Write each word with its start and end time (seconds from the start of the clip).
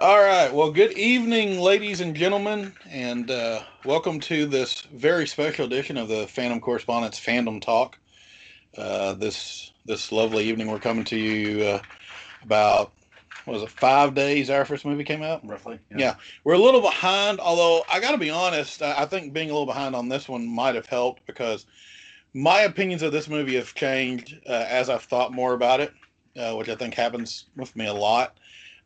All 0.00 0.20
right. 0.20 0.54
Well, 0.54 0.70
good 0.70 0.92
evening, 0.92 1.58
ladies 1.58 2.00
and 2.00 2.14
gentlemen, 2.14 2.72
and 2.88 3.28
uh, 3.32 3.62
welcome 3.84 4.20
to 4.20 4.46
this 4.46 4.82
very 4.94 5.26
special 5.26 5.66
edition 5.66 5.96
of 5.96 6.06
the 6.06 6.28
Phantom 6.28 6.60
Correspondence 6.60 7.18
Fandom 7.18 7.60
Talk. 7.60 7.98
Uh, 8.76 9.14
this 9.14 9.72
this 9.86 10.12
lovely 10.12 10.44
evening, 10.44 10.68
we're 10.68 10.78
coming 10.78 11.02
to 11.06 11.16
you 11.16 11.64
uh, 11.64 11.82
about 12.44 12.92
what 13.44 13.54
was 13.54 13.64
it 13.64 13.70
five 13.70 14.14
days 14.14 14.50
after 14.50 14.74
this 14.74 14.84
movie 14.84 15.02
came 15.02 15.24
out. 15.24 15.44
roughly. 15.44 15.80
Yeah. 15.96 16.14
We're 16.44 16.52
a 16.52 16.58
little 16.58 16.80
behind, 16.80 17.40
although 17.40 17.82
I 17.92 17.98
got 17.98 18.12
to 18.12 18.18
be 18.18 18.30
honest, 18.30 18.82
I 18.82 19.02
I 19.02 19.04
think 19.04 19.32
being 19.32 19.50
a 19.50 19.52
little 19.52 19.66
behind 19.66 19.96
on 19.96 20.08
this 20.08 20.28
one 20.28 20.46
might 20.46 20.76
have 20.76 20.86
helped 20.86 21.26
because 21.26 21.66
my 22.34 22.60
opinions 22.60 23.02
of 23.02 23.10
this 23.10 23.28
movie 23.28 23.56
have 23.56 23.74
changed 23.74 24.38
uh, 24.48 24.64
as 24.68 24.90
I've 24.90 25.02
thought 25.02 25.32
more 25.32 25.54
about 25.54 25.80
it, 25.80 25.92
uh, 26.38 26.54
which 26.54 26.68
I 26.68 26.76
think 26.76 26.94
happens 26.94 27.46
with 27.56 27.74
me 27.74 27.88
a 27.88 27.92
lot. 27.92 28.38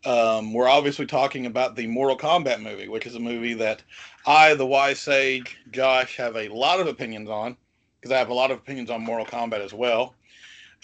Um, 0.04 0.52
we're 0.52 0.68
obviously 0.68 1.06
talking 1.06 1.46
about 1.46 1.76
the 1.76 1.86
Mortal 1.86 2.18
Kombat 2.18 2.60
movie, 2.60 2.88
which 2.88 3.06
is 3.06 3.14
a 3.14 3.20
movie 3.20 3.54
that 3.54 3.82
I, 4.26 4.54
the 4.54 4.66
wise 4.66 4.98
sage, 4.98 5.58
Josh, 5.70 6.16
have 6.16 6.36
a 6.36 6.48
lot 6.48 6.80
of 6.80 6.88
opinions 6.88 7.28
on 7.28 7.56
because 8.00 8.12
I 8.12 8.18
have 8.18 8.30
a 8.30 8.34
lot 8.34 8.50
of 8.50 8.58
opinions 8.58 8.90
on 8.90 9.02
Mortal 9.02 9.26
Kombat 9.26 9.60
as 9.60 9.72
well. 9.72 10.14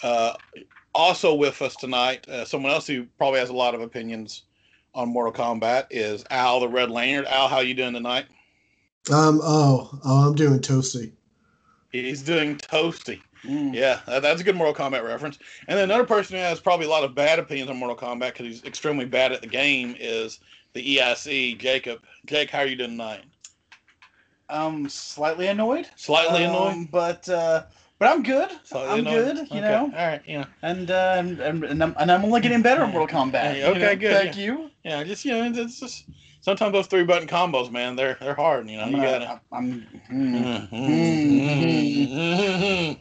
Uh, 0.01 0.33
also 0.95 1.33
with 1.33 1.61
us 1.61 1.75
tonight, 1.75 2.27
uh, 2.29 2.45
someone 2.45 2.71
else 2.71 2.87
who 2.87 3.05
probably 3.17 3.39
has 3.39 3.49
a 3.49 3.53
lot 3.53 3.75
of 3.75 3.81
opinions 3.81 4.43
on 4.95 5.09
Mortal 5.09 5.33
Kombat 5.33 5.87
is 5.89 6.23
Al 6.29 6.61
the 6.61 6.69
Red 6.69 6.89
Lanyard. 6.89 7.25
Al, 7.25 7.47
how 7.47 7.59
you 7.59 7.73
doing 7.73 7.93
tonight? 7.93 8.25
Um. 9.11 9.39
Oh. 9.43 9.99
Oh. 10.03 10.27
I'm 10.27 10.35
doing 10.35 10.59
toasty. 10.59 11.11
He's 11.91 12.21
doing 12.21 12.57
toasty. 12.57 13.21
Mm. 13.45 13.73
Yeah, 13.73 13.99
that, 14.07 14.21
that's 14.21 14.41
a 14.41 14.43
good 14.43 14.55
Mortal 14.55 14.73
Kombat 14.73 15.03
reference. 15.03 15.39
And 15.67 15.77
then 15.77 15.85
another 15.85 16.05
person 16.05 16.35
who 16.35 16.41
has 16.41 16.59
probably 16.59 16.85
a 16.85 16.89
lot 16.89 17.03
of 17.03 17.15
bad 17.15 17.39
opinions 17.39 17.69
on 17.69 17.77
Mortal 17.77 17.97
Kombat 17.97 18.33
because 18.33 18.45
he's 18.45 18.65
extremely 18.65 19.05
bad 19.05 19.31
at 19.31 19.41
the 19.41 19.47
game 19.47 19.95
is 19.99 20.39
the 20.73 20.97
EIC, 20.97 21.59
Jacob. 21.59 21.99
Jake, 22.25 22.49
how 22.49 22.59
are 22.59 22.67
you 22.67 22.75
doing 22.75 22.91
tonight? 22.91 23.23
Um, 24.49 24.89
slightly 24.89 25.47
annoyed. 25.47 25.87
Slightly 25.95 26.43
Um, 26.43 26.49
annoyed? 26.49 26.87
but 26.91 27.29
uh, 27.29 27.63
but 27.99 28.09
I'm 28.09 28.23
good. 28.23 28.49
Slightly 28.63 28.89
I'm 28.89 28.99
annoyed? 28.99 29.35
good. 29.35 29.37
You 29.37 29.43
Okay. 29.43 29.61
know, 29.61 29.91
All 29.95 30.07
right, 30.07 30.21
yeah. 30.25 30.45
and 30.63 30.89
uh, 30.89 31.15
and, 31.17 31.39
and, 31.39 31.83
I'm, 31.83 31.95
and 31.99 32.11
I'm 32.11 32.25
only 32.25 32.41
getting 32.41 32.61
better 32.61 32.81
at 32.81 32.91
Mortal 32.91 33.19
Kombat. 33.19 33.41
Hey, 33.41 33.59
you 33.59 33.65
okay, 33.65 33.79
know? 33.79 33.95
good, 33.95 34.13
Thank 34.13 34.37
yeah. 34.37 34.43
you. 34.43 34.71
Yeah, 34.83 35.03
just, 35.03 35.25
you 35.25 35.31
know, 35.31 35.43
it's 35.43 35.79
just 35.79 36.05
sometimes 36.41 36.73
those 36.73 36.87
three 36.87 37.03
button 37.03 37.27
combos, 37.27 37.71
man, 37.71 37.95
they're 37.95 38.17
they're 38.19 38.33
hard, 38.33 38.69
you 38.69 38.77
know. 38.77 38.83
I'm, 38.83 38.95
You 38.95 39.01
gotta. 39.01 39.41
I'm. 39.51 39.85
mm. 40.11 40.69
Mhm. 40.71 42.97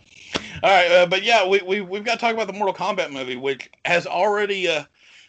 All 0.62 0.70
right, 0.70 0.90
uh, 0.90 1.06
but 1.06 1.22
yeah, 1.22 1.46
we, 1.46 1.60
we 1.60 1.80
we've 1.80 2.04
got 2.04 2.14
to 2.14 2.18
talk 2.20 2.34
about 2.34 2.46
the 2.46 2.52
Mortal 2.52 2.74
Kombat 2.74 3.12
movie, 3.12 3.36
which 3.36 3.70
has 3.84 4.06
already 4.06 4.68
uh, 4.68 4.84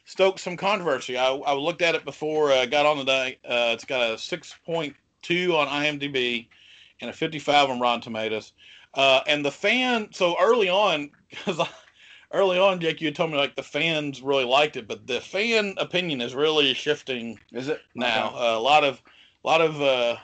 stoked 0.05 0.39
some 0.39 0.57
controversy. 0.57 1.17
I, 1.17 1.31
I 1.31 1.53
looked 1.53 1.81
at 1.81 1.95
it 1.95 2.05
before 2.05 2.52
I 2.52 2.65
got 2.65 2.85
on 2.85 2.97
today. 2.97 3.37
Uh, 3.45 3.71
it's 3.73 3.85
got 3.85 4.11
a 4.11 4.17
six 4.17 4.55
point 4.65 4.95
two 5.21 5.55
on 5.55 5.67
IMDb 5.67 6.47
and 7.02 7.09
a 7.09 7.13
fifty 7.13 7.39
five 7.39 7.69
on 7.69 7.80
Rotten 7.80 8.02
Tomatoes. 8.02 8.53
Uh, 8.93 9.21
and 9.27 9.45
the 9.45 9.52
fan, 9.52 10.09
so 10.11 10.35
early 10.39 10.69
on, 10.69 11.11
because 11.30 11.59
early 12.31 12.57
on, 12.57 12.80
Jake, 12.80 13.02
you 13.02 13.07
had 13.07 13.15
told 13.15 13.31
me 13.31 13.37
like 13.37 13.55
the 13.55 13.63
fans 13.63 14.21
really 14.21 14.45
liked 14.45 14.77
it, 14.77 14.87
but 14.87 15.05
the 15.05 15.21
fan 15.21 15.75
opinion 15.77 16.21
is 16.21 16.33
really 16.33 16.73
shifting 16.73 17.39
Is 17.53 17.67
it 17.67 17.81
now. 17.93 18.30
Okay. 18.30 18.37
Uh, 18.37 18.57
a 18.57 18.59
lot 18.59 18.83
of, 18.83 19.02
a 19.43 19.47
lot 19.47 19.61
of, 19.61 19.81
uh, 19.81 20.15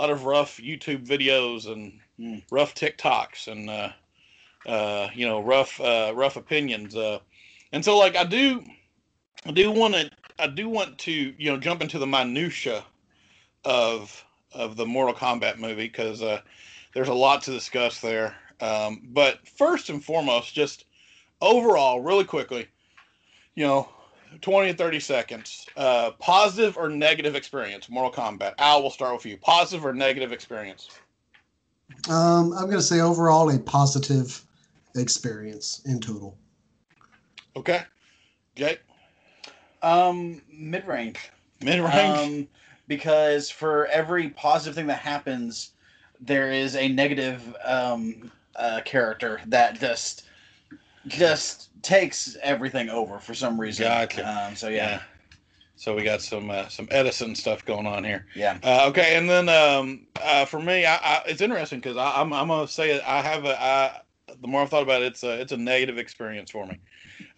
lot 0.00 0.10
of 0.10 0.24
rough 0.24 0.56
YouTube 0.58 1.06
videos 1.06 1.70
and 1.70 2.00
Mm. 2.20 2.42
rough 2.50 2.74
TikToks 2.74 3.48
and 3.48 3.70
uh, 4.66 5.08
you 5.14 5.26
know 5.26 5.40
rough, 5.40 5.80
uh, 5.80 6.12
rough 6.14 6.36
opinions. 6.36 6.96
Uh, 6.96 7.18
and 7.72 7.84
so 7.84 7.98
like 7.98 8.16
I 8.16 8.24
do, 8.24 8.62
I 9.46 9.52
do 9.52 9.70
want 9.70 9.94
to, 9.94 10.10
I 10.38 10.46
do 10.46 10.68
want 10.68 10.98
to 10.98 11.12
you 11.12 11.50
know 11.50 11.58
jump 11.58 11.82
into 11.82 11.98
the 11.98 12.06
minutia 12.06 12.84
of 13.64 14.24
of 14.52 14.76
the 14.76 14.86
Mortal 14.86 15.14
Kombat 15.14 15.58
movie 15.58 15.86
because 15.86 16.22
uh, 16.22 16.40
there's 16.94 17.08
a 17.08 17.14
lot 17.14 17.42
to 17.42 17.50
discuss 17.52 18.00
there. 18.00 18.36
Um, 18.60 19.02
but 19.12 19.46
first 19.48 19.88
and 19.90 20.04
foremost, 20.04 20.54
just 20.54 20.84
overall, 21.40 22.00
really 22.00 22.24
quickly, 22.24 22.68
you 23.54 23.64
know, 23.64 23.88
20 24.42 24.72
to 24.72 24.76
30 24.76 25.00
seconds. 25.00 25.66
Uh, 25.76 26.10
positive 26.18 26.76
or 26.76 26.88
negative 26.88 27.34
experience, 27.34 27.88
Mortal 27.88 28.12
Kombat. 28.12 28.54
Al, 28.58 28.82
we'll 28.82 28.90
start 28.90 29.14
with 29.14 29.26
you. 29.26 29.36
Positive 29.38 29.84
or 29.84 29.92
negative 29.92 30.32
experience? 30.32 30.90
Um. 32.08 32.52
I'm 32.52 32.66
gonna 32.66 32.82
say 32.82 33.00
overall 33.00 33.50
a 33.50 33.58
positive 33.58 34.44
experience 34.96 35.82
in 35.86 36.00
total. 36.00 36.36
Okay. 37.56 37.82
Jake? 38.56 38.80
Um, 39.82 40.42
mid 40.52 40.86
range. 40.86 41.18
Mid 41.62 41.80
range? 41.80 42.18
Um, 42.18 42.48
because 42.88 43.50
for 43.50 43.86
every 43.86 44.30
positive 44.30 44.74
thing 44.74 44.86
that 44.88 44.98
happens, 44.98 45.72
there 46.20 46.52
is 46.52 46.76
a 46.76 46.88
negative 46.88 47.56
um 47.64 48.30
uh, 48.56 48.80
character 48.84 49.40
that 49.46 49.78
just 49.80 50.24
just 51.06 51.70
takes 51.82 52.36
everything 52.42 52.90
over 52.90 53.18
for 53.18 53.32
some 53.32 53.58
reason. 53.58 53.84
Gotcha. 53.86 54.28
Um, 54.28 54.54
so 54.54 54.68
yeah, 54.68 55.00
So 55.76 55.94
we 55.94 56.02
got 56.02 56.20
some 56.20 56.50
uh, 56.50 56.68
some 56.68 56.88
Edison 56.90 57.34
stuff 57.34 57.64
going 57.64 57.86
on 57.86 58.04
here. 58.04 58.26
yeah. 58.34 58.58
Uh, 58.62 58.86
okay, 58.88 59.16
and 59.16 59.30
then 59.30 59.48
um, 59.48 60.06
uh, 60.22 60.44
for 60.44 60.60
me, 60.60 60.84
I, 60.84 60.96
I, 60.96 61.22
it's 61.26 61.40
interesting 61.40 61.80
because 61.80 61.96
I'm 61.96 62.34
I'm 62.34 62.48
gonna 62.48 62.68
say 62.68 62.90
it. 62.90 63.02
I 63.06 63.22
have 63.22 63.46
a 63.46 63.62
I, 63.62 64.00
the 64.40 64.48
more 64.48 64.62
I've 64.62 64.70
thought 64.70 64.82
about 64.82 65.02
it, 65.02 65.06
it's 65.06 65.22
a 65.22 65.40
it's 65.40 65.52
a 65.52 65.56
negative 65.56 65.98
experience 65.98 66.50
for 66.50 66.66
me. 66.66 66.78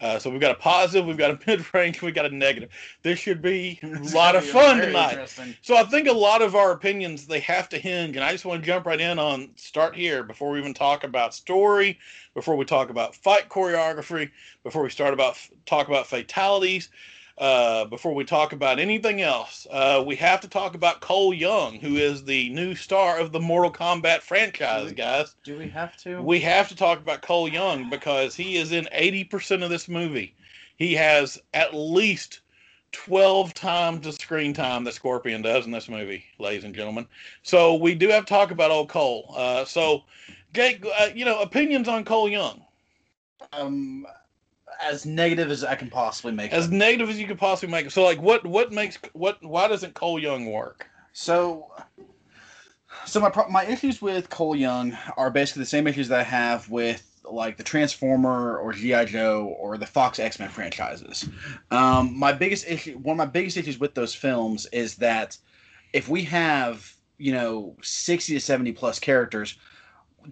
Uh, 0.01 0.19
so 0.19 0.31
we've 0.31 0.41
got 0.41 0.51
a 0.51 0.59
positive, 0.59 1.07
we've 1.07 1.17
got 1.17 1.31
a 1.31 1.39
mid 1.47 1.75
range, 1.75 2.03
we've 2.03 2.15
got 2.15 2.27
a 2.27 2.35
negative. 2.35 2.71
This 3.03 3.19
should 3.19 3.43
be 3.43 3.79
a 3.83 3.99
lot 4.15 4.37
of 4.37 4.45
fun 4.45 4.79
tonight. 4.79 5.29
So 5.63 5.77
I 5.77 5.85
think 5.85 6.09
a 6.09 6.13
lot 6.13 6.43
of 6.43 6.55
our 6.55 6.73
opinions 6.73 7.27
they 7.27 7.41
have 7.41 7.69
to 7.71 7.79
hinge, 7.79 8.17
and 8.17 8.25
I 8.25 8.33
just 8.33 8.45
want 8.45 8.63
to 8.63 8.67
jump 8.67 8.87
right 8.87 9.01
in 9.01 9.19
on 9.19 9.51
start 9.57 9.95
here 9.95 10.23
before 10.23 10.51
we 10.51 10.59
even 10.59 10.75
talk 10.75 11.05
about 11.05 11.35
story, 11.35 11.99
before 12.35 12.57
we 12.57 12.65
talk 12.65 12.91
about 12.91 13.15
fight 13.15 13.49
choreography, 13.49 14.31
before 14.63 14.83
we 14.83 14.91
start 14.91 15.15
about 15.15 15.37
talk 15.67 15.89
about 15.89 16.07
fatalities, 16.07 16.91
uh, 17.39 17.85
before 17.87 18.15
we 18.15 18.25
talk 18.25 18.53
about 18.53 18.79
anything 18.79 19.21
else. 19.21 19.67
Uh, 19.71 20.03
we 20.07 20.17
have 20.17 20.41
to 20.41 20.49
talk 20.49 20.75
about 20.75 21.01
Cole 21.01 21.33
Young, 21.33 21.81
who 21.81 21.97
is 21.97 22.25
the 22.25 22.51
new 22.51 22.75
star 22.75 23.19
of 23.19 23.33
the 23.33 23.41
Mortal 23.41 23.73
Kombat 23.73 24.21
franchise, 24.21 24.93
guys. 24.93 25.35
Do 25.45 25.59
we 25.59 25.69
have 25.69 25.97
to? 25.99 26.23
We 26.23 26.41
have 26.41 26.69
to 26.69 26.77
talk 26.77 26.99
about 26.99 27.23
Cole 27.23 27.49
Young 27.49 27.89
because 27.91 28.35
he 28.35 28.57
is 28.57 28.73
in 28.73 28.89
80% 28.95 29.63
of 29.63 29.71
this 29.71 29.89
movie. 29.89 30.35
He 30.77 30.95
has 30.95 31.41
at 31.55 31.75
least 31.75 32.41
12 32.93 33.55
times 33.55 34.05
the 34.05 34.13
screen 34.13 34.53
time 34.53 34.85
that 34.85 34.95
Scorpion 34.95 35.43
does 35.43 35.65
in 35.65 35.73
this 35.73 35.89
movie, 35.89 36.25
ladies 36.39 36.65
and 36.65 36.75
gentlemen. 36.75 37.07
So 37.43 37.75
we 37.75 37.95
do 37.95 38.09
have 38.09 38.27
to 38.27 38.29
talk 38.29 38.51
about 38.51 38.71
old 38.71 38.89
Cole. 38.89 39.35
Uh, 39.37 39.65
so, 39.65 40.05
Jake, 40.53 40.85
uh, 40.99 41.09
you 41.15 41.25
know, 41.25 41.41
opinions 41.41 41.89
on 41.89 42.05
Cole 42.05 42.29
Young. 42.29 42.63
um, 43.53 44.07
as 44.83 45.07
negative 45.07 45.51
as 45.51 45.65
I 45.65 45.75
can 45.75 45.91
possibly 45.91 46.33
make 46.33 46.53
it. 46.53 46.57
As 46.57 46.69
them. 46.69 46.79
negative 46.79 47.11
as 47.11 47.19
you 47.19 47.27
could 47.27 47.39
possibly 47.39 47.71
make 47.71 47.87
it. 47.87 47.93
So, 47.93 48.03
like, 48.03 48.21
what 48.21 48.45
what 48.47 48.73
makes 48.73 48.99
what 49.13 49.43
why 49.43 49.69
doesn't 49.69 49.95
Cole 49.95 50.19
Young 50.19 50.47
work? 50.47 50.89
So, 51.13 51.71
so 53.07 53.21
my 53.21 53.31
pro- 53.31 53.49
my 53.49 53.65
issues 53.65 54.03
with 54.03 54.31
Cole 54.31 54.57
Young 54.57 54.97
are 55.17 55.31
basically 55.31 55.61
the 55.61 55.67
same 55.67 55.87
issues 55.87 56.09
that 56.09 56.21
I 56.21 56.25
have 56.25 56.69
with 56.69 57.09
like 57.25 57.57
the 57.57 57.63
Transformer 57.63 58.59
or 58.59 58.73
GI 58.73 59.07
Joe 59.07 59.55
or 59.59 59.79
the 59.79 59.87
Fox 59.87 60.19
X 60.19 60.39
Men 60.39 60.49
franchises. 60.49 61.29
Um, 61.71 62.19
my 62.19 62.33
biggest 62.33 62.67
issue, 62.69 62.99
one 62.99 63.15
of 63.15 63.19
my 63.19 63.27
biggest 63.27 63.57
issues 63.57 63.79
with 63.79 63.95
those 63.95 64.15
films 64.15 64.67
is 64.73 64.97
that 64.97 65.37
if 65.93 66.09
we 66.09 66.25
have 66.25 66.93
you 67.19 67.33
know 67.33 67.77
sixty 67.83 68.35
to 68.35 68.41
seventy 68.41 68.73
plus 68.73 68.99
characters 68.99 69.57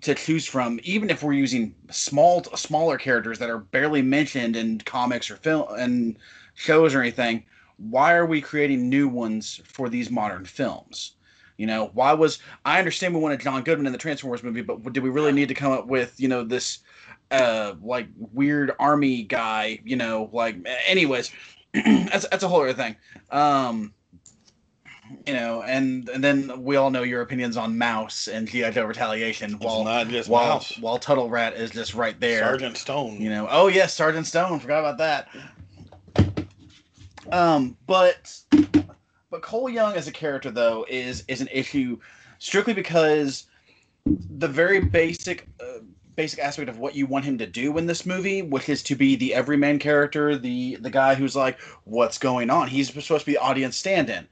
to 0.01 0.15
choose 0.15 0.47
from, 0.47 0.81
even 0.83 1.11
if 1.11 1.23
we're 1.23 1.33
using 1.33 1.75
small 1.91 2.45
smaller 2.57 2.99
characters 2.99 3.39
that 3.39 3.51
are 3.51 3.59
barely 3.59 4.03
mentioned 4.03 4.57
in 4.57 4.79
comics 4.79 5.31
or 5.31 5.37
film 5.37 5.67
and 5.77 6.19
shows 6.55 6.95
or 6.95 7.01
anything, 7.01 7.45
why 7.77 8.15
are 8.15 8.27
we 8.27 8.41
creating 8.41 8.89
new 8.89 9.09
ones 9.09 9.61
for 9.65 9.89
these 9.89 10.11
modern 10.11 10.45
films? 10.45 11.15
You 11.57 11.67
know, 11.67 11.91
why 11.93 12.13
was 12.13 12.39
I 12.65 12.79
understand 12.79 13.15
we 13.15 13.21
wanted 13.21 13.41
John 13.41 13.63
Goodman 13.63 13.87
in 13.87 13.93
the 13.93 13.99
Transformers 13.99 14.43
movie, 14.43 14.63
but 14.63 14.93
did 14.93 15.03
we 15.03 15.11
really 15.11 15.33
need 15.33 15.49
to 15.49 15.55
come 15.55 15.73
up 15.73 15.87
with 15.87 16.19
you 16.19 16.29
know 16.29 16.43
this 16.43 16.79
uh 17.31 17.75
like 17.83 18.09
weird 18.33 18.73
army 18.79 19.25
guy? 19.25 19.81
You 19.85 19.97
know, 19.97 20.31
like 20.33 20.57
anyways, 20.87 21.31
that's 21.75 22.27
that's 22.29 22.43
a 22.43 22.49
whole 22.49 22.63
other 22.63 22.73
thing. 22.73 22.97
Um, 23.31 23.93
you 25.27 25.33
know, 25.33 25.63
and 25.63 26.09
and 26.09 26.23
then 26.23 26.63
we 26.63 26.77
all 26.77 26.91
know 26.91 27.03
your 27.03 27.21
opinions 27.21 27.57
on 27.57 27.77
Mouse 27.77 28.29
and 28.29 28.49
GI 28.49 28.71
Joe 28.71 28.85
Retaliation. 28.85 29.55
It's 29.55 29.65
While 29.65 29.85
not 29.85 30.09
just 30.09 30.29
while 30.29 30.55
Mouse. 30.55 30.79
while 30.79 30.99
Tunnel 30.99 31.29
Rat 31.29 31.55
is 31.55 31.71
just 31.71 31.95
right 31.95 32.19
there. 32.21 32.41
Sergeant 32.41 32.77
Stone. 32.77 33.21
You 33.21 33.31
know, 33.31 33.49
oh 33.51 33.69
yes, 33.69 33.95
Sergeant 33.95 34.27
Stone. 34.27 34.61
Forgot 34.61 34.81
about 34.81 34.99
that. 34.99 35.29
Um, 37.33 37.77
but 37.87 38.37
but 39.31 39.43
Cole 39.43 39.69
Young 39.69 39.95
as 39.95 40.09
a 40.09 40.13
character 40.13 40.51
though 40.51 40.87
is 40.89 41.25
is 41.29 41.41
an 41.41 41.49
issue 41.53 41.99
strictly 42.39 42.75
because 42.75 43.47
the 44.07 44.49
very 44.49 44.81
basic 44.81 45.47
uh, 45.61 45.81
basic 46.17 46.39
aspect 46.41 46.69
of 46.69 46.79
what 46.79 46.95
you 46.95 47.07
want 47.07 47.25
him 47.25 47.39
to 47.39 47.47
do 47.47 47.77
in 47.79 47.87
this 47.87 48.05
movie, 48.05 48.43
which 48.43 48.69
is 48.69 48.83
to 48.83 48.95
be 48.95 49.17
the 49.17 49.35
everyman 49.35 49.79
character, 49.79 50.37
the 50.37 50.77
the 50.77 50.91
guy 50.91 51.15
who's 51.15 51.37
like, 51.37 51.61
"What's 51.85 52.19
going 52.19 52.51
on?" 52.51 52.69
He's 52.69 52.89
supposed 52.89 53.25
to 53.25 53.27
be 53.27 53.33
the 53.33 53.41
audience 53.41 53.77
stand-in. 53.77 54.27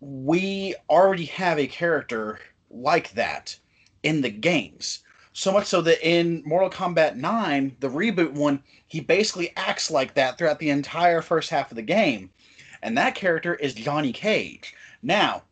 We 0.00 0.74
already 0.88 1.26
have 1.26 1.58
a 1.58 1.66
character 1.66 2.40
like 2.70 3.12
that 3.12 3.56
in 4.02 4.22
the 4.22 4.30
games. 4.30 5.00
So 5.32 5.52
much 5.52 5.66
so 5.66 5.80
that 5.82 6.06
in 6.06 6.42
Mortal 6.44 6.70
Kombat 6.70 7.16
9, 7.16 7.76
the 7.80 7.88
reboot 7.88 8.32
one, 8.32 8.62
he 8.86 9.00
basically 9.00 9.52
acts 9.56 9.90
like 9.90 10.14
that 10.14 10.36
throughout 10.36 10.58
the 10.58 10.70
entire 10.70 11.22
first 11.22 11.50
half 11.50 11.70
of 11.70 11.76
the 11.76 11.82
game. 11.82 12.30
And 12.82 12.96
that 12.98 13.14
character 13.14 13.54
is 13.54 13.74
Johnny 13.74 14.12
Cage. 14.12 14.74
Now, 15.02 15.44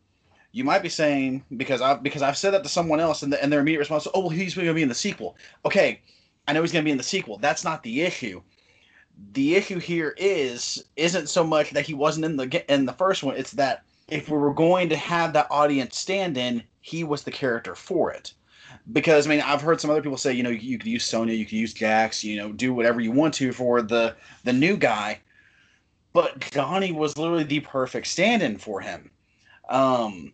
you 0.51 0.63
might 0.63 0.83
be 0.83 0.89
saying 0.89 1.43
because 1.57 1.81
I've 1.81 2.01
because 2.03 2.21
I've 2.21 2.37
said 2.37 2.53
that 2.53 2.63
to 2.63 2.69
someone 2.69 2.99
else 2.99 3.23
and, 3.23 3.31
the, 3.31 3.41
and 3.41 3.51
their 3.51 3.59
immediate 3.59 3.79
response, 3.79 4.05
is, 4.05 4.11
oh 4.13 4.21
well, 4.21 4.29
he's 4.29 4.55
going 4.55 4.67
to 4.67 4.73
be 4.73 4.81
in 4.81 4.89
the 4.89 4.95
sequel. 4.95 5.37
Okay, 5.63 6.01
I 6.47 6.53
know 6.53 6.61
he's 6.61 6.71
going 6.71 6.83
to 6.83 6.87
be 6.87 6.91
in 6.91 6.97
the 6.97 7.03
sequel. 7.03 7.37
That's 7.37 7.63
not 7.63 7.83
the 7.83 8.01
issue. 8.01 8.41
The 9.33 9.55
issue 9.55 9.79
here 9.79 10.15
is 10.17 10.83
isn't 10.95 11.29
so 11.29 11.43
much 11.43 11.69
that 11.71 11.85
he 11.85 11.93
wasn't 11.93 12.25
in 12.25 12.35
the 12.35 12.73
in 12.73 12.85
the 12.85 12.93
first 12.93 13.21
one. 13.21 13.35
It's 13.35 13.51
that 13.51 13.83
if 14.11 14.29
we 14.29 14.37
were 14.37 14.53
going 14.53 14.89
to 14.89 14.97
have 14.97 15.33
that 15.33 15.47
audience 15.49 15.97
stand 15.97 16.37
in, 16.37 16.63
he 16.81 17.03
was 17.03 17.23
the 17.23 17.31
character 17.31 17.75
for 17.75 18.11
it. 18.11 18.33
Because 18.91 19.25
I 19.25 19.29
mean, 19.29 19.41
I've 19.41 19.61
heard 19.61 19.81
some 19.81 19.89
other 19.89 20.01
people 20.01 20.17
say, 20.17 20.33
you 20.33 20.43
know, 20.43 20.49
you 20.49 20.77
could 20.77 20.87
use 20.87 21.05
Sonya, 21.05 21.33
you 21.33 21.45
could 21.45 21.53
use 21.53 21.73
Jax, 21.73 22.23
you 22.23 22.37
know, 22.37 22.51
do 22.51 22.73
whatever 22.73 23.01
you 23.01 23.11
want 23.11 23.33
to 23.35 23.51
for 23.51 23.81
the 23.81 24.15
the 24.43 24.53
new 24.53 24.77
guy. 24.77 25.19
But 26.13 26.39
Johnny 26.51 26.91
was 26.91 27.17
literally 27.17 27.43
the 27.43 27.59
perfect 27.59 28.07
stand-in 28.07 28.57
for 28.57 28.81
him. 28.81 29.11
Um, 29.69 30.33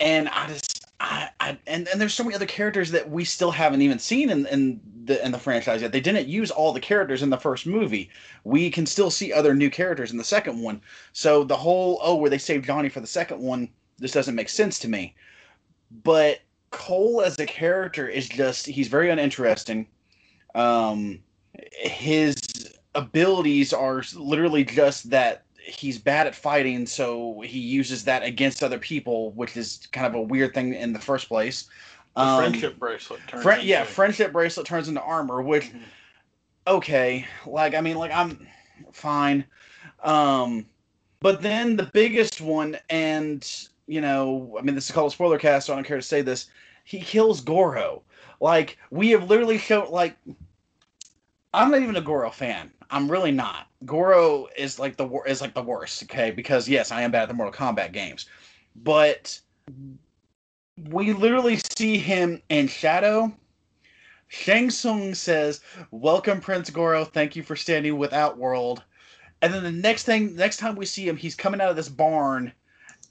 and 0.00 0.28
I 0.28 0.46
just 0.46 0.73
I, 1.04 1.28
I 1.38 1.58
and, 1.66 1.86
and 1.88 2.00
there's 2.00 2.14
so 2.14 2.24
many 2.24 2.34
other 2.34 2.46
characters 2.46 2.90
that 2.92 3.10
we 3.10 3.24
still 3.24 3.50
haven't 3.50 3.82
even 3.82 3.98
seen 3.98 4.30
in, 4.30 4.46
in 4.46 4.80
the 5.04 5.22
in 5.24 5.32
the 5.32 5.38
franchise 5.38 5.82
yet. 5.82 5.92
They 5.92 6.00
didn't 6.00 6.28
use 6.28 6.50
all 6.50 6.72
the 6.72 6.80
characters 6.80 7.22
in 7.22 7.30
the 7.30 7.36
first 7.36 7.66
movie. 7.66 8.10
We 8.44 8.70
can 8.70 8.86
still 8.86 9.10
see 9.10 9.32
other 9.32 9.54
new 9.54 9.68
characters 9.70 10.10
in 10.10 10.16
the 10.16 10.24
second 10.24 10.60
one. 10.60 10.80
So 11.12 11.44
the 11.44 11.56
whole 11.56 12.00
oh 12.02 12.14
where 12.14 12.30
they 12.30 12.38
saved 12.38 12.64
Johnny 12.64 12.88
for 12.88 13.00
the 13.00 13.06
second 13.06 13.40
one 13.40 13.68
this 13.98 14.12
doesn't 14.12 14.34
make 14.34 14.48
sense 14.48 14.78
to 14.80 14.88
me. 14.88 15.14
But 16.02 16.40
Cole 16.70 17.22
as 17.22 17.38
a 17.38 17.46
character 17.46 18.08
is 18.08 18.28
just 18.28 18.66
he's 18.66 18.88
very 18.88 19.10
uninteresting. 19.10 19.86
Um 20.54 21.20
his 21.72 22.40
abilities 22.94 23.72
are 23.72 24.02
literally 24.14 24.64
just 24.64 25.10
that 25.10 25.43
he's 25.64 25.98
bad 25.98 26.26
at 26.26 26.34
fighting, 26.34 26.86
so 26.86 27.40
he 27.40 27.58
uses 27.58 28.04
that 28.04 28.22
against 28.22 28.62
other 28.62 28.78
people, 28.78 29.32
which 29.32 29.56
is 29.56 29.88
kind 29.92 30.06
of 30.06 30.14
a 30.14 30.20
weird 30.20 30.54
thing 30.54 30.74
in 30.74 30.92
the 30.92 30.98
first 30.98 31.28
place. 31.28 31.68
The 32.14 32.22
um, 32.22 32.38
friendship 32.42 32.78
bracelet 32.78 33.20
turns. 33.26 33.46
Into... 33.46 33.64
Yeah, 33.64 33.84
friendship 33.84 34.32
bracelet 34.32 34.66
turns 34.66 34.88
into 34.88 35.00
armor, 35.00 35.42
which 35.42 35.64
mm-hmm. 35.64 35.78
okay, 36.66 37.26
like 37.46 37.74
I 37.74 37.80
mean, 37.80 37.96
like 37.96 38.12
I'm 38.12 38.46
fine. 38.92 39.44
Um, 40.02 40.66
but 41.20 41.40
then 41.42 41.76
the 41.76 41.90
biggest 41.92 42.40
one, 42.40 42.76
and 42.90 43.50
you 43.86 44.00
know, 44.00 44.56
I 44.58 44.62
mean, 44.62 44.74
this 44.74 44.86
is 44.86 44.92
called 44.92 45.10
a 45.10 45.14
spoiler 45.14 45.38
cast, 45.38 45.66
so 45.66 45.72
I 45.72 45.76
don't 45.76 45.84
care 45.84 45.96
to 45.96 46.02
say 46.02 46.22
this. 46.22 46.48
He 46.84 47.00
kills 47.00 47.40
Goro. 47.40 48.02
Like 48.40 48.78
we 48.90 49.10
have 49.10 49.30
literally 49.30 49.58
shown, 49.58 49.90
like 49.90 50.16
I'm 51.54 51.70
not 51.70 51.82
even 51.82 51.96
a 51.96 52.00
Goro 52.00 52.30
fan. 52.30 52.72
I'm 52.90 53.10
really 53.10 53.30
not. 53.30 53.68
Goro 53.84 54.48
is 54.56 54.78
like 54.80 54.96
the 54.96 55.08
is 55.26 55.40
like 55.40 55.54
the 55.54 55.62
worst, 55.62 56.02
okay? 56.02 56.32
Because 56.32 56.68
yes, 56.68 56.90
I 56.90 57.02
am 57.02 57.12
bad 57.12 57.22
at 57.22 57.28
the 57.28 57.34
Mortal 57.34 57.54
Kombat 57.54 57.92
games, 57.92 58.26
but 58.74 59.40
we 60.90 61.12
literally 61.12 61.58
see 61.76 61.96
him 61.96 62.42
in 62.48 62.66
shadow. 62.66 63.32
Shang 64.26 64.68
Tsung 64.68 65.14
says, 65.14 65.60
"Welcome, 65.92 66.40
Prince 66.40 66.70
Goro. 66.70 67.04
Thank 67.04 67.36
you 67.36 67.44
for 67.44 67.54
standing 67.54 67.98
without 67.98 68.36
world." 68.36 68.82
And 69.40 69.54
then 69.54 69.62
the 69.62 69.70
next 69.70 70.04
thing, 70.04 70.34
next 70.34 70.56
time 70.56 70.74
we 70.74 70.86
see 70.86 71.06
him, 71.06 71.16
he's 71.16 71.36
coming 71.36 71.60
out 71.60 71.70
of 71.70 71.76
this 71.76 71.88
barn, 71.88 72.52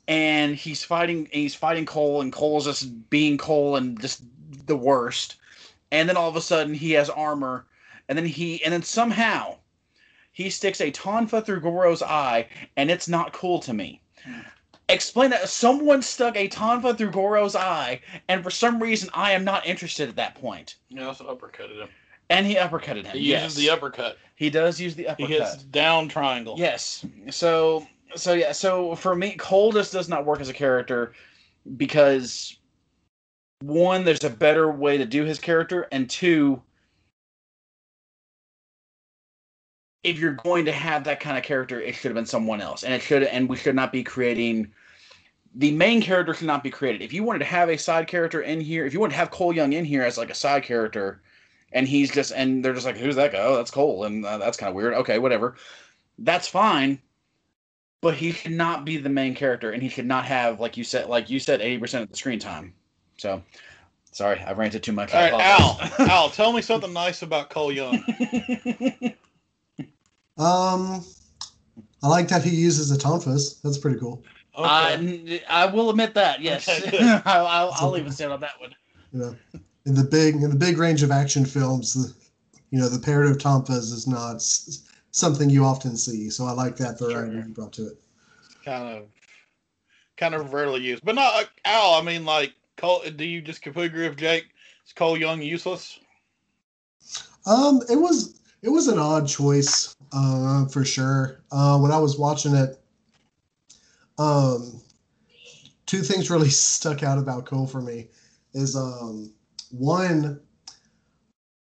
and 0.10 0.54
he's 0.54 0.84
fighting. 0.84 1.30
He's 1.32 1.56
fighting 1.56 1.86
Cole, 1.86 2.20
and 2.20 2.34
Cole's 2.34 2.66
just 2.66 3.10
being 3.10 3.38
Cole 3.38 3.78
and 3.78 4.00
just 4.02 4.24
the 4.66 4.76
worst. 4.76 5.38
And 5.92 6.10
then 6.10 6.18
all 6.18 6.28
of 6.28 6.36
a 6.36 6.42
sudden, 6.42 6.74
he 6.74 6.92
has 6.92 7.10
armor, 7.10 7.66
and 8.14 8.18
then 8.20 8.32
he, 8.32 8.64
and 8.64 8.72
then 8.72 8.84
somehow 8.84 9.56
he 10.32 10.52
sticks 10.52 10.80
a 10.82 10.92
tonfa 10.92 11.44
through 11.44 11.62
Goro's 11.62 12.04
eye, 12.04 12.48
and 12.78 12.92
it's 12.92 13.08
not 13.08 13.34
cool 13.34 13.58
to 13.62 13.74
me. 13.74 14.02
Explain 14.88 15.32
that 15.32 15.50
someone 15.50 16.04
stuck 16.04 16.36
a 16.36 16.48
tonfa 16.48 16.96
through 16.96 17.10
Goro's 17.10 17.56
eye, 17.56 18.02
and 18.28 18.44
for 18.44 18.52
some 18.52 18.80
reason 18.80 19.10
I 19.16 19.32
am 19.32 19.44
not 19.44 19.66
interested 19.66 20.10
at 20.10 20.16
that 20.18 20.36
point. 20.36 20.76
He 20.90 21.00
also 21.00 21.24
uppercutted 21.36 21.80
him. 21.80 21.90
And 22.30 22.46
he 22.46 22.54
uppercutted 22.54 23.06
him. 23.06 23.18
He 23.18 23.30
yes. 23.30 23.46
uses 23.46 23.58
the 23.58 23.72
uppercut. 23.72 24.20
He 24.36 24.52
does 24.52 24.80
use 24.80 24.94
the 24.94 25.08
uppercut. 25.08 25.28
He 25.28 25.34
hits 25.34 25.64
down 25.64 26.08
triangle. 26.08 26.54
Yes. 26.56 27.04
So 27.32 27.88
so 28.16 28.34
yeah, 28.34 28.52
so 28.52 28.94
for 28.94 29.16
me, 29.16 29.32
Cole 29.38 29.72
does 29.72 30.08
not 30.08 30.24
work 30.24 30.40
as 30.40 30.50
a 30.50 30.54
character 30.54 31.14
because 31.78 32.58
one, 33.64 34.04
there's 34.04 34.24
a 34.24 34.30
better 34.30 34.70
way 34.70 34.98
to 34.98 35.06
do 35.06 35.24
his 35.24 35.40
character, 35.40 35.88
and 35.92 36.08
two, 36.08 36.62
if 40.04 40.20
you're 40.20 40.34
going 40.34 40.66
to 40.66 40.72
have 40.72 41.06
that 41.06 41.20
kind 41.20 41.38
of 41.38 41.44
character, 41.44 41.80
it 41.80 41.96
should 41.96 42.10
have 42.10 42.16
been 42.16 42.26
someone 42.26 42.62
else, 42.62 42.84
and 42.84 42.94
it 42.94 43.02
should, 43.02 43.24
and 43.24 43.48
we 43.48 43.56
should 43.56 43.76
not 43.76 43.92
be 43.92 44.04
creating. 44.04 44.72
The 45.56 45.72
main 45.72 46.02
character 46.02 46.34
should 46.34 46.48
not 46.48 46.64
be 46.64 46.72
created. 46.72 47.02
If 47.02 47.14
you 47.14 47.24
wanted 47.24 47.40
to 47.40 47.46
have 47.46 47.70
a 47.70 47.78
side 47.78 48.08
character 48.08 48.42
in 48.42 48.60
here, 48.60 48.86
if 48.86 48.94
you 48.94 49.00
wanted 49.00 49.12
to 49.12 49.18
have 49.18 49.32
Cole 49.32 49.54
Young 49.54 49.74
in 49.74 49.86
here 49.86 50.04
as 50.04 50.18
like 50.18 50.30
a 50.30 50.36
side 50.36 50.64
character, 50.64 51.22
and 51.72 51.88
he's 51.88 52.12
just, 52.12 52.34
and 52.34 52.64
they're 52.64 52.74
just 52.74 52.86
like, 52.86 52.98
who's 52.98 53.16
that 53.16 53.32
guy? 53.32 53.40
Oh, 53.40 53.56
that's 53.56 53.72
Cole, 53.72 54.04
and 54.04 54.26
uh, 54.26 54.38
that's 54.40 54.58
kind 54.58 54.70
of 54.70 54.76
weird. 54.76 54.94
Okay, 54.96 55.20
whatever, 55.20 55.56
that's 56.20 56.48
fine. 56.48 57.00
But 58.02 58.16
he 58.16 58.34
should 58.34 58.52
not 58.52 58.84
be 58.84 58.98
the 58.98 59.10
main 59.10 59.34
character, 59.34 59.72
and 59.72 59.82
he 59.82 59.88
should 59.88 60.06
not 60.06 60.26
have, 60.26 60.60
like 60.60 60.76
you 60.76 60.84
said, 60.84 61.08
like 61.08 61.30
you 61.30 61.40
said, 61.40 61.62
eighty 61.62 61.78
percent 61.78 62.04
of 62.04 62.10
the 62.10 62.18
screen 62.18 62.40
time. 62.40 62.74
So, 63.18 63.42
sorry, 64.12 64.42
I've 64.42 64.58
ranted 64.58 64.84
too 64.84 64.92
much. 64.92 65.14
All 65.14 65.22
right, 65.22 65.34
Al, 65.34 65.80
Al, 66.10 66.30
tell 66.30 66.52
me 66.52 66.62
something 66.62 66.92
nice 66.92 67.22
about 67.22 67.50
Cole 67.50 67.72
Young. 67.72 68.04
Um, 70.38 71.04
I 72.02 72.08
like 72.08 72.28
that 72.30 72.44
he 72.44 72.56
uses 72.56 72.92
a 72.92 72.98
tonfas. 72.98 73.62
That's 73.62 73.78
pretty 73.78 74.00
cool. 74.00 74.24
Okay. 74.58 75.42
I, 75.50 75.64
I 75.64 75.66
will 75.66 75.90
admit 75.90 76.14
that. 76.14 76.42
Yes, 76.42 76.68
okay, 76.70 77.20
I'll, 77.26 77.48
I'll, 77.48 77.72
I'll 77.74 77.98
even 77.98 78.12
stand 78.12 78.32
on 78.32 78.40
that 78.42 78.60
one. 78.60 78.76
You 79.12 79.20
know, 79.20 79.36
in 79.86 79.96
the 79.96 80.04
big 80.04 80.36
in 80.36 80.50
the 80.50 80.56
big 80.56 80.78
range 80.78 81.02
of 81.02 81.12
action 81.12 81.46
films, 81.46 81.94
the, 81.94 82.14
you 82.70 82.80
know, 82.80 82.88
the 82.88 83.00
parrot 83.00 83.32
of 83.32 83.38
tonfas 83.38 83.92
is 83.92 84.08
not 84.08 84.36
s- 84.36 84.88
something 85.12 85.50
you 85.50 85.66
often 85.66 85.98
see. 85.98 86.30
So 86.30 86.46
I 86.46 86.52
like 86.52 86.76
that 86.78 87.00
variety 87.00 87.32
sure. 87.32 87.46
you 87.48 87.54
brought 87.54 87.74
to 87.74 87.88
it. 87.88 88.00
Kind 88.64 88.98
of, 88.98 89.08
kind 90.18 90.36
of 90.36 90.54
rarely 90.54 90.82
used, 90.82 91.04
but 91.04 91.16
not 91.16 91.34
uh, 91.34 91.46
Al. 91.66 91.94
I 91.96 92.02
mean, 92.02 92.26
like, 92.26 92.54
Cole, 92.78 93.04
do 93.16 93.26
you 93.26 93.42
just 93.42 93.62
completely 93.62 93.88
agree 93.96 94.10
with 94.10 94.18
Jake? 94.18 94.46
Is 94.86 94.94
Cole 94.94 95.18
Young 95.18 95.42
useless? 95.42 96.00
Um, 97.46 97.82
it 97.90 97.96
was 97.96 98.40
it 98.62 98.70
was 98.70 98.88
an 98.88 99.00
odd 99.00 99.28
choice 99.28 99.96
uh, 100.14 100.66
for 100.68 100.86
sure. 100.86 101.44
Uh, 101.52 101.78
when 101.80 101.92
I 101.92 101.98
was 101.98 102.18
watching 102.18 102.56
it, 102.56 102.80
um, 104.18 104.82
two 105.86 106.02
things 106.02 106.30
really 106.30 106.50
stuck 106.50 107.04
out 107.04 107.18
about 107.18 107.46
Cole 107.46 107.68
for 107.68 107.82
me 107.82 108.10
is 108.54 108.76
um, 108.76 109.34
one, 109.72 110.40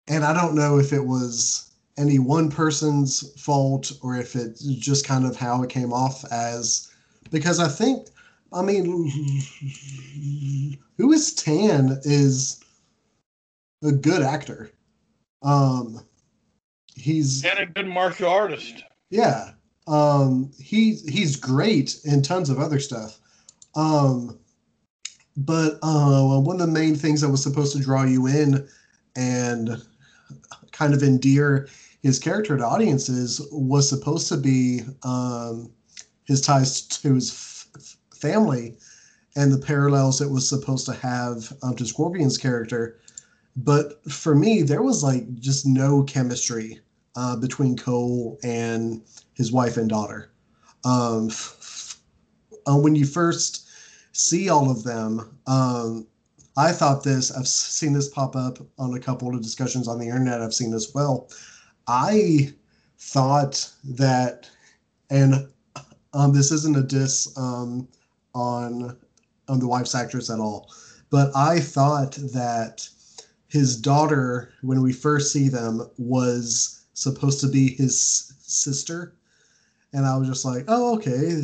and 0.08 0.24
I 0.24 0.32
don't 0.32 0.54
know 0.54 0.78
if 0.78 0.92
it 0.92 1.04
was 1.04 1.72
any 1.98 2.18
one 2.18 2.50
person's 2.50 3.32
fault 3.40 3.90
or 4.02 4.16
if 4.16 4.36
it's 4.36 4.62
just 4.64 5.06
kind 5.06 5.24
of 5.24 5.34
how 5.34 5.62
it 5.62 5.70
came 5.70 5.92
off 5.92 6.24
as, 6.30 6.92
because 7.30 7.58
I 7.58 7.68
think, 7.68 8.08
I 8.52 8.62
mean, 8.62 9.10
Lewis 10.98 11.32
Tan 11.34 11.98
is 12.04 12.62
a 13.82 13.92
good 13.92 14.22
actor. 14.22 14.70
Um, 15.42 16.00
he's 16.96 17.44
and 17.44 17.58
a 17.58 17.66
good 17.66 17.86
martial 17.86 18.28
artist. 18.28 18.82
Yeah, 19.10 19.52
um, 19.86 20.50
he's 20.58 21.08
he's 21.08 21.36
great 21.36 22.00
in 22.04 22.22
tons 22.22 22.50
of 22.50 22.58
other 22.58 22.80
stuff. 22.80 23.18
Um, 23.74 24.38
but 25.36 25.78
uh, 25.82 26.40
one 26.40 26.60
of 26.60 26.66
the 26.66 26.72
main 26.72 26.96
things 26.96 27.20
that 27.20 27.28
was 27.28 27.42
supposed 27.42 27.76
to 27.76 27.82
draw 27.82 28.04
you 28.04 28.26
in 28.26 28.66
and 29.14 29.82
kind 30.72 30.94
of 30.94 31.02
endear 31.02 31.68
his 32.02 32.18
character 32.18 32.56
to 32.56 32.64
audiences 32.64 33.46
was 33.52 33.88
supposed 33.88 34.28
to 34.28 34.36
be 34.36 34.80
um, 35.02 35.70
his 36.24 36.40
ties 36.40 36.82
to 36.82 37.14
his 37.14 37.30
f- 37.30 37.96
family 38.14 38.76
and 39.36 39.52
the 39.52 39.58
parallels 39.58 40.20
it 40.20 40.30
was 40.30 40.48
supposed 40.48 40.86
to 40.86 40.94
have 40.94 41.52
um, 41.62 41.76
to 41.76 41.84
Scorpion's 41.84 42.38
character. 42.38 43.00
But 43.56 44.02
for 44.10 44.34
me, 44.34 44.62
there 44.62 44.82
was 44.82 45.02
like 45.02 45.34
just 45.38 45.66
no 45.66 46.02
chemistry 46.02 46.80
uh, 47.16 47.36
between 47.36 47.76
Cole 47.76 48.38
and 48.42 49.02
his 49.34 49.52
wife 49.52 49.76
and 49.76 49.88
daughter. 49.88 50.30
Um, 50.84 51.30
uh, 52.66 52.76
when 52.76 52.94
you 52.94 53.06
first 53.06 53.68
see 54.12 54.48
all 54.48 54.70
of 54.70 54.84
them, 54.84 55.38
um, 55.46 56.06
I 56.56 56.72
thought 56.72 57.04
this. 57.04 57.30
I've 57.30 57.48
seen 57.48 57.92
this 57.92 58.08
pop 58.08 58.34
up 58.34 58.58
on 58.78 58.94
a 58.94 59.00
couple 59.00 59.34
of 59.34 59.42
discussions 59.42 59.88
on 59.88 59.98
the 59.98 60.06
internet. 60.06 60.40
I've 60.40 60.54
seen 60.54 60.70
this 60.70 60.94
well. 60.94 61.28
I 61.86 62.52
thought 62.98 63.70
that, 63.84 64.48
and 65.10 65.48
um, 66.14 66.32
this 66.32 66.50
isn't 66.50 66.76
a 66.76 66.82
diss 66.82 67.36
um, 67.36 67.88
on 68.34 68.96
on 69.48 69.60
the 69.60 69.68
wife's 69.68 69.94
actress 69.94 70.30
at 70.30 70.40
all, 70.40 70.72
but 71.10 71.30
I 71.36 71.60
thought 71.60 72.12
that 72.32 72.88
his 73.48 73.76
daughter, 73.76 74.52
when 74.62 74.82
we 74.82 74.92
first 74.92 75.32
see 75.32 75.48
them, 75.48 75.88
was 75.98 76.85
supposed 76.96 77.40
to 77.40 77.48
be 77.48 77.74
his 77.74 78.32
sister, 78.40 79.14
and 79.92 80.06
I 80.06 80.16
was 80.16 80.28
just 80.28 80.44
like, 80.44 80.64
oh, 80.68 80.96
okay, 80.96 81.42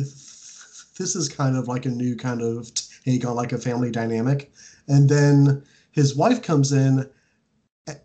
this 0.97 1.15
is 1.15 1.29
kind 1.29 1.55
of 1.55 1.67
like 1.67 1.85
a 1.85 1.89
new 1.89 2.15
kind 2.15 2.41
of 2.41 2.71
take 3.05 3.25
on 3.25 3.35
like 3.35 3.53
a 3.53 3.57
family 3.57 3.91
dynamic, 3.91 4.51
and 4.87 5.07
then 5.07 5.63
his 5.91 6.15
wife 6.15 6.41
comes 6.41 6.71
in 6.71 7.09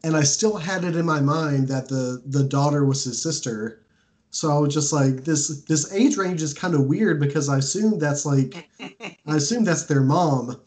and 0.02 0.16
I 0.16 0.22
still 0.22 0.56
had 0.56 0.84
it 0.84 0.96
in 0.96 1.06
my 1.06 1.20
mind 1.20 1.68
that 1.68 1.88
the 1.88 2.22
the 2.26 2.44
daughter 2.44 2.84
was 2.84 3.04
his 3.04 3.20
sister. 3.20 3.82
So 4.30 4.50
I 4.54 4.58
was 4.58 4.74
just 4.74 4.92
like, 4.92 5.24
this 5.24 5.62
this 5.64 5.92
age 5.92 6.16
range 6.16 6.42
is 6.42 6.52
kind 6.52 6.74
of 6.74 6.86
weird 6.86 7.20
because 7.20 7.48
I 7.48 7.58
assume 7.58 7.98
that's 7.98 8.26
like, 8.26 8.68
I 8.80 9.36
assume 9.36 9.64
that's 9.64 9.84
their 9.84 10.02
mom, 10.02 10.60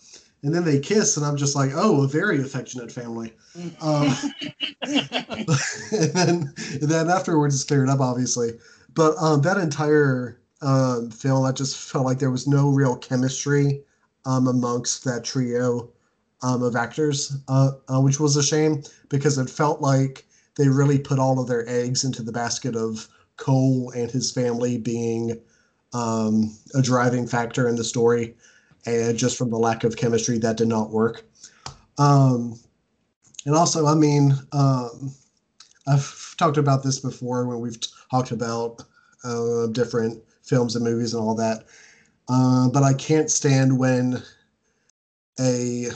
and 0.44 0.54
then 0.54 0.66
they 0.66 0.80
kiss, 0.80 1.18
and 1.18 1.26
I'm 1.26 1.38
just 1.38 1.56
like, 1.56 1.72
oh, 1.76 2.04
a 2.04 2.08
very 2.08 2.42
affectionate 2.42 2.92
family. 2.92 3.34
Um, 3.82 4.16
and 4.82 6.14
then 6.14 6.54
and 6.74 6.90
then 6.90 7.10
afterwards 7.10 7.56
it's 7.56 7.64
cleared 7.64 7.90
up, 7.90 8.00
obviously. 8.00 8.52
But 8.94 9.16
um, 9.18 9.42
that 9.42 9.58
entire 9.58 10.40
um, 10.62 11.12
film, 11.12 11.46
I 11.46 11.52
just 11.52 11.78
felt 11.78 12.06
like 12.06 12.20
there 12.20 12.32
was 12.32 12.48
no 12.48 12.70
real 12.70 12.96
chemistry 12.96 13.84
um, 14.26 14.48
amongst 14.48 15.04
that 15.06 15.24
trio 15.24 15.90
um, 16.42 16.64
of 16.64 16.76
actors, 16.76 17.38
uh, 17.48 17.72
uh, 17.88 18.02
which 18.02 18.20
was 18.20 18.36
a 18.36 18.44
shame 18.44 18.84
because 19.10 19.38
it 19.38 19.50
felt 19.50 19.82
like 19.82 20.26
they 20.58 20.68
really 20.68 21.00
put 21.00 21.20
all 21.20 21.40
of 21.40 21.48
their 21.48 21.68
eggs 21.68 22.04
into 22.04 22.22
the 22.22 22.32
basket 22.32 22.76
of 22.76 23.08
Cole 23.38 23.92
and 23.96 24.12
his 24.12 24.32
family 24.32 24.78
being 24.78 25.40
um, 25.94 26.56
a 26.76 26.82
driving 26.82 27.28
factor 27.28 27.68
in 27.68 27.76
the 27.76 27.84
story, 27.84 28.36
and 28.86 29.18
just 29.18 29.38
from 29.38 29.50
the 29.50 29.58
lack 29.58 29.84
of 29.84 29.96
chemistry, 29.96 30.38
that 30.40 30.58
did 30.58 30.68
not 30.68 30.92
work. 30.92 31.24
Um, 31.98 32.60
and 33.46 33.56
also, 33.56 33.86
I 33.86 33.96
mean, 33.96 34.34
um, 34.52 35.14
I've 35.88 36.36
talked 36.38 36.58
about 36.58 36.84
this 36.84 37.00
before 37.00 37.46
when 37.46 37.60
we've 37.60 37.78
talked 38.10 38.32
about 38.32 38.84
uh, 39.24 39.68
different 39.68 40.22
films 40.44 40.76
and 40.76 40.84
movies 40.84 41.14
and 41.14 41.24
all 41.24 41.36
that. 41.36 41.66
Uh, 42.30 42.70
but 42.70 42.84
I 42.84 42.94
can't 42.94 43.30
stand 43.30 43.78
when 43.78 44.22
a 45.40 45.88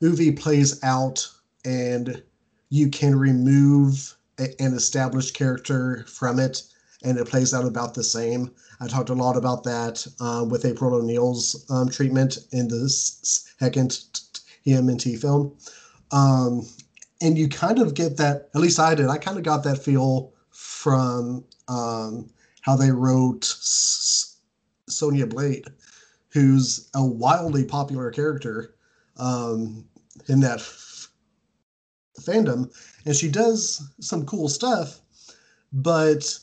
movie 0.00 0.32
plays 0.32 0.82
out 0.82 1.26
and 1.64 2.22
you 2.70 2.88
can 2.88 3.16
remove 3.16 4.16
a, 4.38 4.48
an 4.62 4.74
established 4.74 5.34
character 5.34 6.04
from 6.06 6.38
it 6.38 6.62
and 7.02 7.18
it 7.18 7.28
plays 7.28 7.54
out 7.54 7.64
about 7.64 7.94
the 7.94 8.04
same. 8.04 8.50
I 8.80 8.88
talked 8.88 9.10
a 9.10 9.14
lot 9.14 9.36
about 9.36 9.64
that 9.64 10.06
uh, 10.20 10.44
with 10.48 10.64
April 10.64 10.94
O'Neil's 10.94 11.66
um, 11.70 11.88
treatment 11.88 12.38
in 12.52 12.68
the 12.68 12.88
second 12.88 14.00
TMNT 14.66 15.20
film. 15.20 15.56
Um, 16.12 16.66
and 17.20 17.36
you 17.36 17.48
kind 17.48 17.78
of 17.78 17.94
get 17.94 18.16
that, 18.16 18.48
at 18.54 18.60
least 18.60 18.80
I 18.80 18.94
did, 18.94 19.08
I 19.08 19.18
kind 19.18 19.36
of 19.36 19.44
got 19.44 19.62
that 19.64 19.82
feel 19.82 20.32
from 20.50 21.44
um, 21.68 22.30
how 22.62 22.76
they 22.76 22.90
wrote 22.90 23.44
S- 23.44 24.38
Sonya 24.88 25.26
Blade, 25.26 25.66
who's 26.30 26.88
a 26.94 27.04
wildly 27.04 27.64
popular 27.64 28.10
character. 28.10 28.74
Um, 29.18 29.84
in 30.28 30.40
that 30.40 30.58
f- 30.60 31.08
fandom, 32.20 32.70
and 33.06 33.16
she 33.16 33.28
does 33.28 33.82
some 34.00 34.26
cool 34.26 34.48
stuff, 34.48 35.00
but 35.72 36.38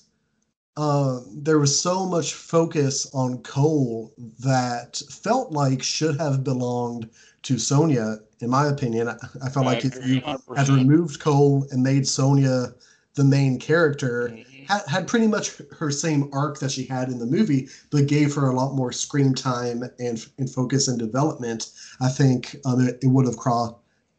uh, 0.77 1.21
there 1.33 1.57
was 1.57 1.79
so 1.79 2.05
much 2.05 2.35
focus 2.35 3.09
on 3.13 3.41
Cole 3.41 4.13
that 4.39 5.01
felt 5.09 5.51
like 5.51 5.81
should 5.81 6.19
have 6.19 6.43
belonged 6.43 7.09
to 7.43 7.57
Sonya. 7.57 8.19
In 8.41 8.51
my 8.51 8.67
opinion, 8.67 9.07
I, 9.09 9.15
I 9.43 9.49
felt 9.49 9.65
I 9.65 9.73
like 9.73 9.85
if 9.85 9.95
you 10.05 10.21
100%. 10.21 10.55
had 10.55 10.69
removed 10.69 11.19
Cole 11.19 11.65
and 11.71 11.81
made 11.81 12.07
Sonya 12.07 12.67
the 13.15 13.23
main 13.23 13.57
character, 13.57 14.29
mm-hmm. 14.31 14.65
had, 14.65 14.83
had 14.87 15.07
pretty 15.07 15.25
much 15.25 15.59
her 15.71 15.89
same 15.89 16.29
arc 16.31 16.59
that 16.59 16.69
she 16.69 16.85
had 16.85 17.09
in 17.09 17.17
the 17.17 17.25
movie, 17.25 17.67
but 17.89 18.05
gave 18.05 18.35
her 18.35 18.49
a 18.49 18.55
lot 18.55 18.75
more 18.75 18.91
screen 18.91 19.33
time 19.33 19.83
and, 19.97 20.27
and 20.37 20.49
focus 20.49 20.87
and 20.87 20.99
development, 20.99 21.71
I 21.99 22.09
think 22.09 22.55
um, 22.65 22.87
it, 22.87 22.99
it 23.01 23.07
would 23.07 23.25
have 23.25 23.37
crossed. 23.37 23.73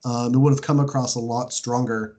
Um, 0.05 0.35
it 0.35 0.39
would 0.39 0.53
have 0.53 0.63
come 0.63 0.81
across 0.81 1.15
a 1.15 1.21
lot 1.21 1.53
stronger 1.53 2.18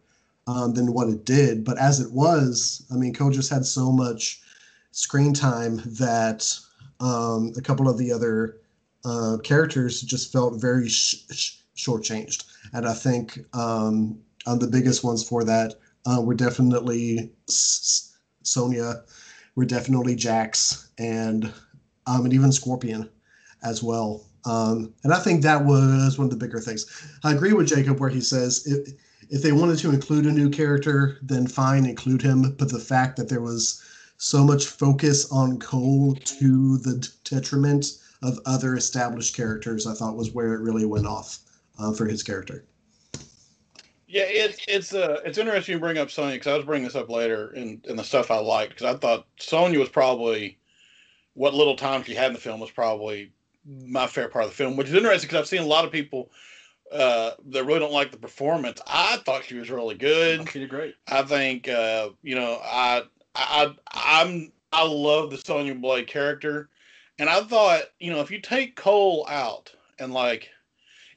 um, 0.50 0.74
than 0.74 0.94
what 0.94 1.10
it 1.10 1.26
did. 1.26 1.64
But 1.64 1.78
as 1.78 2.00
it 2.00 2.12
was, 2.12 2.86
I 2.92 2.96
mean, 2.96 3.14
Cole 3.14 3.30
just 3.30 3.52
had 3.52 3.66
so 3.66 3.92
much 3.92 4.42
screen 4.92 5.34
time 5.34 5.82
that 5.86 6.58
um, 7.00 7.54
a 7.56 7.62
couple 7.62 7.88
of 7.88 7.98
the 8.00 8.12
other 8.12 8.58
uh, 9.06 9.38
characters 9.44 10.02
just 10.02 10.32
felt 10.32 10.60
very 10.60 10.90
sh- 10.90 11.24
sh- 11.32 11.58
shortchanged. 11.78 12.46
And 12.74 12.88
I 12.88 12.94
think 12.94 13.40
um, 13.54 14.20
the 14.46 14.68
biggest 14.68 15.04
ones 15.04 15.24
for 15.24 15.44
that 15.44 15.76
uh, 16.08 16.22
were 16.22 16.34
definitely 16.34 17.32
S- 17.48 18.18
Sonya, 18.42 19.04
were 19.56 19.66
definitely 19.66 20.16
Jax, 20.16 20.90
and 20.98 21.54
um, 22.08 22.26
and 22.26 22.34
even 22.34 22.52
Scorpion 22.52 23.08
as 23.62 23.84
well. 23.84 24.26
Um, 24.46 24.94
and 25.04 25.14
I 25.14 25.20
think 25.20 25.44
that 25.44 25.64
was 25.64 26.18
one 26.18 26.26
of 26.26 26.32
the 26.32 26.44
bigger 26.44 26.60
things. 26.60 26.88
I 27.24 27.34
agree 27.34 27.54
with 27.54 27.68
Jacob 27.68 28.00
where 28.00 28.10
he 28.10 28.22
says 28.22 28.66
if, 28.66 28.96
if 29.30 29.42
they 29.42 29.52
wanted 29.52 29.78
to 29.80 29.92
include 29.92 30.26
a 30.26 30.32
new 30.32 30.50
character, 30.50 31.18
then 31.22 31.48
fine, 31.48 31.86
include 31.86 32.22
him. 32.22 32.56
But 32.58 32.72
the 32.72 32.80
fact 32.80 33.18
that 33.18 33.30
there 33.30 33.42
was 33.42 33.84
so 34.18 34.44
much 34.44 34.66
focus 34.66 35.32
on 35.32 35.60
Cole 35.60 36.16
to 36.16 36.78
the 36.80 37.08
detriment 37.24 37.86
of 38.22 38.40
other 38.46 38.76
established 38.76 39.36
characters, 39.36 39.88
I 39.88 39.94
thought 39.94 40.18
was 40.18 40.32
where 40.32 40.54
it 40.54 40.62
really 40.62 40.86
went 40.86 41.08
off 41.08 41.40
uh, 41.78 41.94
for 41.94 42.06
his 42.06 42.24
character. 42.24 42.66
Yeah, 44.08 44.24
it's 44.26 44.66
it's 44.68 44.96
uh 44.96 45.22
it's 45.24 45.38
interesting 45.38 45.74
you 45.74 45.80
bring 45.80 46.00
up 46.00 46.10
Sonya 46.10 46.34
because 46.34 46.48
I 46.48 46.58
was 46.58 46.66
bringing 46.66 46.86
this 46.86 46.96
up 46.96 47.10
later 47.10 47.54
in 47.54 47.80
in 47.88 47.96
the 47.96 48.04
stuff 48.04 48.32
I 48.32 48.40
liked 48.40 48.72
because 48.72 48.96
I 48.96 48.98
thought 48.98 49.28
Sonya 49.40 49.78
was 49.78 49.90
probably 49.90 50.58
what 51.36 51.54
little 51.54 51.76
time 51.76 52.04
she 52.04 52.16
had 52.16 52.28
in 52.28 52.34
the 52.34 52.40
film 52.40 52.60
was 52.60 52.72
probably 52.72 53.32
my 53.66 54.08
favorite 54.08 54.34
part 54.34 54.46
of 54.46 54.50
the 54.50 54.56
film, 54.56 54.76
which 54.76 54.88
is 54.88 54.96
interesting 54.96 55.28
because 55.28 55.40
I've 55.40 55.48
seen 55.48 55.62
a 55.62 55.68
lot 55.68 55.86
of 55.86 55.92
people 55.92 56.32
uh, 56.92 57.32
that 57.48 57.66
really 57.66 57.80
don't 57.80 57.92
like 57.92 58.12
the 58.12 58.18
performance. 58.18 58.82
I 58.88 59.18
thought 59.26 59.46
she 59.46 59.56
was 59.56 59.70
really 59.70 59.96
good. 59.96 60.50
She 60.50 60.60
did 60.60 60.70
great. 60.70 60.96
I 61.08 61.24
think 61.24 61.68
uh, 61.68 62.10
you 62.22 62.36
know 62.36 62.60
I 62.64 63.04
I 63.36 63.74
I'm 63.92 64.52
I 64.72 64.86
love 64.88 65.32
the 65.32 65.38
Sonya 65.38 65.76
Blade 65.76 66.08
character, 66.08 66.70
and 67.18 67.30
I 67.30 67.42
thought 67.42 67.84
you 68.00 68.12
know 68.12 68.22
if 68.22 68.32
you 68.32 68.40
take 68.42 68.76
Cole 68.76 69.26
out 69.30 69.74
and 70.00 70.14
like 70.14 70.50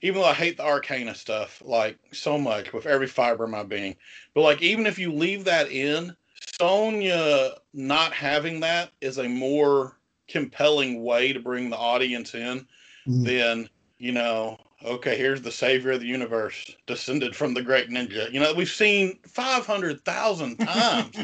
even 0.03 0.21
though 0.21 0.29
I 0.29 0.35
hate 0.35 0.57
the 0.57 0.65
Arcana 0.65 1.15
stuff 1.15 1.63
like 1.65 1.99
so 2.13 2.37
much 2.37 2.73
with 2.73 2.87
every 2.87 3.07
fiber 3.07 3.45
of 3.45 3.51
my 3.51 3.63
being, 3.63 3.97
but 4.35 4.43
like 4.43 4.61
even 4.61 4.87
if 4.87 4.99
you 4.99 5.13
leave 5.13 5.45
that 5.45 5.71
in, 5.71 6.15
Sonya 6.59 7.53
not 7.73 8.13
having 8.13 8.61
that 8.61 8.91
is 9.01 9.19
a 9.19 9.29
more 9.29 9.97
compelling 10.29 11.05
way 11.05 11.33
to 11.33 11.41
bring 11.41 11.71
the 11.71 11.77
audience 11.77 12.35
in 12.35 12.67
mm. 13.07 13.25
than 13.25 13.69
you 13.99 14.13
know 14.13 14.59
okay 14.85 15.17
here's 15.17 15.43
the 15.43 15.51
savior 15.51 15.93
of 15.93 16.01
the 16.01 16.07
universe 16.07 16.75
descended 16.87 17.35
from 17.35 17.55
the 17.55 17.63
great 17.63 17.89
ninja 17.89 18.31
you 18.33 18.41
know 18.41 18.53
we've 18.55 18.69
seen 18.69 19.19
500000 19.27 20.57
times 20.57 21.17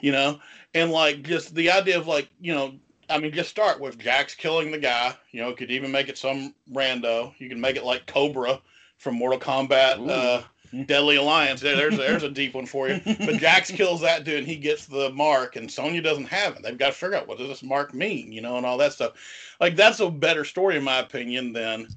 you 0.00 0.12
know 0.12 0.38
and 0.74 0.90
like 0.90 1.22
just 1.22 1.54
the 1.54 1.70
idea 1.70 1.98
of 1.98 2.06
like 2.06 2.28
you 2.40 2.54
know 2.54 2.74
i 3.10 3.18
mean 3.18 3.32
just 3.32 3.50
start 3.50 3.80
with 3.80 3.98
jax 3.98 4.34
killing 4.34 4.70
the 4.70 4.78
guy 4.78 5.14
you 5.30 5.40
know 5.40 5.52
could 5.52 5.70
even 5.70 5.90
make 5.90 6.08
it 6.08 6.18
some 6.18 6.54
rando 6.72 7.32
you 7.38 7.48
can 7.48 7.60
make 7.60 7.76
it 7.76 7.84
like 7.84 8.06
Kobra 8.06 8.60
from 8.98 9.14
mortal 9.14 9.38
kombat 9.38 10.08
uh 10.08 10.42
Deadly 10.86 11.16
Alliance. 11.16 11.60
There's 11.60 11.96
there's 11.96 12.22
a 12.22 12.30
deep 12.30 12.54
one 12.54 12.64
for 12.64 12.88
you. 12.88 13.00
But 13.04 13.36
Jax 13.36 13.70
kills 13.72 14.00
that 14.00 14.24
dude 14.24 14.38
and 14.38 14.46
he 14.46 14.56
gets 14.56 14.86
the 14.86 15.10
mark, 15.10 15.56
and 15.56 15.70
Sonya 15.70 16.00
doesn't 16.00 16.24
have 16.26 16.56
it. 16.56 16.62
They've 16.62 16.78
got 16.78 16.88
to 16.88 16.92
figure 16.92 17.16
out 17.16 17.28
what 17.28 17.38
does 17.38 17.48
this 17.48 17.62
mark 17.62 17.92
mean, 17.92 18.32
you 18.32 18.40
know, 18.40 18.56
and 18.56 18.64
all 18.64 18.78
that 18.78 18.94
stuff. 18.94 19.12
Like 19.60 19.76
that's 19.76 20.00
a 20.00 20.10
better 20.10 20.44
story 20.44 20.76
in 20.76 20.82
my 20.82 20.98
opinion 20.98 21.52
than 21.52 21.88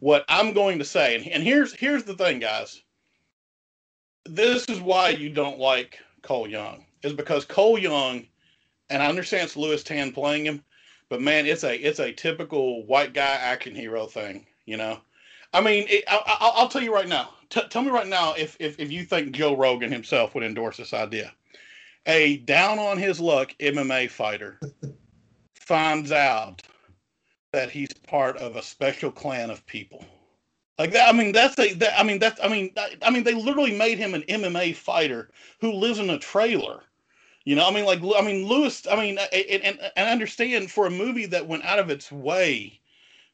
what 0.00 0.24
I'm 0.28 0.52
going 0.52 0.78
to 0.78 0.84
say. 0.84 1.16
And, 1.16 1.26
and 1.28 1.42
here's 1.42 1.72
here's 1.74 2.04
the 2.04 2.14
thing, 2.14 2.38
guys. 2.38 2.82
This 4.24 4.66
is 4.66 4.80
why 4.80 5.10
you 5.10 5.30
don't 5.30 5.58
like 5.58 5.98
Cole 6.22 6.48
Young 6.48 6.84
is 7.04 7.12
because 7.12 7.44
Cole 7.44 7.78
Young, 7.78 8.26
and 8.90 9.02
I 9.02 9.06
understand 9.06 9.44
it's 9.44 9.56
Lewis 9.56 9.84
Tan 9.84 10.12
playing 10.12 10.46
him, 10.46 10.64
but 11.08 11.20
man, 11.20 11.46
it's 11.46 11.64
a 11.64 11.76
it's 11.76 12.00
a 12.00 12.12
typical 12.12 12.84
white 12.86 13.12
guy 13.12 13.34
action 13.34 13.74
hero 13.74 14.06
thing, 14.06 14.46
you 14.64 14.76
know. 14.76 14.98
I 15.52 15.60
mean, 15.60 15.86
it, 15.88 16.04
I, 16.08 16.52
will 16.60 16.68
tell 16.68 16.82
you 16.82 16.92
right 16.92 17.06
now. 17.06 17.30
T- 17.48 17.68
tell 17.70 17.82
me 17.82 17.90
right 17.90 18.08
now 18.08 18.32
if, 18.32 18.56
if 18.58 18.80
if 18.80 18.90
you 18.90 19.04
think 19.04 19.32
Joe 19.32 19.56
Rogan 19.56 19.92
himself 19.92 20.34
would 20.34 20.42
endorse 20.42 20.78
this 20.78 20.92
idea. 20.92 21.32
A 22.06 22.38
down 22.38 22.78
on 22.78 22.98
his 22.98 23.20
luck 23.20 23.54
MMA 23.60 24.10
fighter 24.10 24.58
finds 25.54 26.10
out 26.10 26.62
that 27.54 27.70
he's 27.70 27.92
part 28.06 28.36
of 28.38 28.56
a 28.56 28.62
special 28.62 29.10
clan 29.10 29.50
of 29.50 29.64
people. 29.66 30.04
Like 30.78 30.90
that, 30.92 31.08
I 31.08 31.16
mean, 31.16 31.32
that's 31.32 31.58
a. 31.58 31.72
That, 31.74 31.98
I 31.98 32.02
mean, 32.02 32.18
that's. 32.18 32.40
I 32.42 32.48
mean, 32.48 32.72
I 33.02 33.10
mean, 33.10 33.22
they 33.22 33.34
literally 33.34 33.76
made 33.76 33.98
him 33.98 34.12
an 34.14 34.22
MMA 34.22 34.74
fighter 34.74 35.30
who 35.60 35.72
lives 35.72 36.00
in 36.00 36.10
a 36.10 36.18
trailer. 36.18 36.82
You 37.44 37.54
know, 37.54 37.68
I 37.68 37.70
mean, 37.70 37.84
like, 37.84 38.00
I 38.02 38.22
mean, 38.22 38.46
Lewis. 38.46 38.86
I 38.90 38.96
mean, 38.96 39.18
and 39.18 39.62
and, 39.62 39.78
and 39.96 40.08
I 40.08 40.10
understand 40.10 40.70
for 40.70 40.86
a 40.86 40.90
movie 40.90 41.26
that 41.26 41.46
went 41.46 41.64
out 41.64 41.78
of 41.78 41.90
its 41.90 42.10
way 42.10 42.80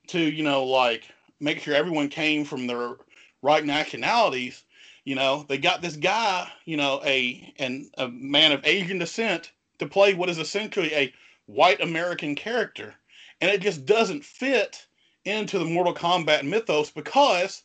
to, 0.08 0.20
you 0.20 0.42
know, 0.42 0.64
like 0.64 1.04
make 1.40 1.60
sure 1.60 1.74
everyone 1.74 2.08
came 2.08 2.44
from 2.44 2.66
their 2.66 2.96
right 3.40 3.64
nationalities. 3.64 4.64
You 5.04 5.14
know, 5.14 5.46
they 5.48 5.56
got 5.56 5.80
this 5.80 5.96
guy, 5.96 6.50
you 6.66 6.76
know, 6.76 7.00
a 7.06 7.54
and 7.58 7.86
a 7.96 8.08
man 8.08 8.52
of 8.52 8.66
Asian 8.66 8.98
descent 8.98 9.52
to 9.78 9.86
play 9.86 10.12
what 10.12 10.28
is 10.28 10.38
essentially 10.38 10.92
a 10.94 11.14
white 11.46 11.80
American 11.80 12.34
character, 12.34 12.94
and 13.40 13.50
it 13.50 13.61
just 13.61 13.85
doesn't 13.87 14.25
fit 14.25 14.87
into 15.25 15.59
the 15.59 15.64
Mortal 15.64 15.94
Kombat 15.94 16.44
mythos 16.44 16.90
because 16.90 17.62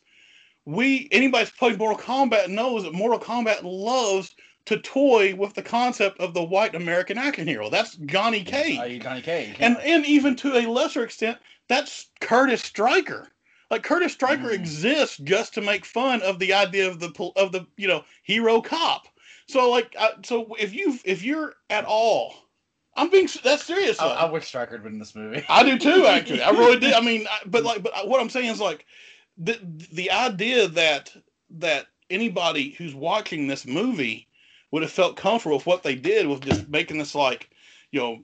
we 0.64 1.08
anybody's 1.12 1.50
played 1.50 1.78
Mortal 1.78 1.98
Kombat 1.98 2.48
knows 2.48 2.82
that 2.82 2.92
Mortal 2.92 3.18
Kombat 3.18 3.60
loves 3.62 4.34
to 4.66 4.78
toy 4.78 5.34
with 5.34 5.54
the 5.54 5.62
concept 5.62 6.20
of 6.20 6.34
the 6.34 6.42
white 6.42 6.74
American 6.74 7.16
action 7.18 7.46
hero. 7.46 7.70
That's 7.70 7.96
Johnny 7.96 8.42
Cage. 8.42 9.02
Johnny 9.02 9.22
Cage. 9.22 9.56
And 9.60 9.78
and 9.78 10.04
even 10.04 10.36
to 10.36 10.56
a 10.56 10.66
lesser 10.66 11.04
extent, 11.04 11.38
that's 11.68 12.08
Kurtis 12.20 12.64
Stryker. 12.64 13.28
Like 13.70 13.84
Kurtis 13.84 14.10
Stryker 14.10 14.50
mm. 14.50 14.54
exists 14.54 15.18
just 15.18 15.54
to 15.54 15.60
make 15.60 15.84
fun 15.84 16.22
of 16.22 16.38
the 16.38 16.52
idea 16.52 16.88
of 16.88 17.00
the 17.00 17.32
of 17.36 17.52
the 17.52 17.66
you 17.76 17.88
know 17.88 18.04
hero 18.22 18.60
cop. 18.60 19.06
So 19.48 19.70
like 19.70 19.94
I, 19.98 20.10
so 20.24 20.54
if 20.58 20.74
you 20.74 20.98
if 21.04 21.22
you're 21.22 21.54
at 21.70 21.84
all 21.84 22.45
I'm 22.96 23.10
being 23.10 23.28
that's 23.44 23.64
serious. 23.64 24.00
I, 24.00 24.06
I, 24.06 24.30
wish 24.30 24.46
Stryker 24.46 24.72
had 24.72 24.82
been 24.82 24.94
in 24.94 24.98
this 24.98 25.14
movie. 25.14 25.44
I 25.48 25.62
do 25.62 25.78
too, 25.78 26.06
actually. 26.08 26.42
I 26.42 26.50
really 26.50 26.80
did. 26.80 26.94
I 26.94 27.00
mean, 27.00 27.26
but 27.44 27.62
like, 27.62 27.82
but 27.82 27.92
uh, 27.94 28.06
what 28.06 28.20
I'm 28.20 28.30
saying 28.30 28.50
is 28.50 28.60
like, 28.60 28.86
the 29.36 29.58
the 29.92 30.10
idea 30.10 30.68
that 30.68 31.14
that 31.50 31.86
anybody 32.08 32.70
who's 32.70 32.94
watching 32.94 33.46
this 33.46 33.66
movie 33.66 34.28
would 34.70 34.82
have 34.82 34.92
felt 34.92 35.16
comfortable 35.16 35.58
with 35.58 35.66
what 35.66 35.82
they 35.82 35.94
did 35.94 36.26
with 36.26 36.40
just 36.40 36.68
making 36.68 36.98
this 36.98 37.14
like, 37.14 37.50
you 37.90 38.00
know, 38.00 38.18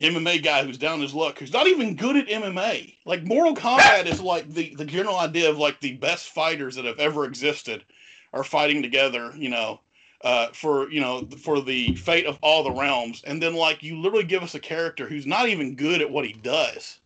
MMA 0.00 0.42
guy 0.42 0.64
who's 0.64 0.78
down 0.78 1.00
his 1.00 1.14
luck, 1.14 1.38
who's 1.38 1.52
not 1.52 1.66
even 1.66 1.96
good 1.96 2.16
at 2.16 2.28
MMA. 2.28 2.96
Like 3.04 3.24
Mortal 3.24 3.56
Kombat 3.56 4.06
is 4.06 4.20
like 4.20 4.48
the 4.48 4.74
the 4.76 4.84
general 4.84 5.18
idea 5.18 5.50
of 5.50 5.58
like 5.58 5.80
the 5.80 5.96
best 5.96 6.28
fighters 6.28 6.76
that 6.76 6.84
have 6.84 6.98
ever 6.98 7.24
existed 7.24 7.84
are 8.32 8.44
fighting 8.44 8.82
together, 8.82 9.32
you 9.36 9.48
know, 9.48 9.80
uh, 10.22 10.48
for 10.48 10.90
you 10.90 11.00
know 11.00 11.26
for 11.38 11.60
the 11.60 11.94
fate 11.96 12.26
of 12.26 12.38
all 12.42 12.62
the 12.62 12.70
realms, 12.70 13.22
and 13.26 13.42
then 13.42 13.54
like 13.54 13.82
you 13.82 13.98
literally 13.98 14.24
give 14.24 14.42
us 14.42 14.54
a 14.54 14.60
character 14.60 15.08
who's 15.08 15.26
not 15.26 15.48
even 15.48 15.74
good 15.74 16.00
at 16.00 16.10
what 16.10 16.26
he 16.26 16.32
does. 16.32 16.98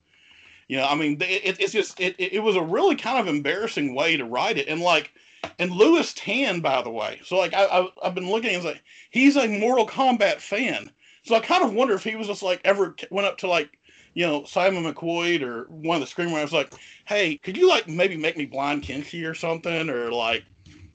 You 0.69 0.79
know, 0.79 0.87
I 0.87 0.95
mean, 0.95 1.17
it, 1.21 1.61
it's 1.61 1.73
just 1.73 1.99
it, 2.01 2.17
it 2.19 2.43
was 2.43 2.57
a 2.57 2.63
really 2.63 2.97
kind 2.97 3.19
of 3.19 3.33
embarrassing 3.33 3.95
way 3.95 4.17
to 4.17 4.25
write 4.25 4.59
it, 4.59 4.69
and 4.69 4.81
like, 4.81 5.13
and 5.59 5.71
Lewis 5.71 6.13
Tan, 6.15 6.61
by 6.61 6.83
the 6.83 6.91
way. 6.91 7.21
So 7.25 7.39
like, 7.39 7.55
I, 7.55 7.65
I 7.65 7.89
have 8.03 8.15
been 8.15 8.31
looking, 8.31 8.55
and 8.55 8.65
like, 8.65 8.83
he's 9.11 9.37
a 9.37 9.47
Mortal 9.47 9.87
Kombat 9.87 10.41
fan. 10.41 10.91
So 11.23 11.35
I 11.35 11.41
kind 11.41 11.65
of 11.65 11.73
wonder 11.73 11.95
if 11.95 12.05
he 12.05 12.17
was 12.17 12.27
just 12.29 12.43
like 12.43 12.61
ever 12.65 12.95
went 13.11 13.27
up 13.27 13.39
to 13.39 13.49
like 13.49 13.79
you 14.17 14.27
know, 14.27 14.45
Simon 14.45 14.83
McQuoid 14.83 15.43
or 15.43 15.65
one 15.65 16.01
of 16.01 16.09
the 16.09 16.13
screenwriters 16.13 16.51
like, 16.51 16.73
hey, 17.05 17.37
could 17.37 17.55
you 17.55 17.69
like 17.69 17.87
maybe 17.87 18.17
make 18.17 18.35
me 18.35 18.47
blind 18.47 18.83
Kenshi 18.83 19.29
or 19.29 19.35
something? 19.35 19.91
Or 19.91 20.11
like, 20.11 20.43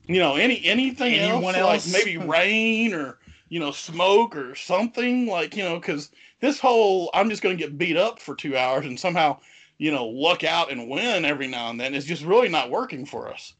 you 0.07 0.19
know, 0.19 0.35
any 0.35 0.63
anything 0.65 1.13
Anyone 1.15 1.55
else, 1.55 1.85
else? 1.85 1.93
like 1.93 2.05
maybe 2.05 2.17
rain 2.27 2.93
or 2.93 3.19
you 3.49 3.59
know 3.59 3.71
smoke 3.71 4.35
or 4.35 4.55
something 4.55 5.27
like 5.27 5.55
you 5.55 5.63
know 5.63 5.79
because 5.79 6.09
this 6.39 6.59
whole 6.59 7.09
I'm 7.13 7.29
just 7.29 7.41
going 7.41 7.57
to 7.57 7.63
get 7.63 7.77
beat 7.77 7.97
up 7.97 8.19
for 8.19 8.35
two 8.35 8.57
hours 8.57 8.85
and 8.85 8.99
somehow 8.99 9.39
you 9.77 9.91
know 9.91 10.05
luck 10.05 10.43
out 10.43 10.71
and 10.71 10.89
win 10.89 11.25
every 11.25 11.47
now 11.47 11.69
and 11.69 11.79
then 11.79 11.93
is 11.93 12.05
just 12.05 12.23
really 12.23 12.49
not 12.49 12.69
working 12.69 13.05
for 13.05 13.29
us. 13.29 13.53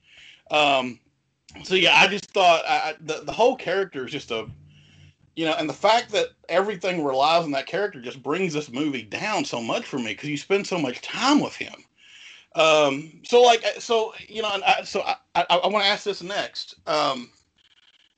Um, 0.49 0.99
so 1.63 1.75
yeah, 1.75 1.95
I 1.95 2.07
just 2.07 2.31
thought 2.31 2.63
I, 2.67 2.95
the 3.01 3.21
the 3.23 3.31
whole 3.31 3.55
character 3.55 4.05
is 4.05 4.11
just 4.11 4.31
a 4.31 4.47
you 5.35 5.45
know, 5.45 5.53
and 5.53 5.69
the 5.69 5.73
fact 5.73 6.11
that 6.11 6.27
everything 6.49 7.03
relies 7.03 7.43
on 7.45 7.51
that 7.51 7.65
character 7.65 8.01
just 8.01 8.21
brings 8.21 8.53
this 8.53 8.69
movie 8.69 9.03
down 9.03 9.45
so 9.45 9.61
much 9.61 9.85
for 9.85 9.97
me 9.97 10.07
because 10.07 10.29
you 10.29 10.37
spend 10.37 10.67
so 10.67 10.77
much 10.77 11.01
time 11.01 11.39
with 11.39 11.55
him. 11.55 11.73
Um, 12.55 13.21
so 13.23 13.41
like, 13.41 13.63
uh, 13.63 13.79
so 13.79 14.13
you 14.27 14.41
know, 14.41 14.49
I, 14.49 14.83
so 14.83 15.01
I, 15.01 15.15
I, 15.35 15.45
I 15.49 15.67
want 15.67 15.85
to 15.85 15.89
ask 15.89 16.03
this 16.03 16.21
next. 16.21 16.75
Um, 16.87 17.29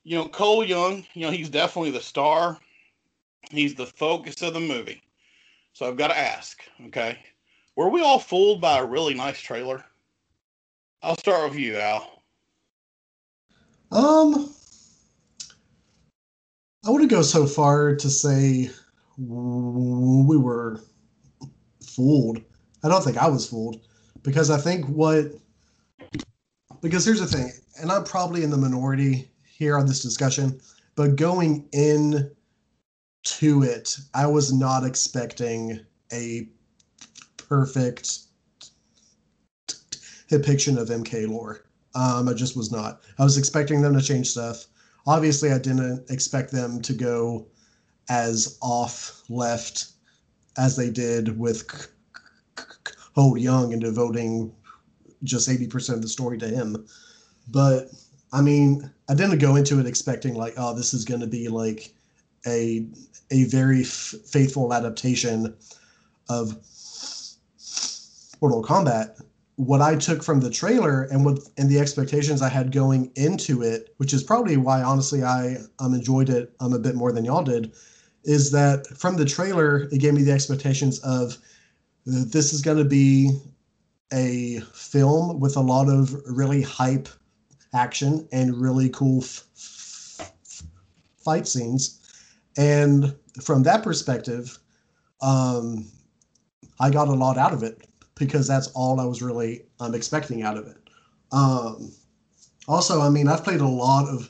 you 0.03 0.17
know, 0.17 0.27
Cole 0.27 0.65
Young, 0.65 1.05
you 1.13 1.25
know, 1.25 1.31
he's 1.31 1.49
definitely 1.49 1.91
the 1.91 2.01
star. 2.01 2.57
He's 3.51 3.75
the 3.75 3.85
focus 3.85 4.41
of 4.41 4.53
the 4.53 4.59
movie. 4.59 5.01
So 5.73 5.87
I've 5.87 5.97
got 5.97 6.09
to 6.09 6.17
ask, 6.17 6.61
okay, 6.87 7.17
were 7.75 7.89
we 7.89 8.01
all 8.01 8.19
fooled 8.19 8.61
by 8.61 8.79
a 8.79 8.85
really 8.85 9.13
nice 9.13 9.39
trailer? 9.39 9.83
I'll 11.01 11.17
start 11.17 11.49
with 11.49 11.59
you, 11.59 11.77
Al. 11.77 12.23
Um, 13.91 14.53
I 16.85 16.89
wouldn't 16.89 17.11
go 17.11 17.21
so 17.21 17.45
far 17.45 17.95
to 17.95 18.09
say 18.09 18.69
we 19.17 20.37
were 20.37 20.81
fooled. 21.85 22.41
I 22.83 22.89
don't 22.89 23.03
think 23.03 23.17
I 23.17 23.27
was 23.27 23.47
fooled 23.47 23.81
because 24.23 24.49
I 24.49 24.57
think 24.57 24.85
what 24.87 25.25
because 26.81 27.05
here's 27.05 27.19
the 27.19 27.27
thing, 27.27 27.51
and 27.81 27.91
I'm 27.91 28.03
probably 28.03 28.43
in 28.43 28.49
the 28.49 28.57
minority 28.57 29.29
here 29.45 29.77
on 29.77 29.85
this 29.85 30.01
discussion, 30.01 30.59
but 30.95 31.15
going 31.15 31.67
in 31.71 32.31
to 33.23 33.63
it, 33.63 33.97
I 34.13 34.27
was 34.27 34.51
not 34.51 34.83
expecting 34.83 35.79
a 36.11 36.49
perfect 37.37 38.19
depiction 40.27 40.77
of 40.77 40.89
MK 40.89 41.29
lore. 41.29 41.65
Um, 41.95 42.27
I 42.27 42.33
just 42.33 42.57
was 42.57 42.71
not. 42.71 43.01
I 43.19 43.23
was 43.23 43.37
expecting 43.37 43.81
them 43.81 43.93
to 43.93 44.01
change 44.01 44.29
stuff. 44.31 44.65
Obviously, 45.05 45.51
I 45.51 45.57
didn't 45.57 46.09
expect 46.09 46.51
them 46.51 46.81
to 46.81 46.93
go 46.93 47.47
as 48.09 48.57
off 48.61 49.23
left 49.29 49.91
as 50.57 50.75
they 50.75 50.89
did 50.89 51.37
with 51.37 51.92
Cole 53.15 53.37
Young 53.37 53.73
and 53.73 53.81
devoting 53.81 54.51
just 55.23 55.49
80% 55.49 55.93
of 55.93 56.01
the 56.01 56.07
story 56.09 56.37
to 56.39 56.47
him. 56.47 56.85
But 57.49 57.89
I 58.31 58.41
mean, 58.41 58.91
I 59.09 59.13
didn't 59.13 59.37
go 59.37 59.55
into 59.55 59.79
it 59.79 59.85
expecting 59.85 60.33
like, 60.33 60.53
oh, 60.57 60.75
this 60.75 60.93
is 60.93 61.05
going 61.05 61.21
to 61.21 61.27
be 61.27 61.47
like 61.47 61.93
a 62.47 62.85
a 63.31 63.45
very 63.45 63.81
f- 63.81 64.15
faithful 64.25 64.73
adaptation 64.73 65.55
of 66.29 66.57
Mortal 68.41 68.63
Kombat. 68.63 69.21
What 69.55 69.81
I 69.81 69.95
took 69.95 70.23
from 70.23 70.39
the 70.39 70.49
trailer 70.49 71.03
and 71.03 71.23
what 71.23 71.39
and 71.57 71.69
the 71.69 71.79
expectations 71.79 72.41
I 72.41 72.49
had 72.49 72.71
going 72.71 73.11
into 73.15 73.61
it, 73.61 73.93
which 73.97 74.13
is 74.13 74.23
probably 74.23 74.57
why 74.57 74.81
honestly 74.81 75.23
I 75.23 75.57
um 75.79 75.93
enjoyed 75.93 76.29
it 76.29 76.53
um 76.59 76.73
a 76.73 76.79
bit 76.79 76.95
more 76.95 77.11
than 77.11 77.25
y'all 77.25 77.43
did, 77.43 77.71
is 78.23 78.51
that 78.51 78.87
from 78.87 79.17
the 79.17 79.25
trailer 79.25 79.87
it 79.91 79.99
gave 79.99 80.13
me 80.13 80.23
the 80.23 80.31
expectations 80.31 80.99
of 80.99 81.37
this 82.05 82.53
is 82.53 82.61
going 82.61 82.77
to 82.77 82.85
be 82.85 83.31
a 84.11 84.59
film 84.73 85.39
with 85.39 85.55
a 85.57 85.61
lot 85.61 85.89
of 85.89 86.13
really 86.25 86.61
hype 86.61 87.09
action 87.73 88.27
and 88.31 88.55
really 88.55 88.89
cool 88.89 89.23
f- 89.23 89.45
f- 89.55 90.63
fight 91.17 91.47
scenes. 91.47 91.99
And 92.57 93.15
from 93.41 93.63
that 93.63 93.83
perspective, 93.83 94.59
um, 95.21 95.85
I 96.79 96.89
got 96.89 97.07
a 97.07 97.13
lot 97.13 97.37
out 97.37 97.53
of 97.53 97.63
it 97.63 97.87
because 98.15 98.47
that's 98.47 98.67
all 98.67 98.99
I 98.99 99.05
was 99.05 99.21
really 99.21 99.63
um, 99.79 99.95
expecting 99.95 100.43
out 100.43 100.57
of 100.57 100.67
it. 100.67 100.77
Um, 101.31 101.91
also, 102.67 103.01
I 103.01 103.09
mean, 103.09 103.27
I've 103.27 103.43
played 103.43 103.61
a 103.61 103.67
lot 103.67 104.07
of 104.07 104.29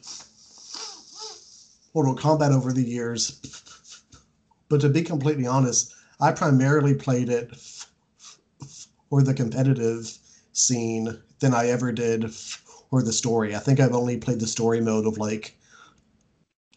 Mortal 1.94 2.16
Kombat 2.16 2.52
over 2.52 2.72
the 2.72 2.84
years, 2.84 3.42
but 4.70 4.82
to 4.82 4.90
be 4.90 5.02
completely 5.02 5.46
honest, 5.46 5.93
I 6.20 6.32
primarily 6.32 6.94
played 6.94 7.30
it 7.30 7.56
for 9.10 9.22
the 9.22 9.34
competitive 9.34 10.18
scene 10.54 11.20
than 11.40 11.54
I 11.54 11.68
ever 11.68 11.92
did 11.92 12.34
for 12.34 13.04
the 13.04 13.14
story. 13.14 13.56
I 13.56 13.60
think 13.60 13.80
I've 13.80 13.94
only 13.94 14.18
played 14.18 14.40
the 14.40 14.48
story 14.48 14.82
mode 14.82 15.06
of 15.06 15.18
like 15.18 15.58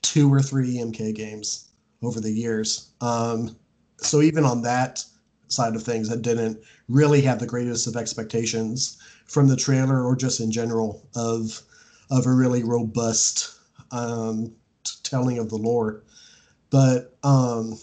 two 0.03 0.33
or 0.33 0.41
three 0.41 0.77
EMK 0.77 1.15
games 1.15 1.69
over 2.03 2.21
the 2.21 2.31
years. 2.31 2.91
Um, 3.01 3.57
so 3.99 4.23
even 4.23 4.45
on 4.45 4.63
that 4.63 5.05
side 5.49 5.75
of 5.75 5.83
things, 5.83 6.11
I 6.11 6.17
didn't 6.17 6.59
really 6.89 7.21
have 7.23 7.39
the 7.39 7.47
greatest 7.47 7.87
of 7.87 7.97
expectations 7.97 8.99
from 9.27 9.49
the 9.49 9.57
trailer 9.57 10.05
or 10.05 10.17
just 10.17 10.41
in 10.41 10.51
general 10.51 11.07
of 11.15 11.63
of 12.11 12.27
a 12.27 12.33
really 12.33 12.63
robust 12.63 13.59
um, 13.91 14.53
telling 15.03 15.39
of 15.39 15.49
the 15.49 15.57
lore. 15.57 16.03
But 16.71 17.17
um, 17.25 17.79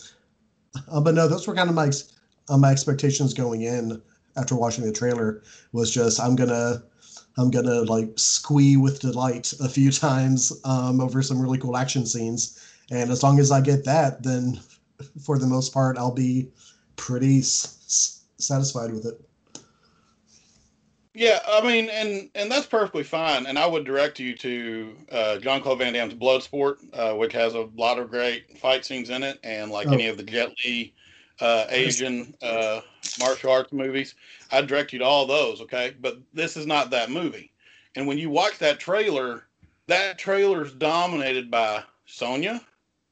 uh, 0.88 1.02
but 1.02 1.14
no, 1.14 1.28
those 1.28 1.48
were 1.48 1.56
kind 1.56 1.70
of 1.70 1.76
my 1.76 1.92
uh, 2.50 2.58
my 2.58 2.72
expectations 2.72 3.34
going 3.34 3.62
in 3.62 4.02
after 4.36 4.56
watching 4.56 4.84
the 4.84 4.92
trailer. 4.92 5.42
Was 5.72 5.92
just 5.92 6.20
I'm 6.20 6.36
gonna 6.36 6.82
I'm 7.38 7.50
gonna 7.52 7.82
like 7.84 8.10
squee 8.18 8.78
with 8.78 9.00
delight 9.00 9.54
a 9.60 9.70
few 9.70 9.92
times 9.92 10.52
um, 10.64 11.00
over 11.02 11.22
some 11.22 11.42
really 11.42 11.58
cool 11.58 11.78
action 11.78 12.06
scenes, 12.06 12.58
and 12.92 13.12
as 13.12 13.24
long 13.24 13.40
as 13.40 13.52
I 13.52 13.62
get 13.62 13.84
that, 13.86 14.24
then 14.24 14.60
for 15.24 15.38
the 15.38 15.48
most 15.48 15.74
part 15.74 15.98
I'll 15.98 16.12
be 16.12 16.48
pretty 16.96 17.40
s- 17.40 18.22
satisfied 18.40 18.92
with 18.92 19.06
it. 19.06 19.20
Yeah, 21.16 21.40
I 21.48 21.62
mean, 21.62 21.90
and 21.90 22.30
and 22.34 22.52
that's 22.52 22.66
perfectly 22.66 23.04
fine. 23.04 23.46
And 23.46 23.60
I 23.60 23.68
would 23.68 23.86
direct 23.86 24.20
you 24.20 24.36
to 24.38 24.96
uh, 25.12 25.38
Jean-Claude 25.38 25.78
Van 25.78 25.94
Damme's 25.94 26.16
Bloodsport, 26.16 26.78
uh, 26.94 27.16
which 27.16 27.34
has 27.34 27.54
a 27.54 27.70
lot 27.76 28.00
of 28.00 28.10
great 28.10 28.58
fight 28.58 28.84
scenes 28.84 29.12
in 29.12 29.22
it, 29.22 29.40
and 29.44 29.70
like 29.70 29.88
Oh. 29.88 29.94
any 29.94 30.08
of 30.08 30.18
the 30.18 30.24
Jet 30.24 30.50
Li 30.66 30.94
uh, 31.40 31.66
Asian 31.70 32.34
uh, 32.42 32.82
martial 33.20 33.52
arts 33.52 33.72
movies. 33.72 34.16
I'd 34.52 34.68
direct 34.68 34.92
you 34.92 35.00
to 35.00 35.06
all 35.06 35.28
those. 35.28 35.62
Okay, 35.62 35.96
but 36.02 36.18
this 36.34 36.58
is 36.58 36.66
not 36.66 36.90
that 36.92 37.12
movie. 37.12 37.52
And 37.96 38.08
when 38.08 38.18
you 38.18 38.32
watch 38.32 38.58
that 38.58 38.80
trailer, 38.80 39.46
that 39.86 40.18
trailer's 40.18 40.74
dominated 40.74 41.52
by 41.52 41.84
Sonya, 42.06 42.60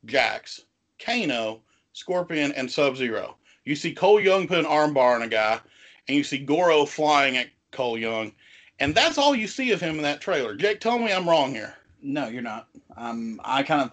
Jax, 0.05 0.61
Kano, 0.97 1.61
Scorpion, 1.93 2.51
and 2.53 2.69
Sub 2.71 2.97
Zero. 2.97 3.37
You 3.65 3.75
see 3.75 3.93
Cole 3.93 4.19
Young 4.19 4.47
put 4.47 4.57
an 4.57 4.65
armbar 4.65 5.13
on 5.15 5.21
a 5.21 5.27
guy, 5.27 5.59
and 6.07 6.17
you 6.17 6.23
see 6.23 6.39
Goro 6.39 6.85
flying 6.85 7.37
at 7.37 7.47
Cole 7.71 7.97
Young, 7.97 8.31
and 8.79 8.93
that's 8.93 9.17
all 9.17 9.35
you 9.35 9.47
see 9.47 9.71
of 9.71 9.81
him 9.81 9.97
in 9.97 10.03
that 10.03 10.21
trailer. 10.21 10.55
Jake, 10.55 10.79
tell 10.79 10.99
me 10.99 11.11
I'm 11.11 11.27
wrong 11.27 11.53
here. 11.53 11.75
No, 12.01 12.27
you're 12.27 12.41
not. 12.41 12.67
Um, 12.97 13.39
I 13.43 13.63
kind 13.63 13.81
of, 13.81 13.91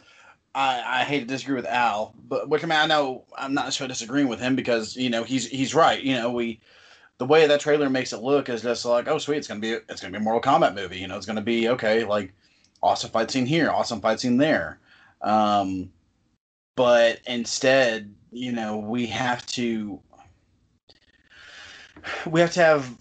I, 0.55 1.01
I 1.01 1.05
hate 1.05 1.21
to 1.21 1.27
disagree 1.27 1.55
with 1.55 1.67
Al, 1.67 2.15
but 2.29 2.49
which 2.49 2.65
I 2.65 2.67
mean, 2.67 2.79
I 2.79 2.87
know 2.87 3.25
I'm 3.37 3.55
not 3.55 3.67
necessarily 3.67 3.93
disagreeing 3.93 4.29
with 4.29 4.41
him 4.41 4.57
because 4.57 4.97
you 4.97 5.11
know 5.11 5.23
he's 5.25 5.47
he's 5.47 5.75
right. 5.75 6.03
You 6.03 6.15
know, 6.15 6.31
we, 6.31 6.61
the 7.19 7.27
way 7.27 7.47
that 7.47 7.61
trailer 7.61 7.91
makes 7.91 8.13
it 8.13 8.23
look 8.23 8.49
is 8.49 8.63
just 8.63 8.85
like, 8.85 9.09
oh 9.09 9.19
sweet, 9.19 9.39
it's 9.39 9.49
gonna 9.49 9.61
be 9.61 9.73
it's 9.73 10.01
gonna 10.01 10.13
be 10.13 10.19
a 10.19 10.21
Mortal 10.21 10.53
Kombat 10.53 10.75
movie. 10.75 10.99
You 10.99 11.09
know, 11.09 11.17
it's 11.17 11.27
gonna 11.27 11.43
be 11.43 11.69
okay, 11.69 12.05
like 12.05 12.33
awesome 12.83 13.11
fight 13.11 13.31
scene 13.31 13.47
here, 13.47 13.71
awesome 13.71 14.01
fight 14.01 14.21
scene 14.21 14.37
there. 14.37 14.79
Um, 15.21 15.91
but 16.77 17.21
instead, 17.27 18.15
you 18.31 18.53
know, 18.53 18.79
we 18.79 19.07
have 19.07 19.45
to, 19.49 20.01
we 22.27 22.41
have 22.41 22.53
to 22.53 22.61
have 22.61 22.97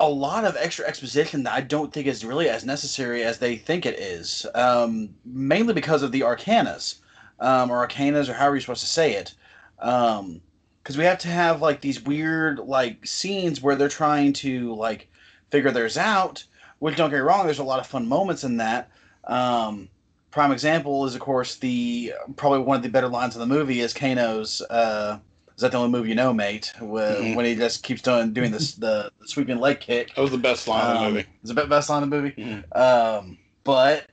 a 0.00 0.08
lot 0.08 0.44
of 0.44 0.56
extra 0.56 0.86
exposition 0.86 1.44
that 1.44 1.52
I 1.52 1.60
don't 1.60 1.92
think 1.92 2.06
is 2.06 2.24
really 2.24 2.48
as 2.48 2.64
necessary 2.64 3.22
as 3.22 3.38
they 3.38 3.56
think 3.56 3.86
it 3.86 3.98
is. 3.98 4.46
Um, 4.54 5.10
mainly 5.24 5.72
because 5.72 6.02
of 6.02 6.12
the 6.12 6.22
arcanas, 6.22 6.96
um, 7.40 7.70
or 7.70 7.86
arcanas, 7.86 8.28
or 8.28 8.34
however 8.34 8.56
you're 8.56 8.62
supposed 8.62 8.80
to 8.80 8.86
say 8.86 9.14
it. 9.14 9.34
Because 9.78 10.98
we 10.98 11.04
have 11.04 11.18
to 11.18 11.28
have 11.28 11.62
like 11.62 11.80
these 11.80 12.02
weird 12.02 12.58
like 12.58 13.06
scenes 13.06 13.62
where 13.62 13.76
they're 13.76 13.88
trying 13.88 14.32
to 14.34 14.74
like 14.74 15.08
figure 15.50 15.70
theirs 15.70 15.96
out. 15.96 16.44
Which 16.80 16.96
don't 16.96 17.10
get 17.10 17.16
me 17.16 17.22
wrong, 17.22 17.46
there's 17.46 17.60
a 17.60 17.64
lot 17.64 17.80
of 17.80 17.86
fun 17.86 18.06
moments 18.06 18.44
in 18.44 18.58
that. 18.58 18.90
Um, 19.24 19.88
prime 20.30 20.52
example 20.52 21.06
is 21.06 21.14
of 21.14 21.20
course 21.20 21.56
the 21.56 22.12
probably 22.36 22.58
one 22.58 22.76
of 22.76 22.82
the 22.82 22.88
better 22.88 23.08
lines 23.08 23.36
in 23.36 23.40
the 23.40 23.46
movie 23.46 23.80
is 23.80 23.94
Kano's. 23.94 24.60
Uh, 24.62 25.18
is 25.56 25.62
that 25.62 25.72
the 25.72 25.78
only 25.78 25.90
move 25.90 26.08
you 26.08 26.14
know, 26.14 26.32
mate? 26.32 26.72
When, 26.80 27.14
Mhm. 27.14 27.36
when 27.36 27.44
he 27.46 27.54
just 27.54 27.82
keeps 27.82 28.02
doing 28.02 28.32
doing 28.32 28.50
this 28.50 28.74
the, 28.74 29.10
the 29.20 29.28
sweeping 29.28 29.58
leg 29.58 29.80
kick. 29.80 30.14
That 30.14 30.22
was 30.22 30.30
the 30.32 30.38
best 30.38 30.66
line 30.66 30.90
in 30.96 31.02
the 31.02 31.06
Um, 31.06 31.12
movie. 31.14 31.26
It's 31.42 31.52
the 31.54 31.66
best 31.66 31.88
line 31.90 32.02
in 32.02 32.10
the 32.10 32.16
movie. 32.16 32.34
Mhm. 32.36 32.76
Um, 32.76 33.38
but 33.62 34.06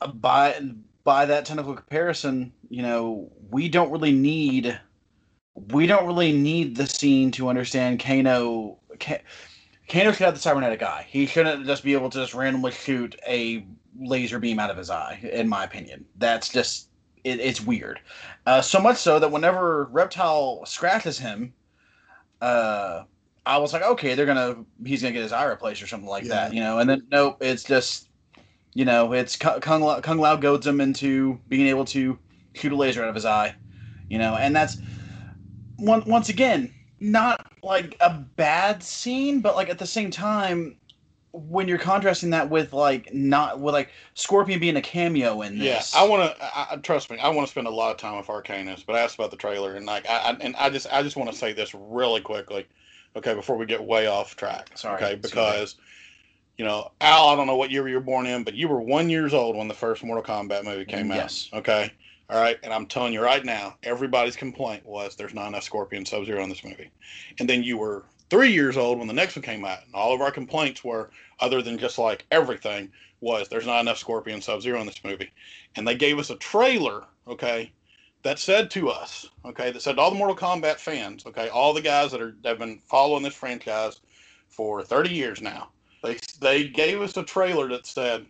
uh, 0.00 0.08
by 0.08 0.60
by 1.04 1.26
that 1.26 1.44
technical 1.44 1.74
comparison, 1.74 2.52
you 2.68 2.82
know, 2.82 3.30
we 3.50 3.68
don't 3.68 3.90
really 3.90 4.12
need 4.12 4.78
we 5.72 5.86
don't 5.86 6.06
really 6.06 6.32
need 6.32 6.76
the 6.76 6.86
scene 6.86 7.30
to 7.32 7.48
understand 7.48 7.98
Kano. 8.00 8.78
Ka- 9.00 9.18
Kano 9.88 10.12
should 10.12 10.24
have 10.24 10.34
the 10.34 10.40
cybernetic 10.40 10.82
eye. 10.82 11.06
He 11.08 11.24
shouldn't 11.26 11.64
just 11.66 11.82
be 11.84 11.94
able 11.94 12.10
to 12.10 12.18
just 12.18 12.34
randomly 12.34 12.72
shoot 12.72 13.16
a 13.26 13.64
laser 13.98 14.38
beam 14.38 14.58
out 14.58 14.70
of 14.70 14.76
his 14.76 14.90
eye. 14.90 15.18
In 15.32 15.48
my 15.48 15.64
opinion, 15.64 16.04
that's 16.18 16.50
just 16.50 16.88
it, 17.26 17.40
it's 17.40 17.60
weird. 17.60 18.00
Uh, 18.46 18.62
so 18.62 18.80
much 18.80 18.96
so 18.98 19.18
that 19.18 19.30
whenever 19.30 19.84
Reptile 19.90 20.64
scratches 20.64 21.18
him, 21.18 21.52
uh, 22.40 23.02
I 23.44 23.58
was 23.58 23.72
like, 23.72 23.82
okay, 23.82 24.14
they're 24.14 24.26
gonna 24.26 24.64
he's 24.84 25.02
gonna 25.02 25.12
get 25.12 25.22
his 25.22 25.32
eye 25.32 25.44
replaced 25.44 25.82
or 25.82 25.86
something 25.86 26.08
like 26.08 26.24
Yeah. 26.24 26.48
that, 26.48 26.54
you 26.54 26.60
know. 26.60 26.78
And 26.78 26.88
then 26.88 27.02
nope, 27.10 27.38
it's 27.40 27.64
just 27.64 28.08
you 28.74 28.84
know, 28.84 29.12
it's 29.12 29.36
Kung 29.36 29.80
Lao, 29.82 30.00
Kung 30.00 30.18
Lao 30.18 30.36
goads 30.36 30.66
him 30.66 30.80
into 30.80 31.38
being 31.48 31.66
able 31.66 31.84
to 31.86 32.18
shoot 32.54 32.72
a 32.72 32.76
laser 32.76 33.02
out 33.02 33.08
of 33.08 33.14
his 33.14 33.24
eye, 33.24 33.54
you 34.08 34.18
know, 34.18 34.36
and 34.36 34.54
that's 34.54 34.76
one 35.78 36.02
once 36.06 36.28
again 36.28 36.72
not 37.00 37.46
like 37.62 37.96
a 38.00 38.10
bad 38.36 38.82
scene, 38.82 39.40
but 39.40 39.54
like 39.54 39.68
at 39.68 39.78
the 39.78 39.86
same 39.86 40.10
time. 40.10 40.78
When 41.36 41.68
you're 41.68 41.78
contrasting 41.78 42.30
that 42.30 42.48
with 42.48 42.72
like 42.72 43.12
not 43.12 43.60
with 43.60 43.74
like 43.74 43.90
Scorpion 44.14 44.58
being 44.58 44.76
a 44.76 44.82
cameo 44.82 45.42
in 45.42 45.58
this. 45.58 45.92
Yeah, 45.94 46.00
I 46.00 46.08
want 46.08 46.34
to. 46.38 46.78
Trust 46.82 47.10
me. 47.10 47.18
I 47.18 47.28
want 47.28 47.46
to 47.46 47.50
spend 47.50 47.66
a 47.66 47.70
lot 47.70 47.90
of 47.90 47.98
time 47.98 48.16
with 48.16 48.26
Arcanus, 48.26 48.84
but 48.86 48.96
I 48.96 49.00
asked 49.00 49.16
about 49.16 49.30
the 49.30 49.36
trailer, 49.36 49.74
and 49.74 49.84
like, 49.84 50.08
I, 50.08 50.16
I 50.18 50.36
and 50.40 50.56
I 50.56 50.70
just, 50.70 50.86
I 50.90 51.02
just 51.02 51.16
want 51.16 51.30
to 51.30 51.36
say 51.36 51.52
this 51.52 51.74
really 51.74 52.22
quickly, 52.22 52.66
okay, 53.16 53.34
before 53.34 53.56
we 53.56 53.66
get 53.66 53.84
way 53.84 54.06
off 54.06 54.34
track. 54.36 54.70
Sorry, 54.76 54.96
Okay, 54.96 55.08
sorry. 55.10 55.20
because 55.20 55.76
you 56.56 56.64
know, 56.64 56.90
Al, 57.02 57.28
I 57.28 57.36
don't 57.36 57.46
know 57.46 57.56
what 57.56 57.70
year 57.70 57.86
you 57.86 57.96
were 57.96 58.00
born 58.00 58.26
in, 58.26 58.42
but 58.42 58.54
you 58.54 58.66
were 58.68 58.80
one 58.80 59.10
years 59.10 59.34
old 59.34 59.56
when 59.56 59.68
the 59.68 59.74
first 59.74 60.02
Mortal 60.02 60.24
Kombat 60.24 60.64
movie 60.64 60.84
mm, 60.84 60.88
came 60.88 61.10
Yes. 61.10 61.50
out. 61.52 61.58
Okay, 61.58 61.92
all 62.30 62.40
right, 62.40 62.56
and 62.62 62.72
I'm 62.72 62.86
telling 62.86 63.12
you 63.12 63.20
right 63.22 63.44
now, 63.44 63.76
everybody's 63.82 64.36
complaint 64.36 64.86
was 64.86 65.16
there's 65.16 65.34
not 65.34 65.48
enough 65.48 65.64
Scorpion 65.64 66.06
Sub 66.06 66.24
Zero 66.24 66.42
in 66.42 66.48
this 66.48 66.64
movie, 66.64 66.90
and 67.38 67.48
then 67.48 67.62
you 67.62 67.76
were 67.76 68.04
three 68.30 68.52
years 68.52 68.76
old 68.76 68.98
when 68.98 69.06
the 69.06 69.12
next 69.14 69.36
one 69.36 69.42
came 69.42 69.64
out, 69.64 69.84
and 69.84 69.94
all 69.94 70.14
of 70.14 70.20
our 70.20 70.30
complaints 70.30 70.82
were, 70.82 71.10
other 71.40 71.62
than 71.62 71.78
just 71.78 71.98
like 71.98 72.26
everything, 72.30 72.90
was 73.20 73.48
there's 73.48 73.66
not 73.66 73.80
enough 73.80 73.98
Scorpion 73.98 74.40
Sub 74.40 74.62
Zero 74.62 74.80
in 74.80 74.86
this 74.86 75.04
movie, 75.04 75.30
and 75.74 75.86
they 75.86 75.94
gave 75.94 76.18
us 76.18 76.30
a 76.30 76.36
trailer, 76.36 77.04
okay, 77.26 77.72
that 78.22 78.38
said 78.38 78.70
to 78.72 78.88
us, 78.88 79.28
okay, 79.44 79.70
that 79.70 79.80
said 79.80 79.96
to 79.96 80.00
all 80.00 80.10
the 80.10 80.16
Mortal 80.16 80.36
Kombat 80.36 80.76
fans, 80.76 81.24
okay, 81.26 81.48
all 81.48 81.72
the 81.72 81.80
guys 81.80 82.10
that 82.10 82.20
are 82.20 82.34
have 82.44 82.58
been 82.58 82.78
following 82.86 83.22
this 83.22 83.34
franchise 83.34 84.00
for 84.48 84.82
30 84.82 85.10
years 85.10 85.40
now, 85.40 85.68
they 86.02 86.16
they 86.40 86.68
gave 86.68 87.00
us 87.00 87.16
a 87.16 87.22
trailer 87.22 87.68
that 87.68 87.86
said, 87.86 88.26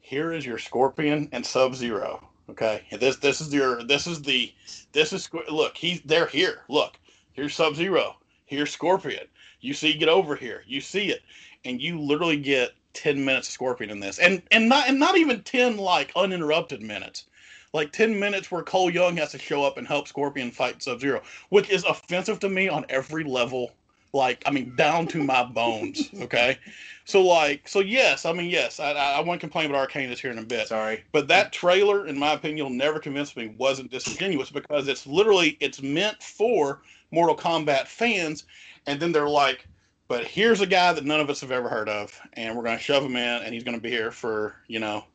here 0.00 0.32
is 0.32 0.44
your 0.44 0.58
Scorpion 0.58 1.28
and 1.32 1.44
Sub 1.44 1.74
Zero, 1.74 2.28
okay, 2.50 2.82
this 2.98 3.16
this 3.16 3.40
is 3.40 3.52
your 3.52 3.82
this 3.84 4.06
is 4.06 4.22
the 4.22 4.52
this 4.92 5.12
is 5.12 5.28
look 5.50 5.76
he's 5.76 6.00
they're 6.02 6.26
here, 6.26 6.62
look 6.68 6.98
here's 7.32 7.54
Sub 7.54 7.74
Zero, 7.74 8.16
here's 8.44 8.70
Scorpion, 8.70 9.26
you 9.60 9.72
see 9.72 9.94
get 9.94 10.08
over 10.08 10.36
here, 10.36 10.64
you 10.66 10.80
see 10.80 11.10
it, 11.10 11.22
and 11.64 11.80
you 11.80 12.00
literally 12.00 12.36
get 12.36 12.72
10 12.94 13.24
minutes 13.24 13.48
of 13.48 13.54
Scorpion 13.54 13.90
in 13.90 14.00
this, 14.00 14.18
and 14.18 14.42
and 14.50 14.68
not 14.68 14.88
and 14.88 14.98
not 14.98 15.16
even 15.16 15.42
10 15.42 15.76
like 15.76 16.12
uninterrupted 16.16 16.82
minutes 16.82 17.24
like 17.72 17.92
10 17.92 18.18
minutes 18.18 18.50
where 18.50 18.62
Cole 18.62 18.90
Young 18.90 19.16
has 19.16 19.32
to 19.32 19.38
show 19.38 19.64
up 19.64 19.78
and 19.78 19.86
help 19.86 20.06
Scorpion 20.06 20.50
fight 20.50 20.82
Sub 20.82 21.00
Zero, 21.00 21.22
which 21.48 21.70
is 21.70 21.84
offensive 21.84 22.38
to 22.40 22.48
me 22.48 22.68
on 22.68 22.84
every 22.88 23.24
level. 23.24 23.72
Like, 24.14 24.42
I 24.44 24.50
mean, 24.50 24.76
down 24.76 25.06
to 25.08 25.22
my 25.22 25.42
bones. 25.42 26.10
Okay. 26.22 26.58
So, 27.04 27.20
like, 27.20 27.66
so 27.66 27.80
yes, 27.80 28.26
I 28.26 28.32
mean, 28.32 28.48
yes, 28.48 28.78
I, 28.78 28.92
I, 28.92 29.12
I 29.14 29.20
won't 29.20 29.40
complain 29.40 29.68
about 29.68 29.90
Arcanus 29.90 30.18
here 30.20 30.30
in 30.30 30.38
a 30.38 30.42
bit. 30.42 30.68
sorry. 30.68 31.02
But 31.10 31.26
that 31.28 31.52
trailer, 31.52 32.06
in 32.06 32.16
my 32.16 32.34
opinion, 32.34 32.66
will 32.66 32.72
never 32.72 33.00
convince 33.00 33.36
me 33.36 33.54
wasn't 33.58 33.90
disingenuous 33.90 34.50
because 34.50 34.86
it's 34.86 35.04
literally 35.04 35.56
it's 35.58 35.82
meant 35.82 36.22
for 36.22 36.82
Mortal 37.10 37.36
Kombat 37.36 37.88
fans, 37.88 38.44
and 38.86 39.00
then 39.00 39.10
they're 39.10 39.28
like, 39.28 39.66
but 40.12 40.26
here's 40.26 40.60
a 40.60 40.66
guy 40.66 40.92
that 40.92 41.06
none 41.06 41.20
of 41.20 41.30
us 41.30 41.40
have 41.40 41.50
ever 41.50 41.70
heard 41.70 41.88
of, 41.88 42.20
and 42.34 42.54
we're 42.54 42.62
gonna 42.62 42.78
shove 42.78 43.02
him 43.02 43.16
in, 43.16 43.42
and 43.44 43.54
he's 43.54 43.64
gonna 43.64 43.80
be 43.80 43.88
here 43.88 44.10
for 44.10 44.56
you 44.66 44.78
know, 44.78 45.06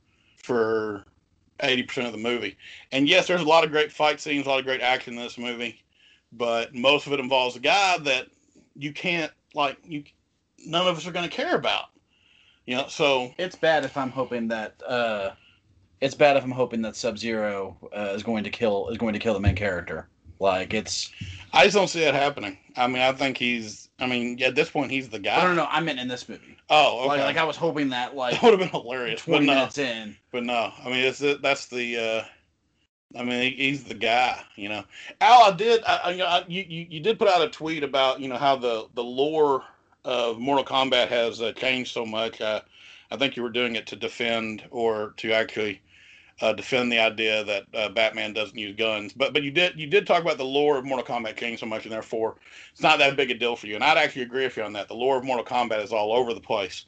for 0.42 1.04
eighty 1.60 1.84
percent 1.84 2.08
of 2.08 2.14
the 2.14 2.18
movie. 2.18 2.58
And 2.92 3.08
yes, 3.08 3.28
there's 3.28 3.42
a 3.42 3.48
lot 3.48 3.64
of 3.64 3.70
great 3.70 3.92
fight 3.92 4.20
scenes, 4.20 4.48
a 4.48 4.50
lot 4.50 4.58
of 4.58 4.66
great 4.66 4.82
action 4.82 5.14
in 5.14 5.20
this 5.20 5.38
movie, 5.38 5.84
but 6.32 6.74
most 6.74 7.06
of 7.06 7.14
it 7.14 7.20
involves 7.20 7.56
a 7.56 7.60
guy 7.60 8.00
that 8.00 8.30
you 8.76 8.92
can't 8.92 9.32
like 9.54 9.78
you. 9.86 10.04
None 10.66 10.88
of 10.88 10.98
us 10.98 11.06
are 11.06 11.12
gonna 11.12 11.30
care 11.30 11.56
about. 11.56 11.90
You 12.66 12.78
know, 12.78 12.88
so 12.88 13.36
it's 13.38 13.56
bad 13.56 13.86
if 13.86 13.96
I'm 13.98 14.10
hoping 14.10 14.48
that 14.48 14.82
uh, 14.82 15.34
it's 16.02 16.16
bad 16.16 16.38
if 16.38 16.44
I'm 16.44 16.50
hoping 16.50 16.82
that 16.82 16.96
Sub 16.96 17.20
Zero 17.20 17.78
uh, 17.96 18.14
is 18.16 18.24
going 18.24 18.44
to 18.46 18.50
kill 18.50 18.88
is 18.88 18.98
going 18.98 19.14
to 19.14 19.20
kill 19.20 19.36
the 19.36 19.40
main 19.40 19.56
character. 19.56 20.08
Like 20.40 20.74
it's 20.74 21.12
I 21.54 21.66
just 21.66 21.76
don't 21.76 21.88
see 21.88 22.00
that 22.00 22.16
happening. 22.16 22.58
I 22.76 22.88
mean, 22.88 23.04
I 23.04 23.12
think 23.12 23.38
he's. 23.38 23.87
I 24.00 24.06
mean, 24.06 24.42
at 24.44 24.54
this 24.54 24.70
point, 24.70 24.92
he's 24.92 25.10
the 25.10 25.20
guy. 25.20 25.40
I 25.40 25.44
don't 25.44 25.56
know. 25.56 25.68
I 25.70 25.80
meant 25.80 26.00
in 26.00 26.08
this 26.08 26.30
movie. 26.30 26.58
Oh, 26.70 27.00
okay. 27.00 27.08
Like, 27.08 27.22
like 27.22 27.38
I 27.38 27.44
was 27.44 27.56
hoping 27.56 27.90
that 27.90 28.16
like 28.16 28.34
that 28.34 28.44
would 28.44 28.52
have 28.52 28.60
been 28.60 28.82
hilarious, 28.82 29.22
but 29.22 29.32
20 29.32 29.46
no, 29.46 29.54
minutes 29.56 29.78
in. 29.78 30.16
but 30.32 30.44
no. 30.44 30.72
I 30.84 30.86
mean, 30.86 31.04
it's 31.06 31.20
that's 31.42 31.68
the. 31.68 31.98
uh 31.98 32.24
I 33.16 33.24
mean, 33.24 33.54
he's 33.54 33.86
the 33.86 33.94
guy. 33.94 34.44
You 34.56 34.70
know, 34.70 34.84
Al. 35.22 35.54
I 35.54 35.56
did. 35.56 35.82
I, 35.86 36.22
I, 36.22 36.46
you, 36.48 36.64
you 36.68 36.88
you 36.90 37.00
did 37.00 37.18
put 37.18 37.30
out 37.30 37.42
a 37.42 37.50
tweet 37.50 37.84
about 37.84 38.20
you 38.20 38.28
know 38.28 38.36
how 38.36 38.56
the 38.56 38.88
the 38.96 39.04
lore 39.04 39.64
of 40.04 40.40
Mortal 40.40 40.66
Kombat 40.66 41.08
has 41.08 41.42
uh, 41.42 41.54
changed 41.54 41.94
so 41.94 42.06
much. 42.06 42.42
Uh, 42.42 42.62
I 43.10 43.18
think 43.18 43.36
you 43.36 43.44
were 43.44 43.50
doing 43.50 43.76
it 43.76 43.88
to 43.88 43.96
defend 43.96 44.64
or 44.70 45.14
to 45.18 45.32
actually 45.32 45.82
uh, 46.42 46.54
defend 46.54 46.92
the 46.92 47.00
idea 47.00 47.44
that 47.44 47.64
uh, 47.74 47.90
Batman 47.90 48.34
doesn't 48.34 48.58
use 48.58 48.76
guns. 48.76 49.14
But 49.14 49.34
but 49.34 49.44
you 49.44 49.52
did 49.52 49.80
you 49.80 49.88
did 49.88 50.06
talk 50.06 50.22
about 50.22 50.38
the 50.38 50.46
lore 50.46 50.78
of 50.78 50.86
Mortal 50.86 51.06
Kombat 51.06 51.38
changed 51.38 51.60
so 51.60 51.66
much, 51.66 51.84
and 51.86 51.92
therefore 51.92 52.36
it's 52.72 52.82
not 52.82 53.00
that 53.00 53.16
big 53.16 53.32
a 53.32 53.34
deal 53.34 53.56
for 53.56 53.68
you. 53.68 53.76
And 53.76 53.84
I'd 53.84 53.98
actually 53.98 54.24
agree 54.24 54.44
with 54.44 54.58
you 54.58 54.64
on 54.64 54.74
that. 54.74 54.88
The 54.88 54.94
lore 54.94 55.18
of 55.18 55.24
Mortal 55.24 55.46
Kombat 55.46 55.84
is 55.84 55.92
all 55.92 56.14
over 56.14 56.34
the 56.34 56.42
place. 56.42 56.86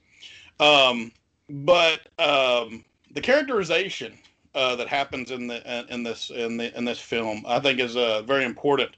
Um, 0.60 1.12
but 1.50 2.02
um, 2.20 2.86
the 3.12 3.22
characterization 3.22 4.14
uh, 4.54 4.76
that 4.76 4.88
happens 4.88 5.32
in 5.32 5.48
the 5.48 5.86
in 5.90 6.04
this 6.04 6.30
in 6.30 6.58
the 6.58 6.76
in 6.78 6.86
this 6.86 7.00
film, 7.00 7.44
I 7.48 7.60
think, 7.60 7.80
is 7.80 7.96
uh, 7.96 8.22
very 8.24 8.46
important. 8.46 8.96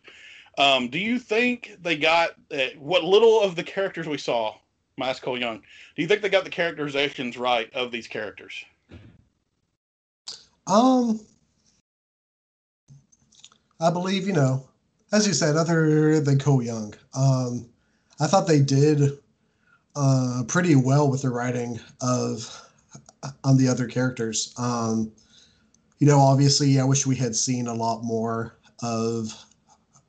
Um, 0.58 0.90
do 0.90 1.00
you 1.00 1.18
think 1.18 1.78
they 1.82 1.96
got 1.96 2.32
uh, 2.52 2.68
what 2.78 3.06
little 3.06 3.42
of 3.42 3.56
the 3.56 3.64
characters 3.64 4.08
we 4.08 4.18
saw, 4.18 4.56
Miles 4.98 5.20
Cole 5.20 5.40
Young. 5.40 5.60
Do 5.96 6.02
you 6.02 6.08
think 6.08 6.22
they 6.22 6.30
got 6.30 6.44
the 6.44 6.50
characterizations 6.50 7.38
right 7.38 7.74
of 7.74 7.92
these 7.92 8.08
characters? 8.08 8.66
Um, 10.68 11.20
I 13.80 13.90
believe 13.90 14.28
you 14.28 14.34
know, 14.34 14.68
as 15.12 15.28
you 15.28 15.34
said, 15.34 15.56
other 15.56 16.20
than 16.20 16.40
Cole 16.40 16.62
Young, 16.62 16.94
um, 17.14 17.68
I 18.20 18.28
thought 18.28 18.48
they 18.48 18.62
did 18.62 19.18
uh, 19.96 20.44
pretty 20.48 20.76
well 20.76 21.10
with 21.10 21.24
the 21.24 21.30
writing 21.30 21.80
of 22.02 22.70
on 23.44 23.58
the 23.58 23.68
other 23.68 23.88
characters. 23.88 24.54
Um, 24.58 25.12
you 26.00 26.08
know, 26.08 26.20
obviously, 26.20 26.80
I 26.80 26.84
wish 26.84 27.06
we 27.06 27.16
had 27.16 27.36
seen 27.36 27.68
a 27.68 27.74
lot 27.74 28.04
more 28.04 28.58
of 28.82 29.34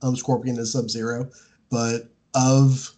um, 0.03 0.17
Scorpion 0.17 0.57
and 0.57 0.69
Sub 0.69 0.89
Zero, 0.89 1.31
but 1.71 2.11
of 2.35 2.91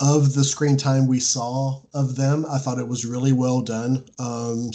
of 0.00 0.34
the 0.34 0.44
screen 0.44 0.76
time 0.76 1.06
we 1.06 1.18
saw 1.18 1.80
of 1.92 2.16
them, 2.16 2.46
I 2.48 2.58
thought 2.58 2.78
it 2.78 2.86
was 2.86 3.04
really 3.04 3.32
well 3.32 3.60
done. 3.60 4.04
Um, 4.18 4.70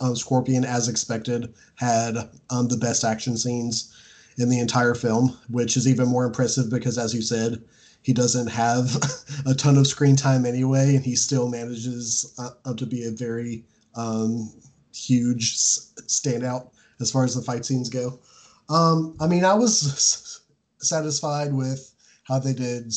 um, 0.00 0.14
Scorpion, 0.14 0.64
as 0.64 0.88
expected, 0.88 1.52
had 1.74 2.16
um, 2.50 2.68
the 2.68 2.76
best 2.76 3.04
action 3.04 3.36
scenes 3.36 3.92
in 4.38 4.48
the 4.48 4.60
entire 4.60 4.94
film, 4.94 5.36
which 5.48 5.76
is 5.76 5.88
even 5.88 6.08
more 6.08 6.24
impressive 6.24 6.70
because, 6.70 6.98
as 6.98 7.14
you 7.14 7.22
said, 7.22 7.62
he 8.02 8.12
doesn't 8.12 8.48
have 8.48 8.96
a 9.46 9.54
ton 9.54 9.76
of 9.76 9.86
screen 9.86 10.14
time 10.14 10.46
anyway, 10.46 10.94
and 10.94 11.04
he 11.04 11.16
still 11.16 11.48
manages 11.48 12.34
uh, 12.38 12.74
to 12.74 12.86
be 12.86 13.04
a 13.04 13.10
very 13.10 13.64
um, 13.96 14.52
huge 14.94 15.56
standout 15.56 16.70
as 17.00 17.10
far 17.10 17.24
as 17.24 17.34
the 17.34 17.42
fight 17.42 17.64
scenes 17.64 17.88
go. 17.88 18.20
Um, 18.68 19.16
I 19.20 19.26
mean, 19.26 19.44
I 19.44 19.54
was 19.54 20.42
satisfied 20.78 21.52
with 21.52 21.92
how 22.24 22.38
they 22.38 22.54
did 22.54 22.92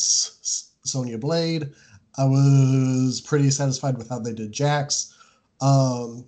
Sonya 0.88 1.18
Blade. 1.18 1.72
I 2.18 2.26
was 2.26 3.22
pretty 3.22 3.52
satisfied 3.52 3.98
with 3.98 4.10
how 4.10 4.20
they 4.20 4.34
did 4.34 4.52
Jax. 4.52 5.14
Um, 5.62 6.26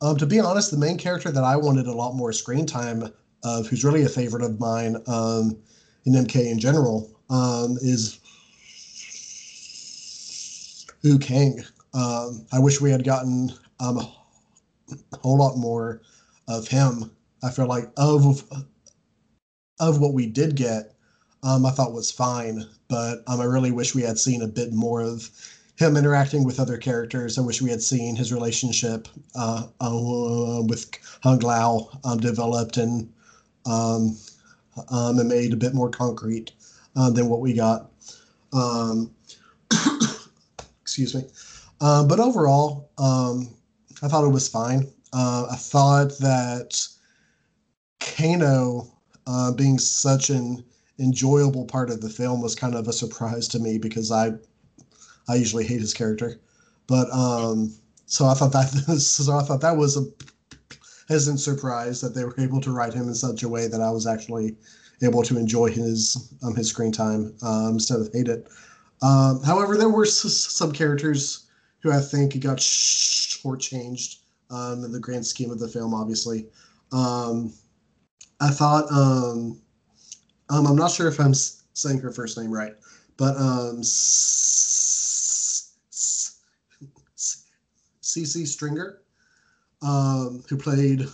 um, 0.00 0.16
to 0.16 0.26
be 0.26 0.40
honest, 0.40 0.70
the 0.70 0.78
main 0.78 0.98
character 0.98 1.30
that 1.30 1.44
I 1.44 1.56
wanted 1.56 1.86
a 1.86 1.92
lot 1.92 2.14
more 2.14 2.32
screen 2.32 2.66
time 2.66 3.08
of, 3.44 3.66
who's 3.68 3.84
really 3.84 4.02
a 4.02 4.08
favorite 4.08 4.42
of 4.42 4.58
mine 4.58 4.96
um, 5.06 5.56
in 6.04 6.14
MK 6.14 6.50
in 6.50 6.58
general, 6.58 7.08
um, 7.30 7.78
is 7.80 8.18
Liu 11.02 11.18
Kang. 11.18 11.62
Um, 11.94 12.46
I 12.52 12.58
wish 12.58 12.80
we 12.80 12.90
had 12.90 13.04
gotten 13.04 13.52
um, 13.78 13.98
a 13.98 15.18
whole 15.18 15.38
lot 15.38 15.56
more 15.56 16.02
of 16.48 16.66
him. 16.66 17.10
I 17.44 17.50
feel 17.50 17.66
like 17.66 17.90
of 17.96 18.44
of 19.80 20.00
what 20.00 20.14
we 20.14 20.26
did 20.26 20.54
get, 20.54 20.94
I 21.42 21.58
thought 21.70 21.92
was 21.92 22.10
fine, 22.10 22.64
but 22.92 23.22
um, 23.26 23.40
I 23.40 23.44
really 23.44 23.70
wish 23.70 23.94
we 23.94 24.02
had 24.02 24.18
seen 24.18 24.42
a 24.42 24.46
bit 24.46 24.70
more 24.70 25.00
of 25.00 25.30
him 25.76 25.96
interacting 25.96 26.44
with 26.44 26.60
other 26.60 26.76
characters. 26.76 27.38
I 27.38 27.40
wish 27.40 27.62
we 27.62 27.70
had 27.70 27.80
seen 27.80 28.14
his 28.16 28.34
relationship 28.34 29.08
uh, 29.34 29.66
uh, 29.80 30.62
with 30.68 30.90
Kung 31.22 31.38
Lao 31.38 31.88
um, 32.04 32.20
developed 32.20 32.76
and 32.76 33.10
um, 33.64 34.18
um, 34.90 35.18
and 35.18 35.26
made 35.26 35.54
a 35.54 35.56
bit 35.56 35.72
more 35.72 35.88
concrete 35.88 36.52
uh, 36.94 37.08
than 37.08 37.30
what 37.30 37.40
we 37.40 37.54
got. 37.54 37.90
Um, 38.52 39.10
excuse 40.82 41.14
me. 41.14 41.24
Uh, 41.80 42.04
but 42.04 42.20
overall, 42.20 42.90
um, 42.98 43.48
I 44.02 44.08
thought 44.08 44.24
it 44.24 44.28
was 44.28 44.48
fine. 44.48 44.86
Uh, 45.14 45.46
I 45.50 45.56
thought 45.56 46.18
that 46.18 46.86
Kano 48.00 48.86
uh, 49.26 49.52
being 49.52 49.78
such 49.78 50.28
an 50.28 50.62
enjoyable 50.98 51.64
part 51.64 51.90
of 51.90 52.00
the 52.00 52.08
film 52.10 52.42
was 52.42 52.54
kind 52.54 52.74
of 52.74 52.88
a 52.88 52.92
surprise 52.92 53.48
to 53.48 53.58
me 53.58 53.78
because 53.78 54.10
I 54.10 54.32
I 55.28 55.36
usually 55.36 55.64
hate 55.64 55.80
his 55.80 55.94
character, 55.94 56.40
but 56.86 57.10
um, 57.12 57.74
so 58.06 58.26
I 58.26 58.34
thought 58.34 58.52
that 58.52 58.68
so 59.00 59.36
I 59.36 59.42
thought 59.42 59.60
that 59.60 59.76
was 59.76 59.96
a 59.96 60.04
pleasant 61.06 61.40
surprise 61.40 62.00
that 62.00 62.14
they 62.14 62.24
were 62.24 62.34
able 62.38 62.60
to 62.60 62.72
write 62.72 62.94
him 62.94 63.08
in 63.08 63.14
such 63.14 63.42
a 63.42 63.48
way 63.48 63.66
that 63.68 63.80
I 63.80 63.90
was 63.90 64.06
actually 64.06 64.56
able 65.02 65.22
to 65.24 65.38
enjoy 65.38 65.70
his 65.70 66.32
um, 66.42 66.54
his 66.54 66.68
screen 66.68 66.92
time 66.92 67.34
um, 67.42 67.74
instead 67.74 68.00
of 68.00 68.10
hate 68.12 68.28
it. 68.28 68.48
Um, 69.02 69.42
however, 69.42 69.76
there 69.76 69.88
were 69.88 70.04
s- 70.04 70.20
some 70.32 70.72
characters 70.72 71.46
who 71.82 71.90
I 71.90 72.00
think 72.00 72.38
got 72.40 72.58
shortchanged 72.58 74.18
um, 74.50 74.84
in 74.84 74.92
the 74.92 75.00
grand 75.00 75.26
scheme 75.26 75.50
of 75.50 75.58
the 75.58 75.68
film. 75.68 75.94
Obviously, 75.94 76.46
um, 76.92 77.52
I 78.40 78.50
thought 78.50 78.90
um, 78.92 79.61
um, 80.50 80.66
I'm 80.66 80.76
not 80.76 80.90
sure 80.90 81.08
if 81.08 81.18
I'm 81.20 81.34
saying 81.34 82.00
her 82.00 82.12
first 82.12 82.38
name 82.38 82.52
right, 82.52 82.74
but 83.16 83.36
um, 83.36 83.80
Sisi 88.02 88.46
Stringer, 88.46 88.98
um, 89.82 90.42
who 90.48 90.56
played 90.56 91.06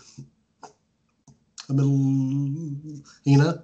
Mileena. 1.68 3.62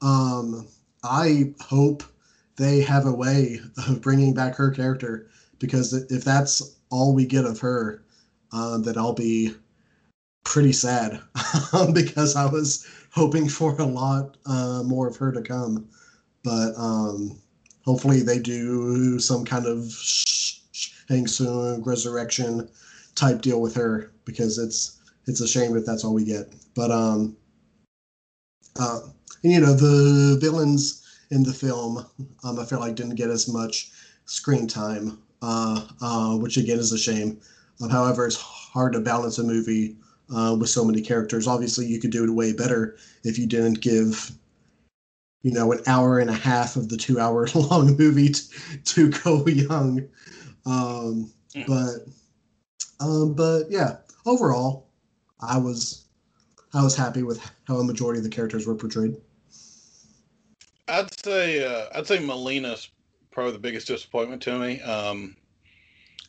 Um, 0.00 0.66
I 1.04 1.54
hope 1.60 2.02
they 2.56 2.80
have 2.80 3.06
a 3.06 3.12
way 3.12 3.60
of 3.88 4.00
bringing 4.02 4.34
back 4.34 4.56
her 4.56 4.70
character 4.70 5.28
because 5.58 5.92
if 6.10 6.24
that's 6.24 6.76
all 6.90 7.14
we 7.14 7.26
get 7.26 7.44
of 7.44 7.58
her, 7.60 8.02
uh, 8.52 8.78
then 8.78 8.98
I'll 8.98 9.14
be 9.14 9.54
pretty 10.44 10.72
sad 10.72 11.20
because 11.94 12.36
I 12.36 12.46
was 12.46 12.86
hoping 13.12 13.48
for 13.48 13.76
a 13.78 13.84
lot 13.84 14.36
uh, 14.46 14.82
more 14.84 15.06
of 15.06 15.16
her 15.16 15.32
to 15.32 15.42
come. 15.42 15.88
But 16.42 16.72
um, 16.76 17.38
hopefully 17.84 18.22
they 18.22 18.38
do 18.38 19.18
some 19.18 19.44
kind 19.44 19.66
of 19.66 19.92
Shang 19.92 21.26
Tsung 21.26 21.82
resurrection 21.84 22.68
type 23.14 23.42
deal 23.42 23.60
with 23.60 23.74
her 23.74 24.12
because 24.24 24.58
it's 24.58 24.98
it's 25.26 25.40
a 25.40 25.46
shame 25.46 25.76
if 25.76 25.86
that's 25.86 26.04
all 26.04 26.14
we 26.14 26.24
get. 26.24 26.52
But 26.74 26.90
um, 26.90 27.36
uh, 28.78 29.00
and, 29.42 29.52
you 29.52 29.60
know 29.60 29.74
the 29.74 30.38
villains 30.40 31.06
in 31.30 31.42
the 31.42 31.52
film, 31.52 32.04
um, 32.44 32.58
I 32.58 32.64
feel 32.64 32.80
like 32.80 32.94
didn't 32.94 33.14
get 33.14 33.30
as 33.30 33.48
much 33.48 33.90
screen 34.24 34.66
time, 34.66 35.18
uh, 35.42 35.86
uh, 36.00 36.36
which 36.36 36.56
again 36.56 36.78
is 36.78 36.92
a 36.92 36.98
shame. 36.98 37.40
Um, 37.80 37.90
however, 37.90 38.26
it's 38.26 38.36
hard 38.36 38.92
to 38.94 39.00
balance 39.00 39.38
a 39.38 39.44
movie 39.44 39.96
uh, 40.34 40.56
with 40.58 40.68
so 40.68 40.84
many 40.84 41.00
characters. 41.00 41.46
Obviously, 41.46 41.86
you 41.86 42.00
could 42.00 42.10
do 42.10 42.24
it 42.24 42.30
way 42.30 42.52
better 42.52 42.96
if 43.24 43.38
you 43.38 43.46
didn't 43.46 43.80
give, 43.80 44.32
you 45.42 45.52
know, 45.52 45.72
an 45.72 45.80
hour 45.86 46.18
and 46.18 46.30
a 46.30 46.34
half 46.34 46.76
of 46.76 46.88
the 46.88 46.96
two-hour 46.96 47.48
long 47.54 47.96
movie 47.96 48.30
to, 48.30 48.42
to 48.84 49.10
Cole 49.10 49.48
Young. 49.48 50.08
Um, 50.66 51.32
Yeah. 51.54 51.64
But, 51.66 53.04
um, 53.04 53.34
but 53.34 53.64
yeah, 53.70 53.96
overall, 54.26 54.88
I 55.40 55.58
was, 55.58 56.06
I 56.72 56.82
was 56.82 56.96
happy 56.96 57.22
with 57.22 57.40
how 57.64 57.76
a 57.76 57.84
majority 57.84 58.18
of 58.18 58.24
the 58.24 58.30
characters 58.30 58.66
were 58.66 58.74
portrayed. 58.74 59.16
I'd 60.88 61.24
say 61.24 61.64
uh, 61.64 61.86
I'd 61.94 62.06
say 62.06 62.18
Mileena's 62.18 62.90
probably 63.30 63.52
the 63.52 63.58
biggest 63.58 63.86
disappointment 63.86 64.42
to 64.42 64.58
me. 64.58 64.80
Um, 64.82 65.36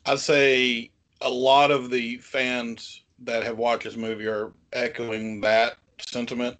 I'd 0.05 0.19
say 0.19 0.89
a 1.21 1.29
lot 1.29 1.71
of 1.71 1.89
the 1.89 2.17
fans 2.17 3.02
that 3.25 3.43
have 3.43 3.57
watched 3.57 3.83
this 3.83 3.95
movie 3.95 4.27
are 4.27 4.51
echoing 4.71 5.41
that 5.41 5.77
sentiment, 5.99 6.57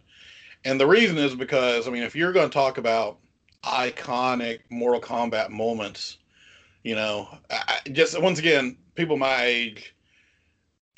and 0.66 0.80
the 0.80 0.88
reason 0.88 1.18
is 1.18 1.36
because 1.36 1.88
I 1.88 1.92
mean, 1.92 2.04
if 2.04 2.16
you're 2.16 2.34
going 2.34 2.50
to 2.50 2.54
talk 2.54 2.78
about 2.78 3.18
iconic 3.64 4.60
Mortal 4.70 5.02
Kombat 5.02 5.50
moments, 5.50 6.18
you 6.84 6.96
know, 6.96 7.28
I, 7.50 7.80
just 7.92 8.20
once 8.22 8.40
again, 8.40 8.78
people 8.96 9.18
my 9.18 9.44
age, 9.44 9.96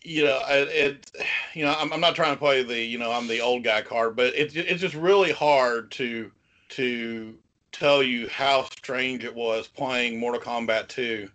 you 0.03 0.23
know, 0.25 0.41
it, 0.47 0.69
it 0.69 1.11
you 1.53 1.65
know, 1.65 1.75
I'm, 1.77 1.91
I'm 1.93 2.01
not 2.01 2.15
trying 2.15 2.33
to 2.33 2.39
play 2.39 2.63
the 2.63 2.79
you 2.79 2.97
know 2.97 3.11
I'm 3.11 3.27
the 3.27 3.41
old 3.41 3.63
guy 3.63 3.81
card, 3.81 4.15
but 4.15 4.33
it's 4.35 4.55
it's 4.55 4.81
just 4.81 4.95
really 4.95 5.31
hard 5.31 5.91
to 5.91 6.31
to 6.69 7.35
tell 7.71 8.01
you 8.01 8.27
how 8.29 8.63
strange 8.63 9.23
it 9.23 9.35
was 9.35 9.67
playing 9.67 10.17
Mortal 10.17 10.39
Kombat 10.39 10.87
2 10.87 11.29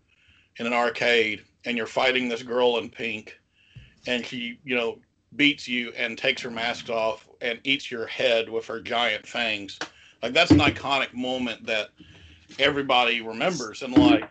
in 0.56 0.66
an 0.66 0.72
arcade 0.72 1.44
and 1.64 1.76
you're 1.76 1.86
fighting 1.86 2.28
this 2.28 2.42
girl 2.42 2.78
in 2.78 2.88
pink 2.88 3.39
and 4.06 4.24
she, 4.24 4.58
you 4.64 4.76
know, 4.76 4.98
beats 5.36 5.68
you 5.68 5.92
and 5.96 6.18
takes 6.18 6.42
her 6.42 6.50
mask 6.50 6.90
off 6.90 7.28
and 7.40 7.60
eats 7.64 7.90
your 7.90 8.06
head 8.06 8.48
with 8.48 8.66
her 8.66 8.80
giant 8.80 9.26
fangs. 9.26 9.78
Like 10.22 10.32
that's 10.32 10.50
an 10.50 10.58
iconic 10.58 11.14
moment 11.14 11.66
that 11.66 11.90
everybody 12.58 13.20
remembers 13.20 13.82
and 13.82 13.94
like 13.94 14.28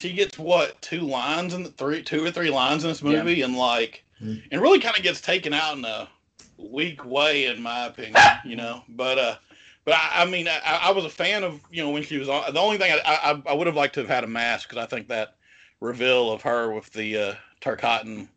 she 0.00 0.12
gets 0.12 0.38
what 0.38 0.80
two 0.82 1.00
lines 1.00 1.54
in 1.54 1.62
the 1.62 1.70
three 1.70 2.02
two 2.02 2.24
or 2.24 2.30
three 2.30 2.50
lines 2.50 2.84
in 2.84 2.90
this 2.90 3.02
Yeah. 3.02 3.22
movie 3.22 3.42
and 3.42 3.56
like 3.56 4.04
Mm. 4.20 4.42
and 4.50 4.60
really 4.60 4.80
kind 4.80 4.96
of 4.96 5.02
gets 5.04 5.20
taken 5.20 5.54
out 5.54 5.78
in 5.78 5.84
a 5.84 6.08
weak 6.56 7.04
way 7.04 7.46
in 7.46 7.62
my 7.62 7.86
opinion 7.86 8.16
you 8.44 8.56
know 8.56 8.82
but 8.88 9.18
uh 9.18 9.36
but 9.84 9.94
I, 9.94 10.22
I 10.22 10.24
mean, 10.26 10.48
I, 10.48 10.58
I 10.82 10.90
was 10.90 11.06
a 11.06 11.08
fan 11.08 11.44
of 11.44 11.62
you 11.70 11.82
know 11.82 11.88
when 11.88 12.02
she 12.02 12.18
was 12.18 12.28
on. 12.28 12.52
The 12.52 12.60
only 12.60 12.76
thing 12.76 12.92
I 12.92 13.00
I, 13.06 13.42
I 13.50 13.54
would 13.54 13.66
have 13.66 13.76
liked 13.76 13.94
to 13.94 14.00
have 14.00 14.08
had 14.08 14.22
a 14.22 14.26
mask 14.26 14.68
because 14.68 14.84
I 14.84 14.86
think 14.86 15.08
that 15.08 15.36
reveal 15.80 16.30
of 16.30 16.42
her 16.42 16.70
with 16.70 16.90
the 16.90 17.16
uh, 17.16 17.34
tarkatan 17.62 18.28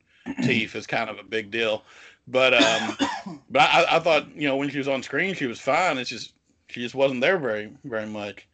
teeth 0.43 0.75
is 0.75 0.88
kind 0.88 1.10
of 1.10 1.19
a 1.19 1.23
big 1.23 1.51
deal. 1.51 1.84
But 2.27 2.53
um, 2.53 2.97
but 3.49 3.62
I, 3.62 3.97
I 3.97 3.99
thought 3.99 4.36
you 4.36 4.47
know 4.47 4.55
when 4.55 4.69
she 4.69 4.77
was 4.77 4.88
on 4.88 5.03
screen 5.03 5.34
she 5.34 5.47
was 5.47 5.60
fine. 5.60 5.97
It's 5.97 6.10
just 6.10 6.34
she 6.67 6.81
just 6.81 6.95
wasn't 6.95 7.21
there 7.21 7.38
very 7.38 7.71
very 7.84 8.07
much. 8.07 8.47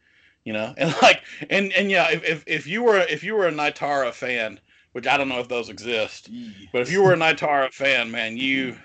You 0.44 0.54
know, 0.54 0.74
and 0.76 0.94
like, 1.02 1.22
and 1.50 1.72
and 1.72 1.90
yeah, 1.90 2.10
if 2.10 2.24
if, 2.24 2.44
if 2.46 2.66
you 2.66 2.82
were 2.82 2.98
if 2.98 3.22
you 3.22 3.34
were 3.34 3.48
a 3.48 3.52
Nitara 3.52 4.12
fan, 4.12 4.60
which 4.92 5.06
I 5.06 5.16
don't 5.16 5.28
know 5.28 5.40
if 5.40 5.48
those 5.48 5.68
exist, 5.68 6.30
but 6.72 6.82
if 6.82 6.90
you 6.90 7.02
were 7.02 7.12
a 7.12 7.16
Nitara 7.16 7.72
fan, 7.72 8.10
man, 8.10 8.36
you 8.36 8.76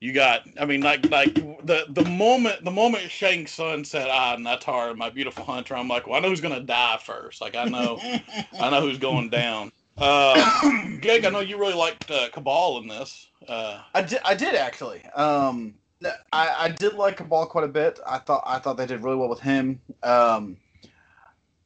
you 0.00 0.12
got. 0.12 0.42
I 0.60 0.66
mean, 0.66 0.82
like 0.82 1.08
like 1.10 1.34
the 1.34 1.86
the 1.88 2.04
moment 2.04 2.62
the 2.64 2.70
moment 2.70 3.10
Shang 3.10 3.46
Tsung 3.46 3.84
said, 3.84 4.08
"Ah, 4.10 4.36
Nitara, 4.36 4.94
my 4.94 5.08
beautiful 5.08 5.44
hunter," 5.44 5.74
I'm 5.74 5.88
like, 5.88 6.06
well, 6.06 6.16
I 6.16 6.20
know 6.20 6.28
who's 6.28 6.42
gonna 6.42 6.60
die 6.60 6.98
first. 7.02 7.40
Like 7.40 7.56
I 7.56 7.64
know 7.64 7.98
I 8.60 8.68
know 8.68 8.82
who's 8.82 8.98
going 8.98 9.30
down. 9.30 9.72
Uh, 9.96 10.96
Gig, 11.00 11.24
I 11.24 11.30
know 11.30 11.40
you 11.40 11.58
really 11.58 11.74
liked 11.74 12.10
uh, 12.10 12.28
Cabal 12.30 12.78
in 12.78 12.88
this. 12.88 13.28
Uh, 13.48 13.80
I 13.94 14.02
did. 14.02 14.20
I 14.24 14.34
did 14.34 14.54
actually. 14.54 15.04
Um, 15.14 15.74
I, 16.32 16.54
I 16.58 16.68
did 16.70 16.94
like 16.94 17.16
Cabal 17.16 17.46
quite 17.46 17.64
a 17.64 17.68
bit. 17.68 18.00
I 18.06 18.18
thought 18.18 18.42
I 18.46 18.58
thought 18.58 18.76
they 18.76 18.86
did 18.86 19.02
really 19.02 19.16
well 19.16 19.28
with 19.28 19.40
him. 19.40 19.80
Um, 20.02 20.56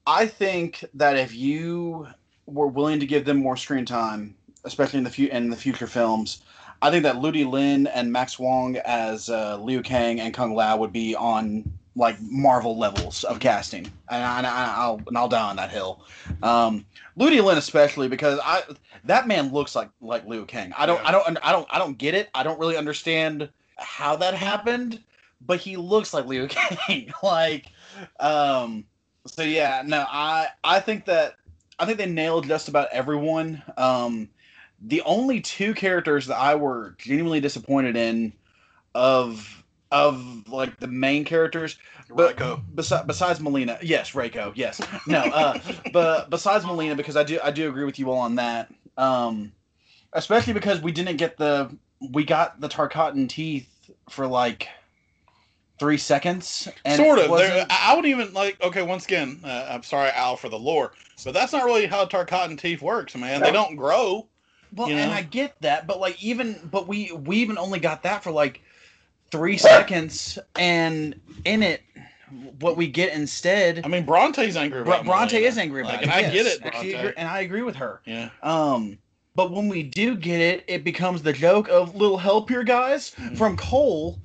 I 0.06 0.26
think 0.26 0.84
that 0.94 1.16
if 1.16 1.34
you 1.34 2.08
were 2.46 2.68
willing 2.68 3.00
to 3.00 3.06
give 3.06 3.24
them 3.24 3.38
more 3.38 3.56
screen 3.56 3.84
time, 3.84 4.34
especially 4.64 4.98
in 4.98 5.04
the 5.04 5.10
few 5.10 5.28
in 5.28 5.50
the 5.50 5.56
future 5.56 5.86
films, 5.86 6.42
I 6.82 6.90
think 6.90 7.02
that 7.04 7.18
Ludi 7.18 7.44
Lin 7.44 7.86
and 7.88 8.12
Max 8.12 8.34
Huang 8.34 8.76
as 8.84 9.28
uh, 9.28 9.56
Liu 9.58 9.82
Kang 9.82 10.20
and 10.20 10.32
Kung 10.32 10.54
Lao 10.54 10.76
would 10.76 10.92
be 10.92 11.14
on 11.14 11.70
like 11.98 12.16
Marvel 12.22 12.78
levels 12.78 13.24
of 13.24 13.40
casting, 13.40 13.90
and, 14.08 14.46
I, 14.46 14.88
will 14.88 15.02
and 15.08 15.18
I'll 15.18 15.28
die 15.28 15.50
on 15.50 15.56
that 15.56 15.70
hill. 15.70 16.04
Um, 16.42 16.86
Ludi 17.16 17.40
Lin 17.40 17.58
especially 17.58 18.08
because 18.08 18.38
I 18.42 18.62
that 19.04 19.26
man 19.26 19.52
looks 19.52 19.74
like 19.74 19.90
like 20.00 20.24
Liu 20.26 20.46
Kang. 20.46 20.72
I 20.78 20.86
don't 20.86 21.02
yeah. 21.02 21.08
I 21.08 21.12
don't 21.12 21.38
I 21.42 21.52
don't 21.52 21.66
I 21.70 21.78
don't 21.78 21.98
get 21.98 22.14
it. 22.14 22.30
I 22.34 22.44
don't 22.44 22.58
really 22.58 22.76
understand 22.76 23.50
how 23.76 24.14
that 24.16 24.34
happened, 24.34 25.02
but 25.44 25.58
he 25.58 25.76
looks 25.76 26.14
like 26.14 26.26
Liu 26.26 26.46
Kang. 26.48 27.12
like, 27.22 27.66
um, 28.20 28.84
so 29.26 29.42
yeah, 29.42 29.82
no, 29.84 30.06
I 30.08 30.48
I 30.62 30.78
think 30.78 31.04
that 31.06 31.34
I 31.80 31.84
think 31.84 31.98
they 31.98 32.06
nailed 32.06 32.46
just 32.46 32.68
about 32.68 32.88
everyone. 32.92 33.62
Um, 33.76 34.28
the 34.80 35.02
only 35.02 35.40
two 35.40 35.74
characters 35.74 36.26
that 36.26 36.38
I 36.38 36.54
were 36.54 36.94
genuinely 36.98 37.40
disappointed 37.40 37.96
in 37.96 38.32
of 38.94 39.57
of 39.90 40.48
like 40.48 40.78
the 40.78 40.86
main 40.86 41.24
characters. 41.24 41.78
But 42.10 42.36
Reiko. 42.36 42.62
Besides, 42.74 43.06
besides 43.06 43.38
Mileena, 43.40 43.78
yes, 43.82 44.12
Reiko, 44.12 44.52
yes. 44.54 44.80
No, 45.06 45.20
uh, 45.20 45.58
but 45.92 46.30
besides 46.30 46.64
Mileena, 46.64 46.96
because 46.96 47.16
I 47.16 47.24
do 47.24 47.38
I 47.42 47.50
do 47.50 47.68
agree 47.68 47.84
with 47.84 47.98
you 47.98 48.10
all 48.10 48.18
on 48.18 48.36
that. 48.36 48.72
Um, 48.96 49.52
especially 50.12 50.52
because 50.52 50.80
we 50.80 50.92
didn't 50.92 51.16
get 51.16 51.36
the 51.36 51.74
we 52.12 52.24
got 52.24 52.60
the 52.60 52.68
Tarkatan 52.68 53.28
teeth 53.28 53.68
for 54.08 54.26
like 54.26 54.68
three 55.78 55.98
seconds. 55.98 56.68
sort 56.96 57.18
of. 57.18 57.30
I 57.30 57.94
would 57.94 58.06
even 58.06 58.32
like. 58.32 58.60
Okay, 58.62 58.82
once 58.82 59.04
again, 59.04 59.40
uh, 59.44 59.68
I'm 59.70 59.82
sorry, 59.82 60.10
Al, 60.10 60.36
for 60.36 60.48
the 60.48 60.58
lore, 60.58 60.92
but 61.24 61.34
that's 61.34 61.52
not 61.52 61.64
really 61.64 61.86
how 61.86 62.04
Tarkatan 62.04 62.58
teeth 62.58 62.82
works, 62.82 63.14
man. 63.14 63.40
They 63.40 63.52
don't 63.52 63.76
grow. 63.76 64.26
Well, 64.74 64.88
you 64.88 64.96
know? 64.96 65.02
and 65.02 65.12
I 65.12 65.22
get 65.22 65.60
that, 65.62 65.86
but 65.86 65.98
like 65.98 66.22
even, 66.22 66.68
but 66.70 66.86
we 66.86 67.12
we 67.12 67.36
even 67.38 67.58
only 67.58 67.78
got 67.78 68.02
that 68.02 68.22
for 68.22 68.30
like 68.30 68.60
three 69.30 69.56
seconds, 69.58 70.38
and 70.56 71.18
in 71.44 71.62
it, 71.62 71.82
what 72.60 72.76
we 72.76 72.86
get 72.86 73.12
instead. 73.12 73.82
I 73.84 73.88
mean, 73.88 74.04
Bronte's 74.04 74.56
angry. 74.56 74.80
About 74.80 75.04
Bronte 75.04 75.44
is 75.44 75.58
angry 75.58 75.82
about 75.82 75.94
like, 75.94 76.02
it, 76.02 76.08
and 76.08 76.12
yes. 76.12 76.28
I 76.28 76.32
get 76.32 76.46
it, 76.46 76.60
Bronte. 76.72 77.14
and 77.16 77.28
I 77.28 77.40
agree 77.40 77.62
with 77.62 77.76
her. 77.76 78.00
Yeah. 78.04 78.30
Um, 78.42 78.98
but 79.34 79.52
when 79.52 79.68
we 79.68 79.82
do 79.82 80.16
get 80.16 80.40
it, 80.40 80.64
it 80.66 80.82
becomes 80.84 81.22
the 81.22 81.32
joke 81.32 81.68
of 81.68 81.94
little 81.94 82.18
help 82.18 82.48
here, 82.48 82.64
guys, 82.64 83.12
mm-hmm. 83.12 83.36
from 83.36 83.56
Cole, 83.56 84.18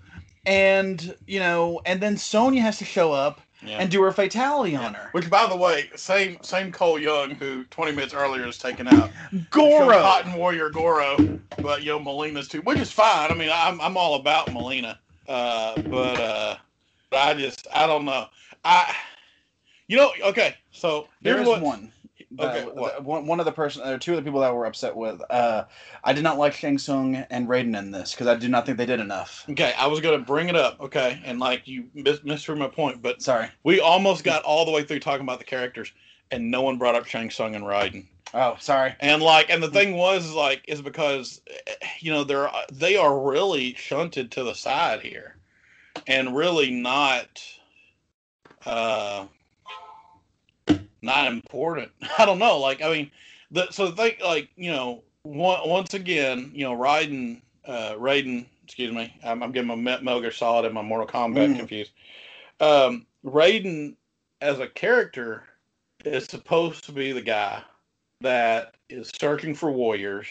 and 0.46 1.16
you 1.28 1.39
know, 1.39 1.82
and 1.86 2.02
then 2.02 2.18
Sonya 2.18 2.62
has 2.62 2.78
to 2.80 2.86
show 2.86 3.12
up. 3.12 3.42
Yeah. 3.65 3.78
and 3.80 3.89
do 3.89 4.02
her 4.02 4.12
fatality 4.12 4.76
on 4.76 4.93
her. 4.93 5.10
Which, 5.12 5.30
by 5.30 5.47
the 5.47 5.56
way, 5.56 5.89
same 5.95 6.38
same 6.41 6.71
Cole 6.71 6.99
Young 6.99 7.32
who 7.32 7.63
20 7.65 7.91
minutes 7.91 8.13
earlier 8.13 8.45
is 8.47 8.58
taken 8.58 8.88
out. 8.88 9.12
Goro, 9.49 10.02
Cotton 10.02 10.34
Warrior 10.34 10.69
Goro, 10.69 11.17
but 11.62 11.84
yo 11.84 11.99
know 11.99 12.06
Mileena's 12.06 12.47
too, 12.47 12.62
which 12.62 12.80
is 12.80 12.91
fine. 12.91 13.32
I 13.32 13.34
mean, 13.34 13.49
I'm 13.54 13.80
I'm 13.82 13.97
all 13.97 14.15
about 14.15 14.47
Mileena, 14.47 14.97
Uh, 15.28 15.78
but 15.89 16.19
uh, 16.19 16.56
I 17.12 17.34
just 17.34 17.67
I 17.73 17.88
don't 17.88 18.06
know. 18.06 18.28
I 18.65 18.93
you 19.88 19.97
know 19.97 20.12
okay. 20.23 20.56
So 20.71 21.08
there 21.21 21.39
is 21.39 21.47
one. 21.47 21.91
Okay, 22.39 22.63
one, 23.02 23.28
one 23.28 23.39
of 23.39 23.46
the 23.46 23.52
person, 23.52 23.88
or 23.88 23.98
two 23.98 24.13
of 24.13 24.17
the 24.17 24.24
people 24.24 24.39
that 24.41 24.54
were 24.54 24.65
upset 24.65 24.96
with. 24.96 25.22
Uh, 25.30 25.65
I 26.04 26.13
did 26.13 26.24
not 26.24 26.38
like 26.38 26.54
Shang 26.54 26.78
Tsung 26.78 27.15
and 27.15 27.48
Raiden 27.48 27.78
in 27.78 27.91
this 27.91 28.13
because 28.13 28.28
I 28.28 28.36
do 28.36 28.48
not 28.48 28.65
think 28.65 28.78
they 28.78 28.86
did 28.86 29.00
enough. 29.00 29.46
Okay, 29.50 29.74
I 29.78 29.88
was 29.88 30.00
gonna 30.00 30.19
bring 30.19 30.50
it 30.50 30.56
up. 30.56 30.80
Okay, 30.82 31.22
and 31.26 31.39
like 31.39 31.67
you 31.67 31.86
missed 31.93 32.46
through 32.46 32.56
my 32.56 32.67
point, 32.67 33.02
but 33.02 33.22
sorry, 33.22 33.50
we 33.63 33.80
almost 33.80 34.24
got 34.24 34.43
all 34.43 34.65
the 34.65 34.72
way 34.72 34.84
through 34.84 35.00
talking 35.00 35.24
about 35.24 35.39
the 35.39 35.46
characters, 35.46 35.91
and 36.32 36.50
no 36.50 36.62
one 36.62 36.78
brought 36.78 36.96
up 36.96 37.06
Shang 37.06 37.30
Tsung 37.30 37.56
and 37.56 37.63
Raiden. 37.65 38.06
Oh, 38.34 38.58
sorry. 38.60 38.96
And 39.00 39.22
like, 39.22 39.50
and 39.50 39.62
the 39.62 39.69
thing 39.69 39.96
was 39.96 40.34
like, 40.34 40.63
is 40.67 40.82
because 40.82 41.41
you 42.00 42.12
know 42.12 42.24
they're 42.24 42.50
they 42.72 42.98
are 42.98 43.19
really 43.19 43.76
shunted 43.76 44.32
to 44.32 44.43
the 44.43 44.56
side 44.56 45.02
here 45.02 45.38
and 46.08 46.36
really 46.36 46.72
not 46.72 47.43
uh 48.65 49.26
not 51.04 51.28
important. 51.28 51.92
I 52.18 52.26
don't 52.26 52.39
know. 52.39 52.60
Like 52.60 52.82
I 52.82 52.92
mean, 52.92 53.12
the 53.52 53.70
so 53.72 53.88
the 53.88 53.96
thing 53.96 54.13
like 54.24 54.50
you 54.56 54.72
know 54.72 55.04
one, 55.24 55.68
once 55.68 55.94
again 55.94 56.52
you 56.54 56.66
know 56.66 56.76
Raiden 56.76 57.42
uh 57.66 57.94
Raiden 57.94 58.46
excuse 58.63 58.94
me 58.94 59.16
I'm, 59.24 59.44
I'm 59.44 59.52
getting 59.52 59.68
my 59.84 60.20
Gear 60.20 60.32
Solid 60.32 60.66
and 60.66 60.74
my 60.74 60.82
Mortal 60.82 61.08
Kombat 61.08 61.54
mm. 61.54 61.58
confused. 61.58 61.92
Um, 62.60 63.06
Raiden 63.26 63.96
as 64.42 64.60
a 64.60 64.68
character 64.68 65.44
is 66.06 66.26
supposed 66.26 66.84
to 66.86 66.92
be 66.92 67.12
the 67.12 67.22
guy 67.22 67.62
that 68.22 68.76
is 68.89 69.12
searching 69.20 69.56
for 69.56 69.72
warriors 69.72 70.28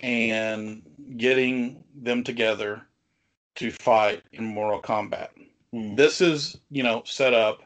and 0.00 0.82
getting 1.16 1.82
them 1.94 2.24
together 2.24 2.82
to 3.56 3.70
fight 3.70 4.22
in 4.32 4.44
Mortal 4.44 4.80
Kombat. 4.80 5.28
Hmm. 5.72 5.94
This 5.94 6.20
is, 6.20 6.58
you 6.70 6.82
know, 6.82 7.02
set 7.04 7.34
up 7.34 7.62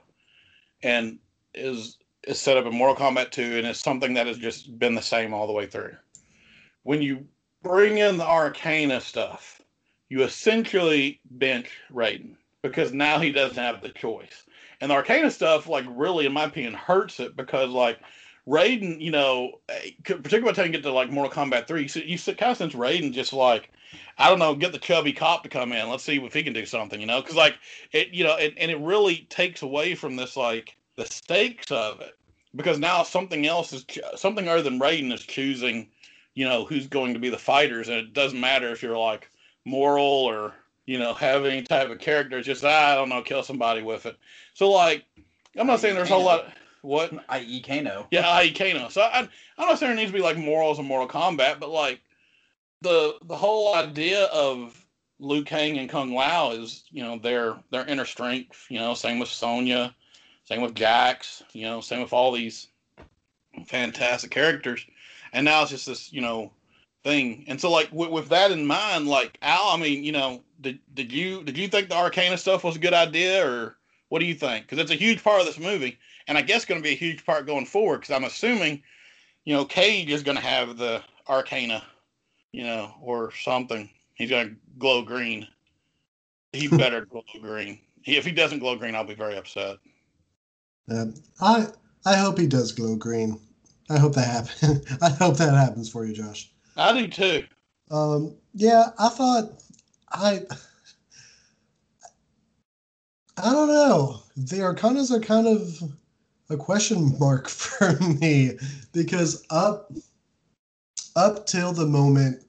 and 0.82 1.18
is 1.54 1.98
is 2.24 2.40
set 2.40 2.56
up 2.56 2.66
in 2.66 2.74
Mortal 2.74 2.96
Kombat 2.96 3.30
2 3.30 3.58
and 3.58 3.66
it's 3.66 3.80
something 3.80 4.14
that 4.14 4.26
has 4.26 4.38
just 4.38 4.78
been 4.78 4.94
the 4.94 5.02
same 5.02 5.32
all 5.32 5.46
the 5.46 5.52
way 5.52 5.66
through. 5.66 5.94
When 6.82 7.02
you 7.02 7.26
bring 7.62 7.98
in 7.98 8.16
the 8.16 8.26
Arcana 8.26 9.00
stuff, 9.00 9.60
you 10.08 10.22
essentially 10.22 11.20
bench 11.30 11.70
Raiden 11.92 12.36
because 12.62 12.92
now 12.92 13.18
he 13.18 13.30
doesn't 13.30 13.62
have 13.62 13.82
the 13.82 13.90
choice. 13.90 14.44
And 14.80 14.90
the 14.90 14.94
Arcana 14.94 15.30
stuff, 15.30 15.68
like, 15.68 15.84
really, 15.88 16.24
in 16.24 16.32
my 16.32 16.44
opinion, 16.44 16.74
hurts 16.74 17.18
it 17.20 17.36
because, 17.36 17.70
like, 17.70 17.98
Raiden, 18.48 19.00
you 19.00 19.10
know, 19.10 19.60
eh, 19.68 19.90
particularly 20.04 20.42
by 20.42 20.50
the 20.52 20.56
time 20.56 20.66
you 20.66 20.72
get 20.72 20.82
to 20.82 20.92
like 20.92 21.10
Mortal 21.10 21.44
Kombat 21.44 21.66
three, 21.66 21.82
you, 21.82 22.02
you 22.02 22.18
kind 22.18 22.50
of 22.50 22.56
sense 22.56 22.72
Raiden 22.72 23.12
just 23.12 23.34
like, 23.34 23.70
I 24.16 24.30
don't 24.30 24.38
know, 24.38 24.54
get 24.54 24.72
the 24.72 24.78
chubby 24.78 25.12
cop 25.12 25.42
to 25.42 25.50
come 25.50 25.72
in. 25.72 25.88
Let's 25.90 26.02
see 26.02 26.16
if 26.16 26.32
he 26.32 26.42
can 26.42 26.54
do 26.54 26.64
something, 26.64 26.98
you 26.98 27.06
know, 27.06 27.20
because 27.20 27.36
like 27.36 27.56
it, 27.92 28.08
you 28.08 28.24
know, 28.24 28.36
it, 28.36 28.54
and 28.56 28.70
it 28.70 28.80
really 28.80 29.26
takes 29.28 29.60
away 29.60 29.94
from 29.94 30.16
this 30.16 30.34
like 30.34 30.77
the 30.98 31.06
stakes 31.06 31.70
of 31.70 32.00
it 32.00 32.18
because 32.54 32.78
now 32.78 33.04
something 33.04 33.46
else 33.46 33.72
is 33.72 33.86
something 34.16 34.48
other 34.48 34.62
than 34.62 34.80
Raiden 34.80 35.12
is 35.12 35.22
choosing, 35.22 35.88
you 36.34 36.44
know, 36.44 36.64
who's 36.64 36.88
going 36.88 37.14
to 37.14 37.20
be 37.20 37.28
the 37.28 37.38
fighters, 37.38 37.88
and 37.88 37.98
it 37.98 38.12
doesn't 38.12 38.40
matter 38.40 38.70
if 38.70 38.82
you're 38.82 38.98
like 38.98 39.30
moral 39.64 40.04
or 40.04 40.54
you 40.86 40.98
know 40.98 41.14
have 41.14 41.44
any 41.44 41.62
type 41.62 41.88
of 41.88 42.00
character. 42.00 42.38
It's 42.38 42.46
just 42.46 42.64
ah, 42.64 42.92
I 42.92 42.94
don't 42.96 43.08
know, 43.08 43.22
kill 43.22 43.44
somebody 43.44 43.80
with 43.80 44.06
it. 44.06 44.16
So 44.54 44.70
like, 44.70 45.04
I'm 45.56 45.68
not 45.68 45.78
saying 45.78 45.94
there's 45.94 46.10
a 46.10 46.14
whole 46.14 46.24
lot. 46.24 46.52
What? 46.82 47.12
I.e. 47.28 47.62
Kano. 47.62 48.08
Yeah, 48.10 48.28
i.e. 48.30 48.52
Kano. 48.52 48.88
So 48.88 49.02
I, 49.02 49.20
I'm 49.20 49.68
not 49.68 49.78
saying 49.78 49.90
there 49.90 49.96
needs 49.96 50.10
to 50.10 50.16
be 50.16 50.22
like 50.22 50.36
morals 50.36 50.80
in 50.80 50.84
Mortal 50.84 51.08
Kombat, 51.08 51.60
but 51.60 51.70
like 51.70 52.00
the 52.82 53.14
the 53.22 53.36
whole 53.36 53.72
idea 53.76 54.24
of 54.24 54.84
Liu 55.20 55.44
Kang 55.44 55.78
and 55.78 55.88
Kung 55.88 56.12
Lao 56.12 56.50
is, 56.50 56.82
you 56.90 57.04
know, 57.04 57.18
their 57.18 57.56
their 57.70 57.86
inner 57.86 58.04
strength. 58.04 58.66
You 58.68 58.80
know, 58.80 58.94
same 58.94 59.20
with 59.20 59.28
Sonya, 59.28 59.94
same 60.48 60.62
with 60.62 60.74
Jax. 60.74 61.42
You 61.52 61.64
know, 61.64 61.80
same 61.80 62.00
with 62.00 62.12
all 62.12 62.32
these 62.32 62.68
fantastic 63.66 64.30
characters. 64.30 64.84
And 65.32 65.44
now 65.44 65.62
it's 65.62 65.70
just 65.70 65.86
this, 65.86 66.12
you 66.12 66.20
know, 66.20 66.50
thing. 67.04 67.44
And 67.48 67.60
so, 67.60 67.70
like 67.70 67.90
with, 67.92 68.10
with 68.10 68.28
that 68.30 68.50
in 68.50 68.66
mind, 68.66 69.08
like 69.08 69.38
Al, 69.42 69.68
I 69.68 69.76
mean, 69.76 70.04
you 70.04 70.12
know, 70.12 70.42
did 70.60 70.78
did 70.94 71.12
you 71.12 71.42
did 71.44 71.58
you 71.58 71.68
think 71.68 71.88
the 71.88 71.96
Arcana 71.96 72.38
stuff 72.38 72.64
was 72.64 72.76
a 72.76 72.80
good 72.80 72.94
idea, 72.94 73.46
or 73.46 73.76
what 74.08 74.20
do 74.20 74.26
you 74.26 74.34
think? 74.34 74.64
Because 74.64 74.78
it's 74.78 74.90
a 74.90 74.94
huge 74.94 75.22
part 75.22 75.40
of 75.40 75.46
this 75.46 75.58
movie 75.58 75.98
and 76.28 76.36
I 76.36 76.42
guess 76.42 76.64
going 76.64 76.80
to 76.80 76.86
be 76.86 76.92
a 76.92 76.98
huge 76.98 77.24
part 77.24 77.46
going 77.46 77.66
forward 77.66 78.02
because 78.02 78.14
I'm 78.14 78.24
assuming, 78.24 78.82
you 79.44 79.54
know, 79.54 79.64
Cage 79.64 80.10
is 80.10 80.22
going 80.22 80.36
to 80.36 80.42
have 80.42 80.76
the 80.76 81.02
Arcana, 81.26 81.82
you 82.52 82.62
know, 82.62 82.94
or 83.02 83.32
something. 83.32 83.88
He's 84.14 84.30
going 84.30 84.50
to 84.50 84.56
glow 84.78 85.02
green. 85.02 85.48
He 86.52 86.68
better 86.68 87.06
glow 87.10 87.24
green. 87.40 87.80
If 88.04 88.26
he 88.26 88.32
doesn't 88.32 88.60
glow 88.60 88.76
green, 88.76 88.94
I'll 88.94 89.04
be 89.04 89.14
very 89.14 89.36
upset. 89.36 89.78
Um, 90.90 91.14
I 91.40 91.66
I 92.04 92.16
hope 92.16 92.38
he 92.38 92.46
does 92.46 92.72
glow 92.72 92.96
green. 92.96 93.40
I 93.90 93.98
hope 93.98 94.14
that 94.14 94.26
happens. 94.26 94.84
I 95.02 95.10
hope 95.10 95.36
that 95.38 95.54
happens 95.54 95.90
for 95.90 96.04
you, 96.04 96.14
Josh. 96.14 96.50
I 96.76 96.92
do 96.92 97.08
too. 97.08 97.44
Um, 97.90 98.36
yeah, 98.54 98.90
I 98.98 99.08
thought 99.08 99.62
I 100.12 100.42
I 103.36 103.52
don't 103.52 103.68
know. 103.68 104.22
The 104.36 104.56
Arcanas 104.58 105.10
are 105.10 105.20
kind 105.20 105.46
of 105.46 105.82
a 106.50 106.56
question 106.56 107.16
mark 107.18 107.48
for 107.48 107.96
me 108.00 108.52
because 108.92 109.44
up 109.50 109.92
up 111.16 111.46
till 111.46 111.72
the 111.72 111.86
moment 111.86 112.44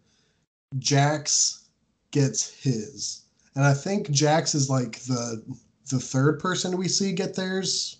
Jax 0.77 1.65
gets 2.11 2.49
his, 2.49 3.23
and 3.55 3.65
I 3.65 3.73
think 3.73 4.09
Jax 4.11 4.55
is 4.55 4.69
like 4.69 4.99
the 5.01 5.43
the 5.89 5.99
third 5.99 6.39
person 6.39 6.77
we 6.77 6.87
see 6.87 7.11
get 7.11 7.35
theirs. 7.35 7.98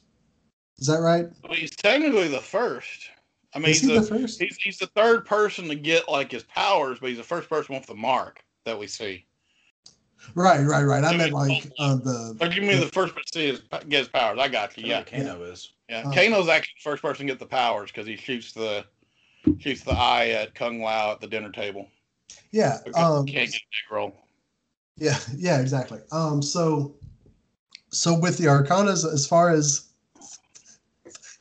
Is 0.80 0.88
that 0.88 0.99
right? 0.99 1.27
Well, 1.43 1.53
he's 1.53 1.75
technically 1.75 2.27
the 2.27 2.39
first. 2.39 3.09
I 3.53 3.59
mean, 3.59 3.69
is 3.69 3.82
he's 3.82 3.89
the, 3.89 3.99
the, 3.99 4.07
first? 4.07 4.39
he's, 4.41 4.57
he's 4.57 4.77
the 4.77 4.88
third 4.88 5.25
person 5.25 5.67
to 5.67 5.75
get 5.75 6.07
like 6.07 6.32
his 6.32 6.43
powers, 6.43 6.99
but 6.99 7.09
he's 7.09 7.17
the 7.17 7.23
first 7.23 7.49
person 7.49 7.75
with 7.75 7.86
the 7.86 7.95
mark 7.95 8.43
that 8.65 8.77
we 8.77 8.88
see. 8.88 9.25
Right, 10.36 10.63
right, 10.65 10.84
right. 10.84 11.03
I 11.03 11.13
I 11.13 11.17
meant 11.17 11.34
like 11.34 11.71
uh, 11.80 11.95
the 11.95 12.38
Like 12.39 12.55
you 12.55 12.61
mean 12.61 12.80
the 12.80 12.88
first 12.88 13.13
person 13.15 13.25
to 13.32 13.39
see 13.39 13.47
his, 13.47 13.61
get 13.88 13.99
his 13.99 14.07
powers? 14.09 14.38
I 14.39 14.47
got 14.47 14.77
you. 14.77 14.86
Yeah, 14.86 15.03
Kano 15.03 15.43
is. 15.43 15.73
yeah. 15.89 16.03
Oh. 16.05 16.11
Kano's 16.11 16.49
actually 16.49 16.75
the 16.84 16.89
first 16.89 17.01
person 17.01 17.25
to 17.25 17.32
get 17.34 17.39
the 17.39 17.45
powers 17.45 17.91
because 17.91 18.05
he 18.05 18.15
shoots 18.15 18.51
the 18.51 18.86
shoots 19.57 19.84
the 19.84 19.91
eye 19.91 20.30
at 20.30 20.53
Kung 20.53 20.82
Lao 20.82 21.11
at 21.11 21.21
the 21.21 21.27
dinner 21.27 21.51
table. 21.51 21.88
yeah. 22.51 22.80
Because 22.84 23.19
Um, 23.19 23.25
can't 23.25 23.49
get 23.51 23.61
a 23.61 23.71
big 23.71 23.91
roll. 23.91 24.13
Yeah, 24.97 25.17
yeah, 25.36 25.59
exactly. 25.61 25.99
Um, 26.11 26.41
so, 26.41 26.95
so 27.89 28.13
with 28.19 28.38
the 28.38 28.45
arcanas, 28.45 29.11
as 29.11 29.25
far 29.25 29.49
as 29.49 29.82
the 29.82 29.88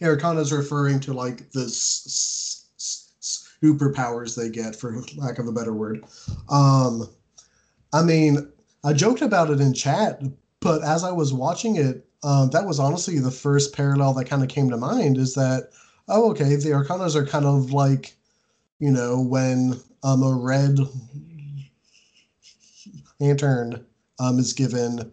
arcanas 0.07 0.57
referring 0.57 1.01
to 1.01 1.13
like 1.13 1.51
the 1.51 1.67
superpowers 3.63 4.37
they 4.37 4.49
get, 4.49 4.77
for 4.77 5.03
lack 5.17 5.39
of 5.39 5.49
a 5.49 5.53
better 5.53 5.73
word. 5.73 6.05
Um, 6.49 7.09
I 7.93 8.03
mean, 8.03 8.51
I 8.85 8.93
joked 8.93 9.23
about 9.23 9.51
it 9.51 9.61
in 9.61 9.75
chat, 9.75 10.23
but 10.61 10.85
as 10.85 11.05
I 11.05 11.11
was 11.13 11.33
watching 11.33 11.77
it, 11.77 12.07
um, 12.23 12.51
that 12.51 12.67
was 12.67 12.79
honestly 12.81 13.19
the 13.19 13.31
first 13.31 13.75
parallel 13.75 14.15
that 14.15 14.27
kind 14.27 14.43
of 14.43 14.49
came 14.49 14.71
to 14.71 14.77
mind. 14.77 15.19
Is 15.19 15.35
that 15.35 15.71
oh, 16.09 16.31
okay? 16.31 16.57
The 16.57 16.71
arcanas 16.71 17.15
are 17.15 17.27
kind 17.27 17.45
of 17.45 17.73
like, 17.73 18.15
you 18.79 18.91
know, 18.91 19.21
when 19.21 19.81
um, 20.03 20.23
a 20.23 20.35
red 20.35 20.79
lantern 23.21 23.85
um, 24.19 24.39
is 24.39 24.53
given 24.53 25.11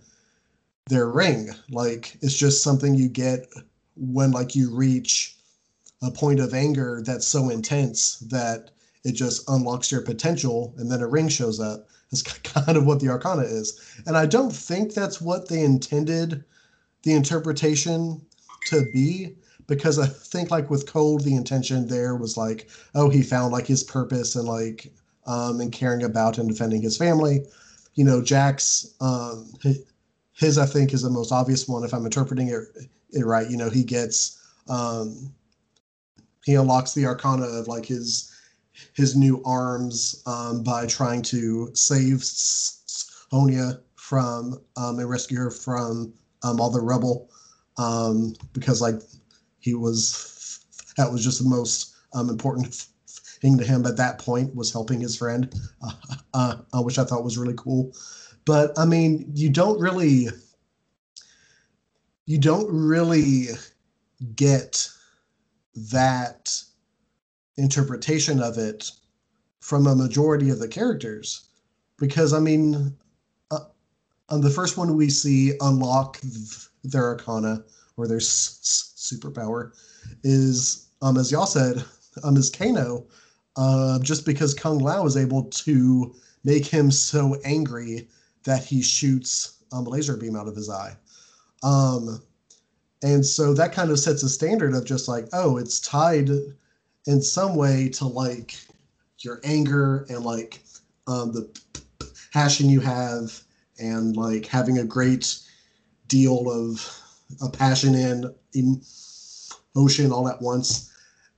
their 0.88 1.09
ring. 1.09 1.49
Like 1.69 2.17
it's 2.21 2.38
just 2.38 2.63
something 2.63 2.95
you 2.95 3.09
get 3.09 3.47
when 3.95 4.31
like 4.31 4.55
you 4.55 4.73
reach 4.73 5.35
a 6.01 6.11
point 6.11 6.39
of 6.39 6.53
anger 6.53 7.01
that's 7.05 7.27
so 7.27 7.49
intense 7.49 8.17
that 8.19 8.71
it 9.03 9.13
just 9.13 9.47
unlocks 9.49 9.91
your 9.91 10.01
potential, 10.01 10.73
and 10.77 10.91
then 10.91 11.01
a 11.01 11.07
ring 11.07 11.27
shows 11.27 11.59
up. 11.59 11.87
That's 12.11 12.23
kind 12.43 12.77
of 12.77 12.85
what 12.85 12.99
the 12.99 13.09
Arcana 13.09 13.43
is, 13.43 13.79
and 14.05 14.17
I 14.17 14.25
don't 14.25 14.53
think 14.53 14.93
that's 14.93 15.21
what 15.21 15.47
they 15.47 15.61
intended 15.61 16.43
the 17.03 17.13
interpretation 17.13 18.21
to 18.67 18.85
be. 18.93 19.35
Because 19.67 19.97
I 19.97 20.05
think, 20.05 20.51
like 20.51 20.69
with 20.69 20.85
Cole, 20.85 21.17
the 21.17 21.35
intention 21.35 21.87
there 21.87 22.15
was 22.15 22.37
like, 22.37 22.69
oh, 22.93 23.09
he 23.09 23.23
found 23.23 23.51
like 23.51 23.65
his 23.65 23.83
purpose 23.83 24.35
and 24.35 24.47
like, 24.47 24.93
um, 25.25 25.59
and 25.59 25.71
caring 25.71 26.03
about 26.03 26.37
and 26.37 26.47
defending 26.47 26.83
his 26.83 26.97
family 26.97 27.45
you 27.95 28.03
know, 28.03 28.21
Jack's 28.21 28.93
um, 29.01 29.51
his 30.36 30.57
I 30.57 30.65
think 30.65 30.93
is 30.93 31.01
the 31.01 31.09
most 31.09 31.31
obvious 31.31 31.67
one 31.67 31.83
if 31.83 31.93
I'm 31.93 32.05
interpreting 32.05 32.49
it, 32.49 32.63
it 33.11 33.25
right. 33.25 33.49
You 33.49 33.57
know, 33.57 33.69
he 33.69 33.83
gets 33.83 34.38
um, 34.69 35.33
he 36.43 36.55
unlocks 36.55 36.93
the 36.93 37.05
arcana 37.05 37.45
of 37.45 37.67
like 37.67 37.86
his 37.86 38.31
his 38.93 39.15
new 39.15 39.41
arms 39.45 40.21
um, 40.25 40.63
by 40.63 40.86
trying 40.86 41.21
to 41.23 41.69
save 41.73 42.15
S- 42.15 42.83
S- 42.88 43.25
from 43.95 44.59
um, 44.77 44.99
and 44.99 45.09
rescue 45.09 45.38
her 45.38 45.49
from 45.51 46.13
um, 46.43 46.59
all 46.59 46.69
the 46.69 46.81
rubble 46.81 47.29
um, 47.77 48.33
because 48.53 48.81
like 48.81 49.01
he 49.59 49.73
was 49.73 50.59
that 50.97 51.11
was 51.11 51.23
just 51.23 51.41
the 51.41 51.49
most 51.49 51.95
um, 52.13 52.29
important 52.29 52.88
thing 53.41 53.57
to 53.57 53.63
him 53.63 53.86
at 53.86 53.97
that 53.97 54.19
point 54.19 54.53
was 54.55 54.71
helping 54.71 54.99
his 54.99 55.17
friend 55.17 55.53
uh, 55.81 55.91
uh, 56.33 56.55
uh, 56.73 56.81
which 56.81 56.99
I 56.99 57.03
thought 57.03 57.23
was 57.23 57.38
really 57.38 57.55
cool. 57.57 57.91
But 58.45 58.77
I 58.77 58.85
mean, 58.85 59.31
you 59.33 59.49
don't 59.49 59.79
really, 59.79 60.27
you 62.25 62.37
don't 62.37 62.71
really 62.71 63.47
get 64.35 64.89
that 65.91 66.61
interpretation 67.57 68.41
of 68.41 68.57
it 68.57 68.91
from 69.61 69.87
a 69.87 69.95
majority 69.95 70.49
of 70.49 70.59
the 70.59 70.67
characters, 70.67 71.49
because 71.97 72.33
I 72.33 72.39
mean, 72.39 72.95
uh, 73.51 73.59
on 74.29 74.41
the 74.41 74.49
first 74.49 74.77
one 74.77 74.95
we 74.95 75.09
see 75.09 75.53
unlock 75.61 76.19
th- 76.21 76.67
their 76.83 77.05
arcana 77.05 77.63
or 77.97 78.07
their 78.07 78.17
s- 78.17 78.59
s- 78.63 78.93
superpower 79.13 79.71
is, 80.23 80.87
um, 81.01 81.17
as 81.17 81.31
y'all 81.31 81.47
said, 81.47 81.83
um, 82.23 82.37
is 82.37 82.49
Kano. 82.49 83.07
Uh, 83.57 83.99
just 83.99 84.25
because 84.25 84.53
Kung 84.53 84.79
Lao 84.79 85.05
is 85.05 85.17
able 85.17 85.43
to 85.45 86.15
make 86.43 86.65
him 86.65 86.91
so 86.91 87.35
angry 87.45 88.07
that 88.45 88.63
he 88.63 88.81
shoots 88.81 89.63
um, 89.71 89.85
a 89.85 89.89
laser 89.89 90.17
beam 90.17 90.35
out 90.35 90.47
of 90.47 90.55
his 90.55 90.69
eye. 90.69 90.95
Um, 91.63 92.21
and 93.03 93.25
so 93.25 93.53
that 93.53 93.73
kind 93.73 93.91
of 93.91 93.99
sets 93.99 94.23
a 94.23 94.29
standard 94.29 94.73
of 94.73 94.85
just 94.85 95.07
like, 95.07 95.27
oh, 95.33 95.57
it's 95.57 95.79
tied 95.79 96.29
in 97.07 97.21
some 97.21 97.55
way 97.55 97.89
to 97.89 98.07
like 98.07 98.55
your 99.19 99.39
anger 99.43 100.05
and 100.09 100.23
like 100.23 100.61
um, 101.07 101.31
the 101.31 101.49
passion 102.33 102.69
you 102.69 102.79
have 102.79 103.41
and 103.79 104.15
like 104.15 104.45
having 104.45 104.77
a 104.77 104.83
great 104.83 105.39
deal 106.07 106.49
of 106.49 107.01
a 107.41 107.49
passion 107.49 107.95
and 107.95 108.25
emotion 108.53 110.11
all 110.11 110.27
at 110.27 110.41
once 110.41 110.91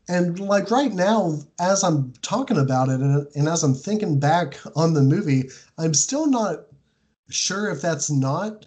and 0.09 0.39
like 0.39 0.69
right 0.71 0.93
now 0.93 1.37
as 1.59 1.83
i'm 1.83 2.11
talking 2.21 2.57
about 2.57 2.89
it 2.89 2.99
and, 2.99 3.27
and 3.35 3.47
as 3.47 3.63
i'm 3.63 3.73
thinking 3.73 4.19
back 4.19 4.57
on 4.75 4.93
the 4.93 5.01
movie 5.01 5.49
i'm 5.77 5.93
still 5.93 6.27
not 6.27 6.65
sure 7.29 7.69
if 7.71 7.81
that's 7.81 8.09
not 8.09 8.65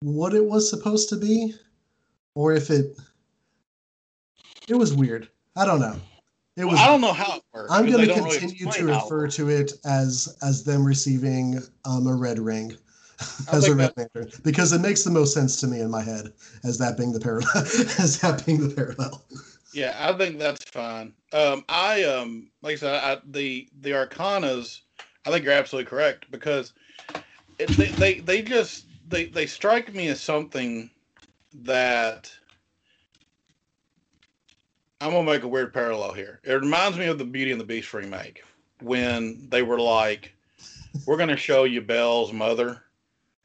what 0.00 0.34
it 0.34 0.44
was 0.44 0.68
supposed 0.68 1.08
to 1.08 1.16
be 1.16 1.54
or 2.34 2.52
if 2.52 2.70
it 2.70 2.96
it 4.68 4.74
was 4.74 4.92
weird 4.92 5.28
i 5.56 5.64
don't 5.64 5.80
know 5.80 5.96
it 6.56 6.64
was 6.64 6.78
I 6.78 6.86
don't 6.86 7.00
know 7.00 7.12
how 7.12 7.36
it 7.36 7.42
works. 7.52 7.72
I'm 7.72 7.86
going 7.90 8.06
to 8.06 8.06
don't 8.06 8.24
really 8.24 8.38
continue 8.38 8.70
to 8.70 8.86
refer 8.86 9.26
to 9.28 9.48
it 9.48 9.72
as 9.84 10.36
as 10.40 10.62
them 10.62 10.84
receiving 10.84 11.60
um, 11.84 12.06
a 12.06 12.14
red 12.14 12.38
ring 12.38 12.76
as 13.52 13.66
a 13.66 13.74
red 13.74 13.92
lantern 13.96 14.30
because 14.44 14.72
it 14.72 14.80
makes 14.80 15.02
the 15.02 15.10
most 15.10 15.34
sense 15.34 15.60
to 15.60 15.66
me 15.66 15.80
in 15.80 15.90
my 15.90 16.02
head 16.02 16.32
as 16.62 16.78
that 16.78 16.96
being 16.96 17.12
the 17.12 17.18
parallel 17.18 17.50
as 17.98 18.20
that 18.20 18.44
being 18.46 18.68
the 18.68 18.74
parallel 18.74 19.24
Yeah, 19.72 19.96
I 19.98 20.12
think 20.12 20.38
that's 20.38 20.64
fine. 20.70 21.12
Um, 21.32 21.64
I 21.68 22.04
um, 22.04 22.50
like 22.62 22.74
I 22.74 22.76
said, 22.76 22.94
I, 23.02 23.20
the 23.26 23.68
the 23.80 23.90
Arcanas, 23.90 24.82
I 25.26 25.30
think 25.30 25.44
you're 25.44 25.54
absolutely 25.54 25.90
correct 25.90 26.30
because 26.30 26.72
they, 27.58 27.66
they 27.66 28.14
they 28.20 28.42
just 28.42 28.86
they 29.08 29.26
they 29.26 29.46
strike 29.46 29.94
me 29.94 30.08
as 30.08 30.20
something 30.20 30.90
that 31.62 32.32
I'm 35.00 35.12
gonna 35.12 35.30
make 35.30 35.42
a 35.42 35.48
weird 35.48 35.72
parallel 35.72 36.12
here. 36.12 36.40
It 36.44 36.52
reminds 36.52 36.98
me 36.98 37.06
of 37.06 37.18
the 37.18 37.24
Beauty 37.24 37.52
and 37.52 37.60
the 37.60 37.64
Beast 37.64 37.92
remake 37.92 38.42
when 38.80 39.48
they 39.50 39.62
were 39.62 39.80
like, 39.80 40.34
"We're 41.06 41.16
gonna 41.16 41.36
show 41.36 41.64
you 41.64 41.80
Belle's 41.80 42.32
mother," 42.32 42.82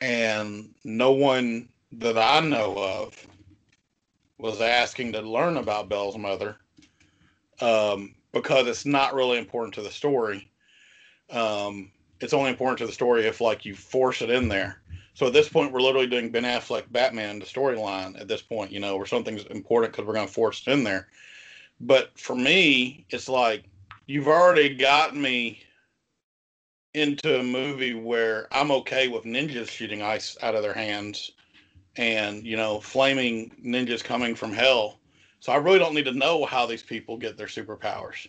and 0.02 0.74
no 0.84 1.12
one 1.12 1.70
that 1.92 2.18
I 2.18 2.40
know 2.40 2.78
of 2.78 3.28
was 4.38 4.62
asking 4.62 5.12
to 5.14 5.22
learn 5.22 5.58
about 5.58 5.90
Belle's 5.90 6.18
mother 6.18 6.58
um, 7.62 8.16
because 8.32 8.68
it's 8.68 8.86
not 8.86 9.14
really 9.14 9.38
important 9.38 9.74
to 9.76 9.82
the 9.82 9.92
story. 9.92 10.50
Um, 11.30 11.92
it's 12.22 12.34
only 12.34 12.50
important 12.50 12.80
to 12.80 12.86
the 12.86 12.92
story 12.92 13.26
if 13.26 13.42
like 13.42 13.66
you 13.66 13.76
force 13.76 14.22
it 14.22 14.30
in 14.30 14.48
there. 14.48 14.82
So 15.14 15.28
at 15.28 15.34
this 15.34 15.50
point, 15.50 15.72
we're 15.72 15.82
literally 15.82 16.08
doing 16.08 16.30
Ben 16.30 16.44
Affleck 16.44 16.92
Batman 16.92 17.40
the 17.40 17.46
storyline. 17.46 18.20
At 18.20 18.28
this 18.28 18.42
point, 18.42 18.72
you 18.72 18.80
know, 18.80 18.96
where 18.96 19.06
something's 19.06 19.44
important 19.46 19.92
because 19.92 20.08
we're 20.08 20.14
going 20.14 20.28
to 20.28 20.34
force 20.34 20.64
it 20.66 20.72
in 20.72 20.84
there. 20.84 21.08
But 21.82 22.18
for 22.18 22.36
me, 22.36 23.06
it's 23.10 23.28
like 23.28 23.64
you've 24.06 24.28
already 24.28 24.76
got 24.76 25.16
me 25.16 25.62
into 26.94 27.40
a 27.40 27.44
movie 27.44 27.94
where 27.94 28.48
I'm 28.52 28.72
okay 28.72 29.08
with 29.08 29.24
ninjas 29.24 29.70
shooting 29.70 30.02
ice 30.02 30.38
out 30.42 30.56
of 30.56 30.64
their 30.64 30.74
hands 30.74 31.32
and 32.00 32.46
you 32.46 32.56
know 32.56 32.80
flaming 32.80 33.52
ninjas 33.64 34.04
coming 34.04 34.34
from 34.34 34.52
hell 34.52 35.00
so 35.40 35.52
i 35.52 35.58
really 35.58 35.80
don't 35.80 35.94
need 35.94 36.06
to 36.06 36.14
know 36.14 36.46
how 36.46 36.66
these 36.66 36.84
people 36.84 37.18
get 37.18 37.38
their 37.38 37.48
superpowers 37.48 38.28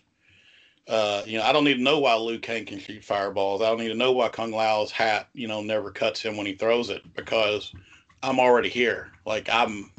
uh, 0.91 1.22
you 1.26 1.38
know 1.38 1.45
i 1.45 1.53
don't 1.53 1.64
need 1.64 1.76
to 1.76 1.82
know 1.82 1.99
why 2.01 2.14
liu 2.16 2.38
kang 2.38 2.64
can 2.66 2.78
shoot 2.78 3.05
fireballs 3.05 3.62
i 3.62 3.66
don't 3.66 3.78
need 3.78 3.88
to 3.88 3.95
know 3.95 4.12
why 4.12 4.28
kung 4.28 4.53
lao's 4.53 4.91
hat 4.91 5.28
you 5.32 5.49
know 5.49 5.62
never 5.62 5.91
cuts 5.91 6.20
him 6.20 6.36
when 6.36 6.47
he 6.47 6.55
throws 6.55 6.91
it 6.91 7.03
because 7.16 7.74
i'm 8.22 8.41
already 8.41 8.68
here 8.68 9.11
like 9.26 9.49
i'm 9.51 9.93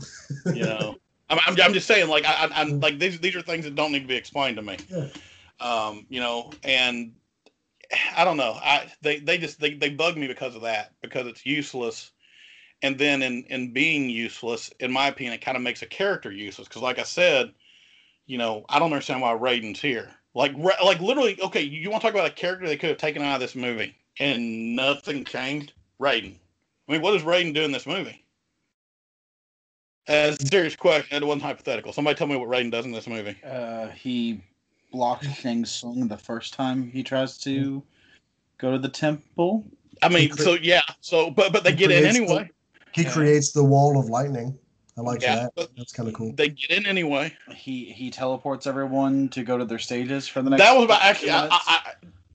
you 0.52 0.64
know 0.64 0.98
I'm, 1.30 1.39
I'm, 1.48 1.62
I'm 1.62 1.74
just 1.74 1.88
saying 1.88 2.10
like 2.10 2.26
I, 2.26 2.46
I, 2.46 2.62
i'm 2.62 2.80
like 2.82 3.00
these, 3.00 3.20
these 3.20 3.36
are 3.36 3.42
things 3.42 3.66
that 3.66 3.76
don't 3.76 3.94
need 3.94 4.02
to 4.02 4.08
be 4.08 4.16
explained 4.16 4.58
to 4.58 4.64
me 4.64 4.78
Yeah. 4.89 5.08
um, 5.60 6.06
you 6.10 6.20
know 6.20 6.52
and 6.64 7.14
i 8.18 8.26
don't 8.26 8.38
know 8.38 8.54
i 8.62 8.92
they, 9.02 9.20
they 9.20 9.38
just 9.38 9.60
they, 9.60 9.74
they 9.76 9.89
bug 9.89 10.18
me 10.18 10.28
because 10.28 10.56
of 10.56 10.64
that 10.64 10.94
because 11.02 11.28
it's 11.28 11.46
useless 11.46 12.12
and 12.82 12.98
then 12.98 13.22
in 13.22 13.44
in 13.46 13.74
being 13.74 14.10
useless, 14.10 14.72
in 14.80 14.92
my 14.92 15.08
opinion, 15.08 15.34
it 15.34 15.42
kind 15.42 15.58
of 15.58 15.64
makes 15.64 15.82
a 15.82 15.86
character 15.86 16.32
useless. 16.32 16.68
Because 16.68 16.82
like 16.82 17.00
I 17.00 17.04
said, 17.04 17.54
you 18.26 18.38
know, 18.38 18.66
I 18.70 18.80
don't 18.80 18.92
understand 18.92 19.22
why 19.22 19.34
Raiden's 19.34 19.82
here. 19.82 20.12
Like 20.34 20.54
Ra- 20.58 20.84
like 20.84 21.00
literally, 21.02 21.38
okay, 21.42 21.62
you, 21.62 21.90
want 21.90 22.02
to 22.02 22.08
talk 22.08 22.16
about 22.16 22.30
a 22.30 22.34
character 22.34 22.68
they 22.68 22.78
could 22.78 22.90
have 22.90 22.98
taken 22.98 23.22
out 23.22 23.36
of 23.36 23.42
this 23.42 23.56
movie 23.56 23.96
and 24.20 24.76
nothing 24.76 25.26
changed? 25.26 25.74
Raiden. 26.00 26.36
I 26.88 26.92
mean, 26.94 27.02
what 27.02 27.12
does 27.12 27.24
Raiden 27.24 27.54
do 27.54 27.62
in 27.64 27.72
this 27.72 27.86
movie? 27.86 28.24
As 30.08 30.42
a 30.42 30.46
serious 30.48 30.76
question, 30.76 31.22
it 31.22 31.26
wasn't 31.26 31.44
hypothetical. 31.44 31.94
Somebody 31.94 32.18
tell 32.18 32.28
me 32.28 32.36
what 32.36 32.50
Raiden 32.50 32.72
does 32.72 32.86
in 32.86 32.92
this 32.92 33.08
movie. 33.08 33.36
Uh, 33.46 33.90
he 33.90 34.42
blocks 34.92 35.28
Shang 35.28 35.64
Tsung 35.66 36.08
the 36.08 36.18
first 36.18 36.54
time 36.54 36.90
he 36.90 37.04
tries 37.04 37.38
to 37.40 37.84
go 38.58 38.72
to 38.72 38.80
the 38.80 38.90
temple. 38.90 39.64
I 40.02 40.10
mean, 40.10 40.30
cre- 40.30 40.42
so 40.42 40.54
yeah, 40.62 40.82
so 41.02 41.30
but 41.30 41.54
but 41.54 41.64
they 41.64 41.72
he 41.72 41.76
get 41.78 41.92
in 41.92 42.00
creates 42.02 42.18
the- 42.18 42.24
anyway. 42.24 42.50
He 42.94 43.04
Yeah. 43.04 43.12
creates 43.14 43.52
the 43.52 43.64
wall 43.64 44.00
of 44.00 44.08
lightning. 44.10 44.58
I 44.98 45.02
like 45.02 45.22
Yeah, 45.22 45.48
that. 45.56 45.70
That's 45.78 45.94
kind 45.94 46.10
of 46.10 46.16
cool. 46.16 46.34
They 46.34 46.50
get 46.50 46.72
in 46.72 46.86
anyway. 46.86 47.36
He 47.56 47.86
he 47.86 48.12
teleports 48.12 48.68
everyone 48.68 49.30
to 49.30 49.44
go 49.44 49.58
to 49.58 49.66
their 49.66 49.80
stages 49.80 50.28
for 50.28 50.42
the 50.42 50.50
next. 50.50 50.62
That 50.62 50.76
was 50.76 50.86
about 50.86 51.02
actually. 51.02 51.32
I. 51.32 51.48
I, 51.48 51.60
I, 51.66 51.94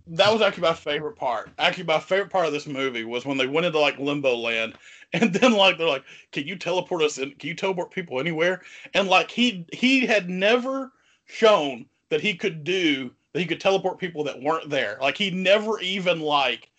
that 0.09 0.32
was 0.32 0.40
actually 0.40 0.62
my 0.62 0.72
favorite 0.72 1.16
part. 1.16 1.50
Actually, 1.59 1.84
my 1.84 1.98
favorite 1.98 2.30
part 2.30 2.46
of 2.46 2.52
this 2.52 2.66
movie 2.66 3.04
was 3.04 3.26
when 3.26 3.38
they 3.38 3.46
went 3.46 3.66
into 3.66 3.78
like 3.78 3.98
limbo 3.98 4.36
land, 4.36 4.74
and 5.12 5.34
then 5.34 5.52
like 5.52 5.78
they're 5.78 5.88
like, 5.88 6.04
"Can 6.32 6.46
you 6.46 6.57
teleport 6.57 7.02
us? 7.02 7.18
In, 7.18 7.32
can 7.32 7.48
you 7.48 7.54
teleport 7.54 7.90
people 7.90 8.20
anywhere?" 8.20 8.62
And 8.94 9.09
like 9.09 9.30
he 9.30 9.66
he 9.72 10.07
had 10.07 10.30
never 10.30 10.92
shown 11.26 11.86
that 12.09 12.20
he 12.20 12.34
could 12.34 12.64
do 12.64 13.11
that. 13.32 13.40
He 13.40 13.46
could 13.46 13.61
teleport 13.61 13.98
people 13.98 14.24
that 14.24 14.40
weren't 14.40 14.70
there. 14.70 14.96
Like 15.00 15.18
he 15.18 15.30
never 15.30 15.78
even 15.80 16.20
like 16.20 16.70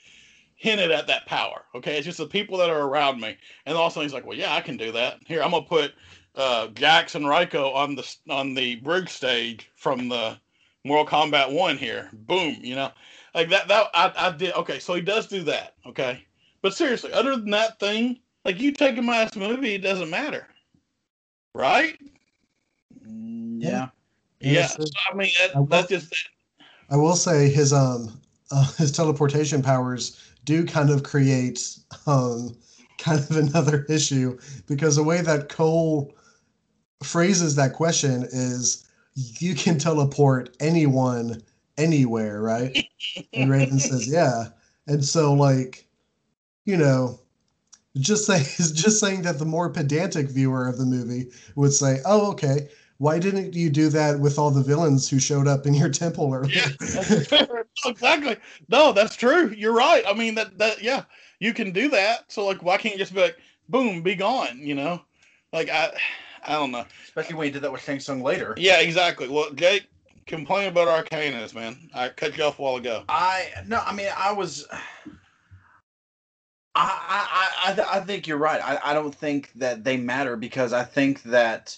hinted 0.58 0.92
at 0.92 1.08
that 1.08 1.26
power. 1.26 1.64
Okay, 1.76 1.96
it's 1.98 2.06
just 2.06 2.18
the 2.18 2.26
people 2.28 2.58
that 2.58 2.70
are 2.70 2.82
around 2.82 3.22
me. 3.22 3.38
And 3.66 3.78
also 3.78 4.02
he's 4.02 4.14
like, 4.14 4.26
"Well, 4.26 4.38
yeah, 4.38 4.54
I 4.54 4.62
can 4.62 4.76
do 4.76 4.92
that. 4.92 5.20
Here, 5.26 5.42
I'm 5.42 5.52
gonna 5.52 5.66
put 5.66 5.94
uh, 6.36 6.68
Jax 6.70 7.16
and 7.16 7.26
Reiko 7.26 7.74
on 7.74 7.96
the 7.96 8.16
on 8.30 8.54
the 8.54 8.76
bridge 8.78 9.10
stage 9.10 9.72
from 9.76 10.10
the 10.10 10.38
Mortal 10.84 11.06
Kombat 11.06 11.52
One 11.52 11.78
here. 11.78 12.10
Boom, 12.14 12.58
you 12.62 12.76
know, 12.76 12.92
like 13.34 13.50
that. 13.50 13.68
That 13.68 13.88
I, 13.94 14.12
I 14.18 14.32
did. 14.32 14.54
Okay, 14.56 14.80
so 14.80 14.94
he 14.96 15.02
does 15.02 15.28
do 15.28 15.44
that. 15.44 15.76
Okay, 15.86 16.26
but 16.62 16.74
seriously, 16.74 17.14
other 17.14 17.36
than 17.36 17.52
that 17.52 17.80
thing, 17.80 18.20
like 18.44 18.60
you 18.60 18.72
take 18.72 18.96
him 18.96 19.10
out 19.10 19.28
of 19.28 19.32
the 19.32 19.48
movie, 19.48 19.76
it 19.76 19.80
doesn't 19.84 20.10
matter, 20.10 20.48
right? 21.54 21.98
Yeah. 23.06 23.90
Yeah. 24.40 24.52
Yes, 24.52 24.76
So, 24.76 24.84
I 25.12 25.16
mean, 25.16 25.32
that, 25.40 25.56
I 25.56 25.60
will- 25.60 25.66
that's 25.68 25.90
just 25.90 26.14
I 26.90 26.96
will 26.96 27.16
say 27.16 27.50
his 27.50 27.74
um 27.74 28.20
uh, 28.52 28.72
his 28.74 28.92
teleportation 28.92 29.62
powers 29.62 30.27
do 30.48 30.66
kind 30.66 30.90
of 30.90 31.04
create 31.04 31.78
um 32.08 32.58
kind 32.98 33.20
of 33.20 33.38
another 33.38 33.86
issue 33.90 34.40
because 34.66 34.96
the 34.96 35.04
way 35.04 35.22
that 35.22 35.50
Cole 35.50 36.16
phrases 37.04 37.56
that 37.56 37.74
question 37.74 38.24
is 38.32 38.88
you 39.14 39.54
can 39.54 39.78
teleport 39.78 40.56
anyone 40.60 41.44
anywhere, 41.78 42.42
right? 42.42 42.76
and 43.34 43.46
Raiden 43.52 43.80
says, 43.80 44.08
"Yeah." 44.08 44.46
And 44.88 45.04
so 45.06 45.34
like 45.34 45.88
you 46.66 46.78
know, 46.78 47.20
just 47.98 48.26
say 48.26 48.40
just 48.74 49.00
saying 49.00 49.24
that 49.24 49.38
the 49.40 49.46
more 49.46 49.70
pedantic 49.70 50.30
viewer 50.30 50.68
of 50.68 50.78
the 50.78 50.86
movie 50.86 51.28
would 51.56 51.74
say, 51.74 52.00
"Oh, 52.06 52.32
okay. 52.32 52.70
Why 53.00 53.20
didn't 53.20 53.54
you 53.54 53.70
do 53.70 53.90
that 53.90 54.20
with 54.20 54.40
all 54.40 54.50
the 54.50 54.64
villains 54.64 55.08
who 55.08 55.20
showed 55.20 55.48
up 55.48 55.66
in 55.66 55.74
your 55.74 55.90
temple 55.90 56.34
earlier?" 56.34 56.54
Yeah, 56.54 57.64
exactly. 57.86 58.38
No, 58.70 58.92
that's 58.92 59.16
true. 59.16 59.54
You're 59.56 59.76
right. 59.76 60.04
I 60.08 60.14
mean 60.14 60.36
that 60.36 60.58
that 60.58 60.82
yeah, 60.82 61.04
you 61.40 61.54
can 61.54 61.72
do 61.72 61.90
that. 61.90 62.32
So 62.32 62.46
like, 62.46 62.64
why 62.64 62.78
can't 62.78 62.96
you 62.96 63.00
just 63.00 63.14
be 63.14 63.22
like, 63.22 63.38
boom, 63.70 64.02
be 64.02 64.16
gone? 64.16 64.60
You 64.60 64.76
know, 64.76 65.02
like 65.54 65.70
I, 65.70 65.92
I 66.44 66.54
don't 66.54 66.72
know. 66.72 66.86
Especially 67.06 67.36
when 67.36 67.48
you 67.48 67.54
did 67.54 67.62
that 67.64 67.72
with 67.72 67.84
Shang 67.84 68.00
Tsung 68.00 68.22
later. 68.22 68.56
Yeah, 68.58 68.80
exactly. 68.80 69.28
Well, 69.28 69.52
Jake, 69.52 69.88
complain 70.26 70.70
about 70.70 70.88
Arcanas, 70.88 71.54
man. 71.54 71.90
I 71.94 72.10
cut 72.10 72.38
you 72.38 72.44
off 72.44 72.60
a 72.60 72.62
while 72.62 72.76
ago. 72.78 73.04
I 73.10 73.50
no, 73.68 73.82
I 73.86 73.94
mean 73.94 74.10
I 74.18 74.32
was. 74.32 74.66
I 76.76 77.74
I 77.74 77.74
I, 77.74 77.98
I 77.98 78.00
think 78.02 78.28
you're 78.28 78.38
right. 78.38 78.62
I, 78.64 78.92
I 78.92 78.94
don't 78.94 79.14
think 79.14 79.52
that 79.54 79.84
they 79.84 79.98
matter 79.98 80.36
because 80.36 80.74
I 80.74 80.84
think 80.84 81.24
that 81.24 81.78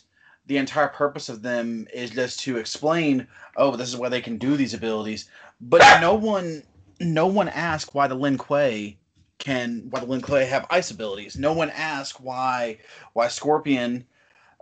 the 0.49 0.57
entire 0.57 0.87
purpose 0.87 1.29
of 1.29 1.43
them 1.43 1.87
is 1.93 2.09
just 2.09 2.39
to 2.39 2.57
explain, 2.57 3.27
oh, 3.55 3.75
this 3.75 3.87
is 3.87 3.95
why 3.95 4.09
they 4.09 4.19
can 4.19 4.39
do 4.39 4.57
these 4.57 4.73
abilities. 4.73 5.29
But 5.61 6.01
no 6.01 6.15
one 6.15 6.63
no 6.99 7.27
one 7.27 7.47
asked 7.49 7.93
why 7.93 8.07
the 8.07 8.15
Lin 8.15 8.37
Kuei 8.37 8.97
can 9.37 9.85
why 9.91 9.99
the 9.99 10.07
Lin 10.07 10.21
Kuei 10.21 10.47
have 10.47 10.65
ice 10.71 10.89
abilities. 10.89 11.37
No 11.37 11.53
one 11.53 11.69
asked 11.69 12.19
why 12.19 12.79
why 13.13 13.27
Scorpion 13.27 14.05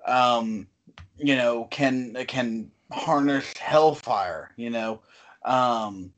um 0.06 0.68
you 1.16 1.38
know 1.38 1.64
can 1.72 2.14
can 2.28 2.70
harness 2.92 3.56
hellfire, 3.58 4.52
you 4.58 4.70
know. 4.70 5.00
Um 5.46 6.12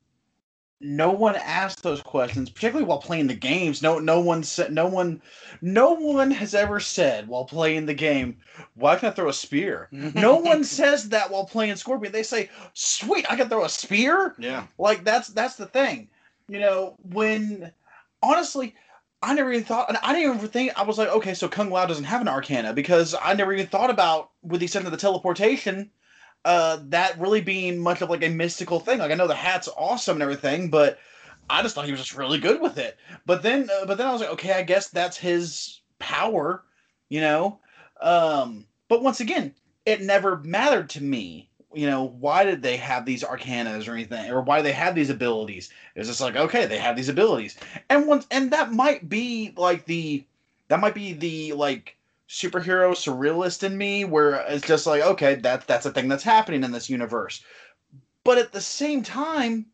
no 0.82 1.12
one 1.12 1.36
asked 1.36 1.84
those 1.84 2.02
questions, 2.02 2.50
particularly 2.50 2.88
while 2.88 3.00
playing 3.00 3.28
the 3.28 3.34
games. 3.34 3.82
No, 3.82 4.00
no 4.00 4.20
one 4.20 4.44
said, 4.44 4.72
no 4.72 4.88
one, 4.88 5.22
no 5.62 5.92
one 5.92 6.32
has 6.32 6.56
ever 6.56 6.80
said 6.80 7.28
while 7.28 7.46
playing 7.46 7.86
the 7.86 7.94
game, 7.94 8.38
"Why 8.76 8.96
can 8.96 9.10
I 9.10 9.12
throw 9.12 9.30
a 9.30 9.34
spear?" 9.34 9.90
no 9.92 10.38
one 10.38 10.64
says 10.64 11.10
that 11.10 11.32
while 11.32 11.46
playing 11.46 11.76
Scorpion. 11.76 12.14
They 12.14 12.24
say, 12.24 12.50
"Sweet, 12.74 13.26
I 13.30 13.36
can 13.36 13.50
throw 13.50 13.66
a 13.66 13.70
spear." 13.70 14.36
Yeah. 14.40 14.68
Like 14.78 15.04
that's 15.04 15.28
that's 15.30 15.56
the 15.56 15.66
thing, 15.66 16.08
you 16.48 16.60
know. 16.60 16.96
When 17.02 17.72
honestly, 18.24 18.76
I 19.22 19.34
never 19.34 19.52
even 19.52 19.66
thought, 19.66 19.90
and 19.90 19.98
I 20.02 20.14
didn't 20.14 20.36
even 20.36 20.50
think. 20.50 20.80
I 20.80 20.84
was 20.84 20.98
like, 20.98 21.10
okay, 21.10 21.34
so 21.34 21.50
Kung 21.50 21.70
Lao 21.70 21.86
doesn't 21.86 22.06
have 22.06 22.22
an 22.22 22.30
Arcana 22.30 22.74
because 22.74 23.16
I 23.22 23.34
never 23.34 23.52
even 23.54 23.68
thought 23.68 23.90
about 23.90 24.32
with 24.44 24.62
the 24.62 24.66
extent 24.66 24.86
of 24.86 24.92
the 24.92 24.98
teleportation 24.98 25.92
uh, 26.46 26.80
that 26.90 27.20
really 27.20 27.42
being 27.42 27.80
much 27.80 28.02
of 28.02 28.10
like 28.10 28.24
a 28.24 28.30
mystical 28.30 28.80
thing. 28.80 29.00
Like 29.00 29.12
I 29.12 29.16
know 29.16 29.28
the 29.28 29.36
hat's 29.36 29.70
awesome 29.78 30.18
and 30.18 30.24
everything, 30.24 30.70
but 30.70 31.00
I 31.50 31.62
just 31.62 31.76
thought 31.76 31.86
he 31.86 31.92
was 31.92 32.00
just 32.00 32.16
really 32.16 32.40
good 32.40 32.62
with 32.62 32.78
it. 32.78 32.98
But 33.26 33.44
then, 33.44 33.70
uh, 33.70 33.86
but 33.86 33.98
then 33.98 34.08
I 34.08 34.12
was 34.12 34.22
like, 34.22 34.32
okay, 34.32 34.54
I 34.54 34.64
guess 34.64 34.88
that's 34.88 35.18
his 35.18 35.82
power, 35.98 36.64
you 37.10 37.22
know. 37.22 37.60
Um, 38.02 38.66
but 38.88 39.04
once 39.04 39.20
again, 39.20 39.54
it 39.86 40.02
never 40.02 40.38
mattered 40.38 40.90
to 40.92 41.04
me. 41.04 41.50
You 41.74 41.86
know, 41.86 42.06
why 42.06 42.46
did 42.46 42.64
they 42.64 42.78
have 42.78 43.06
these 43.06 43.24
arcanas 43.24 43.88
or 43.88 43.94
anything, 43.94 44.32
or 44.32 44.42
why 44.42 44.64
they 44.64 44.72
had 44.72 44.96
these 44.96 45.12
abilities? 45.12 45.70
It 45.94 46.00
was 46.00 46.08
just 46.08 46.22
like, 46.22 46.36
okay, 46.36 46.66
they 46.66 46.80
have 46.80 46.96
these 46.96 47.10
abilities, 47.10 47.58
and 47.92 48.08
once, 48.08 48.26
and 48.32 48.50
that 48.52 48.72
might 48.72 49.08
be 49.08 49.54
like 49.56 49.86
the, 49.86 50.26
that 50.70 50.80
might 50.80 50.96
be 50.96 51.14
the 51.14 51.54
like 51.54 51.96
superhero 52.30 52.92
surrealist 52.92 53.64
in 53.64 53.78
me 53.78 54.06
where 54.06 54.36
it's 54.48 54.68
just 54.68 54.86
like 54.86 55.02
okay 55.02 55.36
that 55.36 55.66
that's 55.66 55.88
a 55.88 55.92
thing 55.92 56.08
that's 56.08 56.24
happening 56.24 56.64
in 56.64 56.72
this 56.72 56.90
universe. 56.90 57.44
But 58.24 58.38
at 58.38 58.52
the 58.52 58.62
same 58.62 59.04
time 59.04 59.66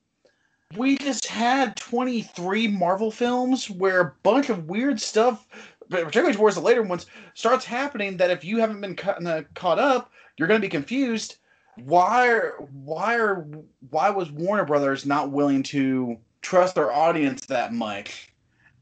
we 0.77 0.97
just 0.97 1.25
had 1.27 1.75
23 1.75 2.67
marvel 2.69 3.11
films 3.11 3.69
where 3.69 4.01
a 4.01 4.13
bunch 4.23 4.49
of 4.49 4.69
weird 4.69 4.99
stuff 4.99 5.47
particularly 5.89 6.33
towards 6.33 6.55
the 6.55 6.61
later 6.61 6.81
ones 6.81 7.05
starts 7.35 7.65
happening 7.65 8.17
that 8.17 8.31
if 8.31 8.43
you 8.43 8.59
haven't 8.59 8.81
been 8.81 8.95
ca- 8.95 9.19
uh, 9.25 9.43
caught 9.53 9.77
up 9.77 10.11
you're 10.37 10.47
going 10.47 10.59
to 10.59 10.65
be 10.65 10.71
confused. 10.71 11.37
Why 11.83 12.29
are, 12.29 12.53
why 12.71 13.15
are 13.15 13.45
why 13.89 14.09
was 14.09 14.31
warner 14.31 14.65
brothers 14.65 15.05
not 15.05 15.31
willing 15.31 15.63
to 15.63 16.17
trust 16.41 16.75
their 16.75 16.91
audience 16.91 17.45
that 17.47 17.73
much 17.73 18.29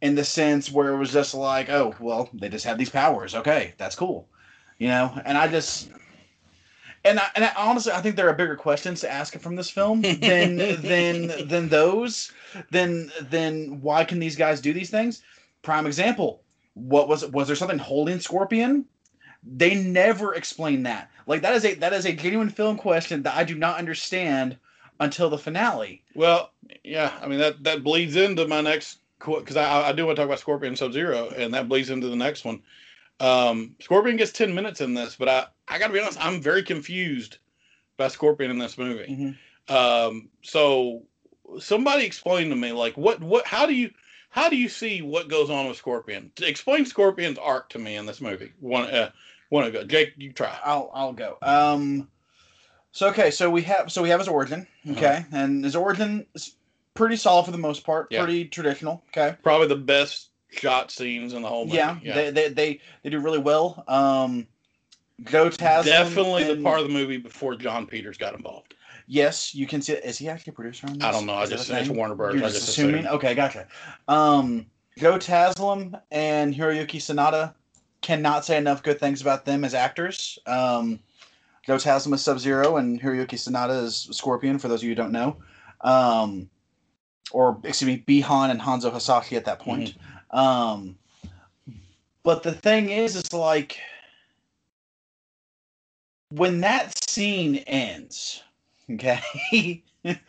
in 0.03 0.15
the 0.15 0.23
sense 0.25 0.69
where 0.69 0.89
it 0.89 0.97
was 0.97 1.13
just 1.13 1.33
like, 1.33 1.69
oh, 1.69 1.95
well, 1.97 2.29
they 2.33 2.49
just 2.49 2.65
have 2.65 2.77
these 2.77 2.89
powers. 2.89 3.33
Okay, 3.33 3.73
that's 3.77 3.95
cool, 3.95 4.27
you 4.77 4.89
know. 4.89 5.17
And 5.23 5.37
I 5.37 5.47
just, 5.47 5.89
and 7.05 7.21
I, 7.21 7.27
and 7.35 7.45
I, 7.45 7.53
honestly, 7.55 7.93
I 7.93 8.01
think 8.01 8.17
there 8.17 8.27
are 8.27 8.33
bigger 8.33 8.57
questions 8.57 8.99
to 8.99 9.09
ask 9.09 9.39
from 9.39 9.55
this 9.55 9.69
film 9.69 10.01
than 10.01 10.57
than 10.81 11.47
than 11.47 11.69
those. 11.69 12.33
Then 12.69 13.13
then 13.21 13.79
why 13.81 14.03
can 14.03 14.19
these 14.19 14.35
guys 14.35 14.59
do 14.59 14.73
these 14.73 14.89
things? 14.89 15.23
Prime 15.61 15.87
example. 15.87 16.43
What 16.73 17.07
was 17.07 17.25
was 17.27 17.47
there 17.47 17.55
something 17.55 17.79
holding 17.79 18.19
Scorpion? 18.19 18.83
They 19.41 19.73
never 19.73 20.35
explain 20.35 20.83
that. 20.83 21.09
Like 21.27 21.43
that 21.43 21.55
is 21.55 21.63
a 21.63 21.75
that 21.75 21.93
is 21.93 22.05
a 22.05 22.11
genuine 22.11 22.49
film 22.49 22.75
question 22.75 23.23
that 23.23 23.37
I 23.37 23.45
do 23.45 23.55
not 23.55 23.77
understand 23.77 24.57
until 24.99 25.29
the 25.29 25.37
finale. 25.37 26.03
Well, 26.13 26.51
yeah. 26.83 27.13
I 27.21 27.27
mean 27.29 27.39
that 27.39 27.63
that 27.63 27.85
bleeds 27.85 28.17
into 28.17 28.45
my 28.49 28.59
next 28.59 28.99
because 29.25 29.55
I 29.57 29.89
I 29.89 29.91
do 29.93 30.05
want 30.05 30.15
to 30.15 30.21
talk 30.21 30.27
about 30.27 30.39
Scorpion 30.39 30.75
Sub 30.75 30.93
Zero, 30.93 31.29
and 31.29 31.53
that 31.53 31.69
bleeds 31.69 31.89
into 31.89 32.07
the 32.07 32.15
next 32.15 32.45
one. 32.45 32.61
Um, 33.19 33.75
Scorpion 33.79 34.17
gets 34.17 34.31
ten 34.31 34.53
minutes 34.53 34.81
in 34.81 34.93
this, 34.93 35.15
but 35.15 35.29
I 35.29 35.45
I 35.67 35.79
got 35.79 35.87
to 35.87 35.93
be 35.93 35.99
honest, 35.99 36.23
I'm 36.23 36.41
very 36.41 36.63
confused 36.63 37.37
by 37.97 38.07
Scorpion 38.07 38.51
in 38.51 38.57
this 38.57 38.77
movie. 38.77 39.35
Mhm. 39.69 39.73
Um, 39.73 40.29
so 40.41 41.03
somebody 41.59 42.05
explain 42.05 42.49
to 42.49 42.55
me 42.55 42.71
like 42.71 42.97
what 42.97 43.21
what 43.21 43.45
how 43.45 43.65
do 43.65 43.73
you 43.73 43.91
how 44.29 44.49
do 44.49 44.55
you 44.55 44.67
see 44.67 45.01
what 45.01 45.29
goes 45.29 45.49
on 45.49 45.67
with 45.67 45.77
Scorpion? 45.77 46.31
Explain 46.41 46.85
Scorpion's 46.85 47.37
arc 47.37 47.69
to 47.69 47.79
me 47.79 47.95
in 47.95 48.05
this 48.05 48.19
movie. 48.19 48.51
One 48.59 48.85
uh 48.85 49.11
one 49.49 49.65
to 49.65 49.71
go. 49.71 49.83
Jake, 49.83 50.13
you 50.17 50.33
try. 50.33 50.57
I'll 50.63 50.89
I'll 50.93 51.13
go. 51.13 51.37
Um, 51.43 52.09
so 52.91 53.09
okay, 53.09 53.29
so 53.31 53.49
we 53.49 53.61
have 53.63 53.91
so 53.91 54.01
we 54.01 54.09
have 54.09 54.19
his 54.19 54.27
origin. 54.27 54.67
Okay, 54.89 55.25
and 55.31 55.63
his 55.63 55.75
origin 55.75 56.25
is 56.33 56.55
pretty 56.93 57.15
solid 57.15 57.45
for 57.45 57.51
the 57.51 57.57
most 57.57 57.83
part. 57.83 58.07
Yeah. 58.11 58.23
Pretty 58.23 58.45
traditional. 58.45 59.03
Okay. 59.09 59.35
Probably 59.43 59.67
the 59.67 59.75
best 59.75 60.29
shot 60.51 60.91
scenes 60.91 61.33
in 61.33 61.41
the 61.41 61.47
whole 61.47 61.65
movie. 61.65 61.77
Yeah, 61.77 61.97
They, 62.03 62.29
they 62.31 62.49
they 62.49 62.79
they 63.03 63.09
do 63.09 63.19
really 63.19 63.39
well. 63.39 63.83
Um, 63.87 64.47
Joe 65.23 65.49
Taslim 65.49 65.85
definitely 65.85 66.43
the 66.55 66.61
part 66.61 66.79
of 66.79 66.87
the 66.87 66.93
movie 66.93 67.17
before 67.17 67.55
Jon 67.55 67.85
Peters 67.87 68.17
got 68.17 68.35
involved. 68.35 68.73
Yes, 69.07 69.53
you 69.53 69.67
can 69.67 69.81
see. 69.81 69.93
Is 69.93 70.17
he 70.17 70.29
actually 70.29 70.51
a 70.51 70.53
producer 70.55 70.87
on 70.87 70.93
this? 70.93 71.03
I 71.03 71.11
don't 71.11 71.25
know. 71.25 71.33
I 71.33 71.43
Is 71.43 71.49
that 71.49 71.57
just 71.57 71.69
it's? 71.71 71.89
Warner 71.89 72.15
Brothers. 72.15 72.39
You're 72.39 72.49
I 72.49 72.51
just 72.51 72.69
assuming. 72.69 72.95
assumed. 73.01 73.15
Okay, 73.15 73.35
gotcha. 73.35 73.67
Um, 74.07 74.65
Joe 74.97 75.17
Taslim 75.17 75.99
and 76.11 76.53
Hiroyuki 76.53 76.97
Sanada 76.97 77.53
cannot 78.01 78.45
say 78.45 78.57
enough 78.57 78.81
good 78.83 78.99
things 78.99 79.21
about 79.21 79.43
them 79.45 79.63
as 79.65 79.73
actors. 79.73 80.39
Um, 80.45 80.99
Joe 81.65 81.77
Taslim 81.77 82.13
is 82.13 82.21
Sub 82.21 82.39
Zero 82.39 82.77
and 82.77 82.99
Hiroyuki 83.01 83.33
Sanada 83.35 83.83
is 83.83 84.07
Scorpion. 84.11 84.57
For 84.59 84.67
those 84.67 84.79
of 84.79 84.83
you 84.83 84.89
who 84.91 84.95
don't 84.95 85.11
know, 85.11 85.37
um, 85.81 86.49
or 87.33 87.59
excuse 87.63 87.87
me, 87.87 88.03
Bihan 88.07 88.49
and 88.51 88.61
Hanzo 88.61 88.91
Hasashi 88.91 89.35
at 89.35 89.45
that 89.45 89.59
point. 89.59 89.93
Um, 90.31 90.97
but 92.23 92.43
the 92.43 92.53
thing 92.53 92.89
is, 92.89 93.15
it's 93.15 93.33
like 93.33 93.77
when 96.29 96.61
that 96.61 96.97
scene 97.09 97.57
ends, 97.67 98.41
okay, 98.91 99.83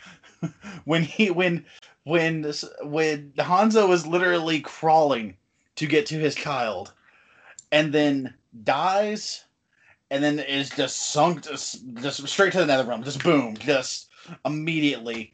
when 0.85 1.03
he 1.03 1.31
when 1.31 1.65
when 2.05 2.43
this- 2.43 2.65
when 2.83 3.33
Hanzo 3.39 3.91
is 3.93 4.07
literally 4.07 4.61
crawling 4.61 5.37
to 5.77 5.87
get 5.87 6.07
to 6.07 6.19
his 6.19 6.35
child, 6.35 6.93
and 7.73 7.93
then 7.93 8.35
dies, 8.65 9.45
and 10.11 10.23
then 10.23 10.39
is 10.39 10.71
just 10.71 11.11
sunk 11.13 11.45
just, 11.45 11.83
just 11.95 12.27
straight 12.29 12.53
to 12.53 12.59
the 12.59 12.67
nether 12.67 12.85
realm, 12.85 13.03
just 13.03 13.23
boom, 13.23 13.57
just 13.57 14.09
immediately. 14.45 15.33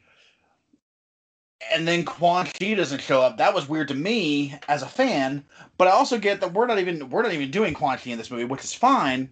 And 1.73 1.87
then 1.87 2.03
Quan 2.03 2.45
Chi 2.45 2.73
doesn't 2.73 3.01
show 3.01 3.21
up. 3.21 3.37
That 3.37 3.53
was 3.53 3.69
weird 3.69 3.87
to 3.89 3.93
me 3.93 4.55
as 4.67 4.81
a 4.81 4.87
fan, 4.87 5.45
but 5.77 5.87
I 5.87 5.91
also 5.91 6.17
get 6.17 6.41
that 6.41 6.53
we're 6.53 6.65
not 6.65 6.79
even 6.79 7.09
we're 7.09 7.21
not 7.21 7.33
even 7.33 7.51
doing 7.51 7.73
Quan 7.73 7.97
Chi 7.97 8.11
in 8.11 8.17
this 8.17 8.31
movie, 8.31 8.45
which 8.45 8.63
is 8.63 8.73
fine. 8.73 9.29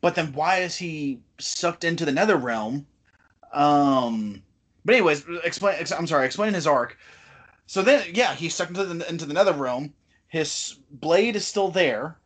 But 0.00 0.14
then 0.14 0.32
why 0.32 0.58
is 0.58 0.76
he 0.76 1.20
sucked 1.38 1.84
into 1.84 2.04
the 2.04 2.12
nether 2.12 2.36
realm? 2.36 2.86
Um, 3.52 4.42
but 4.84 4.94
anyways, 4.94 5.24
explain. 5.44 5.76
ex- 5.78 5.92
I'm 5.92 6.06
sorry, 6.06 6.26
explain 6.26 6.54
his 6.54 6.66
arc. 6.66 6.98
So 7.66 7.82
then, 7.82 8.04
yeah, 8.12 8.34
he's 8.34 8.54
sucked 8.54 8.70
into 8.70 8.84
the 8.84 9.08
into 9.08 9.26
the 9.26 9.34
nether 9.34 9.52
realm. 9.52 9.94
His 10.28 10.78
blade 10.90 11.36
is 11.36 11.46
still 11.46 11.70
there. 11.70 12.18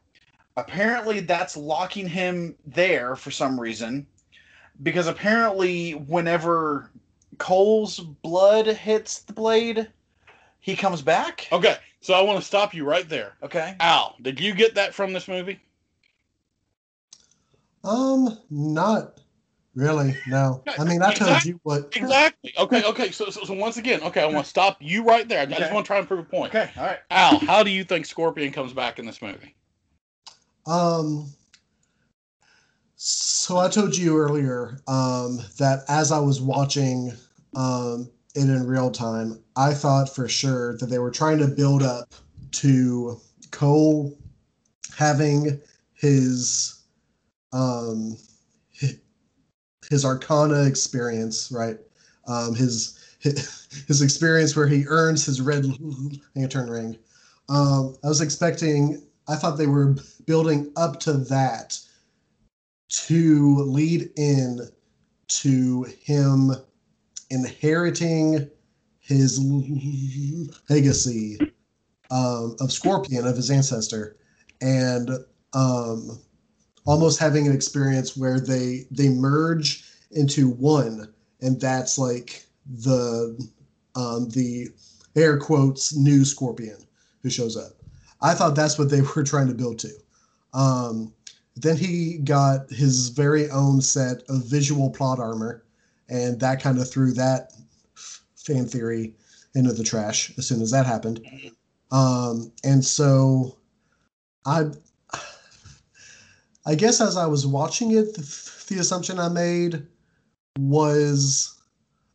Apparently, 0.56 1.20
that's 1.20 1.56
locking 1.56 2.08
him 2.08 2.56
there 2.66 3.14
for 3.14 3.30
some 3.30 3.60
reason, 3.60 4.06
because 4.82 5.06
apparently, 5.06 5.92
whenever 5.92 6.90
Cole's 7.38 8.00
blood 8.00 8.66
hits 8.66 9.20
the 9.20 9.32
blade, 9.32 9.88
he 10.60 10.76
comes 10.76 11.02
back. 11.02 11.48
Okay, 11.52 11.76
so 12.00 12.14
I 12.14 12.20
want 12.20 12.38
to 12.38 12.44
stop 12.44 12.74
you 12.74 12.84
right 12.84 13.08
there. 13.08 13.36
Okay. 13.42 13.74
Al, 13.80 14.16
did 14.22 14.38
you 14.40 14.54
get 14.54 14.74
that 14.74 14.94
from 14.94 15.12
this 15.12 15.28
movie? 15.28 15.60
Um, 17.84 18.38
not 18.50 19.20
really. 19.74 20.16
No. 20.26 20.62
I 20.78 20.84
mean, 20.84 21.02
I 21.02 21.14
told 21.14 21.44
you 21.44 21.60
what. 21.62 21.92
Exactly. 21.96 22.52
Okay. 22.58 22.84
Okay. 22.84 23.10
So, 23.10 23.30
so, 23.30 23.44
so 23.44 23.54
once 23.54 23.76
again, 23.76 24.02
okay, 24.02 24.22
I 24.22 24.26
want 24.26 24.44
to 24.44 24.50
stop 24.50 24.76
you 24.80 25.04
right 25.04 25.28
there. 25.28 25.40
I 25.40 25.46
just 25.46 25.72
want 25.72 25.86
to 25.86 25.88
try 25.88 25.98
and 25.98 26.06
prove 26.06 26.20
a 26.20 26.24
point. 26.24 26.54
Okay. 26.54 26.70
All 26.76 26.84
right. 26.84 26.98
Al, 27.10 27.38
how 27.38 27.62
do 27.62 27.70
you 27.70 27.84
think 27.84 28.06
Scorpion 28.06 28.52
comes 28.52 28.72
back 28.72 28.98
in 28.98 29.06
this 29.06 29.22
movie? 29.22 29.54
Um. 30.66 31.28
So 33.00 33.58
I 33.58 33.68
told 33.68 33.96
you 33.96 34.18
earlier 34.18 34.80
um, 34.88 35.38
that 35.58 35.84
as 35.88 36.10
I 36.10 36.18
was 36.18 36.40
watching 36.40 37.12
um, 37.58 38.08
it 38.36 38.48
in 38.48 38.66
real 38.68 38.90
time, 38.90 39.42
I 39.56 39.74
thought 39.74 40.14
for 40.14 40.28
sure 40.28 40.78
that 40.78 40.86
they 40.86 41.00
were 41.00 41.10
trying 41.10 41.38
to 41.38 41.48
build 41.48 41.82
up 41.82 42.14
to 42.52 43.20
Cole 43.50 44.16
having 44.96 45.60
his 45.92 46.82
um, 47.52 48.16
his 49.90 50.04
Arcana 50.04 50.64
experience, 50.64 51.50
right? 51.50 51.78
Um, 52.28 52.54
his 52.54 52.94
his 53.18 54.02
experience 54.02 54.54
where 54.54 54.68
he 54.68 54.86
earns 54.86 55.26
his 55.26 55.40
red 55.40 55.66
lantern 56.36 56.70
ring. 56.70 56.96
Um, 57.48 57.96
I 58.04 58.08
was 58.08 58.20
expecting. 58.20 59.02
I 59.26 59.34
thought 59.34 59.58
they 59.58 59.66
were 59.66 59.96
building 60.26 60.72
up 60.76 61.00
to 61.00 61.12
that 61.14 61.76
to 62.88 63.56
lead 63.64 64.10
in 64.16 64.60
to 65.26 65.82
him 66.00 66.52
inheriting 67.30 68.48
his 68.98 69.38
legacy 70.68 71.38
um, 72.10 72.56
of 72.60 72.72
Scorpion, 72.72 73.26
of 73.26 73.36
his 73.36 73.50
ancestor, 73.50 74.16
and 74.60 75.10
um, 75.54 76.18
almost 76.86 77.18
having 77.18 77.46
an 77.46 77.54
experience 77.54 78.16
where 78.16 78.40
they 78.40 78.86
they 78.90 79.08
merge 79.08 79.84
into 80.12 80.48
one, 80.48 81.12
and 81.40 81.60
that's 81.60 81.98
like 81.98 82.44
the 82.66 83.38
um, 83.94 84.28
the 84.30 84.68
air 85.16 85.38
quotes 85.38 85.94
new 85.96 86.24
Scorpion 86.24 86.78
who 87.22 87.30
shows 87.30 87.56
up. 87.56 87.72
I 88.20 88.34
thought 88.34 88.56
that's 88.56 88.78
what 88.78 88.90
they 88.90 89.00
were 89.16 89.22
trying 89.22 89.48
to 89.48 89.54
build 89.54 89.78
to. 89.80 89.92
Um, 90.54 91.12
then 91.56 91.76
he 91.76 92.18
got 92.18 92.70
his 92.70 93.08
very 93.08 93.50
own 93.50 93.80
set 93.80 94.22
of 94.28 94.44
visual 94.44 94.90
plot 94.90 95.18
armor, 95.18 95.64
and 96.08 96.40
that 96.40 96.62
kind 96.62 96.78
of 96.78 96.90
threw 96.90 97.12
that 97.12 97.52
fan 98.36 98.66
theory 98.66 99.14
into 99.54 99.72
the 99.72 99.84
trash 99.84 100.32
as 100.38 100.46
soon 100.46 100.62
as 100.62 100.70
that 100.70 100.86
happened. 100.86 101.26
Um, 101.90 102.52
and 102.64 102.84
so 102.84 103.56
I, 104.44 104.66
I 106.66 106.74
guess 106.74 107.00
as 107.00 107.16
I 107.16 107.26
was 107.26 107.46
watching 107.46 107.92
it, 107.92 108.14
the, 108.14 108.64
the 108.68 108.80
assumption 108.80 109.18
I 109.18 109.28
made 109.28 109.86
was, 110.58 111.58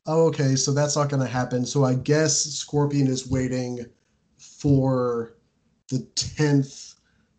oh, 0.05 0.27
okay, 0.27 0.55
so 0.55 0.71
that's 0.71 0.95
not 0.95 1.09
going 1.09 1.21
to 1.21 1.31
happen. 1.31 1.65
So 1.65 1.83
I 1.83 1.95
guess 1.95 2.43
Scorpion 2.43 3.07
is 3.07 3.29
waiting 3.29 3.85
for 4.37 5.35
the 5.89 5.99
10th 6.15 6.95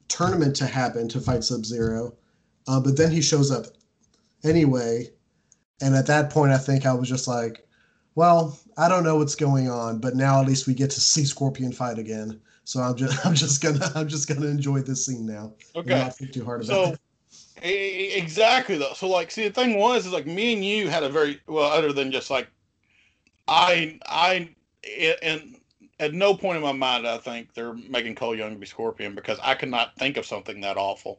tournament 0.09 0.55
to 0.57 0.67
happen 0.67 1.09
to 1.09 1.21
fight 1.21 1.45
Sub 1.45 1.65
Zero. 1.65 2.15
Uh, 2.67 2.81
but 2.81 2.97
then 2.97 3.11
he 3.11 3.21
shows 3.21 3.51
up 3.51 3.67
anyway. 4.43 5.11
And 5.81 5.95
at 5.95 6.07
that 6.07 6.31
point, 6.31 6.53
I 6.53 6.59
think 6.59 6.87
I 6.87 6.93
was 6.95 7.09
just 7.09 7.27
like, 7.29 7.67
well, 8.15 8.59
I 8.79 8.89
don't 8.89 9.05
know 9.05 9.17
what's 9.17 9.35
going 9.35 9.69
on, 9.69 9.99
but 9.99 10.15
now 10.15 10.41
at 10.41 10.47
least 10.47 10.67
we 10.67 10.75
get 10.75 10.91
to 10.91 11.01
see 11.01 11.25
Scorpion 11.25 11.73
fight 11.73 11.99
again. 11.99 12.41
So 12.65 12.81
I'm 12.81 12.97
just, 12.97 13.25
I'm 13.27 13.35
just 13.35 13.63
gonna, 13.63 13.91
I'm 13.95 14.09
just 14.09 14.29
gonna 14.29 14.47
enjoy 14.47 14.81
this 14.81 15.07
scene 15.07 15.27
now. 15.27 15.53
Okay. 15.75 15.99
Not 15.99 16.17
think 16.17 16.33
too 16.33 16.45
hard 16.45 16.65
about 16.65 16.97
So 17.63 17.63
it. 17.63 18.17
exactly 18.17 18.79
though. 18.79 18.95
So 18.95 19.09
like, 19.09 19.31
see, 19.31 19.49
the 19.49 19.55
thing 19.55 19.79
was 19.79 20.07
is 20.07 20.13
like 20.13 20.27
me 20.27 20.55
and 20.55 20.65
you 20.65 20.89
had 20.89 21.03
a 21.03 21.09
very 21.09 21.41
well, 21.47 21.71
other 21.71 21.93
than 21.93 22.13
just 22.13 22.31
like, 22.31 22.49
I 23.49 23.99
I 24.07 24.55
and 25.23 25.57
at 26.05 26.15
no 26.15 26.35
point 26.35 26.57
in 26.57 26.63
my 26.63 26.73
mind 26.73 27.07
I 27.07 27.19
think 27.19 27.55
they're 27.55 27.75
making 27.75 28.15
Cole 28.15 28.35
Young 28.35 28.57
be 28.57 28.67
Scorpion 28.67 29.15
because 29.15 29.39
I 29.43 29.55
could 29.55 29.71
not 29.71 29.97
think 29.97 30.17
of 30.17 30.27
something 30.27 30.61
that 30.61 30.77
awful. 30.77 31.19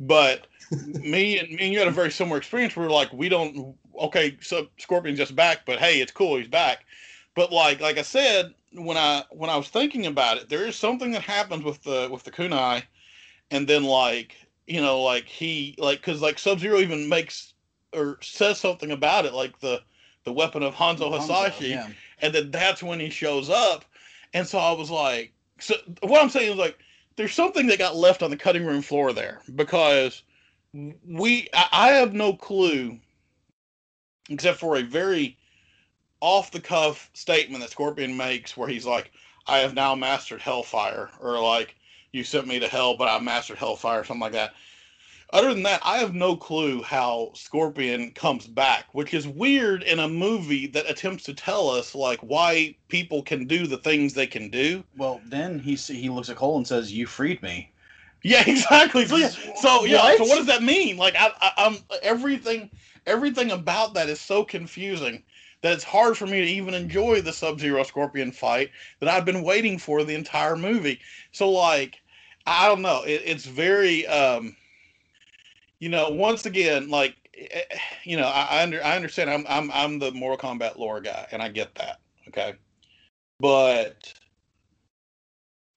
But 0.00 0.46
me 0.86 1.38
and 1.38 1.48
me 1.50 1.58
and 1.60 1.72
you 1.72 1.78
had 1.78 1.88
a 1.88 1.92
very 1.92 2.10
similar 2.10 2.38
experience. 2.38 2.74
where 2.76 2.86
We 2.86 2.88
were 2.88 2.94
like, 2.94 3.12
we 3.12 3.28
don't. 3.28 3.74
Okay, 4.00 4.38
so 4.40 4.68
Scorpion's 4.78 5.18
just 5.18 5.36
back, 5.36 5.66
but 5.66 5.78
hey, 5.78 6.00
it's 6.00 6.12
cool, 6.12 6.36
he's 6.36 6.48
back. 6.48 6.84
But 7.34 7.52
like, 7.52 7.80
like 7.80 7.98
I 7.98 8.02
said, 8.02 8.54
when 8.74 8.96
I 8.96 9.24
when 9.30 9.50
I 9.50 9.56
was 9.56 9.68
thinking 9.68 10.06
about 10.06 10.38
it, 10.38 10.48
there 10.48 10.66
is 10.66 10.76
something 10.76 11.12
that 11.12 11.22
happens 11.22 11.64
with 11.64 11.82
the 11.82 12.08
with 12.10 12.24
the 12.24 12.30
kunai, 12.30 12.82
and 13.50 13.68
then 13.68 13.84
like 13.84 14.34
you 14.66 14.80
know, 14.80 15.02
like 15.02 15.24
he 15.26 15.74
like 15.78 16.00
because 16.00 16.22
like 16.22 16.38
Sub 16.38 16.58
Zero 16.58 16.78
even 16.78 17.08
makes 17.08 17.54
or 17.92 18.18
says 18.22 18.58
something 18.58 18.90
about 18.90 19.26
it, 19.26 19.34
like 19.34 19.58
the 19.60 19.82
the 20.24 20.32
weapon 20.32 20.62
of 20.62 20.74
Hanzo 20.74 21.10
Hasashi, 21.12 21.68
Yeah. 21.70 21.88
and 22.20 22.34
then 22.34 22.50
that's 22.50 22.82
when 22.82 23.00
he 23.00 23.10
shows 23.10 23.50
up. 23.50 23.84
And 24.34 24.46
so 24.46 24.58
I 24.58 24.72
was 24.72 24.90
like, 24.90 25.32
so 25.58 25.74
what 26.00 26.22
I'm 26.22 26.30
saying 26.30 26.52
is 26.52 26.58
like, 26.58 26.78
there's 27.16 27.34
something 27.34 27.66
that 27.66 27.78
got 27.78 27.96
left 27.96 28.22
on 28.22 28.30
the 28.30 28.36
cutting 28.36 28.64
room 28.64 28.82
floor 28.82 29.12
there 29.12 29.40
because 29.54 30.22
we, 30.72 31.48
I, 31.54 31.68
I 31.72 31.88
have 31.88 32.14
no 32.14 32.34
clue, 32.34 32.98
except 34.30 34.58
for 34.58 34.76
a 34.76 34.82
very 34.82 35.36
off 36.20 36.50
the 36.50 36.60
cuff 36.60 37.10
statement 37.12 37.62
that 37.62 37.70
Scorpion 37.70 38.16
makes 38.16 38.56
where 38.56 38.68
he's 38.68 38.86
like, 38.86 39.10
I 39.46 39.58
have 39.58 39.74
now 39.74 39.94
mastered 39.94 40.40
Hellfire, 40.40 41.10
or 41.20 41.42
like, 41.42 41.74
you 42.12 42.22
sent 42.22 42.46
me 42.46 42.60
to 42.60 42.68
hell, 42.68 42.96
but 42.96 43.08
I 43.08 43.18
mastered 43.18 43.58
Hellfire, 43.58 44.00
or 44.00 44.04
something 44.04 44.20
like 44.20 44.32
that. 44.32 44.54
Other 45.32 45.54
than 45.54 45.62
that, 45.62 45.80
I 45.82 45.96
have 45.96 46.14
no 46.14 46.36
clue 46.36 46.82
how 46.82 47.30
Scorpion 47.34 48.10
comes 48.10 48.46
back, 48.46 48.86
which 48.92 49.14
is 49.14 49.26
weird 49.26 49.82
in 49.82 49.98
a 49.98 50.08
movie 50.08 50.66
that 50.68 50.90
attempts 50.90 51.24
to 51.24 51.34
tell 51.34 51.70
us 51.70 51.94
like 51.94 52.20
why 52.20 52.76
people 52.88 53.22
can 53.22 53.46
do 53.46 53.66
the 53.66 53.78
things 53.78 54.12
they 54.12 54.26
can 54.26 54.50
do. 54.50 54.84
Well, 54.96 55.22
then 55.28 55.58
he 55.58 55.74
he 55.74 56.10
looks 56.10 56.28
at 56.28 56.36
Cole 56.36 56.58
and 56.58 56.68
says, 56.68 56.92
"You 56.92 57.06
freed 57.06 57.42
me." 57.42 57.72
Yeah, 58.22 58.44
exactly. 58.46 59.06
So 59.06 59.16
yeah, 59.16 59.28
so 59.28 59.84
yeah. 59.84 60.02
What? 60.02 60.18
So 60.18 60.24
what 60.24 60.36
does 60.36 60.46
that 60.46 60.62
mean? 60.62 60.98
Like 60.98 61.14
I, 61.16 61.32
I, 61.40 61.52
I'm 61.56 61.76
everything, 62.02 62.70
everything 63.06 63.52
about 63.52 63.94
that 63.94 64.10
is 64.10 64.20
so 64.20 64.44
confusing 64.44 65.22
that 65.62 65.72
it's 65.72 65.84
hard 65.84 66.18
for 66.18 66.26
me 66.26 66.40
to 66.40 66.46
even 66.46 66.74
enjoy 66.74 67.22
the 67.22 67.32
Sub 67.32 67.58
Zero 67.58 67.82
Scorpion 67.84 68.32
fight 68.32 68.70
that 69.00 69.08
I've 69.08 69.24
been 69.24 69.42
waiting 69.42 69.78
for 69.78 70.04
the 70.04 70.14
entire 70.14 70.56
movie. 70.56 71.00
So 71.30 71.50
like, 71.50 72.02
I 72.46 72.68
don't 72.68 72.82
know. 72.82 73.02
It, 73.04 73.22
it's 73.24 73.46
very, 73.46 74.06
um, 74.08 74.56
you 75.82 75.88
know, 75.88 76.10
once 76.10 76.46
again, 76.46 76.88
like, 76.90 77.16
eh, 77.36 77.64
you 78.04 78.16
know, 78.16 78.28
I, 78.28 78.46
I 78.50 78.62
under 78.62 78.84
I 78.84 78.94
understand. 78.94 79.28
I'm 79.28 79.44
I'm 79.48 79.68
I'm 79.72 79.98
the 79.98 80.12
Mortal 80.12 80.50
Kombat 80.50 80.76
lore 80.76 81.00
guy, 81.00 81.26
and 81.32 81.42
I 81.42 81.48
get 81.48 81.74
that. 81.74 81.98
Okay, 82.28 82.54
but 83.40 84.14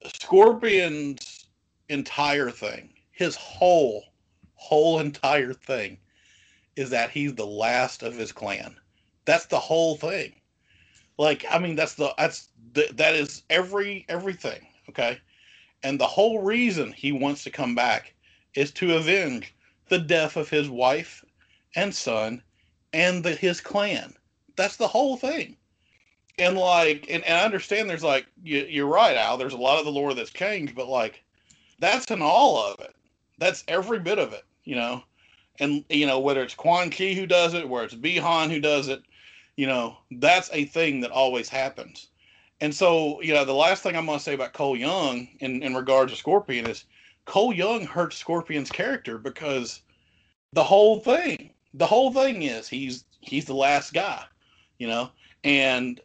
Scorpion's 0.06 1.48
entire 1.90 2.52
thing, 2.52 2.94
his 3.14 3.36
whole 3.36 4.04
whole 4.54 5.00
entire 5.00 5.54
thing, 5.54 5.98
is 6.76 6.92
that 6.92 7.10
he's 7.10 7.34
the 7.34 7.48
last 7.48 8.04
of 8.04 8.16
his 8.16 8.32
clan. 8.32 8.76
That's 9.26 9.48
the 9.48 9.60
whole 9.60 9.96
thing. 9.96 10.36
Like, 11.18 11.46
I 11.50 11.58
mean, 11.58 11.76
that's 11.76 11.96
the 11.96 12.14
that's 12.16 12.50
the, 12.74 12.90
that 12.94 13.16
is 13.16 13.42
every 13.50 14.06
everything. 14.08 14.68
Okay, 14.88 15.18
and 15.82 16.00
the 16.00 16.06
whole 16.06 16.44
reason 16.44 16.92
he 16.92 17.12
wants 17.12 17.44
to 17.46 17.50
come 17.50 17.74
back 17.74 18.14
is 18.54 18.72
to 18.74 18.98
avenge 18.98 19.52
the 19.88 20.00
death 20.00 20.36
of 20.36 20.50
his 20.50 20.70
wife 20.70 21.24
and 21.76 21.94
son 21.94 22.42
and 22.94 23.24
the, 23.24 23.32
his 23.32 23.62
clan. 23.62 24.14
That's 24.56 24.78
the 24.78 24.88
whole 24.88 25.18
thing. 25.18 25.58
And 26.38 26.58
like, 26.58 27.08
and, 27.10 27.24
and 27.24 27.38
I 27.38 27.46
understand 27.46 27.90
there's 27.90 28.04
like, 28.04 28.26
you, 28.44 28.66
you're 28.70 28.88
right, 28.88 29.16
Al. 29.16 29.38
There's 29.38 29.54
a 29.54 29.58
lot 29.58 29.80
of 29.80 29.86
the 29.86 29.92
lore 29.92 30.14
that's 30.14 30.32
changed, 30.32 30.76
but 30.76 30.88
like, 30.88 31.24
that's 31.80 32.10
in 32.12 32.22
all 32.22 32.66
of 32.66 32.80
it. 32.80 32.96
That's 33.38 33.64
every 33.68 34.00
bit 34.00 34.20
of 34.20 34.34
it, 34.34 34.44
you 34.64 34.76
know. 34.76 35.04
And 35.60 35.86
you 35.90 36.06
know 36.06 36.20
whether 36.20 36.44
it's 36.44 36.54
Quan 36.54 36.90
Chi 36.90 37.14
who 37.14 37.26
does 37.26 37.54
it, 37.54 37.68
where 37.68 37.84
it's 37.84 37.94
Bi-Han 37.94 38.50
who 38.50 38.60
does 38.60 38.90
it, 38.90 39.04
you 39.56 39.68
know, 39.68 39.98
that's 40.12 40.50
a 40.52 40.66
thing 40.66 41.00
that 41.02 41.12
always 41.12 41.48
happens. 41.48 42.08
And 42.62 42.74
so, 42.74 43.22
you 43.22 43.34
know, 43.34 43.46
the 43.46 43.54
last 43.54 43.84
thing 43.84 43.96
I'm 43.96 44.06
going 44.06 44.18
to 44.18 44.24
say 44.24 44.34
about 44.34 44.54
Cole 44.54 44.78
Young 44.78 45.28
in, 45.40 45.64
in 45.64 45.76
regards 45.76 46.12
to 46.12 46.18
Scorpion 46.18 46.68
is 46.68 46.86
Cole 47.26 47.54
Young 47.54 47.86
hurts 47.86 48.18
Scorpion's 48.18 48.72
character 48.72 49.18
because 49.18 49.82
the 50.54 50.64
whole 50.64 51.00
thing, 51.00 51.52
the 51.74 51.86
whole 51.86 52.12
thing 52.12 52.44
is 52.44 52.68
he's 52.68 53.06
he's 53.22 53.46
the 53.46 53.54
last 53.54 53.94
guy, 53.94 54.24
you 54.78 54.88
know, 54.88 55.10
and 55.44 56.00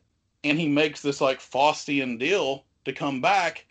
and 0.45 0.59
he 0.59 0.69
makes 0.69 1.03
this 1.03 1.21
like 1.21 1.41
Faustian 1.41 2.19
deal 2.19 2.65
to 2.85 2.93
come 2.93 3.21
back 3.21 3.67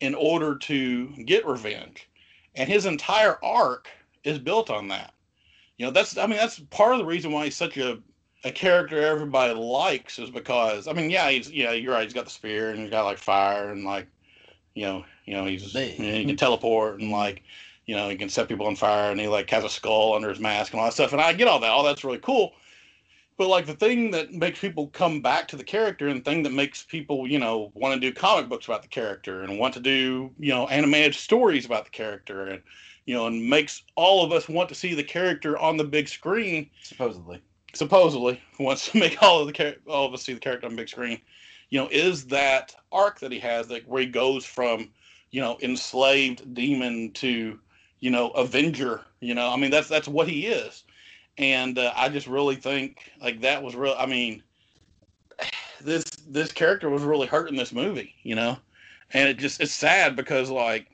in 0.00 0.14
order 0.14 0.56
to 0.56 1.08
get 1.24 1.46
revenge, 1.46 2.08
and 2.54 2.68
his 2.68 2.86
entire 2.86 3.42
arc 3.44 3.88
is 4.24 4.38
built 4.38 4.70
on 4.70 4.88
that. 4.88 5.12
You 5.78 5.86
know, 5.86 5.92
that's 5.92 6.16
I 6.16 6.26
mean 6.26 6.38
that's 6.38 6.60
part 6.70 6.92
of 6.92 6.98
the 6.98 7.04
reason 7.04 7.32
why 7.32 7.44
he's 7.44 7.56
such 7.56 7.76
a 7.76 7.98
a 8.44 8.50
character 8.50 9.00
everybody 9.00 9.54
likes 9.54 10.18
is 10.18 10.30
because 10.30 10.88
I 10.88 10.92
mean, 10.92 11.10
yeah, 11.10 11.30
he's 11.30 11.50
yeah, 11.50 11.72
you're 11.72 11.92
right. 11.92 12.04
He's 12.04 12.12
got 12.12 12.24
the 12.24 12.30
spear 12.30 12.70
and 12.70 12.80
he's 12.80 12.90
got 12.90 13.04
like 13.04 13.18
fire 13.18 13.70
and 13.70 13.84
like, 13.84 14.06
you 14.74 14.84
know, 14.84 15.04
you 15.24 15.34
know, 15.34 15.44
he's 15.44 15.74
you 15.74 15.80
know, 15.98 16.12
he 16.12 16.24
can 16.24 16.36
teleport 16.36 17.00
and 17.00 17.10
like, 17.10 17.42
you 17.86 17.94
know, 17.94 18.08
he 18.08 18.16
can 18.16 18.28
set 18.28 18.48
people 18.48 18.66
on 18.66 18.76
fire 18.76 19.10
and 19.10 19.20
he 19.20 19.28
like 19.28 19.50
has 19.50 19.64
a 19.64 19.68
skull 19.68 20.14
under 20.14 20.28
his 20.28 20.40
mask 20.40 20.72
and 20.72 20.80
all 20.80 20.86
that 20.86 20.94
stuff. 20.94 21.12
And 21.12 21.20
I 21.20 21.32
get 21.32 21.48
all 21.48 21.60
that. 21.60 21.70
All 21.70 21.84
that's 21.84 22.04
really 22.04 22.18
cool. 22.18 22.52
But 23.38 23.48
like 23.48 23.66
the 23.66 23.74
thing 23.74 24.10
that 24.12 24.32
makes 24.32 24.60
people 24.60 24.88
come 24.88 25.20
back 25.20 25.48
to 25.48 25.56
the 25.56 25.64
character 25.64 26.08
and 26.08 26.20
the 26.20 26.24
thing 26.24 26.42
that 26.44 26.52
makes 26.52 26.82
people, 26.82 27.26
you 27.26 27.38
know, 27.38 27.72
want 27.74 27.94
to 27.94 28.00
do 28.00 28.12
comic 28.12 28.48
books 28.48 28.66
about 28.66 28.82
the 28.82 28.88
character 28.88 29.42
and 29.42 29.58
want 29.58 29.74
to 29.74 29.80
do, 29.80 30.30
you 30.38 30.50
know, 30.50 30.68
animated 30.68 31.14
stories 31.14 31.66
about 31.66 31.84
the 31.84 31.90
character 31.90 32.46
and 32.46 32.62
you 33.04 33.14
know, 33.14 33.26
and 33.26 33.48
makes 33.50 33.82
all 33.96 34.24
of 34.24 34.30
us 34.30 34.48
want 34.48 34.68
to 34.68 34.76
see 34.76 34.94
the 34.94 35.02
character 35.02 35.58
on 35.58 35.76
the 35.76 35.82
big 35.84 36.08
screen. 36.08 36.70
Supposedly 36.82 37.42
supposedly 37.74 38.40
wants 38.60 38.90
to 38.90 38.98
make 38.98 39.22
all 39.22 39.40
of 39.40 39.52
the 39.52 39.76
all 39.86 40.06
of 40.06 40.14
us 40.14 40.22
see 40.22 40.34
the 40.34 40.40
character 40.40 40.66
on 40.66 40.76
big 40.76 40.88
screen, 40.88 41.20
you 41.72 41.78
know, 41.78 41.88
is 41.90 42.26
that 42.26 42.76
arc 42.92 43.18
that 43.20 43.32
he 43.32 43.38
has, 43.38 43.70
like 43.70 43.84
where 43.84 44.02
he 44.02 44.06
goes 44.06 44.44
from, 44.44 44.90
you 45.30 45.40
know, 45.40 45.56
enslaved 45.62 46.52
demon 46.52 47.10
to, 47.12 47.58
you 47.98 48.10
know, 48.10 48.28
avenger. 48.32 49.00
You 49.20 49.34
know, 49.34 49.48
I 49.48 49.56
mean 49.56 49.70
that's 49.70 49.88
that's 49.88 50.06
what 50.06 50.28
he 50.28 50.48
is, 50.48 50.84
and 51.38 51.78
uh, 51.78 51.94
I 51.96 52.10
just 52.10 52.26
really 52.26 52.56
think 52.56 53.10
like 53.22 53.40
that 53.40 53.62
was 53.62 53.74
real. 53.74 53.94
I 53.96 54.04
mean, 54.04 54.42
this 55.80 56.04
this 56.28 56.52
character 56.52 56.90
was 56.90 57.04
really 57.04 57.26
hurting 57.26 57.56
this 57.56 57.72
movie, 57.72 58.16
you 58.22 58.34
know, 58.34 58.58
and 59.14 59.30
it 59.30 59.38
just 59.38 59.58
it's 59.62 59.72
sad 59.72 60.14
because 60.14 60.50
like 60.50 60.88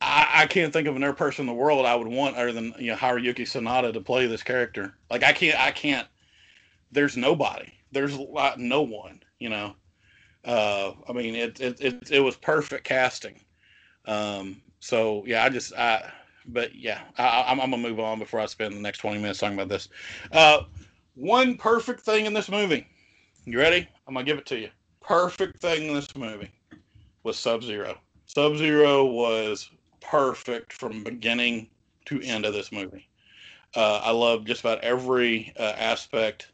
I, 0.00 0.28
I, 0.42 0.46
can't 0.46 0.72
think 0.72 0.86
of 0.86 0.94
another 0.94 1.12
person 1.12 1.42
in 1.42 1.46
the 1.48 1.60
world 1.60 1.86
I 1.86 1.96
would 1.96 2.06
want 2.06 2.36
other 2.36 2.52
than 2.52 2.72
you 2.78 2.92
know 2.92 2.96
Hiroyuki 2.96 3.38
Sanada 3.38 3.92
to 3.92 4.00
play 4.00 4.28
this 4.28 4.44
character. 4.44 4.94
Like 5.10 5.24
I 5.24 5.32
can't, 5.32 5.58
I 5.58 5.72
can't. 5.72 6.06
There's 6.92 7.16
nobody. 7.16 7.72
There's 7.90 8.16
no 8.56 8.82
one. 8.82 9.23
You 9.38 9.50
know. 9.50 9.74
Uh, 10.44 10.92
I 11.08 11.12
mean, 11.12 11.34
it, 11.34 11.60
it 11.60 11.80
it 11.80 12.10
it 12.10 12.20
was 12.20 12.36
perfect 12.36 12.84
casting. 12.84 13.40
Um, 14.06 14.60
so 14.80 15.24
yeah, 15.26 15.44
I 15.44 15.48
just 15.48 15.72
I. 15.74 16.10
But 16.46 16.74
yeah, 16.74 17.00
I, 17.16 17.44
I'm, 17.48 17.58
I'm 17.58 17.70
gonna 17.70 17.82
move 17.88 17.98
on 17.98 18.18
before 18.18 18.38
I 18.38 18.44
spend 18.46 18.74
the 18.74 18.80
next 18.80 18.98
20 18.98 19.18
minutes 19.18 19.38
talking 19.38 19.54
about 19.56 19.70
this. 19.70 19.88
Uh, 20.30 20.64
one 21.14 21.56
perfect 21.56 22.00
thing 22.00 22.26
in 22.26 22.34
this 22.34 22.50
movie. 22.50 22.86
You 23.46 23.58
ready? 23.58 23.88
I'm 24.06 24.12
gonna 24.12 24.26
give 24.26 24.36
it 24.36 24.46
to 24.46 24.58
you. 24.58 24.68
Perfect 25.00 25.60
thing 25.60 25.88
in 25.88 25.94
this 25.94 26.14
movie 26.14 26.50
was 27.22 27.38
Sub 27.38 27.62
Zero. 27.62 27.96
Sub 28.26 28.56
Zero 28.56 29.04
was 29.06 29.70
perfect 30.00 30.72
from 30.72 31.02
beginning 31.02 31.68
to 32.06 32.20
end 32.20 32.44
of 32.44 32.52
this 32.52 32.70
movie. 32.70 33.08
Uh, 33.74 34.00
I 34.04 34.10
love 34.10 34.44
just 34.44 34.60
about 34.60 34.80
every 34.82 35.52
uh, 35.58 35.74
aspect. 35.76 36.52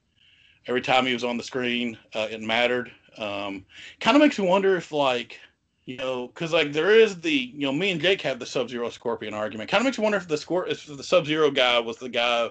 Every 0.66 0.82
time 0.82 1.06
he 1.06 1.14
was 1.14 1.24
on 1.24 1.36
the 1.36 1.42
screen, 1.42 1.98
uh, 2.14 2.28
it 2.30 2.40
mattered. 2.42 2.92
Um, 3.18 3.64
kind 4.00 4.16
of 4.16 4.20
makes 4.22 4.38
me 4.38 4.46
wonder 4.46 4.76
if, 4.76 4.92
like, 4.92 5.38
you 5.84 5.96
know, 5.96 6.28
because 6.28 6.52
like 6.52 6.72
there 6.72 6.92
is 6.92 7.20
the, 7.20 7.32
you 7.32 7.62
know, 7.62 7.72
me 7.72 7.90
and 7.90 8.00
Jake 8.00 8.20
have 8.22 8.38
the 8.38 8.46
Sub 8.46 8.68
Zero 8.68 8.90
Scorpion 8.90 9.34
argument. 9.34 9.70
Kind 9.70 9.80
of 9.80 9.86
makes 9.86 9.98
me 9.98 10.02
wonder 10.02 10.18
if 10.18 10.28
the 10.28 10.36
score, 10.36 10.68
if 10.68 10.86
the 10.86 11.02
Sub 11.02 11.26
Zero 11.26 11.50
guy 11.50 11.80
was 11.80 11.96
the 11.96 12.08
guy, 12.08 12.50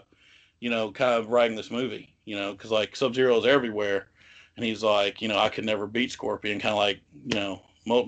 you 0.59 0.69
know, 0.69 0.91
kind 0.91 1.13
of 1.13 1.29
writing 1.29 1.55
this 1.55 1.71
movie. 1.71 2.13
You 2.25 2.35
know, 2.35 2.51
because 2.51 2.71
like 2.71 2.95
Sub 2.95 3.15
Zero 3.15 3.39
is 3.39 3.45
everywhere, 3.45 4.07
and 4.55 4.65
he's 4.65 4.83
like, 4.83 5.21
you 5.21 5.27
know, 5.27 5.39
I 5.39 5.49
could 5.49 5.65
never 5.65 5.87
beat 5.87 6.11
Scorpion. 6.11 6.59
Kind 6.59 6.73
of 6.73 6.77
like, 6.77 6.99
you 7.25 7.35
know, 7.35 7.61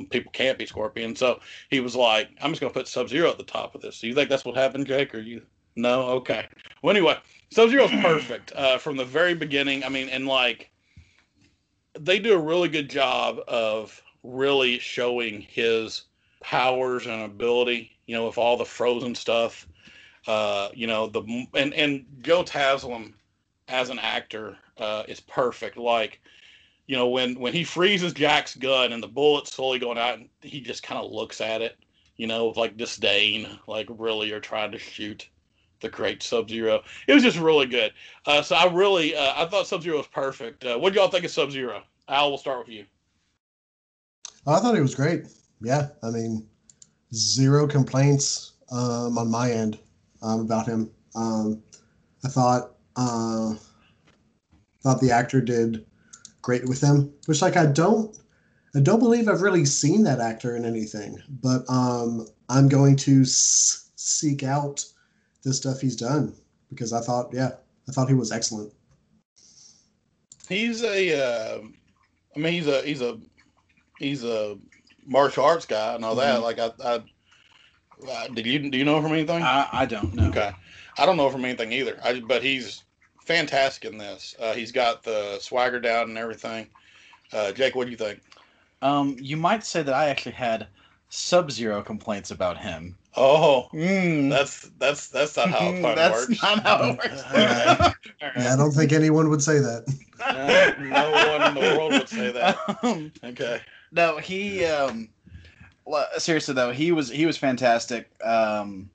people 0.10 0.32
can't 0.32 0.60
be 0.60 0.66
Scorpion. 0.66 1.16
So 1.16 1.40
he 1.70 1.80
was 1.80 1.96
like, 1.96 2.30
I'm 2.42 2.52
just 2.52 2.62
to 2.62 2.70
put 2.70 2.88
Sub 2.88 3.08
Zero 3.08 3.30
at 3.30 3.38
the 3.38 3.44
top 3.44 3.74
of 3.74 3.82
this. 3.82 4.00
Do 4.00 4.08
you 4.08 4.14
think 4.14 4.30
that's 4.30 4.46
what 4.46 4.58
happened, 4.58 4.88
Jake? 4.88 5.16
Or 5.16 5.20
you? 5.20 5.42
No? 5.76 6.04
Okay. 6.10 6.48
Well, 6.82 6.96
anyway, 6.96 7.18
Sub 7.50 7.70
Zero's 7.70 7.92
perfect 8.02 8.52
uh, 8.56 8.78
from 8.78 8.98
the 8.98 9.06
very 9.06 9.34
beginning. 9.34 9.84
I 9.84 9.90
mean, 9.90 10.10
and 10.10 10.28
like, 10.28 10.72
they 12.00 12.20
do 12.20 12.34
a 12.34 12.42
really 12.42 12.70
good 12.70 12.90
job 12.90 13.40
of 13.48 14.02
really 14.24 14.80
showing 14.80 15.42
his 15.42 16.04
powers 16.42 17.06
and 17.06 17.24
ability, 17.24 17.92
you 18.06 18.16
know, 18.16 18.26
with 18.26 18.38
all 18.38 18.58
the 18.58 18.66
frozen 18.66 19.16
stuff. 19.16 19.68
Uh, 20.28 20.70
you 20.74 20.88
know, 20.88 21.08
the 21.08 21.48
and 21.56 21.74
and 21.74 22.06
Joe 22.22 22.44
Taslim 22.44 23.14
as 23.68 23.90
an 23.90 24.00
actor 24.00 24.58
uh, 24.78 25.04
is 25.08 25.20
perfect. 25.20 25.78
Like 25.78 26.22
you 26.88 26.96
know, 26.96 27.08
when 27.08 27.40
when 27.40 27.54
he 27.54 27.64
freezes 27.64 28.14
Jack's 28.14 28.56
gun 28.56 28.94
and 28.94 29.02
the 29.02 29.08
bullet's 29.08 29.54
slowly 29.54 29.80
going 29.80 29.98
out, 29.98 30.20
and 30.20 30.30
he 30.42 30.62
just 30.62 30.84
kind 30.84 31.04
of 31.04 31.12
looks 31.12 31.42
at 31.42 31.62
it, 31.62 31.78
you 32.18 32.28
know, 32.28 32.48
with 32.48 32.58
like 32.58 32.78
disdain, 32.78 33.48
like 33.68 33.88
really 33.90 34.28
you're 34.28 34.40
trying 34.40 34.72
to 34.72 34.78
shoot 34.78 35.28
the 35.82 35.90
great 35.90 36.24
Sub 36.24 36.50
Zero. 36.50 36.82
It 37.08 37.14
was 37.14 37.24
just 37.24 37.38
really 37.38 37.66
good. 37.66 37.94
Uh, 38.26 38.42
so 38.42 38.56
I 38.56 38.72
really, 38.72 39.16
uh, 39.16 39.34
I 39.36 39.46
thought 39.46 39.68
Sub 39.68 39.82
Zero 39.82 39.98
was 39.98 40.08
perfect. 40.08 40.64
Uh, 40.64 40.78
what 40.78 40.94
do 40.94 41.00
y'all 41.00 41.10
think 41.10 41.26
of 41.26 41.32
Sub 41.32 41.52
Zero? 41.52 41.84
Al, 42.08 42.30
we'll 42.30 42.38
start 42.38 42.60
with 42.60 42.70
you. 42.70 42.86
I 44.48 44.60
thought 44.60 44.76
it 44.76 44.82
was 44.82 44.96
great. 44.96 45.26
Yeah, 45.62 45.90
I 46.04 46.10
mean, 46.10 46.48
zero 47.14 47.68
complaints 47.68 48.54
um, 48.72 49.18
on 49.18 49.30
my 49.30 49.52
end 49.52 49.78
um, 50.22 50.42
about 50.42 50.66
him. 50.66 50.90
Um, 51.16 51.62
I 52.24 52.30
thought 52.30 52.72
uh, 52.96 53.54
thought 54.82 55.00
the 55.00 55.12
actor 55.12 55.42
did 55.42 55.86
great 56.42 56.68
with 56.68 56.82
him. 56.82 57.14
Which 57.26 57.42
like 57.42 57.58
I 57.58 57.68
don't 57.68 58.18
I 58.76 58.80
don't 58.80 59.00
believe 59.00 59.28
I've 59.28 59.42
really 59.42 59.66
seen 59.66 60.04
that 60.04 60.20
actor 60.20 60.56
in 60.56 60.66
anything, 60.66 61.22
but 61.42 61.64
um, 61.70 62.28
I'm 62.50 62.68
going 62.68 62.96
to 62.98 63.22
s- 63.22 63.92
seek 63.96 64.44
out 64.44 64.84
the 65.44 65.54
stuff 65.54 65.82
he's 65.82 65.96
done 65.96 66.36
because 66.70 66.94
I 66.94 67.02
thought, 67.02 67.30
yeah, 67.34 67.52
I 67.88 67.92
thought 67.92 68.08
he 68.08 68.16
was 68.16 68.32
excellent. 68.32 68.74
He's 70.48 70.84
a, 70.84 71.18
uh, 71.18 71.62
I 72.36 72.40
mean, 72.40 72.54
he's 72.54 72.68
a 72.68 72.82
he's 72.82 73.02
a 73.02 73.18
he's 74.00 74.24
a 74.24 74.58
martial 75.06 75.44
arts 75.44 75.66
guy 75.66 75.96
and 75.96 76.04
all 76.04 76.16
that. 76.16 76.36
Mm-hmm. 76.36 76.44
Like 76.44 76.60
I, 76.60 76.72
I, 76.84 77.04
I, 78.12 78.28
did 78.30 78.46
you 78.46 78.70
do 78.70 78.78
you 78.78 78.86
know 78.86 79.02
from 79.02 79.14
anything? 79.14 79.42
I, 79.42 79.68
I 79.72 79.86
don't 79.86 80.14
know. 80.14 80.28
Okay, 80.30 80.52
I 80.98 81.06
don't 81.06 81.18
know 81.18 81.30
from 81.30 81.46
anything 81.46 81.72
either. 81.72 82.00
I, 82.04 82.20
but 82.20 82.44
he's 82.44 82.84
fantastic 83.26 83.92
in 83.92 83.98
this. 83.98 84.36
Uh, 84.40 84.54
he's 84.54 84.72
got 84.72 85.04
the 85.04 85.40
swagger 85.40 85.80
down 85.80 86.10
and 86.10 86.18
everything. 86.18 86.68
Uh, 87.32 87.52
Jake, 87.52 87.76
what 87.76 87.86
do 87.86 87.92
you 87.92 87.98
think? 87.98 88.20
Um, 88.82 89.16
you 89.20 89.38
might 89.38 89.64
say 89.64 89.84
that 89.84 89.94
I 89.94 90.10
actually 90.10 90.34
had 90.34 90.68
Sub 91.14 91.52
Zero 91.52 91.82
complaints 91.84 92.32
about 92.32 92.58
him. 92.58 92.96
Oh, 93.18 93.68
Mm. 93.74 94.30
that's 94.30 94.70
that's 94.80 95.10
that's 95.10 95.36
not 95.36 95.50
how 95.50 95.68
it 95.68 95.82
That's 95.96 96.30
works. 96.30 96.42
not 96.42 96.60
how 96.64 96.84
it 96.84 96.98
works. 96.98 97.24
Alright. 97.34 97.94
Yeah, 98.38 98.54
I 98.54 98.56
don't 98.56 98.72
think 98.72 98.94
anyone 98.94 99.30
would 99.30 99.44
say 99.44 99.60
that. 99.60 99.84
Uh, 100.22 100.72
no 100.80 101.10
one 101.36 101.48
in 101.48 101.56
the 101.56 101.76
world 101.76 101.94
would 101.94 102.08
say 102.08 102.32
that. 102.32 102.56
Um, 102.84 103.12
Okay. 103.26 103.60
no, 103.92 104.18
he 104.20 104.64
um 104.66 105.10
well, 105.84 106.06
seriously 106.20 106.54
though, 106.54 106.72
he 106.72 106.92
was 106.92 107.10
he 107.10 107.26
was 107.26 107.38
fantastic. 107.38 108.08
Um 108.24 108.90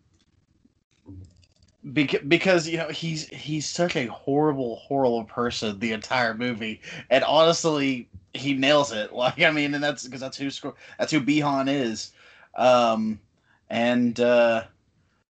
because, 1.92 2.20
because 2.28 2.68
you 2.68 2.76
know 2.78 2.88
he's 2.88 3.26
he's 3.28 3.68
such 3.68 3.96
a 3.96 4.06
horrible 4.06 4.76
horrible 4.76 5.24
person 5.24 5.78
the 5.80 5.92
entire 5.92 6.32
movie 6.34 6.80
and 7.10 7.24
honestly 7.24 8.08
he 8.36 8.54
nails 8.54 8.92
it. 8.92 9.12
Like 9.16 9.42
i 9.42 9.50
mean 9.50 9.74
and 9.74 9.82
that's 9.82 10.04
because 10.04 10.20
that's 10.20 10.36
who 10.36 10.46
Scor- 10.46 10.74
that's 10.98 11.12
who 11.12 11.20
Bihan 11.20 11.68
is. 11.68 12.12
Um 12.54 13.20
and 13.68 14.18
uh 14.20 14.64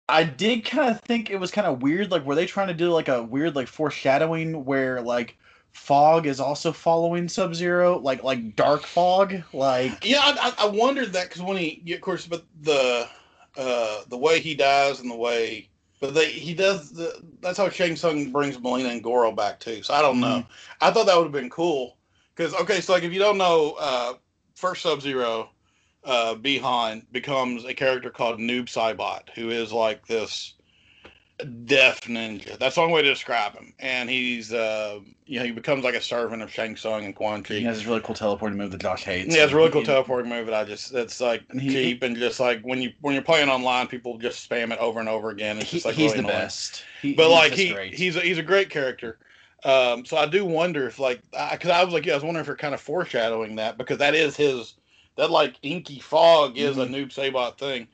i 0.09 0.23
did 0.23 0.65
kind 0.65 0.91
of 0.91 0.99
think 1.01 1.29
it 1.29 1.37
was 1.37 1.51
kind 1.51 1.67
of 1.67 1.81
weird 1.81 2.11
like 2.11 2.25
were 2.25 2.35
they 2.35 2.45
trying 2.45 2.67
to 2.67 2.73
do 2.73 2.89
like 2.89 3.07
a 3.07 3.23
weird 3.23 3.55
like 3.55 3.67
foreshadowing 3.67 4.65
where 4.65 5.01
like 5.01 5.37
fog 5.73 6.27
is 6.27 6.39
also 6.39 6.71
following 6.71 7.27
sub 7.27 7.53
zero 7.53 7.99
like 7.99 8.23
like 8.23 8.55
dark 8.55 8.83
fog? 8.83 9.35
Like 9.51 10.05
Yeah, 10.05 10.21
I, 10.23 10.53
I 10.59 10.67
wondered 10.67 11.11
that 11.13 11.29
because 11.29 11.41
when 11.41 11.57
he, 11.57 11.93
of 11.93 12.01
course, 12.01 12.25
but 12.25 12.45
the 12.61 13.07
uh, 13.57 14.01
the 14.07 14.17
way 14.17 14.39
he 14.39 14.55
dies 14.55 14.99
and 14.99 15.11
the 15.11 15.15
way, 15.15 15.69
but 15.99 16.13
they 16.13 16.31
he 16.31 16.53
does 16.53 16.91
the 16.91 17.21
that's 17.41 17.57
how 17.57 17.69
Shang 17.69 17.95
Tsung 17.95 18.31
brings 18.31 18.57
Mileena 18.57 18.91
and 18.91 19.03
Goro 19.03 19.31
back 19.31 19.59
too. 19.59 19.83
So 19.83 19.93
I 19.93 20.01
don't 20.01 20.19
know. 20.19 20.45
I 20.79 20.91
thought 20.91 21.07
that 21.07 21.17
would 21.17 21.25
have 21.25 21.31
been 21.31 21.49
cool 21.49 21.97
because 22.35 22.53
okay, 22.55 22.81
so 22.81 22.93
like 22.93 23.03
if 23.03 23.13
you 23.13 23.19
don't 23.19 23.37
know, 23.37 23.75
uh, 23.79 24.13
first 24.55 24.81
Sub 24.81 25.01
Zero, 25.01 25.49
uh, 26.03 26.35
Bihan 26.35 27.05
becomes 27.11 27.65
a 27.65 27.73
character 27.73 28.09
called 28.09 28.39
Noob 28.39 28.65
Saibot, 28.65 29.29
who 29.35 29.49
is 29.49 29.71
like 29.71 30.05
this 30.07 30.53
deaf 31.65 32.01
ninja. 32.01 32.57
That's 32.59 32.75
the 32.75 32.81
only 32.81 32.93
way 32.93 33.01
to 33.01 33.09
describe 33.09 33.53
him. 33.53 33.73
And 33.79 34.09
he's 34.09 34.53
uh, 34.53 34.99
you 35.25 35.39
know 35.39 35.45
he 35.45 35.51
becomes 35.51 35.83
like 35.83 35.95
a 35.95 36.01
servant 36.01 36.41
of 36.41 36.51
Shang 36.51 36.75
Tsung 36.75 37.05
and 37.05 37.15
Quan 37.15 37.43
Chi. 37.43 37.55
he 37.55 37.63
has 37.63 37.77
this 37.79 37.87
really 37.87 38.01
cool 38.01 38.15
teleporting 38.15 38.57
move 38.57 38.71
that 38.71 38.81
josh 38.81 39.03
hates 39.03 39.35
Yeah, 39.35 39.43
it's 39.43 39.53
a 39.53 39.55
really 39.55 39.71
cool 39.71 39.81
He- 39.81 39.87
teleporting 39.87 40.29
move 40.29 40.45
that 40.47 40.55
I 40.55 40.63
just 40.63 40.93
it's 40.93 41.19
like 41.19 41.43
he- 41.51 41.69
cheap 41.69 42.03
and 42.03 42.15
just 42.15 42.39
like 42.39 42.61
when 42.61 42.81
you 42.81 42.91
when 43.01 43.13
you're 43.13 43.23
playing 43.23 43.49
online, 43.49 43.87
people 43.87 44.17
just 44.17 44.47
spam 44.47 44.71
it 44.71 44.79
over 44.79 44.99
and 44.99 45.09
over 45.09 45.29
again. 45.31 45.57
It's 45.57 45.71
just 45.71 45.85
like 45.85 45.95
he's 45.95 46.11
really 46.11 46.21
the 46.23 46.27
annoying. 46.27 46.43
best 46.45 46.83
He- 47.01 47.13
But 47.13 47.23
he's 47.29 47.31
like 47.31 47.53
he 47.53 47.69
great. 47.73 47.93
he's 47.93 48.15
a, 48.15 48.21
he's 48.21 48.37
a 48.37 48.43
great 48.43 48.69
character. 48.69 49.17
Um, 49.65 50.05
so 50.05 50.17
I 50.17 50.25
do 50.25 50.45
wonder 50.45 50.87
if 50.87 50.99
like 50.99 51.21
because 51.51 51.69
I, 51.71 51.83
was 51.83 51.93
like 51.93 52.05
yeah, 52.05 52.13
I 52.13 52.15
was 52.17 52.23
wondering 52.23 52.41
if 52.41 52.47
you're 52.47 52.55
kind 52.55 52.73
of 52.73 52.81
foreshadowing 52.81 53.55
that 53.57 53.77
because 53.77 53.97
that 53.99 54.15
is 54.15 54.35
his 54.35 54.75
that 55.15 55.31
like 55.31 55.55
inky 55.63 55.99
fog 55.99 56.57
is 56.57 56.77
Mm-hmm. 56.77 56.79
a 56.79 56.85
noob 56.85 57.09
saibot 57.09 57.57
thing. 57.57 57.87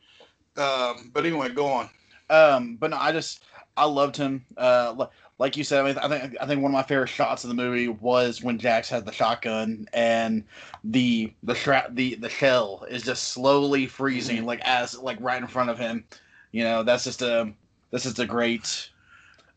Um, 0.58 1.12
but 1.14 1.26
anyway, 1.26 1.50
go 1.50 1.68
on. 1.68 1.90
Um, 2.30 2.76
but 2.78 2.92
no, 2.92 2.98
I 2.98 3.12
just 3.12 3.44
I 3.78 3.86
loved 3.86 4.18
him. 4.18 4.46
Uh, 4.58 5.08
like 5.38 5.56
you 5.58 5.64
said, 5.64 5.82
I 5.84 5.88
mean, 5.88 5.98
I 6.00 6.08
think 6.08 6.38
I 6.42 6.46
think 6.46 6.62
one 6.62 6.72
of 6.72 6.74
my 6.74 6.84
favorite 6.84 7.08
shots 7.08 7.44
in 7.44 7.50
the 7.50 7.56
movie 7.56 7.88
was 7.88 8.42
when 8.44 8.58
Jax 8.60 8.90
has 8.90 9.04
the 9.04 9.12
shotgun 9.12 9.88
and 9.94 10.44
the 10.84 11.34
the 11.44 11.54
shra- 11.54 11.94
the 11.96 12.16
the 12.16 12.30
shell 12.30 12.86
is 12.90 13.04
just 13.04 13.30
slowly 13.30 13.88
freezing, 13.88 14.46
like 14.46 14.62
as 14.64 14.98
like 14.98 15.18
right 15.22 15.42
in 15.42 15.48
front 15.48 15.70
of 15.70 15.80
him. 15.80 16.06
You 16.52 16.64
know, 16.64 16.84
that's 16.84 17.04
just 17.06 17.22
a 17.22 17.54
that's 17.92 18.04
just 18.04 18.20
a 18.20 18.26
great 18.26 18.90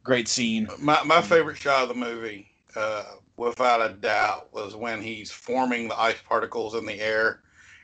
great 0.02 0.28
scene. 0.28 0.68
My 0.78 1.02
my 1.04 1.22
favorite 1.22 1.56
shot 1.56 1.82
of 1.82 1.88
the 1.88 1.94
movie, 1.94 2.48
uh, 2.76 3.04
without 3.36 3.80
a 3.80 3.94
doubt, 3.94 4.52
was 4.52 4.74
when 4.76 5.02
he's 5.02 5.30
forming 5.30 5.88
the 5.88 5.98
ice 5.98 6.20
particles 6.28 6.74
in 6.74 6.86
the 6.86 7.00
air, 7.00 7.40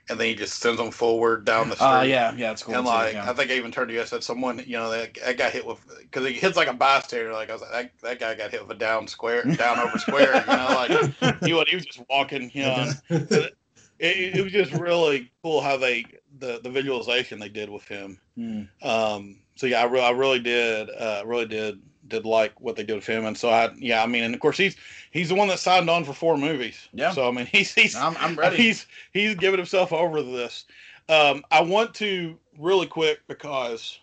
and 0.08 0.18
then 0.18 0.28
he 0.28 0.34
just 0.34 0.60
sends 0.60 0.78
them 0.78 0.90
forward 0.90 1.44
down 1.44 1.68
the 1.68 1.74
street. 1.76 1.86
Uh, 1.86 2.02
yeah, 2.02 2.34
yeah, 2.36 2.52
it's 2.52 2.62
cool. 2.62 2.74
and 2.74 2.84
too, 2.84 2.90
like 2.90 3.14
yeah. 3.14 3.28
I 3.28 3.32
think 3.34 3.50
I 3.50 3.54
even 3.54 3.70
turned 3.70 3.88
to 3.88 3.94
you. 3.94 4.00
I 4.00 4.04
said 4.04 4.22
someone, 4.22 4.62
you 4.66 4.76
know, 4.76 4.90
that, 4.90 5.14
that 5.14 5.38
got 5.38 5.52
hit 5.52 5.66
with 5.66 5.78
because 6.00 6.26
he 6.26 6.34
hits 6.34 6.56
like 6.56 6.68
a 6.68 6.72
bystander. 6.72 7.32
Like 7.32 7.50
I 7.50 7.54
was 7.54 7.62
like, 7.62 7.72
that, 7.72 7.90
that 8.02 8.20
guy 8.20 8.34
got 8.34 8.50
hit 8.50 8.66
with 8.66 8.76
a 8.76 8.78
down 8.78 9.06
square, 9.06 9.42
down 9.44 9.78
over 9.78 9.98
square. 9.98 10.44
You 10.48 10.56
know, 10.56 11.14
like 11.20 11.40
he 11.44 11.52
was, 11.52 11.66
he 11.68 11.76
was 11.76 11.86
just 11.86 12.02
walking. 12.08 12.50
You 12.52 12.62
know, 12.62 12.92
it, 13.10 13.54
it, 13.98 14.36
it 14.36 14.44
was 14.44 14.52
just 14.52 14.72
really 14.72 15.30
cool 15.42 15.60
how 15.60 15.76
they 15.76 16.04
the 16.38 16.60
the 16.62 16.70
visualization 16.70 17.38
they 17.38 17.48
did 17.48 17.68
with 17.68 17.84
him. 17.84 18.18
Mm. 18.36 18.68
Um, 18.82 19.40
so 19.56 19.66
yeah, 19.66 19.82
I, 19.82 19.86
re- 19.86 20.00
I 20.00 20.10
really 20.10 20.38
did, 20.38 20.88
uh, 20.88 21.22
really 21.26 21.46
did 21.46 21.82
did 22.08 22.24
like 22.24 22.60
what 22.60 22.76
they 22.76 22.82
did 22.84 22.96
with 22.96 23.06
him. 23.06 23.24
And 23.26 23.36
so 23.36 23.50
I, 23.50 23.70
yeah, 23.78 24.02
I 24.02 24.06
mean, 24.06 24.24
and 24.24 24.34
of 24.34 24.40
course 24.40 24.56
he's 24.56 24.76
he's 25.10 25.28
the 25.28 25.34
one 25.34 25.48
that 25.48 25.58
signed 25.58 25.88
on 25.90 26.04
for 26.04 26.12
four 26.12 26.36
movies. 26.36 26.88
Yeah. 26.92 27.12
So 27.12 27.28
I 27.28 27.32
mean, 27.32 27.46
he's 27.52 27.74
he's 27.74 27.94
I'm, 27.96 28.16
I'm 28.18 28.36
ready. 28.36 28.56
He's 28.56 28.86
he's 29.12 29.34
giving 29.34 29.58
himself 29.58 29.92
over 29.92 30.18
to 30.18 30.22
this. 30.24 30.64
Um, 31.08 31.44
I 31.50 31.62
want 31.62 31.94
to 31.96 32.38
really 32.58 32.86
quick 32.86 33.20
because 33.28 33.98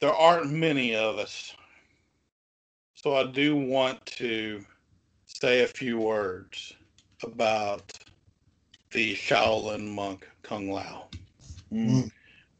there 0.00 0.14
aren't 0.14 0.50
many 0.50 0.94
of 0.94 1.18
us, 1.18 1.54
so 2.94 3.16
I 3.16 3.24
do 3.24 3.56
want 3.56 4.04
to 4.06 4.64
say 5.26 5.62
a 5.62 5.66
few 5.68 5.98
words 5.98 6.74
about 7.22 7.92
the 8.92 9.14
Shaolin 9.14 9.86
monk 9.88 10.28
Kung 10.42 10.70
Lao, 10.70 11.08
Mm. 11.72 12.10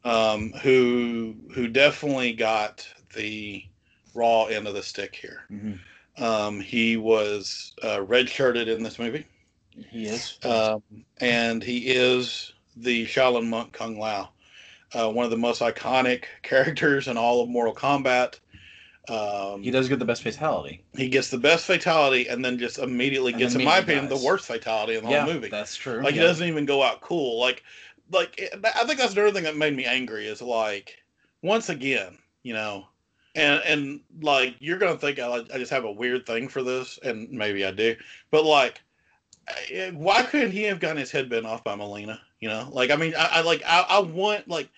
um, 0.05 0.51
who 0.63 1.35
who 1.53 1.67
definitely 1.67 2.33
got 2.33 2.87
the 3.15 3.65
raw 4.13 4.45
end 4.45 4.67
of 4.67 4.73
the 4.73 4.83
stick 4.83 5.15
here. 5.15 5.43
Mhm. 5.51 5.79
Um, 6.17 6.59
he 6.59 6.97
was 6.97 7.73
uh, 7.81 7.97
redshirted 7.99 8.67
in 8.67 8.83
this 8.83 8.99
movie. 8.99 9.25
He 9.89 10.05
is. 10.07 10.37
Um, 10.43 10.83
and 11.19 11.63
he 11.63 11.87
is 11.89 12.51
the 12.75 13.05
Shaolin 13.05 13.47
monk 13.47 13.73
Kung 13.73 13.97
Lao, 13.97 14.29
uh, 14.93 15.09
one 15.11 15.25
of 15.25 15.31
the 15.31 15.37
most 15.37 15.61
iconic 15.61 16.25
characters 16.43 17.07
in 17.07 17.17
all 17.17 17.41
of 17.41 17.49
Mortal 17.49 17.73
Kombat. 17.73 18.39
Um, 19.09 19.63
he 19.63 19.71
does 19.71 19.89
get 19.89 19.99
the 19.99 20.05
best 20.05 20.21
fatality. 20.21 20.83
he 20.95 21.09
gets 21.09 21.29
the 21.29 21.37
best 21.37 21.65
fatality, 21.65 22.27
and 22.27 22.45
then 22.45 22.59
just 22.59 22.77
immediately 22.77 23.31
And 23.33 23.39
gets, 23.39 23.53
then 23.53 23.61
in 23.61 23.65
my 23.65 23.77
immediately 23.79 23.93
opinion, 23.95 24.11
dies. 24.11 24.21
the 24.21 24.27
worst 24.27 24.45
fatality 24.45 24.95
in 24.95 25.03
the 25.03 25.09
yeah, 25.09 25.23
whole 25.23 25.33
movie. 25.33 25.49
that's 25.49 25.75
true. 25.75 26.01
Like 26.01 26.15
yeah. 26.15 26.21
he 26.21 26.27
doesn't 26.27 26.47
even 26.47 26.65
go 26.65 26.83
out 26.83 27.01
cool. 27.01 27.39
Like, 27.39 27.63
like 28.11 28.39
I 28.63 28.83
think 28.85 28.99
that's 28.99 29.13
another 29.13 29.31
thing 29.31 29.43
that 29.45 29.57
made 29.57 29.75
me 29.75 29.85
angry 29.85 30.27
is 30.27 30.41
like 30.41 30.97
once 31.41 31.69
again, 31.69 32.17
you 32.43 32.53
know, 32.53 32.85
and 33.35 33.61
and 33.65 33.99
like 34.21 34.55
you're 34.59 34.77
gonna 34.77 34.97
think 34.97 35.19
I, 35.19 35.43
I 35.53 35.57
just 35.57 35.71
have 35.71 35.85
a 35.85 35.91
weird 35.91 36.25
thing 36.25 36.47
for 36.47 36.63
this, 36.63 36.99
and 37.03 37.29
maybe 37.31 37.65
I 37.65 37.71
do, 37.71 37.95
but 38.29 38.45
like, 38.45 38.81
why 39.93 40.23
couldn't 40.23 40.51
he 40.51 40.63
have 40.63 40.79
gotten 40.79 40.97
his 40.97 41.11
head 41.11 41.29
bitten 41.29 41.45
off 41.45 41.63
by 41.63 41.75
Mileena? 41.75 42.19
You 42.39 42.49
know, 42.49 42.69
like 42.71 42.91
I 42.91 42.95
mean, 42.95 43.13
I, 43.17 43.29
I 43.31 43.41
like 43.41 43.63
I, 43.65 43.85
I 43.89 43.99
want 43.99 44.47
like. 44.47 44.69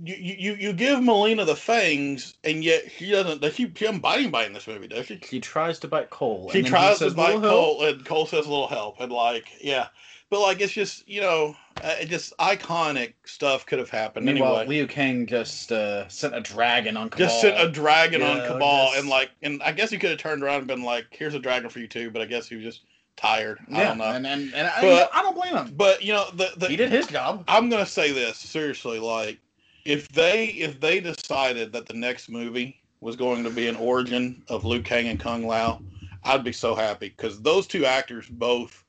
You, 0.00 0.14
you 0.14 0.54
you 0.54 0.72
give 0.74 1.00
Mileena 1.00 1.44
the 1.44 1.56
fangs, 1.56 2.34
and 2.44 2.62
yet 2.62 2.84
she 2.96 3.10
doesn't. 3.10 3.40
Does 3.40 3.56
she, 3.56 3.64
she 3.64 3.84
doesn't 3.84 3.98
bite 3.98 4.20
anybody 4.20 4.46
in 4.46 4.52
this 4.52 4.68
movie, 4.68 4.86
does 4.86 5.06
she? 5.06 5.20
He 5.28 5.40
tries 5.40 5.80
to 5.80 5.88
bite 5.88 6.08
Cole. 6.08 6.50
She 6.52 6.62
tries 6.62 7.00
to 7.00 7.10
bite 7.10 7.34
"Little 7.34 7.40
help." 7.40 7.78
Cole, 7.78 7.84
and 7.84 8.04
Cole 8.04 8.26
says 8.26 8.46
a 8.46 8.48
little 8.48 8.68
help, 8.68 9.00
and 9.00 9.10
like, 9.10 9.50
yeah, 9.60 9.88
but 10.30 10.40
like 10.40 10.60
it's 10.60 10.72
just 10.72 11.08
you 11.08 11.20
know, 11.20 11.56
uh, 11.82 12.04
just 12.04 12.36
iconic 12.38 13.14
stuff 13.24 13.66
could 13.66 13.78
have 13.78 13.90
happened 13.90 14.26
Meanwhile, 14.26 14.58
anyway. 14.60 14.76
Liu 14.76 14.86
Kang 14.86 15.26
just 15.26 15.72
uh, 15.72 16.08
sent 16.08 16.34
a 16.34 16.40
dragon 16.40 16.96
on 16.96 17.08
Cabal. 17.10 17.26
Just 17.26 17.40
sent 17.40 17.60
a 17.60 17.70
dragon 17.70 18.22
on 18.22 18.38
Yeah, 18.38 18.48
Cabal, 18.48 18.86
just- 18.86 18.98
and 19.00 19.08
like, 19.08 19.30
and 19.42 19.62
I 19.62 19.72
guess 19.72 19.90
he 19.90 19.98
could 19.98 20.10
have 20.10 20.18
turned 20.18 20.42
around 20.42 20.58
and 20.58 20.66
been 20.66 20.82
like, 20.82 21.06
"Here's 21.10 21.34
a 21.34 21.38
dragon 21.38 21.70
for 21.70 21.78
you 21.78 21.88
too," 21.88 22.10
but 22.10 22.22
I 22.22 22.26
guess 22.26 22.48
he 22.48 22.56
was 22.56 22.64
just 22.64 22.82
tired. 23.16 23.58
I 23.72 23.84
don't 23.84 23.98
know. 23.98 24.04
And, 24.04 24.26
and, 24.26 24.54
and 24.54 24.68
I, 24.68 25.08
I 25.12 25.22
don't 25.22 25.34
blame 25.34 25.56
him. 25.56 25.74
But 25.76 26.02
you 26.02 26.12
know, 26.12 26.26
the 26.34 26.52
the 26.56 26.68
he 26.68 26.76
did 26.76 26.90
his 26.90 27.06
job. 27.06 27.44
I'm 27.48 27.68
gonna 27.68 27.86
say 27.86 28.12
this 28.12 28.38
seriously. 28.38 28.98
Like, 28.98 29.38
if 29.84 30.08
they 30.08 30.46
if 30.46 30.80
they 30.80 31.00
decided 31.00 31.72
that 31.72 31.86
the 31.86 31.94
next 31.94 32.28
movie 32.28 32.80
was 33.00 33.16
going 33.16 33.44
to 33.44 33.50
be 33.50 33.68
an 33.68 33.76
origin 33.76 34.42
of 34.48 34.64
Liu 34.64 34.82
Kang 34.82 35.08
and 35.08 35.20
Kung 35.20 35.46
Lao, 35.46 35.80
I'd 36.24 36.44
be 36.44 36.52
so 36.52 36.74
happy 36.74 37.10
because 37.10 37.40
those 37.40 37.66
two 37.66 37.84
actors 37.84 38.26
both 38.28 38.84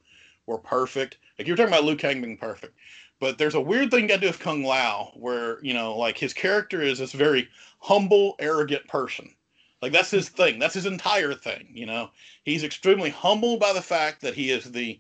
were 0.47 0.57
perfect. 0.57 1.17
Like 1.39 1.47
you 1.47 1.53
were 1.53 1.57
talking 1.57 1.73
about 1.73 1.85
Liu 1.85 1.95
Kang 1.95 2.21
being 2.21 2.35
perfect, 2.35 2.75
but 3.21 3.37
there's 3.37 3.55
a 3.55 3.61
weird 3.61 3.89
thing 3.89 4.01
you 4.01 4.07
got 4.09 4.15
to 4.15 4.21
do 4.21 4.27
with 4.27 4.39
Kung 4.39 4.61
Lao 4.61 5.13
where 5.15 5.63
you 5.63 5.73
know, 5.73 5.97
like 5.97 6.17
his 6.17 6.33
character 6.33 6.81
is 6.81 6.99
this 6.99 7.13
very 7.13 7.47
humble, 7.79 8.35
arrogant 8.39 8.85
person. 8.89 9.33
Like 9.81 9.93
that's 9.93 10.11
his 10.11 10.27
thing. 10.27 10.59
That's 10.59 10.73
his 10.73 10.85
entire 10.85 11.33
thing. 11.33 11.69
You 11.73 11.85
know, 11.85 12.09
he's 12.43 12.65
extremely 12.65 13.09
humbled 13.09 13.61
by 13.61 13.71
the 13.71 13.81
fact 13.81 14.19
that 14.21 14.33
he 14.33 14.51
is 14.51 14.69
the 14.69 14.99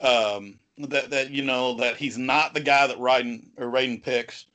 um, 0.00 0.58
that 0.76 1.10
that 1.10 1.30
you 1.30 1.44
know 1.44 1.74
that 1.74 1.96
he's 1.96 2.18
not 2.18 2.52
the 2.52 2.60
guy 2.60 2.88
that 2.88 2.98
Raiden 2.98 3.44
or 3.56 3.66
Raiden 3.66 4.02
picks. 4.02 4.46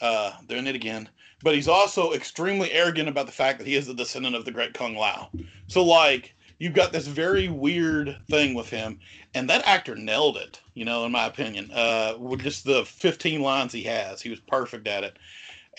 Uh, 0.00 0.32
doing 0.46 0.68
it 0.68 0.76
again, 0.76 1.08
but 1.42 1.56
he's 1.56 1.66
also 1.66 2.12
extremely 2.12 2.70
arrogant 2.70 3.08
about 3.08 3.26
the 3.26 3.32
fact 3.32 3.58
that 3.58 3.66
he 3.66 3.74
is 3.74 3.84
the 3.84 3.92
descendant 3.92 4.36
of 4.36 4.44
the 4.44 4.52
great 4.52 4.72
Kung 4.72 4.94
Lao. 4.94 5.28
So 5.66 5.84
like 5.84 6.34
you've 6.58 6.74
got 6.74 6.92
this 6.92 7.06
very 7.06 7.48
weird 7.48 8.16
thing 8.30 8.54
with 8.54 8.70
him, 8.70 9.00
and 9.34 9.50
that 9.50 9.66
actor 9.66 9.94
nailed 9.94 10.36
it. 10.36 10.60
You 10.78 10.84
know, 10.84 11.04
in 11.04 11.10
my 11.10 11.26
opinion, 11.26 11.72
uh, 11.74 12.14
with 12.20 12.40
just 12.40 12.64
the 12.64 12.84
15 12.84 13.42
lines 13.42 13.72
he 13.72 13.82
has, 13.82 14.22
he 14.22 14.30
was 14.30 14.38
perfect 14.38 14.86
at 14.86 15.02
it. 15.02 15.18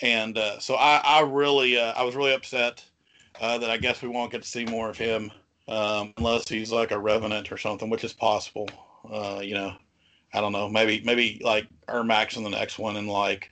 And 0.02 0.36
uh, 0.36 0.58
so 0.58 0.74
I, 0.74 1.00
I 1.02 1.20
really, 1.22 1.78
uh, 1.78 1.94
I 1.96 2.02
was 2.02 2.14
really 2.14 2.34
upset 2.34 2.84
uh, 3.40 3.56
that 3.56 3.70
I 3.70 3.78
guess 3.78 4.02
we 4.02 4.08
won't 4.08 4.30
get 4.30 4.42
to 4.42 4.48
see 4.48 4.66
more 4.66 4.90
of 4.90 4.98
him 4.98 5.32
um, 5.68 6.12
unless 6.18 6.46
he's 6.46 6.70
like 6.70 6.90
a 6.90 6.98
revenant 6.98 7.50
or 7.50 7.56
something, 7.56 7.88
which 7.88 8.04
is 8.04 8.12
possible. 8.12 8.68
Uh, 9.10 9.40
you 9.42 9.54
know, 9.54 9.72
I 10.34 10.42
don't 10.42 10.52
know. 10.52 10.68
Maybe 10.68 11.00
maybe 11.02 11.40
like 11.42 11.66
Ermacs 11.88 12.36
in 12.36 12.42
the 12.42 12.50
next 12.50 12.78
one, 12.78 12.96
and 12.96 13.08
like 13.08 13.50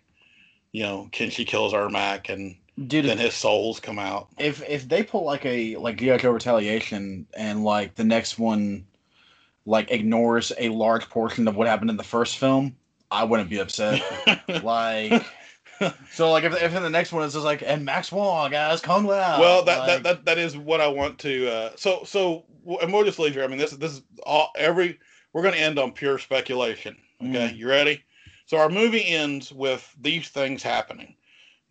you 0.73 0.83
know, 0.83 1.09
Kenshi 1.13 1.47
kills 1.47 1.73
Ermac 1.73 2.29
and 2.29 2.57
Dude, 2.89 3.07
then 3.07 3.17
his 3.17 3.33
souls 3.33 3.81
come 3.81 3.99
out. 3.99 4.29
if 4.39 4.63
if 4.69 4.87
they 4.87 5.03
pull 5.03 5.25
like 5.25 5.47
a 5.47 5.77
like 5.77 5.97
Joe 5.97 6.31
retaliation 6.31 7.27
and 7.35 7.65
like 7.65 7.95
the 7.95 8.05
next 8.05 8.39
one 8.39 8.85
like 9.69 9.91
ignores 9.91 10.51
a 10.59 10.71
large 10.71 11.09
portion 11.11 11.47
of 11.47 11.55
what 11.55 11.67
happened 11.67 11.91
in 11.91 11.97
the 11.97 12.03
first 12.03 12.39
film, 12.39 12.75
I 13.11 13.25
wouldn't 13.25 13.51
be 13.51 13.59
upset. 13.59 14.03
like 14.65 15.25
so 16.11 16.31
like 16.31 16.45
if, 16.45 16.61
if 16.61 16.75
in 16.75 16.83
the 16.83 16.91
next 16.91 17.13
one 17.13 17.23
it's 17.23 17.35
just 17.35 17.45
like 17.45 17.63
and 17.65 17.85
Max 17.85 18.09
Huang 18.09 18.51
guys 18.51 18.81
Kung 18.81 19.05
Lao. 19.05 19.39
well, 19.39 19.65
that, 19.65 19.79
like, 19.79 19.87
that 19.89 20.03
that 20.03 20.25
that 20.25 20.39
is 20.39 20.57
what 20.57 20.81
I 20.81 20.89
want 20.89 21.19
to. 21.21 21.51
Uh, 21.51 21.71
so 21.77 22.03
so 22.05 22.45
and 22.81 22.93
we'll 22.93 23.05
just 23.05 23.19
leave 23.19 23.35
here. 23.35 23.45
I 23.45 23.47
mean, 23.47 23.59
this 23.59 23.73
this 23.73 23.93
is 23.93 24.03
all 24.25 24.51
every. 24.57 24.99
We're 25.33 25.43
going 25.43 25.55
to 25.55 25.61
end 25.61 25.79
on 25.79 25.93
pure 25.93 26.19
speculation. 26.19 26.97
Okay, 27.23 27.53
you 27.53 27.69
ready? 27.69 28.03
So 28.47 28.57
our 28.57 28.71
movie 28.71 29.07
ends 29.07 29.53
with 29.53 29.95
these 30.01 30.29
things 30.31 30.63
happening. 30.63 31.15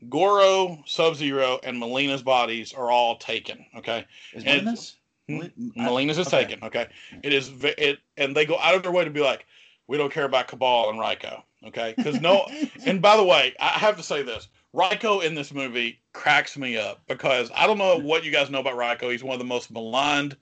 Goro, 0.10 0.84
Sub 0.86 1.16
Zero, 1.16 1.60
and 1.64 1.82
Mileena's 1.82 2.22
bodies 2.22 2.74
are 2.74 2.92
all 2.92 3.18
taken. 3.18 3.66
Okay, 3.78 4.06
is 4.34 4.44
and- 4.44 4.68
Mileena's? 4.68 4.98
Hmm? 5.30 5.48
Mileena's 5.76 6.18
is 6.18 6.28
okay. 6.28 6.46
taken. 6.46 6.64
Okay, 6.64 6.88
it 7.24 7.34
is 7.34 7.52
it, 7.64 8.00
and 8.16 8.36
they 8.36 8.46
go 8.46 8.58
out 8.60 8.76
of 8.76 8.84
their 8.84 8.92
way 8.92 9.04
to 9.04 9.12
be 9.12 9.22
like, 9.22 9.46
we 9.88 9.98
don't 9.98 10.12
care 10.12 10.26
about 10.26 10.48
Kabal 10.48 10.90
and 10.90 11.00
Reiko. 11.00 11.42
Okay, 11.66 11.94
because 11.98 12.22
no, 12.22 12.48
and 12.86 13.02
by 13.02 13.18
the 13.18 13.24
way, 13.24 13.54
I 13.60 13.70
have 13.70 13.98
to 13.98 14.04
say 14.04 14.24
this: 14.24 14.48
Reiko 14.74 15.24
in 15.24 15.36
this 15.36 15.54
movie 15.54 16.00
cracks 16.14 16.58
me 16.58 16.78
up 16.78 17.02
because 17.08 17.52
I 17.56 17.68
don't 17.68 17.78
know 17.78 17.98
what 17.98 18.24
you 18.24 18.32
guys 18.32 18.50
know 18.50 18.60
about 18.60 18.76
Reiko. 18.76 19.12
He's 19.12 19.24
one 19.24 19.34
of 19.34 19.40
the 19.40 19.46
most 19.46 19.72
maligned 19.72 20.38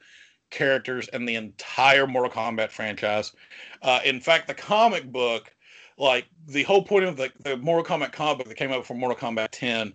characters 0.51 1.07
in 1.13 1.25
the 1.25 1.35
entire 1.35 2.05
Mortal 2.05 2.31
Kombat 2.31 2.69
franchise. 2.69 3.33
Uh, 3.81 3.99
in 4.05 4.19
fact, 4.19 4.47
the 4.47 4.53
comic 4.53 5.11
book, 5.11 5.53
like 5.97 6.27
the 6.47 6.63
whole 6.63 6.83
point 6.83 7.05
of 7.05 7.17
the, 7.17 7.31
the 7.39 7.57
Mortal 7.57 7.97
Kombat 7.97 8.11
comic 8.11 8.37
book 8.39 8.47
that 8.47 8.55
came 8.55 8.71
out 8.71 8.85
for 8.85 8.93
Mortal 8.93 9.17
Kombat 9.17 9.49
10 9.51 9.93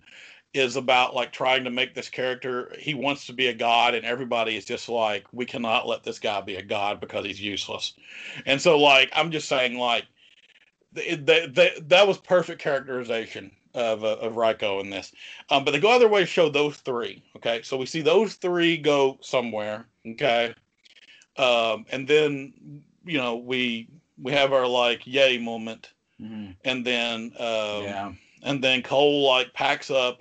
is 0.52 0.76
about 0.76 1.14
like 1.14 1.32
trying 1.32 1.64
to 1.64 1.70
make 1.70 1.94
this 1.94 2.08
character 2.08 2.72
he 2.78 2.92
wants 2.92 3.26
to 3.26 3.32
be 3.32 3.46
a 3.46 3.54
god 3.54 3.94
and 3.94 4.04
everybody 4.04 4.56
is 4.56 4.64
just 4.64 4.88
like 4.88 5.24
we 5.32 5.44
cannot 5.46 5.86
let 5.86 6.02
this 6.02 6.18
guy 6.18 6.40
be 6.40 6.56
a 6.56 6.62
god 6.62 7.00
because 7.00 7.24
he's 7.24 7.40
useless. 7.40 7.94
And 8.46 8.60
so 8.60 8.78
like 8.78 9.10
i'm 9.14 9.30
just 9.30 9.48
saying 9.48 9.78
like 9.78 10.06
th- 10.94 11.24
th- 11.26 11.54
th- 11.54 11.82
that 11.88 12.06
was 12.06 12.18
perfect 12.18 12.60
characterization 12.60 13.50
of 13.74 14.02
uh, 14.02 14.16
of 14.16 14.34
Reiko 14.34 14.80
in 14.80 14.90
this. 14.90 15.12
Um, 15.50 15.64
but 15.64 15.70
they 15.70 15.78
go 15.78 15.92
other 15.92 16.08
way 16.08 16.20
to 16.20 16.26
show 16.26 16.48
those 16.48 16.76
three 16.78 17.22
okay? 17.36 17.62
So 17.62 17.76
we 17.76 17.86
see 17.86 18.02
those 18.02 18.34
three 18.34 18.76
go 18.76 19.18
somewhere 19.20 19.86
okay? 20.06 20.54
Um, 21.36 21.86
and 21.90 22.08
then 22.08 22.82
you 23.04 23.18
know 23.18 23.36
we 23.36 23.88
we 24.20 24.32
have 24.32 24.52
our 24.52 24.66
like 24.66 25.06
yay 25.06 25.38
moment. 25.38 25.92
Mhm. 26.20 26.54
and 26.66 26.84
then 26.84 27.32
um, 27.38 27.82
yeah. 27.82 28.12
and 28.42 28.62
then 28.62 28.82
Cole 28.82 29.26
like 29.26 29.54
packs 29.54 29.90
up, 29.90 30.20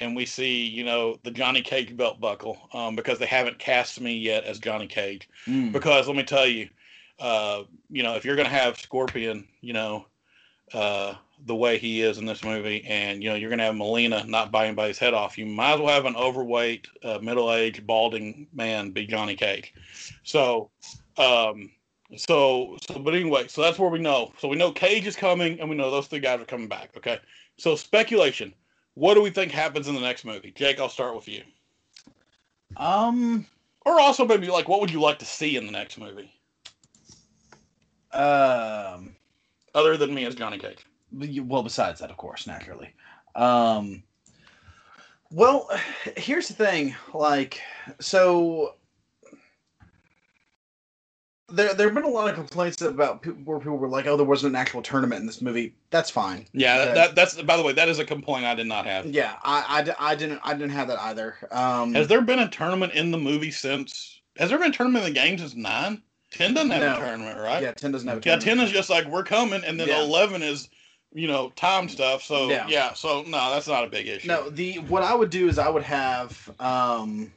and 0.00 0.14
we 0.14 0.26
see 0.26 0.64
you 0.66 0.84
know 0.84 1.18
the 1.22 1.30
Johnny 1.30 1.62
Cage 1.62 1.96
belt 1.96 2.20
buckle 2.20 2.58
um, 2.72 2.96
because 2.96 3.18
they 3.18 3.26
haven't 3.26 3.58
cast 3.58 4.00
me 4.00 4.16
yet 4.16 4.44
as 4.44 4.58
Johnny 4.58 4.86
Cage. 4.86 5.28
Mm. 5.46 5.72
Because 5.72 6.06
let 6.06 6.16
me 6.16 6.22
tell 6.22 6.46
you, 6.46 6.68
uh, 7.18 7.62
you 7.90 8.02
know 8.02 8.14
if 8.14 8.24
you're 8.24 8.36
gonna 8.36 8.48
have 8.48 8.78
Scorpion, 8.78 9.46
you 9.60 9.72
know, 9.72 10.06
uh, 10.72 11.14
the 11.44 11.54
way 11.54 11.78
he 11.78 12.02
is 12.02 12.18
in 12.18 12.26
this 12.26 12.44
movie, 12.44 12.84
and 12.86 13.22
you 13.22 13.30
know 13.30 13.36
you're 13.36 13.50
gonna 13.50 13.64
have 13.64 13.74
Mileena 13.74 14.26
not 14.26 14.50
bite 14.50 14.66
anybody's 14.66 14.98
head 14.98 15.14
off, 15.14 15.38
you 15.38 15.46
might 15.46 15.74
as 15.74 15.80
well 15.80 15.94
have 15.94 16.06
an 16.06 16.16
overweight, 16.16 16.88
uh, 17.02 17.18
middle-aged, 17.22 17.86
balding 17.86 18.46
man 18.52 18.90
be 18.90 19.06
Johnny 19.06 19.36
Cage. 19.36 19.74
So. 20.22 20.70
Um, 21.18 21.70
so, 22.14 22.76
so, 22.86 23.00
but 23.00 23.14
anyway, 23.14 23.48
so 23.48 23.62
that's 23.62 23.78
where 23.78 23.90
we 23.90 23.98
know. 23.98 24.32
So 24.38 24.46
we 24.46 24.56
know 24.56 24.70
Cage 24.70 25.06
is 25.06 25.16
coming, 25.16 25.58
and 25.58 25.68
we 25.68 25.74
know 25.74 25.90
those 25.90 26.06
three 26.06 26.20
guys 26.20 26.40
are 26.40 26.44
coming 26.44 26.68
back. 26.68 26.90
Okay. 26.96 27.18
So 27.58 27.74
speculation. 27.74 28.54
What 28.96 29.14
do 29.14 29.20
we 29.22 29.28
think 29.30 29.52
happens 29.52 29.88
in 29.88 29.94
the 29.94 30.00
next 30.00 30.24
movie? 30.24 30.52
Jake, 30.52 30.80
I'll 30.80 30.88
start 30.88 31.14
with 31.14 31.28
you. 31.28 31.42
Um. 32.76 33.46
Or 33.84 34.00
also 34.00 34.24
maybe 34.26 34.48
like, 34.48 34.68
what 34.68 34.80
would 34.80 34.90
you 34.90 35.00
like 35.00 35.20
to 35.20 35.24
see 35.24 35.56
in 35.56 35.66
the 35.66 35.70
next 35.70 35.96
movie, 35.96 36.32
Um. 38.12 39.14
other 39.74 39.96
than 39.96 40.12
me 40.12 40.24
as 40.24 40.34
Johnny 40.34 40.58
Cage? 40.58 40.84
well 41.12 41.62
besides 41.62 42.00
that 42.00 42.10
of 42.10 42.16
course 42.16 42.46
naturally 42.46 42.92
um 43.36 44.02
well 45.30 45.70
here's 46.16 46.48
the 46.48 46.54
thing 46.54 46.94
like 47.14 47.60
so 48.00 48.74
there 51.48 51.74
there 51.74 51.86
have 51.86 51.94
been 51.94 52.04
a 52.04 52.08
lot 52.08 52.28
of 52.28 52.34
complaints 52.34 52.80
about 52.82 53.22
people 53.22 53.38
where 53.44 53.58
people 53.58 53.76
were 53.76 53.88
like 53.88 54.06
oh 54.06 54.16
there 54.16 54.26
wasn't 54.26 54.50
an 54.52 54.56
actual 54.56 54.82
tournament 54.82 55.20
in 55.20 55.26
this 55.26 55.40
movie 55.40 55.72
that's 55.90 56.10
fine 56.10 56.44
Yeah, 56.52 56.78
that, 56.78 56.94
that, 56.94 57.14
that's 57.14 57.42
by 57.42 57.56
the 57.56 57.62
way, 57.62 57.72
that 57.72 57.88
is 57.88 57.98
a 57.98 58.04
complaint 58.04 58.44
I 58.44 58.54
did 58.54 58.66
not 58.66 58.84
have. 58.86 59.06
yeah 59.06 59.36
I, 59.44 59.84
I, 59.98 60.10
I 60.12 60.14
didn't 60.16 60.40
i 60.42 60.52
didn't 60.54 60.70
have 60.70 60.88
that 60.88 60.98
either 61.00 61.36
um 61.52 61.94
Has 61.94 62.08
there 62.08 62.20
been 62.20 62.40
a 62.40 62.48
tournament 62.48 62.94
in 62.94 63.10
the 63.10 63.18
movie 63.18 63.50
since? 63.52 64.20
Has 64.36 64.50
there 64.50 64.58
been 64.58 64.70
a 64.70 64.74
tournament 64.74 65.06
in 65.06 65.14
the 65.14 65.20
game 65.20 65.38
since 65.38 65.54
nine? 65.54 66.02
Ten 66.32 66.52
doesn't 66.52 66.70
have 66.70 66.80
No. 66.80 66.94
a 66.94 66.98
tournament, 66.98 67.38
right? 67.38 67.62
yeah 67.62 67.72
10 67.72 67.92
doesn't 67.92 68.08
have 68.08 68.18
a 68.18 68.28
Yeah, 68.28 68.36
ten 68.36 68.58
is 68.60 68.70
just 68.72 68.90
like 68.90 69.06
we're 69.06 69.22
coming, 69.22 69.62
and 69.64 69.78
then 69.78 69.88
Yeah. 69.88 70.02
eleven 70.02 70.42
is, 70.42 70.68
you 71.14 71.28
know, 71.28 71.50
time 71.50 71.88
stuff. 71.88 72.22
So 72.24 72.50
Yeah. 72.50 72.66
yeah. 72.68 72.92
so 72.94 73.22
no, 73.22 73.50
that's 73.52 73.68
not 73.68 73.84
a 73.84 73.86
big 73.86 74.08
issue. 74.08 74.26
No, 74.28 74.50
the 74.50 74.80
what 74.80 75.02
I 75.04 75.14
would 75.14 75.30
do 75.30 75.48
is 75.48 75.58
I 75.58 75.68
would 75.68 75.84
have 75.84 76.50
um 76.58 77.32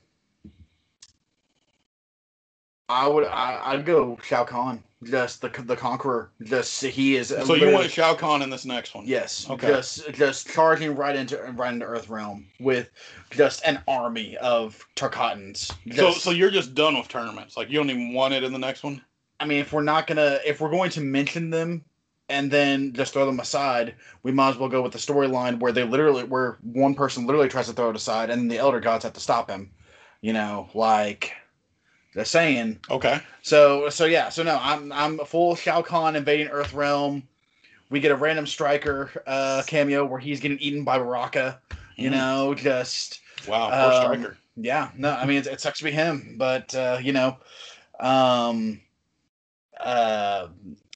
I 2.89 3.07
would 3.07 3.25
I, 3.25 3.61
I'd 3.63 3.85
go 3.85 4.17
Shao 4.23 4.43
Kahn, 4.43 4.83
just 5.03 5.41
the 5.41 5.49
the 5.49 5.75
conqueror. 5.75 6.31
Just 6.41 6.83
he 6.83 7.15
is. 7.15 7.27
So 7.27 7.53
you 7.53 7.71
want 7.71 7.89
Shao 7.91 8.15
Kahn 8.15 8.41
in 8.41 8.49
this 8.49 8.65
next 8.65 8.95
one? 8.95 9.05
Yes. 9.05 9.47
Okay. 9.49 9.67
Just 9.67 10.11
just 10.13 10.49
charging 10.49 10.95
right 10.95 11.15
into 11.15 11.37
right 11.55 11.71
into 11.71 11.85
Earth 11.85 12.09
Realm 12.09 12.47
with 12.59 12.89
just 13.29 13.63
an 13.63 13.79
army 13.87 14.35
of 14.37 14.83
Tarkatans. 14.95 15.71
So, 15.95 16.11
so 16.11 16.31
you're 16.31 16.49
just 16.49 16.73
done 16.73 16.97
with 16.97 17.07
tournaments. 17.07 17.55
Like 17.55 17.69
you 17.69 17.77
don't 17.77 17.91
even 17.91 18.13
want 18.13 18.33
it 18.33 18.43
in 18.43 18.51
the 18.51 18.59
next 18.59 18.83
one. 18.83 19.01
I 19.39 19.45
mean, 19.45 19.59
if 19.59 19.71
we're 19.71 19.83
not 19.83 20.07
gonna, 20.07 20.39
if 20.45 20.59
we're 20.59 20.71
going 20.71 20.89
to 20.91 21.01
mention 21.01 21.49
them 21.49 21.83
and 22.27 22.51
then 22.51 22.93
just 22.93 23.13
throw 23.13 23.25
them 23.25 23.39
aside, 23.39 23.95
we 24.23 24.31
might 24.31 24.49
as 24.49 24.57
well 24.57 24.69
go 24.69 24.81
with 24.81 24.91
the 24.91 24.99
storyline 24.99 25.59
where 25.59 25.71
they 25.71 25.83
literally, 25.83 26.23
where 26.23 26.57
one 26.61 26.93
person 26.93 27.25
literally 27.25 27.47
tries 27.47 27.67
to 27.67 27.73
throw 27.73 27.89
it 27.89 27.95
aside, 27.95 28.29
and 28.29 28.51
the 28.51 28.57
Elder 28.57 28.79
Gods 28.79 29.03
have 29.03 29.13
to 29.13 29.19
stop 29.19 29.49
him. 29.49 29.71
You 30.21 30.33
know, 30.33 30.69
like 30.73 31.31
just 32.13 32.31
saying. 32.31 32.79
Okay. 32.89 33.19
So, 33.41 33.89
so 33.89 34.05
yeah, 34.05 34.29
so 34.29 34.43
no, 34.43 34.57
I'm 34.61 34.91
I'm 34.91 35.19
a 35.19 35.25
full 35.25 35.55
Shao 35.55 35.81
Kahn 35.81 36.15
invading 36.15 36.47
Earth 36.47 36.73
Realm. 36.73 37.23
We 37.89 37.99
get 37.99 38.11
a 38.11 38.15
random 38.15 38.45
Stryker 38.45 39.09
uh, 39.25 39.63
cameo 39.65 40.05
where 40.05 40.19
he's 40.19 40.39
getting 40.39 40.59
eaten 40.59 40.83
by 40.83 40.97
Baraka. 40.97 41.59
You 41.95 42.09
Mhm. 42.09 42.13
know, 42.13 42.53
just 42.55 43.19
Wow. 43.47 43.69
Poor 43.69 43.91
Um, 43.91 43.91
Stryker. 43.91 44.37
yeah, 44.57 44.89
no, 44.95 45.11
I 45.11 45.25
mean 45.25 45.37
it, 45.37 45.47
it 45.47 45.61
sucks 45.61 45.79
to 45.79 45.85
be 45.85 45.91
him, 45.91 46.35
but 46.37 46.73
uh, 46.75 46.99
you 47.01 47.13
know, 47.13 47.37
um, 47.99 48.81
uh, 49.79 50.47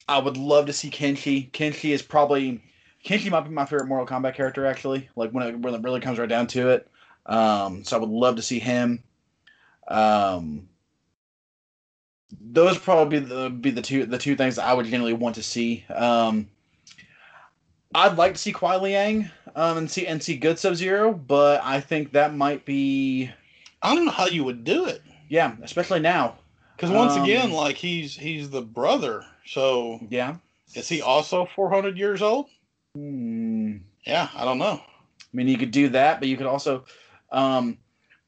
I 0.08 0.18
would 0.18 0.36
love 0.36 0.66
to 0.66 0.72
see 0.72 0.90
Kenshi. 0.90 1.50
Kenshi 1.50 1.90
is 1.90 2.02
probably 2.02 2.62
Kenshi 3.04 3.30
might 3.30 3.40
be 3.40 3.50
my 3.50 3.64
favorite 3.64 3.86
Mortal 3.86 4.06
Kombat 4.06 4.34
character 4.34 4.66
actually. 4.66 5.08
Like 5.16 5.30
when 5.30 5.46
it 5.46 5.58
when 5.58 5.74
it 5.74 5.82
really 5.82 6.00
comes 6.00 6.18
right 6.18 6.28
down 6.28 6.46
to 6.48 6.70
it. 6.70 6.88
Um, 7.26 7.84
so 7.84 7.96
I 7.96 8.00
would 8.00 8.10
love 8.10 8.36
to 8.36 8.42
see 8.42 8.58
him. 8.58 9.02
Um, 9.88 10.68
those 12.40 12.78
probably 12.78 13.20
be 13.20 13.26
the 13.26 13.50
be 13.50 13.70
the 13.70 13.82
two 13.82 14.06
the 14.06 14.18
two 14.18 14.36
things 14.36 14.58
I 14.58 14.72
would 14.72 14.86
generally 14.86 15.12
want 15.12 15.34
to 15.36 15.42
see. 15.42 15.84
Um, 15.94 16.48
I'd 17.94 18.16
like 18.16 18.32
to 18.34 18.38
see 18.38 18.52
Kuai 18.52 18.80
Liang 18.80 19.30
um, 19.54 19.78
and 19.78 19.90
see 19.90 20.06
and 20.06 20.22
see 20.22 20.36
good 20.36 20.58
Sub 20.58 20.74
Zero, 20.74 21.12
but 21.12 21.60
I 21.62 21.80
think 21.80 22.12
that 22.12 22.34
might 22.34 22.64
be 22.64 23.30
I 23.82 23.94
don't 23.94 24.04
know 24.06 24.10
how 24.12 24.26
you 24.26 24.44
would 24.44 24.64
do 24.64 24.86
it 24.86 25.02
yeah, 25.28 25.54
especially 25.62 26.00
now. 26.00 26.36
because 26.76 26.90
once 26.90 27.16
Um, 27.16 27.22
again, 27.24 27.50
like 27.50 27.76
he's 27.76 28.16
he's 28.16 28.50
the 28.50 28.62
brother. 28.62 29.24
So 29.46 30.00
Yeah. 30.10 30.36
is 30.74 30.88
he 30.88 31.02
also 31.02 31.48
400 31.54 31.98
years 31.98 32.22
old? 32.22 32.46
Hmm. 32.94 33.78
Yeah, 34.06 34.28
I 34.36 34.44
don't 34.44 34.58
know. 34.58 34.80
I 34.80 35.36
mean, 35.36 35.48
you 35.48 35.58
could 35.58 35.70
do 35.70 35.88
that, 35.90 36.20
but 36.20 36.28
you 36.28 36.36
could 36.36 36.46
also, 36.46 36.84
um, 37.32 37.78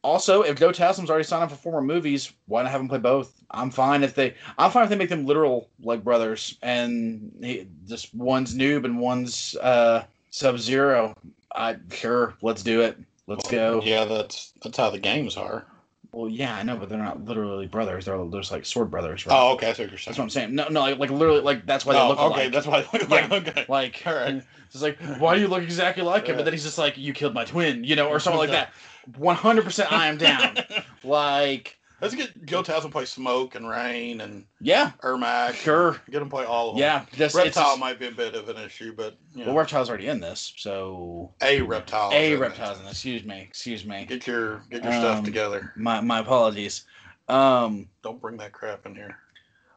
also 0.07 0.43
if 0.43 0.59
Joe 0.59 0.71
Taslim's 0.71 1.11
already 1.11 1.25
signed 1.25 1.43
up 1.43 1.51
for 1.51 1.57
four 1.57 1.73
more 1.73 1.83
movies, 1.83 2.33
why 2.47 2.63
not 2.63 2.71
have 2.71 2.81
him 2.81 2.89
play 2.89 2.99
both? 2.99 3.35
I'm 3.51 3.71
fine 3.71 4.05
if 4.05 4.15
they, 4.15 4.35
I'm 4.57 4.71
fine 4.71 4.85
if 4.85 4.91
they 4.91 4.97
make 4.97 5.09
them 5.09 5.27
literal 5.27 5.69
like 5.83 6.05
brothers, 6.05 6.57
and 6.63 7.33
he, 7.43 7.67
just 7.87 8.15
one's 8.15 8.55
noob 8.55 8.85
and 8.85 8.99
one's 8.99 9.57
uh 9.57 10.05
Sub 10.31 10.59
Zero. 10.59 11.15
I 11.55 11.77
sure, 11.91 12.35
let's 12.43 12.63
do 12.63 12.83
it. 12.83 12.97
Let's 13.27 13.49
go. 13.49 13.81
Yeah, 13.85 14.05
that's 14.05 14.53
that's 14.63 14.79
how 14.79 14.91
the 14.91 14.99
games 14.99 15.37
are. 15.37 15.67
Well, 16.13 16.31
yeah, 16.31 16.57
I 16.57 16.63
know, 16.63 16.77
but 16.77 16.89
they're 16.89 16.99
not 16.99 17.25
literally 17.25 17.67
brothers. 17.67 18.07
They're 18.07 18.17
just 18.33 18.51
like 18.53 18.65
sword 18.65 18.91
brothers, 18.91 19.27
right? 19.27 19.37
Oh, 19.39 19.53
okay, 19.55 19.67
that's 19.67 19.79
what 19.79 19.91
you're 19.91 19.99
saying. 19.99 20.05
That's 20.13 20.19
what 20.19 20.25
I'm 20.25 20.31
saying. 20.31 20.55
No, 20.55 20.69
no, 20.69 20.81
like, 20.81 20.99
like 20.99 21.11
literally, 21.11 21.41
like 21.41 21.67
that's 21.67 21.85
why 21.85 21.93
they 21.95 22.01
Oh, 22.01 22.09
look 22.09 22.19
okay, 22.19 22.43
alike. 22.43 22.53
that's 22.53 22.67
why. 22.67 22.81
They 22.93 22.99
look 23.01 23.11
like, 23.11 23.31
okay. 23.33 23.67
like 23.69 24.03
All 24.07 24.15
right. 24.15 24.43
it's 24.73 24.81
like 24.83 24.99
why 25.19 25.35
do 25.35 25.41
you 25.41 25.49
look 25.49 25.63
exactly 25.63 26.03
like 26.03 26.25
him 26.27 26.31
Yeah. 26.33 26.37
but 26.37 26.45
then 26.45 26.55
he's 26.55 26.65
just 26.65 26.79
like 26.79 26.97
you 26.97 27.13
killed 27.13 27.35
my 27.35 27.45
twin 27.45 27.85
you 27.85 27.97
know 27.97 28.09
or 28.09 28.19
something 28.21 28.39
like 28.39 28.51
that 28.59 28.73
100% 29.13 29.93
i 29.93 30.07
am 30.09 30.17
down 30.19 30.57
like 31.05 31.79
Let's 31.99 32.15
get 32.15 32.45
Joe 32.45 32.63
Taslim 32.63 32.91
play 32.91 33.07
Smoke 33.07 33.55
and 33.55 33.67
Rain 33.67 34.21
and 34.21 34.45
Yeah, 34.61 34.91
Ermac. 35.03 35.55
sure. 35.55 35.99
Get 36.11 36.21
him 36.21 36.29
play 36.29 36.45
all 36.45 36.69
of 36.69 36.75
them. 36.77 36.83
Yeah, 36.83 37.07
just 37.15 37.35
Reptile 37.35 37.65
just- 37.65 37.81
might 37.81 37.99
be 37.99 38.09
a 38.09 38.11
bit 38.13 38.35
of 38.35 38.51
an 38.51 38.59
issue, 38.59 38.93
but 38.95 39.17
you 39.35 39.41
know, 39.41 39.47
well, 39.47 39.57
reptile's 39.61 39.89
already 39.89 40.09
in 40.09 40.21
this, 40.21 40.53
so 40.59 41.33
a 41.43 41.63
reptile. 41.63 42.11
a 42.13 42.35
reptile's 42.37 42.79
in 42.81 42.85
this. 42.85 42.93
Excuse 42.93 43.25
me, 43.25 43.41
excuse 43.41 43.87
me. 43.87 44.05
Get 44.05 44.27
your 44.27 44.61
get 44.71 44.85
your 44.85 44.93
Um, 44.93 44.99
stuff 45.01 45.25
together. 45.25 45.73
My 45.75 46.03
my 46.03 46.19
apologies. 46.19 46.85
Um, 47.29 47.89
Don't 48.03 48.21
bring 48.21 48.37
that 48.37 48.53
crap 48.53 48.85
in 48.85 48.95
here. 48.95 49.17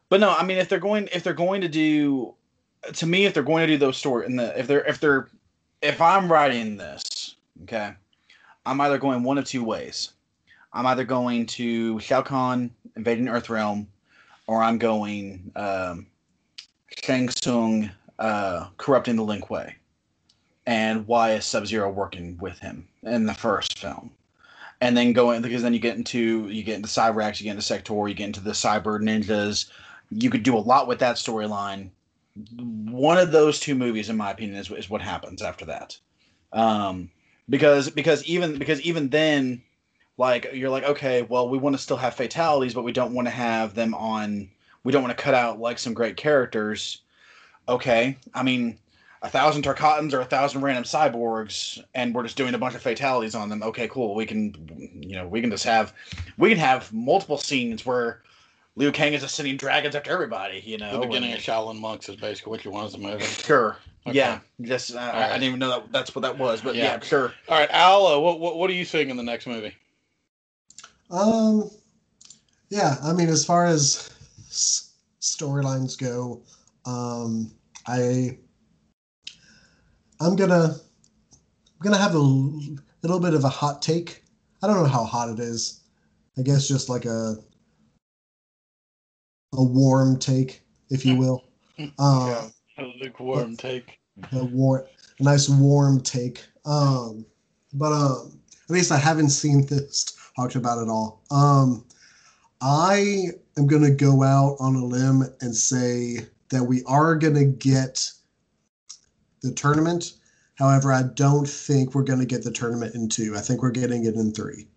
but 0.10 0.20
no, 0.20 0.36
I 0.38 0.44
mean, 0.44 0.58
if 0.58 0.68
they're 0.68 0.78
going, 0.80 1.08
if 1.14 1.24
they're 1.24 1.32
going 1.34 1.62
to 1.62 1.70
do, 1.70 2.34
to 2.96 3.06
me, 3.06 3.24
if 3.28 3.34
they're 3.34 3.44
going 3.44 3.66
to 3.66 3.74
do 3.74 3.78
those 3.78 3.96
story, 3.96 4.26
and 4.26 4.38
the 4.38 4.60
if 4.60 4.68
they're 4.68 4.84
if 4.84 5.00
they're, 5.00 5.30
if 5.82 6.02
I'm 6.02 6.30
writing 6.30 6.76
this, 6.76 7.38
okay, 7.64 7.94
I'm 8.70 8.80
either 8.82 9.00
going 9.00 9.24
one 9.24 9.40
of 9.40 9.46
two 9.46 9.64
ways. 9.64 10.12
I'm 10.74 10.86
either 10.86 11.04
going 11.04 11.48
to 11.48 12.00
Shao 12.00 12.22
Kahn 12.22 12.70
invading 12.96 13.26
Earthrealm, 13.26 13.88
or 14.46 14.62
I'm 14.62 14.78
going 14.78 15.52
um, 15.56 16.06
Shang 17.04 17.30
Tsung 17.30 17.90
uh, 18.20 18.68
corrupting 18.78 19.16
the 19.16 19.24
Lin 19.24 19.42
Kuei, 19.42 19.74
and 20.68 21.08
why 21.08 21.32
is 21.32 21.46
Sub 21.46 21.66
Zero 21.66 21.90
working 21.90 22.38
with 22.38 22.60
him 22.60 22.88
in 23.02 23.26
the 23.26 23.34
first 23.34 23.80
film, 23.80 24.12
and 24.82 24.96
then 24.96 25.14
going 25.14 25.42
because 25.42 25.64
then 25.64 25.74
you 25.74 25.80
get 25.80 25.98
into 25.98 26.48
you 26.50 26.62
get 26.62 26.76
into 26.76 26.90
Cyrax, 26.90 27.40
you 27.40 27.46
get 27.46 27.52
into 27.52 27.64
Sector, 27.64 28.08
you 28.08 28.14
get 28.14 28.28
into 28.28 28.42
the 28.42 28.52
Cyber 28.52 29.02
Ninjas. 29.02 29.68
You 30.12 30.30
could 30.30 30.44
do 30.44 30.56
a 30.56 30.60
lot 30.60 30.88
with 30.88 31.00
that 31.00 31.16
storyline. 31.16 31.90
One 32.56 33.18
of 33.18 33.32
those 33.32 33.60
two 33.60 33.74
movies, 33.74 34.10
in 34.10 34.18
my 34.18 34.30
opinion, 34.30 34.60
is, 34.60 34.70
is 34.70 34.92
what 34.92 35.02
happens 35.02 35.42
after 35.42 35.66
that, 35.66 35.98
um, 36.54 37.10
because 37.50 37.90
because 37.90 38.24
even 38.26 38.58
because 38.58 38.80
even 38.82 39.10
then 39.10 39.62
like 40.18 40.52
you're 40.54 40.70
like 40.70 40.84
okay 40.84 41.24
well 41.24 41.50
we 41.50 41.58
want 41.58 41.76
to 41.76 41.82
still 41.82 41.98
have 41.98 42.14
fatalities 42.14 42.74
but 42.74 42.84
we 42.84 42.92
don't 42.92 43.14
want 43.14 43.28
to 43.28 43.32
have 43.32 43.74
them 43.74 43.94
on 43.96 44.50
we 44.84 44.92
don't 44.92 45.02
want 45.04 45.16
to 45.16 45.22
cut 45.22 45.34
out 45.34 45.60
like 45.60 45.78
some 45.80 45.94
great 45.94 46.16
characters. 46.18 47.02
Okay 47.68 48.18
i 48.34 48.44
mean 48.44 48.78
a 49.22 49.30
thousand 49.30 49.64
tarkatans 49.64 50.14
or 50.14 50.22
a 50.22 50.26
thousand 50.26 50.62
random 50.62 50.84
cyborgs 50.86 51.84
and 51.94 52.16
we're 52.16 52.24
just 52.24 52.38
doing 52.38 52.54
a 52.54 52.58
bunch 52.58 52.74
of 52.74 52.82
fatalities 52.82 53.36
on 53.36 53.50
them. 53.50 53.62
Okay 53.64 53.88
cool 53.88 54.16
we 54.16 54.26
can 54.26 54.54
you 55.02 55.16
know 55.16 55.28
we 55.28 55.42
can 55.42 55.50
just 55.52 55.66
have 55.66 55.94
we 56.38 56.50
can 56.50 56.58
have 56.58 56.92
multiple 56.94 57.38
scenes 57.38 57.86
where 57.86 58.22
liu 58.76 58.92
kang 58.92 59.14
is 59.14 59.22
just 59.22 59.36
sending 59.36 59.58
dragons 59.58 59.94
after 59.96 60.12
everybody 60.12 60.62
you 60.66 60.78
know 60.78 60.94
the 60.94 61.06
beginning 61.06 61.32
and- 61.32 61.40
of 61.40 61.46
Shaolin 61.46 61.80
Monks 61.80 62.10
is 62.10 62.16
basically 62.16 62.52
what 62.52 62.66
you 62.66 62.72
want 62.72 62.88
as 62.88 62.94
a 62.96 62.98
movie. 62.98 63.24
sure 63.26 63.78
Okay. 64.08 64.16
yeah 64.18 64.40
just 64.62 64.96
uh, 64.96 65.00
I, 65.00 65.26
I 65.26 65.34
didn't 65.34 65.44
even 65.44 65.60
know 65.60 65.70
that 65.70 65.92
that's 65.92 66.16
what 66.16 66.22
that 66.22 66.38
was 66.38 66.62
but 66.62 66.76
Yeah. 66.76 66.86
yeah, 66.86 67.00
sure 67.02 67.34
All 67.48 67.60
right, 67.60 67.70
Al, 67.72 68.08
uh, 68.08 68.20
what, 68.20 68.40
what 68.40 68.58
what 68.58 68.70
are 68.70 68.74
you 68.74 68.86
seeing 68.86 69.10
in 69.10 69.18
the 69.18 69.24
next 69.24 69.46
movie? 69.48 69.74
Um, 71.12 71.70
yeah, 72.70 72.96
I 73.04 73.14
mean, 73.14 73.30
as 73.30 73.44
far 73.44 73.66
as 73.66 74.10
s- 74.48 74.92
storylines 75.22 75.98
go, 75.98 76.44
um, 76.86 77.52
I 77.88 78.38
I'm 80.20 80.36
gonna 80.36 80.76
I'm 80.76 81.82
gonna 81.84 81.98
have 81.98 82.14
a 82.14 82.18
l- 82.20 82.62
little 83.02 83.20
bit 83.20 83.34
of 83.34 83.44
a 83.44 83.50
hot 83.50 83.82
take. 83.82 84.24
I 84.62 84.68
don't 84.68 84.78
know 84.78 84.86
how 84.86 85.04
hot 85.04 85.30
it 85.30 85.40
is. 85.40 85.82
I 86.38 86.42
guess 86.44 86.68
just 86.68 86.90
like 86.90 87.06
a 87.06 87.36
a 89.54 89.64
warm 89.64 90.20
take, 90.20 90.62
if 90.92 91.06
you 91.06 91.16
will. 91.16 91.44
Uh, 91.98 92.50
A 92.80 92.94
lukewarm 93.02 93.58
take. 93.58 94.00
a 94.32 94.46
warm, 94.46 94.84
nice 95.20 95.50
warm 95.50 96.02
take. 96.02 96.46
Um, 96.66 97.26
but 97.74 97.92
um, 97.92 98.40
at 98.70 98.74
least 98.74 98.92
I 98.92 98.98
haven't 98.98 99.30
seen 99.30 99.66
this 99.66 100.18
talked 100.36 100.56
about 100.56 100.82
at 100.82 100.88
all. 100.88 101.22
Um, 101.30 101.86
I 102.62 103.28
am 103.58 103.68
gonna 103.68 103.92
go 103.92 104.24
out 104.24 104.58
on 104.60 104.76
a 104.76 104.86
limb 104.86 105.24
and 105.42 105.56
say 105.56 106.20
that 106.50 106.64
we 106.64 106.84
are 106.84 107.16
gonna 107.16 107.46
get 107.46 108.12
the 109.42 109.52
tournament. 109.52 110.14
However, 110.56 110.92
I 110.92 111.04
don't 111.04 111.48
think 111.48 111.94
we're 111.96 112.04
gonna 112.04 112.26
get 112.26 112.44
the 112.44 112.52
tournament 112.52 112.96
in 112.96 113.10
two. 113.10 113.36
I 113.36 113.42
think 113.42 113.62
we're 113.62 113.72
getting 113.72 114.06
it 114.06 114.16
in 114.16 114.32
three. 114.32 114.68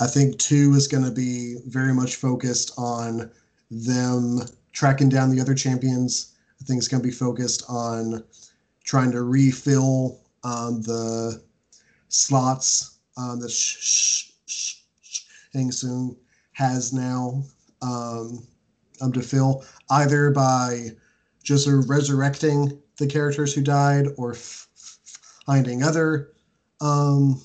I 0.00 0.06
think 0.06 0.38
two 0.38 0.74
is 0.74 0.88
gonna 0.88 1.10
be 1.10 1.56
very 1.66 1.92
much 1.92 2.16
focused 2.16 2.72
on 2.78 3.30
them 3.70 4.40
tracking 4.72 5.08
down 5.08 5.30
the 5.30 5.40
other 5.40 5.54
champions. 5.54 6.34
I 6.60 6.64
think 6.64 6.78
it's 6.78 6.88
gonna 6.88 7.02
be 7.02 7.10
focused 7.10 7.64
on 7.68 8.24
trying 8.84 9.12
to 9.12 9.22
refill 9.22 10.20
um, 10.44 10.82
the 10.82 11.42
slots 12.08 12.98
um, 13.16 13.40
that 13.40 13.50
Shang 13.50 14.32
Tsung 15.70 16.16
has 16.52 16.92
now 16.92 17.42
um, 17.82 18.46
um, 19.00 19.12
to 19.12 19.22
fill, 19.22 19.64
either 19.90 20.30
by 20.30 20.88
just 21.42 21.64
sort 21.64 21.78
of 21.78 21.90
resurrecting 21.90 22.80
the 22.98 23.06
characters 23.06 23.54
who 23.54 23.62
died 23.62 24.06
or 24.16 24.32
f- 24.32 24.66
finding 25.46 25.82
other 25.82 26.32
um, 26.80 27.40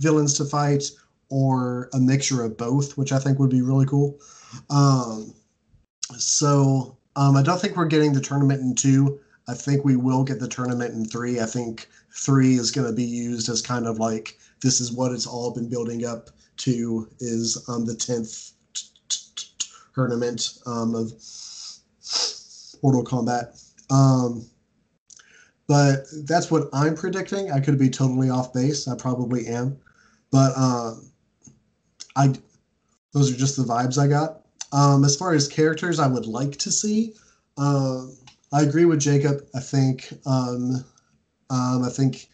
villains 0.00 0.34
to 0.34 0.44
fight, 0.44 0.84
or 1.28 1.88
a 1.94 1.98
mixture 1.98 2.42
of 2.42 2.56
both, 2.56 2.98
which 2.98 3.12
I 3.12 3.18
think 3.18 3.38
would 3.38 3.50
be 3.50 3.62
really 3.62 3.86
cool. 3.86 4.18
Um, 4.68 5.32
so 6.18 6.98
um, 7.16 7.36
I 7.36 7.42
don't 7.42 7.60
think 7.60 7.76
we're 7.76 7.86
getting 7.86 8.12
the 8.12 8.20
tournament 8.20 8.60
in 8.60 8.74
two. 8.74 9.20
I 9.48 9.54
think 9.54 9.84
we 9.84 9.96
will 9.96 10.24
get 10.24 10.38
the 10.38 10.48
tournament 10.48 10.94
in 10.94 11.04
three. 11.04 11.40
I 11.40 11.46
think 11.46 11.88
three 12.14 12.54
is 12.54 12.70
going 12.70 12.86
to 12.86 12.92
be 12.92 13.04
used 13.04 13.48
as 13.48 13.60
kind 13.60 13.86
of 13.86 13.98
like 13.98 14.38
this 14.62 14.80
is 14.80 14.92
what 14.92 15.12
it's 15.12 15.26
all 15.26 15.52
been 15.52 15.68
building 15.68 16.06
up 16.06 16.30
to 16.58 17.08
is 17.18 17.62
um, 17.68 17.84
the 17.84 17.94
tenth 17.94 18.52
t- 18.74 18.86
t- 19.08 19.20
t- 19.34 19.68
tournament 19.94 20.58
um, 20.66 20.94
of 20.94 21.12
Mortal 22.82 23.04
Kombat. 23.04 23.60
Um, 23.90 24.46
but 25.66 26.04
that's 26.24 26.50
what 26.50 26.68
I'm 26.72 26.94
predicting. 26.94 27.50
I 27.50 27.60
could 27.60 27.78
be 27.78 27.88
totally 27.88 28.30
off 28.30 28.52
base. 28.52 28.86
I 28.88 28.96
probably 28.96 29.46
am, 29.46 29.78
but 30.30 30.56
um, 30.56 31.10
I 32.16 32.34
those 33.12 33.32
are 33.32 33.36
just 33.36 33.56
the 33.56 33.64
vibes 33.64 33.98
I 33.98 34.06
got. 34.06 34.41
Um, 34.72 35.04
as 35.04 35.16
far 35.16 35.34
as 35.34 35.48
characters, 35.48 35.98
I 35.98 36.06
would 36.06 36.26
like 36.26 36.56
to 36.58 36.72
see. 36.72 37.14
Um, 37.58 38.16
I 38.52 38.62
agree 38.62 38.84
with 38.84 39.00
Jacob. 39.00 39.46
I 39.54 39.60
think 39.60 40.12
um, 40.26 40.84
um, 41.50 41.84
I 41.84 41.90
think 41.90 42.28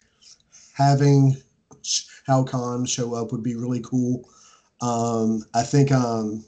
having 0.73 1.35
Shao 1.81 2.43
Kahn 2.43 2.85
show 2.85 3.13
up 3.13 3.31
would 3.31 3.43
be 3.43 3.55
really 3.55 3.81
cool. 3.81 4.29
Um, 4.81 5.43
I 5.53 5.63
think 5.63 5.91
um, 5.91 6.45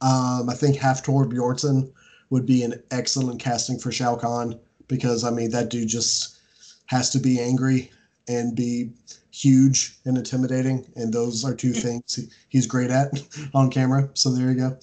um, 0.00 0.48
I 0.48 0.54
think 0.54 0.76
Hafthor 0.76 1.30
Bjornsson 1.30 1.90
would 2.30 2.46
be 2.46 2.62
an 2.62 2.82
excellent 2.90 3.40
casting 3.40 3.78
for 3.78 3.92
Shao 3.92 4.16
Kahn 4.16 4.58
because 4.88 5.24
I 5.24 5.30
mean 5.30 5.50
that 5.50 5.70
dude 5.70 5.88
just 5.88 6.38
has 6.86 7.10
to 7.10 7.18
be 7.18 7.40
angry 7.40 7.90
and 8.28 8.54
be 8.54 8.92
huge 9.30 9.96
and 10.04 10.16
intimidating, 10.18 10.86
and 10.96 11.12
those 11.12 11.44
are 11.44 11.54
two 11.54 11.72
things 11.84 12.14
he, 12.14 12.28
he's 12.48 12.66
great 12.66 12.90
at 12.90 13.10
on 13.54 13.70
camera. 13.70 14.08
So 14.14 14.30
there 14.30 14.50
you 14.50 14.56
go. 14.56 14.78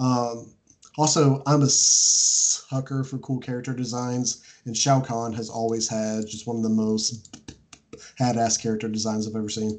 Um, 0.00 0.54
also, 0.98 1.42
I'm 1.46 1.62
a 1.62 1.68
sucker 1.68 3.04
for 3.04 3.18
cool 3.18 3.38
character 3.38 3.72
designs, 3.72 4.42
and 4.64 4.76
Shao 4.76 5.00
Kahn 5.00 5.32
has 5.34 5.48
always 5.48 5.88
had 5.88 6.26
just 6.26 6.46
one 6.46 6.56
of 6.56 6.62
the 6.62 6.68
most 6.68 7.30
badass 8.18 8.60
character 8.60 8.88
designs 8.88 9.28
I've 9.28 9.36
ever 9.36 9.48
seen. 9.48 9.78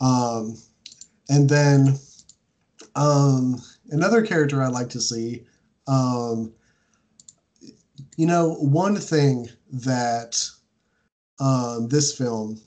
Um, 0.00 0.56
and 1.28 1.48
then 1.48 1.98
um, 2.94 3.60
another 3.90 4.22
character 4.22 4.62
I'd 4.62 4.72
like 4.72 4.90
to 4.90 5.00
see. 5.00 5.44
Um, 5.88 6.52
you 8.16 8.26
know, 8.26 8.54
one 8.54 8.96
thing 8.96 9.48
that 9.72 10.48
um, 11.40 11.88
this 11.88 12.16
film 12.16 12.60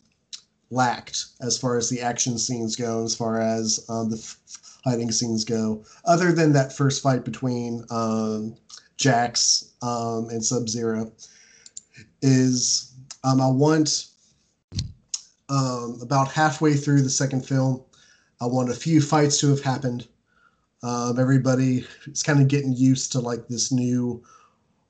lacked 0.70 1.26
as 1.41 1.57
far 1.57 1.78
as 1.78 1.90
the 1.90 2.02
action 2.02 2.38
scenes 2.38 2.76
go, 2.76 3.03
as 3.03 3.16
far 3.16 3.41
as 3.41 3.84
um, 3.90 4.10
the 4.10 4.18
f- 4.18 4.38
fighting 4.84 5.12
scenes 5.12 5.46
go, 5.46 5.84
other 6.06 6.32
than 6.32 6.54
that 6.54 6.76
first 6.76 7.04
fight 7.04 7.26
between 7.26 7.84
um, 7.90 8.56
Jax 8.98 9.74
um, 9.82 10.30
and 10.30 10.44
Sub 10.44 10.68
Zero, 10.68 11.12
is 12.22 12.94
um, 13.24 13.42
I 13.42 13.48
want 13.48 14.08
um, 15.50 16.00
about 16.02 16.32
halfway 16.32 16.76
through 16.76 17.02
the 17.02 17.10
second 17.10 17.46
film, 17.46 17.84
I 18.42 18.46
want 18.46 18.70
a 18.70 18.76
few 18.76 19.02
fights 19.02 19.40
to 19.40 19.50
have 19.50 19.62
happened. 19.62 20.08
Um, 20.82 21.20
everybody 21.20 21.86
is 22.06 22.24
kind 22.24 22.40
of 22.40 22.48
getting 22.48 22.74
used 22.74 23.12
to 23.12 23.20
like 23.20 23.48
this 23.48 23.72
new 23.72 24.24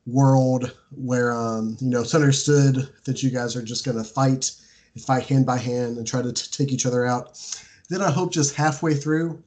world 0.06 0.76
where 0.92 1.32
um, 1.32 1.78
you 1.80 1.90
know 1.90 2.02
it's 2.02 2.14
understood 2.14 2.90
that 3.06 3.24
you 3.24 3.30
guys 3.32 3.56
are 3.56 3.64
just 3.64 3.86
going 3.86 3.98
to 3.98 4.04
fight 4.04 4.52
and 4.94 5.04
fight 5.04 5.26
hand 5.26 5.46
by 5.46 5.58
hand 5.58 5.98
and 5.98 6.06
try 6.06 6.22
to 6.22 6.32
t- 6.32 6.48
take 6.52 6.72
each 6.72 6.86
other 6.86 7.06
out. 7.06 7.40
Then 7.90 8.02
I 8.02 8.12
hope 8.12 8.32
just 8.32 8.54
halfway 8.54 8.94
through, 8.94 9.42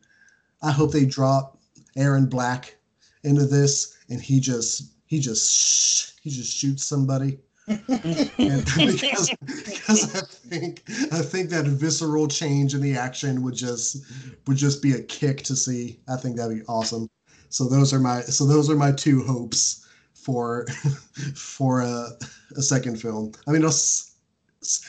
I 0.63 0.71
hope 0.71 0.93
they 0.93 1.05
drop 1.05 1.59
Erron 1.97 2.29
Black 2.29 2.77
into 3.25 3.47
this 3.47 3.97
and 4.09 4.21
he 4.21 4.41
just 4.41 4.93
he 5.07 5.19
just 5.19 5.53
sh- 5.53 6.13
he 6.23 6.31
just 6.31 6.57
shoots 6.57 6.85
somebody 6.85 7.39
because, 7.67 9.31
because 9.39 10.17
I 10.17 10.21
think 10.49 10.83
I 11.13 11.23
think 11.23 11.51
that 11.51 11.67
visceral 11.67 12.27
change 12.27 12.75
in 12.75 12.81
the 12.81 12.97
action 12.97 13.43
would 13.43 13.55
just 13.55 14.05
would 14.47 14.57
just 14.57 14.83
be 14.83 14.93
a 14.93 15.03
kick 15.03 15.43
to 15.45 15.55
see. 15.55 16.01
I 16.09 16.17
think 16.17 16.37
that'd 16.37 16.57
be 16.57 16.65
awesome. 16.67 17.09
So 17.51 17.69
those 17.69 17.93
are 17.93 18.01
my 18.01 18.23
so 18.23 18.47
those 18.47 18.69
are 18.69 18.77
my 18.77 18.93
two 18.93 19.23
hopes 19.23 19.87
for 20.15 20.67
for 21.35 21.83
a, 21.83 22.09
a 22.57 22.63
second 22.63 23.01
film. 23.01 23.33
I 23.47 23.53
mean, 23.53 23.65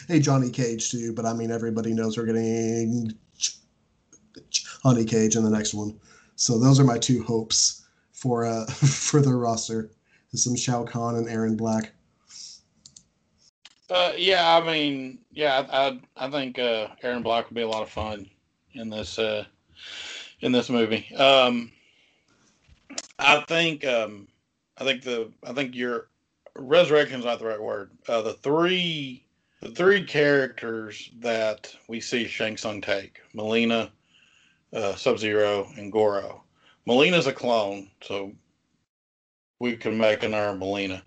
hey 0.07 0.19
Johnny 0.19 0.49
Cage 0.49 0.89
too, 0.89 1.13
but 1.13 1.25
I 1.25 1.33
mean 1.33 1.51
everybody 1.51 1.93
knows 1.93 2.17
we're 2.17 2.25
getting 2.25 3.13
Johnny 4.83 5.05
Cage 5.05 5.35
in 5.35 5.43
the 5.43 5.49
next 5.49 5.73
one. 5.73 5.99
So 6.35 6.59
those 6.59 6.79
are 6.79 6.83
my 6.83 6.97
two 6.97 7.23
hopes 7.23 7.85
for 8.11 8.45
uh 8.45 8.65
for 8.71 9.21
the 9.21 9.33
roster. 9.33 9.89
There's 10.31 10.43
some 10.43 10.55
Shao 10.55 10.83
Kahn 10.83 11.15
and 11.15 11.27
Erron 11.27 11.57
Black. 11.57 11.91
Uh, 13.89 14.13
yeah, 14.17 14.57
I 14.57 14.65
mean, 14.65 15.19
yeah, 15.31 15.67
I 15.71 15.87
I, 15.87 15.99
I 16.25 16.29
think 16.31 16.57
uh, 16.57 16.87
Erron 17.03 17.21
Black 17.21 17.47
would 17.47 17.55
be 17.55 17.61
a 17.61 17.67
lot 17.67 17.83
of 17.83 17.89
fun 17.89 18.27
in 18.73 18.89
this 18.89 19.19
uh, 19.19 19.45
in 20.41 20.51
this 20.51 20.69
movie. 20.69 21.13
Um, 21.15 21.71
I 23.19 23.41
think 23.41 23.85
um, 23.85 24.27
I 24.77 24.83
think 24.83 25.03
the 25.03 25.31
I 25.43 25.53
think 25.53 25.75
your 25.75 26.07
resurrection 26.55 27.19
is 27.19 27.25
not 27.25 27.39
the 27.39 27.45
right 27.45 27.61
word. 27.61 27.91
Uh, 28.07 28.21
the 28.23 28.33
three 28.33 29.23
the 29.61 29.69
three 29.69 30.03
characters 30.03 31.11
that 31.19 31.73
we 31.87 32.01
see 32.01 32.27
Shang 32.27 32.57
Tsung 32.57 32.81
take 32.81 33.21
Mileena, 33.35 33.91
uh, 34.73 34.95
Sub 34.95 35.19
Zero, 35.19 35.69
and 35.77 35.91
Goro. 35.91 36.43
Mileena's 36.87 37.27
a 37.27 37.33
clone, 37.33 37.89
so 38.01 38.33
we 39.59 39.75
can 39.75 39.97
make 39.97 40.23
an 40.23 40.33
our 40.33 40.53
Mileena 40.53 41.01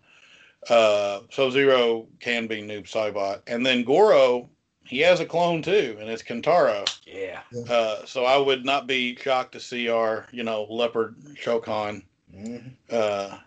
uh, 0.69 1.21
Sub 1.31 1.53
Zero 1.53 2.07
can 2.21 2.47
be 2.47 2.63
Noob 2.63 2.85
Saibot, 2.85 3.43
and 3.47 3.65
then 3.65 3.85
Goro, 3.85 4.49
he 4.85 4.99
has 5.01 5.21
a 5.21 5.27
clone 5.27 5.63
too, 5.63 5.97
and 6.01 6.09
it's 6.09 6.23
Kintaro. 6.23 6.85
Yeah. 7.05 7.41
Uh, 7.69 8.05
so 8.05 8.25
I 8.25 8.37
would 8.37 8.65
not 8.65 8.87
be 8.87 9.17
shocked 9.17 9.53
to 9.53 9.61
see 9.61 9.89
our, 9.89 10.27
you 10.33 10.43
know, 10.43 10.65
Leopard 10.65 11.17
Shao 11.37 11.59
Kahn, 11.59 12.03
mm-hmm. 12.35 12.69
uh, 12.91 13.39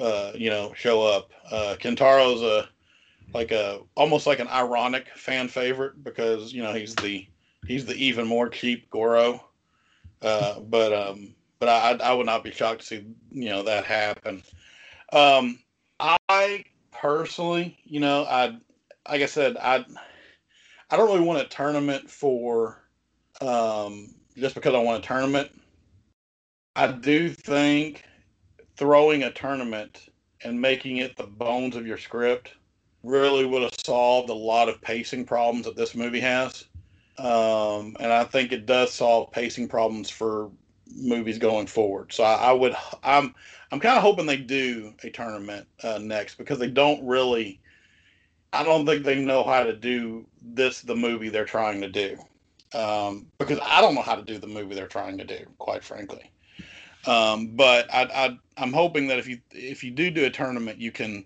uh, 0.00 0.32
you 0.34 0.50
know, 0.50 0.72
show 0.74 1.02
up. 1.02 1.30
Uh, 1.50 1.76
Kintaro's 1.78 2.42
a 2.42 2.68
like 3.34 3.50
a 3.50 3.80
almost 3.94 4.26
like 4.26 4.40
an 4.40 4.48
ironic 4.48 5.08
fan 5.16 5.48
favorite 5.48 6.02
because 6.04 6.52
you 6.52 6.62
know 6.62 6.72
he's 6.72 6.94
the 6.96 7.26
he's 7.66 7.86
the 7.86 7.94
even 7.94 8.26
more 8.26 8.48
cheap 8.48 8.88
Goro. 8.90 9.42
Uh, 10.22 10.60
but 10.60 10.92
um, 10.92 11.34
but 11.58 11.68
I 11.68 11.92
I 12.10 12.12
would 12.12 12.26
not 12.26 12.44
be 12.44 12.52
shocked 12.52 12.80
to 12.80 12.86
see 12.86 13.06
you 13.30 13.50
know 13.50 13.62
that 13.64 13.84
happen. 13.84 14.42
Um, 15.12 15.58
I 16.00 16.64
personally, 16.90 17.78
you 17.84 18.00
know, 18.00 18.24
I 18.24 18.56
like 19.08 19.22
I 19.22 19.26
said, 19.26 19.56
I 19.56 19.84
I 20.90 20.96
don't 20.96 21.08
really 21.08 21.26
want 21.26 21.44
a 21.44 21.48
tournament 21.48 22.08
for 22.08 22.82
um, 23.40 24.14
just 24.36 24.54
because 24.54 24.74
I 24.74 24.78
want 24.78 25.04
a 25.04 25.06
tournament. 25.06 25.50
I 26.76 26.88
do 26.88 27.28
think 27.28 28.04
throwing 28.76 29.24
a 29.24 29.32
tournament 29.32 30.08
and 30.44 30.60
making 30.60 30.98
it 30.98 31.16
the 31.16 31.26
bones 31.26 31.76
of 31.76 31.86
your 31.86 31.98
script 31.98 32.54
really 33.02 33.44
would 33.44 33.62
have 33.62 33.74
solved 33.84 34.30
a 34.30 34.34
lot 34.34 34.68
of 34.68 34.80
pacing 34.80 35.24
problems 35.24 35.66
that 35.66 35.76
this 35.76 35.94
movie 35.94 36.20
has. 36.20 36.64
Um, 37.18 37.96
and 38.00 38.12
I 38.12 38.24
think 38.24 38.52
it 38.52 38.66
does 38.66 38.92
solve 38.92 39.32
pacing 39.32 39.68
problems 39.68 40.08
for 40.08 40.50
movies 40.94 41.38
going 41.38 41.66
forward. 41.66 42.12
So 42.12 42.24
I, 42.24 42.34
I 42.34 42.52
would 42.52 42.74
I'm 43.02 43.34
I'm 43.70 43.80
kind 43.80 43.96
of 43.96 44.02
hoping 44.02 44.26
they 44.26 44.36
do 44.36 44.94
a 45.02 45.10
tournament 45.10 45.66
uh, 45.82 45.98
next 45.98 46.36
because 46.36 46.58
they 46.58 46.70
don't 46.70 47.06
really. 47.06 47.60
I 48.54 48.64
don't 48.64 48.84
think 48.84 49.04
they 49.04 49.24
know 49.24 49.44
how 49.44 49.64
to 49.64 49.72
do 49.72 50.26
this 50.42 50.82
the 50.82 50.94
movie 50.94 51.30
they're 51.30 51.46
trying 51.46 51.80
to 51.80 51.88
do. 51.88 52.18
Um, 52.74 53.26
because 53.38 53.58
I 53.62 53.80
don't 53.80 53.94
know 53.94 54.02
how 54.02 54.14
to 54.14 54.22
do 54.22 54.38
the 54.38 54.46
movie 54.46 54.74
they're 54.74 54.86
trying 54.86 55.18
to 55.18 55.24
do, 55.24 55.46
quite 55.58 55.84
frankly. 55.84 56.30
Um, 57.06 57.48
but 57.48 57.92
I, 57.92 58.02
I 58.02 58.38
I'm 58.56 58.72
hoping 58.72 59.08
that 59.08 59.18
if 59.18 59.26
you 59.26 59.40
if 59.50 59.82
you 59.84 59.90
do 59.90 60.10
do 60.10 60.24
a 60.24 60.30
tournament, 60.30 60.78
you 60.78 60.92
can 60.92 61.24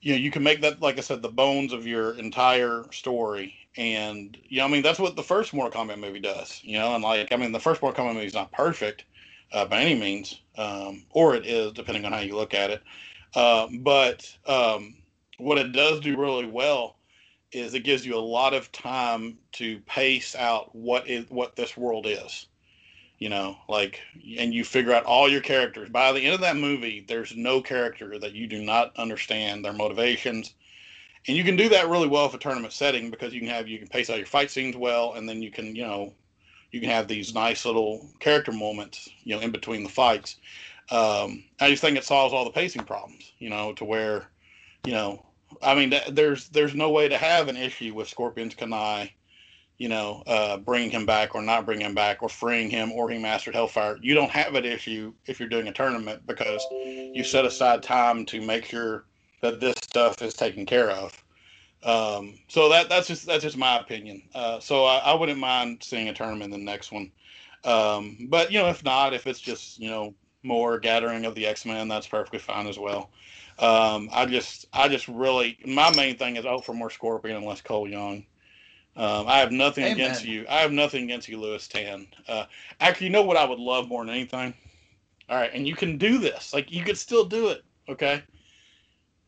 you 0.00 0.12
know 0.12 0.18
you 0.18 0.30
can 0.30 0.42
make 0.42 0.60
that 0.62 0.80
like 0.80 0.98
I 0.98 1.02
said 1.02 1.22
the 1.22 1.28
bones 1.28 1.72
of 1.72 1.86
your 1.86 2.14
entire 2.18 2.84
story 2.92 3.59
and 3.76 4.36
you 4.48 4.58
know, 4.58 4.64
I 4.64 4.68
mean, 4.68 4.82
that's 4.82 4.98
what 4.98 5.16
the 5.16 5.22
first 5.22 5.54
Mortal 5.54 5.80
Kombat 5.80 5.98
movie 5.98 6.20
does. 6.20 6.60
You 6.62 6.78
know, 6.78 6.94
and 6.94 7.02
like, 7.02 7.32
I 7.32 7.36
mean, 7.36 7.52
the 7.52 7.60
first 7.60 7.82
Mortal 7.82 8.04
Kombat 8.04 8.14
movie 8.14 8.26
is 8.26 8.34
not 8.34 8.52
perfect 8.52 9.04
uh, 9.52 9.64
by 9.64 9.80
any 9.80 9.98
means, 9.98 10.40
um, 10.56 11.04
or 11.10 11.34
it 11.34 11.46
is 11.46 11.72
depending 11.72 12.04
on 12.04 12.12
how 12.12 12.20
you 12.20 12.36
look 12.36 12.54
at 12.54 12.70
it. 12.70 12.82
Uh, 13.34 13.68
but 13.80 14.28
um, 14.46 14.96
what 15.38 15.58
it 15.58 15.72
does 15.72 16.00
do 16.00 16.16
really 16.16 16.46
well 16.46 16.96
is 17.52 17.74
it 17.74 17.80
gives 17.80 18.06
you 18.06 18.16
a 18.16 18.18
lot 18.18 18.54
of 18.54 18.70
time 18.72 19.36
to 19.52 19.80
pace 19.80 20.36
out 20.36 20.74
what 20.74 21.08
is 21.08 21.26
what 21.30 21.56
this 21.56 21.76
world 21.76 22.06
is. 22.06 22.46
You 23.18 23.28
know, 23.28 23.58
like, 23.68 24.00
and 24.38 24.54
you 24.54 24.64
figure 24.64 24.94
out 24.94 25.04
all 25.04 25.28
your 25.28 25.42
characters. 25.42 25.90
By 25.90 26.10
the 26.12 26.22
end 26.22 26.34
of 26.34 26.40
that 26.40 26.56
movie, 26.56 27.04
there's 27.06 27.36
no 27.36 27.60
character 27.60 28.18
that 28.18 28.32
you 28.32 28.46
do 28.46 28.62
not 28.62 28.96
understand 28.96 29.62
their 29.62 29.74
motivations 29.74 30.54
and 31.28 31.36
you 31.36 31.44
can 31.44 31.56
do 31.56 31.68
that 31.68 31.88
really 31.88 32.08
well 32.08 32.28
for 32.28 32.36
a 32.36 32.40
tournament 32.40 32.72
setting 32.72 33.10
because 33.10 33.32
you 33.32 33.40
can 33.40 33.48
have 33.48 33.68
you 33.68 33.78
can 33.78 33.88
pace 33.88 34.10
out 34.10 34.18
your 34.18 34.26
fight 34.26 34.50
scenes 34.50 34.76
well, 34.76 35.14
and 35.14 35.28
then 35.28 35.42
you 35.42 35.50
can 35.50 35.74
you 35.74 35.82
know 35.82 36.12
you 36.70 36.80
can 36.80 36.90
have 36.90 37.08
these 37.08 37.34
nice 37.34 37.64
little 37.64 38.08
character 38.20 38.52
moments 38.52 39.08
you 39.24 39.34
know 39.34 39.40
in 39.40 39.50
between 39.50 39.82
the 39.82 39.88
fights. 39.88 40.36
Um, 40.90 41.44
I 41.60 41.70
just 41.70 41.82
think 41.82 41.96
it 41.96 42.04
solves 42.04 42.34
all 42.34 42.44
the 42.44 42.50
pacing 42.50 42.84
problems, 42.84 43.32
you 43.38 43.50
know, 43.50 43.72
to 43.74 43.84
where 43.84 44.28
you 44.84 44.92
know 44.92 45.24
I 45.62 45.74
mean 45.74 45.94
there's 46.10 46.48
there's 46.48 46.74
no 46.74 46.90
way 46.90 47.08
to 47.08 47.18
have 47.18 47.48
an 47.48 47.56
issue 47.56 47.94
with 47.94 48.08
Scorpion's 48.08 48.54
kunai 48.54 49.10
you 49.80 49.88
know, 49.88 50.22
uh, 50.26 50.58
bringing 50.58 50.90
him 50.90 51.06
back 51.06 51.34
or 51.34 51.40
not 51.40 51.64
bringing 51.64 51.86
him 51.86 51.94
back 51.94 52.22
or 52.22 52.28
freeing 52.28 52.68
him 52.68 52.92
or 52.92 53.08
he 53.08 53.16
mastered 53.16 53.54
Hellfire. 53.54 53.96
You 54.02 54.14
don't 54.14 54.30
have 54.30 54.54
an 54.54 54.66
issue 54.66 55.14
if 55.24 55.40
you're 55.40 55.48
doing 55.48 55.68
a 55.68 55.72
tournament 55.72 56.26
because 56.26 56.62
you 56.70 57.24
set 57.24 57.46
aside 57.46 57.82
time 57.82 58.26
to 58.26 58.42
make 58.42 58.66
sure 58.66 59.06
that 59.40 59.60
this 59.60 59.76
stuff 59.82 60.22
is 60.22 60.34
taken 60.34 60.66
care 60.66 60.90
of. 60.90 61.12
Um, 61.82 62.38
so 62.48 62.68
that 62.68 62.88
that's 62.88 63.08
just 63.08 63.26
that's 63.26 63.42
just 63.42 63.56
my 63.56 63.78
opinion. 63.78 64.22
Uh, 64.34 64.60
so 64.60 64.84
I, 64.84 64.98
I, 64.98 65.14
wouldn't 65.14 65.38
mind 65.38 65.82
seeing 65.82 66.08
a 66.08 66.12
tournament 66.12 66.52
in 66.52 66.60
the 66.60 66.64
next 66.64 66.92
one. 66.92 67.10
Um, 67.64 68.26
but 68.28 68.52
you 68.52 68.58
know, 68.58 68.68
if 68.68 68.84
not, 68.84 69.14
if 69.14 69.26
it's 69.26 69.40
just 69.40 69.78
you 69.78 69.88
know 69.88 70.14
more 70.42 70.78
gathering 70.78 71.24
of 71.24 71.34
the 71.34 71.46
X 71.46 71.64
Men, 71.64 71.88
that's 71.88 72.06
perfectly 72.06 72.38
fine 72.38 72.66
as 72.66 72.78
well. 72.78 73.10
Um, 73.58 74.10
I 74.12 74.26
just 74.26 74.66
I 74.74 74.88
just 74.88 75.08
really 75.08 75.58
my 75.64 75.94
main 75.96 76.16
thing 76.18 76.36
is 76.36 76.44
out 76.44 76.66
for 76.66 76.74
more 76.74 76.90
Scorpion 76.90 77.36
and 77.36 77.46
less 77.46 77.62
Cole 77.62 77.88
Young. 77.88 78.26
Um, 78.96 79.26
I 79.26 79.38
have 79.38 79.52
nothing 79.52 79.84
Amen. 79.84 79.94
against 79.94 80.24
you. 80.24 80.44
I 80.50 80.58
have 80.60 80.72
nothing 80.72 81.04
against 81.04 81.28
you, 81.28 81.40
Lewis 81.40 81.66
Tan. 81.66 82.08
Uh, 82.28 82.44
actually, 82.80 83.06
you 83.06 83.12
know 83.12 83.22
what 83.22 83.36
I 83.38 83.44
would 83.44 83.58
love 83.58 83.88
more 83.88 84.04
than 84.04 84.14
anything? 84.14 84.52
All 85.30 85.36
right, 85.36 85.50
and 85.54 85.66
you 85.66 85.76
can 85.76 85.96
do 85.96 86.18
this. 86.18 86.52
Like 86.52 86.70
you 86.70 86.84
could 86.84 86.98
still 86.98 87.24
do 87.24 87.48
it. 87.48 87.64
Okay. 87.88 88.22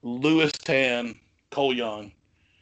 Lewis 0.03 0.53
Tan, 0.53 1.15
Cole 1.51 1.74
Young. 1.74 2.12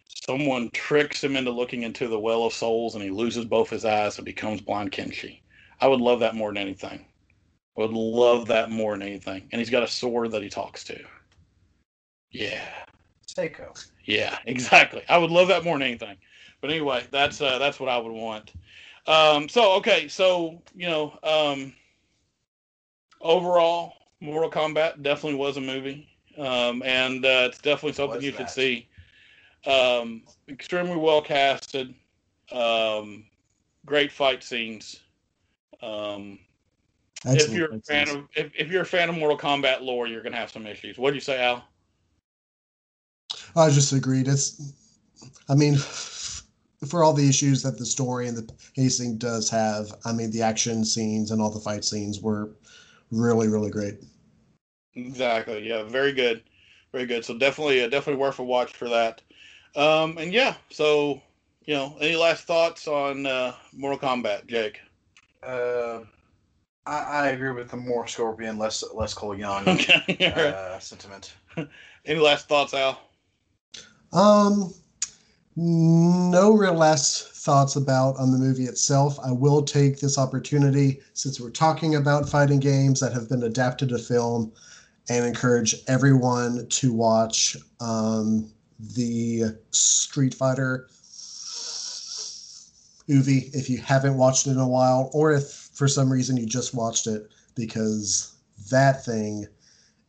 Someone 0.09 0.71
tricks 0.71 1.25
him 1.25 1.37
into 1.37 1.51
looking 1.51 1.83
into 1.83 2.07
the 2.07 2.19
well 2.19 2.45
of 2.45 2.53
souls 2.53 2.95
and 2.95 3.03
he 3.03 3.11
loses 3.11 3.47
both 3.47 3.71
his 3.71 3.85
eyes 3.85 4.19
and 4.19 4.25
becomes 4.25 4.61
blind 4.61 4.93
Kenshi. 4.93 5.41
I 5.81 5.89
would 5.89 6.01
love 6.01 6.21
that 6.21 6.35
more 6.35 6.51
than 6.51 6.59
anything. 6.59 7.05
I 7.79 7.81
would 7.81 7.93
love 7.93 8.49
that 8.49 8.71
more 8.71 8.93
than 8.93 9.07
anything. 9.07 9.49
And 9.51 9.59
he's 9.59 9.71
got 9.71 9.83
a 9.83 9.89
sword 9.89 10.33
that 10.33 10.43
he 10.43 10.51
talks 10.51 10.85
to. 10.85 11.03
Yeah. 12.31 12.69
Seiko. 13.27 13.89
Yeah, 14.05 14.39
exactly. 14.47 15.03
I 15.09 15.17
would 15.17 15.31
love 15.31 15.49
that 15.49 15.65
more 15.65 15.79
than 15.79 15.89
anything. 15.89 16.17
But 16.61 16.71
anyway, 16.71 17.05
that's 17.11 17.41
uh, 17.41 17.59
that's 17.59 17.81
what 17.81 17.89
I 17.89 17.97
would 17.97 18.13
want. 18.13 18.53
Um, 19.07 19.49
so 19.49 19.73
okay, 19.77 20.09
so 20.09 20.61
you 20.75 20.87
know, 20.87 21.19
um, 21.23 21.73
overall, 23.23 23.95
Mortal 24.21 24.51
Kombat 24.51 25.03
definitely 25.03 25.39
was 25.39 25.57
a 25.57 25.63
movie 25.63 26.10
um, 26.41 26.83
and 26.83 27.25
uh, 27.25 27.49
it's 27.49 27.59
definitely 27.59 27.93
something 27.93 28.23
you 28.23 28.33
that? 28.33 28.39
should 28.39 28.51
see. 28.51 28.89
Um, 29.67 30.23
extremely 30.49 30.97
well 30.97 31.21
casted, 31.21 31.95
um, 32.51 33.25
great 33.85 34.11
fight 34.11 34.43
scenes. 34.43 35.01
Um, 35.83 36.39
if 37.27 37.53
you're 37.53 37.75
a 37.75 37.81
fan 37.81 38.09
of 38.09 38.29
if, 38.35 38.51
if 38.57 38.71
you're 38.71 38.83
a 38.83 38.87
fan 38.87 39.11
of 39.11 39.17
Mortal 39.17 39.37
Kombat 39.37 39.83
lore, 39.83 40.07
you're 40.07 40.23
gonna 40.23 40.37
have 40.37 40.51
some 40.51 40.67
issues. 40.67 40.97
What 40.97 41.11
do 41.11 41.17
you 41.17 41.21
say, 41.21 41.43
Al? 41.43 41.65
I 43.55 43.69
just 43.71 43.93
agreed. 43.93 44.29
It's, 44.29 44.73
I 45.49 45.55
mean, 45.55 45.77
for 45.77 47.05
all 47.05 47.13
the 47.13 47.29
issues 47.29 47.63
that 47.63 47.79
the 47.79 47.85
story 47.85 48.29
and 48.29 48.37
the 48.37 48.51
pacing 48.75 49.19
does 49.19 49.51
have, 49.51 49.93
I 50.05 50.13
mean, 50.13 50.31
the 50.31 50.43
action 50.43 50.85
scenes 50.85 51.31
and 51.31 51.43
all 51.43 51.51
the 51.51 51.61
fight 51.61 51.85
scenes 51.85 52.21
were 52.21 52.51
really, 53.11 53.49
really 53.49 53.71
great. 53.71 53.97
Exactly. 54.95 55.69
Yeah. 55.69 55.85
Very 55.85 56.13
good. 56.13 56.43
Very 56.93 57.07
good. 57.07 57.25
So 57.25 57.39
definitely, 57.39 57.83
uh, 57.83 57.89
definitely 57.89 58.21
worth 58.21 58.39
a 58.39 58.45
watch 58.45 58.73
for 58.73 58.89
that. 58.89 59.23
Um, 59.77 60.19
and 60.19 60.33
yeah. 60.33 60.55
So 60.71 61.23
you 61.67 61.75
know, 61.75 61.97
any 62.01 62.17
last 62.17 62.45
thoughts 62.45 62.89
on 62.89 63.27
uh, 63.27 63.53
Mortal 63.73 63.99
Kombat, 63.99 64.47
Jake? 64.47 64.81
Uh, 65.43 66.01
I, 66.87 66.99
I 66.99 67.29
agree 67.29 67.53
with 67.53 67.71
the 67.71 67.77
more 67.77 68.07
Scorpion, 68.07 68.59
less 68.59 68.83
less 68.95 69.15
Cole 69.15 69.37
Young 69.37 69.69
okay. 69.69 70.33
uh, 70.35 70.79
sentiment. 70.79 71.35
any 72.05 72.19
last 72.19 72.49
thoughts, 72.49 72.75
Al? 72.75 73.01
Um, 74.13 74.75
no 75.57 76.53
real 76.53 76.75
last 76.75 77.29
thoughts 77.35 77.77
about 77.77 78.17
on 78.17 78.33
the 78.33 78.39
movie 78.39 78.65
itself. 78.65 79.19
I 79.25 79.31
will 79.31 79.63
take 79.63 80.01
this 80.01 80.19
opportunity 80.19 81.01
since 81.13 81.41
we're 81.41 81.51
talking 81.51 81.95
about 81.95 82.29
fighting 82.29 82.59
games 82.61 83.01
that 83.01 83.13
have 83.13 83.29
been 83.29 83.45
adapted 83.45 83.91
to 83.91 83.99
film 83.99 84.53
and 85.11 85.27
encourage 85.27 85.75
everyone 85.89 86.69
to 86.69 86.93
watch 86.93 87.57
um, 87.81 88.49
the 88.95 89.43
Street 89.73 90.33
Fighter 90.33 90.87
movie 93.09 93.51
if 93.53 93.69
you 93.69 93.79
haven't 93.79 94.17
watched 94.17 94.47
it 94.47 94.51
in 94.51 94.59
a 94.59 94.69
while, 94.69 95.11
or 95.13 95.33
if 95.33 95.69
for 95.75 95.89
some 95.89 96.13
reason 96.13 96.37
you 96.37 96.47
just 96.47 96.75
watched 96.75 97.09
it 97.09 97.29
because 97.57 98.37
that 98.71 99.05
thing 99.05 99.47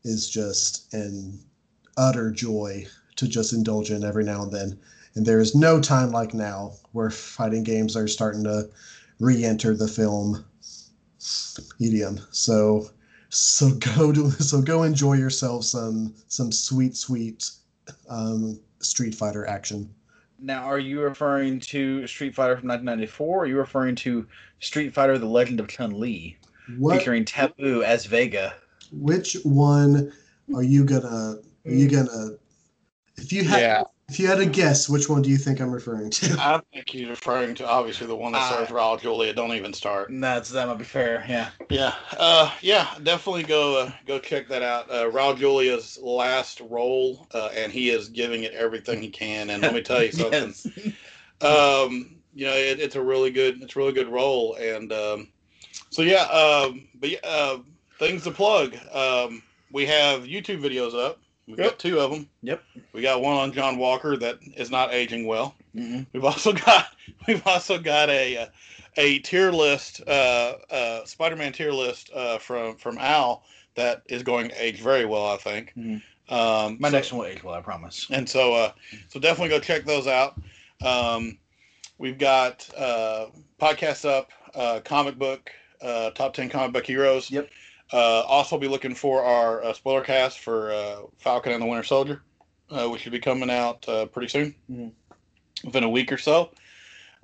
is 0.03 0.29
just 0.29 0.93
an 0.93 1.39
utter 1.97 2.29
joy 2.29 2.85
to 3.15 3.27
just 3.27 3.53
indulge 3.53 3.89
in 3.89 4.03
every 4.03 4.23
now 4.23 4.43
and 4.43 4.51
then. 4.51 4.79
And 5.15 5.25
there 5.25 5.39
is 5.39 5.55
no 5.55 5.81
time 5.81 6.11
like 6.11 6.35
now 6.35 6.73
where 6.91 7.09
fighting 7.09 7.63
games 7.63 7.97
are 7.97 8.07
starting 8.07 8.43
to 8.43 8.69
re-enter 9.19 9.75
the 9.75 9.87
film 9.87 10.45
medium. 11.79 12.19
So 12.29 12.91
so 13.31 13.71
go 13.95 14.11
to 14.11 14.29
so 14.31 14.61
go 14.61 14.83
enjoy 14.83 15.13
yourself 15.13 15.63
some 15.65 16.13
some 16.27 16.51
sweet 16.51 16.95
sweet 16.95 17.49
um, 18.09 18.59
Street 18.79 19.15
Fighter 19.15 19.45
action. 19.47 19.93
Now, 20.43 20.63
are 20.63 20.79
you 20.79 21.01
referring 21.01 21.59
to 21.59 22.07
Street 22.07 22.33
Fighter 22.33 22.57
from 22.57 22.67
1994? 22.67 23.27
Or 23.27 23.43
are 23.43 23.45
you 23.45 23.57
referring 23.57 23.95
to 23.97 24.27
Street 24.59 24.93
Fighter: 24.93 25.17
The 25.17 25.25
Legend 25.25 25.59
of 25.59 25.67
Chun 25.67 25.99
Li, 25.99 26.37
featuring 26.89 27.25
Taboo 27.25 27.83
as 27.83 28.05
Vega? 28.05 28.53
which 28.91 29.37
one 29.43 30.11
are 30.53 30.63
you 30.63 30.83
gonna 30.83 31.37
are 31.65 31.71
you 31.71 31.89
gonna 31.89 32.31
if 33.17 33.31
you 33.31 33.43
had 33.43 33.61
Yeah. 33.61 33.83
If 34.11 34.19
you 34.19 34.27
had 34.27 34.39
to 34.39 34.45
guess 34.45 34.89
which 34.89 35.07
one 35.07 35.21
do 35.21 35.29
you 35.29 35.37
think 35.37 35.61
I'm 35.61 35.71
referring 35.71 36.09
to? 36.09 36.35
I 36.39 36.61
think 36.73 36.93
you're 36.93 37.11
referring 37.11 37.55
to 37.55 37.67
obviously 37.67 38.07
the 38.07 38.15
one 38.15 38.33
that 38.33 38.41
Uh, 38.41 38.65
stars 38.65 38.67
Raul 38.67 39.01
Julia. 39.01 39.33
Don't 39.33 39.53
even 39.53 39.71
start. 39.71 40.09
That's 40.11 40.49
that 40.49 40.67
might 40.67 40.77
be 40.77 40.83
fair. 40.83 41.25
Yeah. 41.29 41.49
Yeah, 41.69 41.95
uh, 42.17 42.51
yeah, 42.61 42.93
definitely 43.03 43.43
go 43.43 43.79
uh, 43.79 43.91
go 44.05 44.19
check 44.19 44.49
that 44.49 44.63
out. 44.63 44.91
Uh, 44.91 45.09
Raul 45.09 45.37
Julia's 45.37 45.97
last 46.01 46.59
role, 46.59 47.25
uh, 47.33 47.51
and 47.55 47.71
he 47.71 47.89
is 47.89 48.09
giving 48.09 48.43
it 48.43 48.51
everything 48.51 49.01
he 49.01 49.09
can. 49.09 49.49
And 49.49 49.61
let 49.63 49.73
me 49.73 49.81
tell 49.81 50.03
you 50.03 50.11
something. 50.11 50.53
yes. 50.53 50.67
um, 51.41 52.17
you 52.33 52.45
know, 52.45 52.53
it, 52.53 52.81
it's 52.81 52.97
a 52.97 53.01
really 53.01 53.31
good, 53.31 53.61
it's 53.63 53.77
a 53.77 53.79
really 53.79 53.93
good 53.93 54.09
role, 54.09 54.55
and 54.55 54.91
um, 54.91 55.29
so 55.89 56.01
yeah. 56.01 56.23
Um, 56.23 56.85
but 56.95 57.11
yeah, 57.11 57.19
uh, 57.23 57.59
things 57.97 58.25
to 58.25 58.31
plug. 58.31 58.75
Um, 58.91 59.41
we 59.71 59.85
have 59.85 60.23
YouTube 60.23 60.61
videos 60.61 60.93
up. 60.93 61.20
We've 61.51 61.59
Yep. 61.59 61.69
got 61.71 61.79
two 61.79 61.99
of 61.99 62.11
them. 62.11 62.29
Yep. 62.43 62.63
We 62.93 63.01
got 63.01 63.21
one 63.21 63.35
on 63.35 63.51
John 63.51 63.77
Walker 63.77 64.15
that 64.17 64.39
is 64.55 64.71
not 64.71 64.93
aging 64.93 65.27
well. 65.27 65.53
Mm-mm. 65.75 66.05
We've 66.13 66.23
also 66.23 66.53
got 66.65 66.87
we've 67.27 67.45
also 67.45 67.77
got 67.77 68.09
a 68.09 68.37
uh, 68.37 68.45
a 68.97 69.19
tier 69.19 69.51
list, 69.51 70.01
uh, 70.07 70.53
uh, 70.69 71.05
Spider-Man 71.05 71.51
tier 71.53 71.71
list 71.73 72.09
uh, 72.13 72.37
from 72.37 72.75
from 72.77 72.97
Al 72.97 73.43
that 73.75 74.03
is 74.07 74.23
going 74.23 74.49
to 74.49 74.63
age 74.63 74.79
very 74.81 75.05
well, 75.05 75.27
I 75.27 75.37
think. 75.37 75.73
Mhm. 75.77 76.01
Um, 76.29 76.77
My 76.79 76.89
so- 76.89 76.95
next 76.95 77.11
one 77.11 77.19
will 77.25 77.27
age 77.33 77.43
well, 77.43 77.55
I 77.55 77.61
promise. 77.61 78.07
and 78.09 78.27
so 78.29 78.53
uh, 78.53 78.71
so 79.09 79.19
definitely 79.19 79.49
go 79.49 79.59
check 79.59 79.83
those 79.85 80.07
out. 80.07 80.39
Um, 80.85 81.37
we've 81.97 82.17
got 82.17 82.67
uh, 82.77 83.25
podcasts 83.59 84.07
up, 84.09 84.31
uh, 84.55 84.79
comic 84.85 85.17
book, 85.19 85.51
uh, 85.81 86.11
top 86.11 86.33
ten 86.33 86.49
comic 86.49 86.71
book 86.73 86.85
heroes. 86.85 87.29
Yep. 87.29 87.49
Uh, 87.93 88.21
also 88.21 88.57
be 88.57 88.67
looking 88.67 88.95
for 88.95 89.23
our 89.23 89.63
uh, 89.63 89.73
spoiler 89.73 90.01
cast 90.01 90.39
for 90.39 90.71
uh, 90.71 91.01
Falcon 91.17 91.51
and 91.51 91.61
the 91.61 91.65
Winter 91.65 91.83
Soldier, 91.83 92.21
uh, 92.69 92.87
which 92.87 93.01
should 93.01 93.11
be 93.11 93.19
coming 93.19 93.49
out 93.49 93.87
uh, 93.89 94.05
pretty 94.05 94.29
soon, 94.29 94.55
Mhm. 94.71 94.91
within 95.65 95.83
a 95.83 95.89
week 95.89 96.11
or 96.11 96.17
so. 96.17 96.51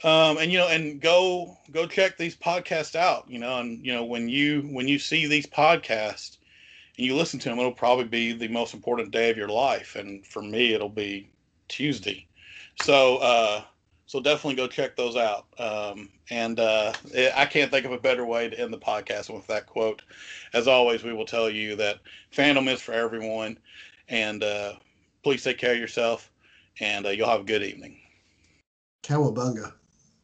Um, 0.03 0.37
and 0.37 0.51
you 0.51 0.57
know, 0.59 0.67
and 0.67 1.01
go 1.01 1.57
go 1.71 1.87
check 1.87 2.17
these 2.17 2.35
podcasts 2.35 2.95
out. 2.95 3.25
You 3.29 3.39
know, 3.39 3.57
and 3.59 3.83
you 3.83 3.93
know 3.93 4.03
when 4.03 4.29
you 4.29 4.61
when 4.63 4.87
you 4.87 4.99
see 4.99 5.25
these 5.25 5.47
podcasts 5.47 6.37
and 6.97 7.05
you 7.05 7.15
listen 7.15 7.39
to 7.39 7.49
them, 7.49 7.59
it'll 7.59 7.71
probably 7.71 8.05
be 8.05 8.33
the 8.33 8.47
most 8.47 8.73
important 8.73 9.11
day 9.11 9.29
of 9.29 9.37
your 9.37 9.49
life. 9.49 9.95
And 9.95 10.25
for 10.25 10.41
me, 10.41 10.73
it'll 10.73 10.89
be 10.89 11.29
Tuesday. 11.67 12.27
So, 12.81 13.17
uh, 13.17 13.63
so 14.05 14.19
definitely 14.19 14.55
go 14.55 14.67
check 14.67 14.95
those 14.95 15.15
out. 15.15 15.47
Um, 15.57 16.09
and 16.29 16.59
uh, 16.59 16.93
I 17.35 17.45
can't 17.45 17.71
think 17.71 17.85
of 17.85 17.91
a 17.91 17.99
better 17.99 18.25
way 18.25 18.49
to 18.49 18.59
end 18.59 18.73
the 18.73 18.77
podcast 18.77 19.33
with 19.33 19.47
that 19.47 19.65
quote. 19.65 20.01
As 20.53 20.67
always, 20.67 21.03
we 21.03 21.13
will 21.13 21.25
tell 21.25 21.49
you 21.49 21.75
that 21.77 21.99
fandom 22.33 22.71
is 22.71 22.81
for 22.81 22.93
everyone. 22.93 23.57
And 24.09 24.43
uh, 24.43 24.73
please 25.23 25.43
take 25.43 25.57
care 25.57 25.73
of 25.73 25.79
yourself, 25.79 26.31
and 26.79 27.05
uh, 27.05 27.09
you'll 27.09 27.29
have 27.29 27.41
a 27.41 27.45
good 27.45 27.63
evening. 27.63 27.97
Cowabunga. 29.03 29.73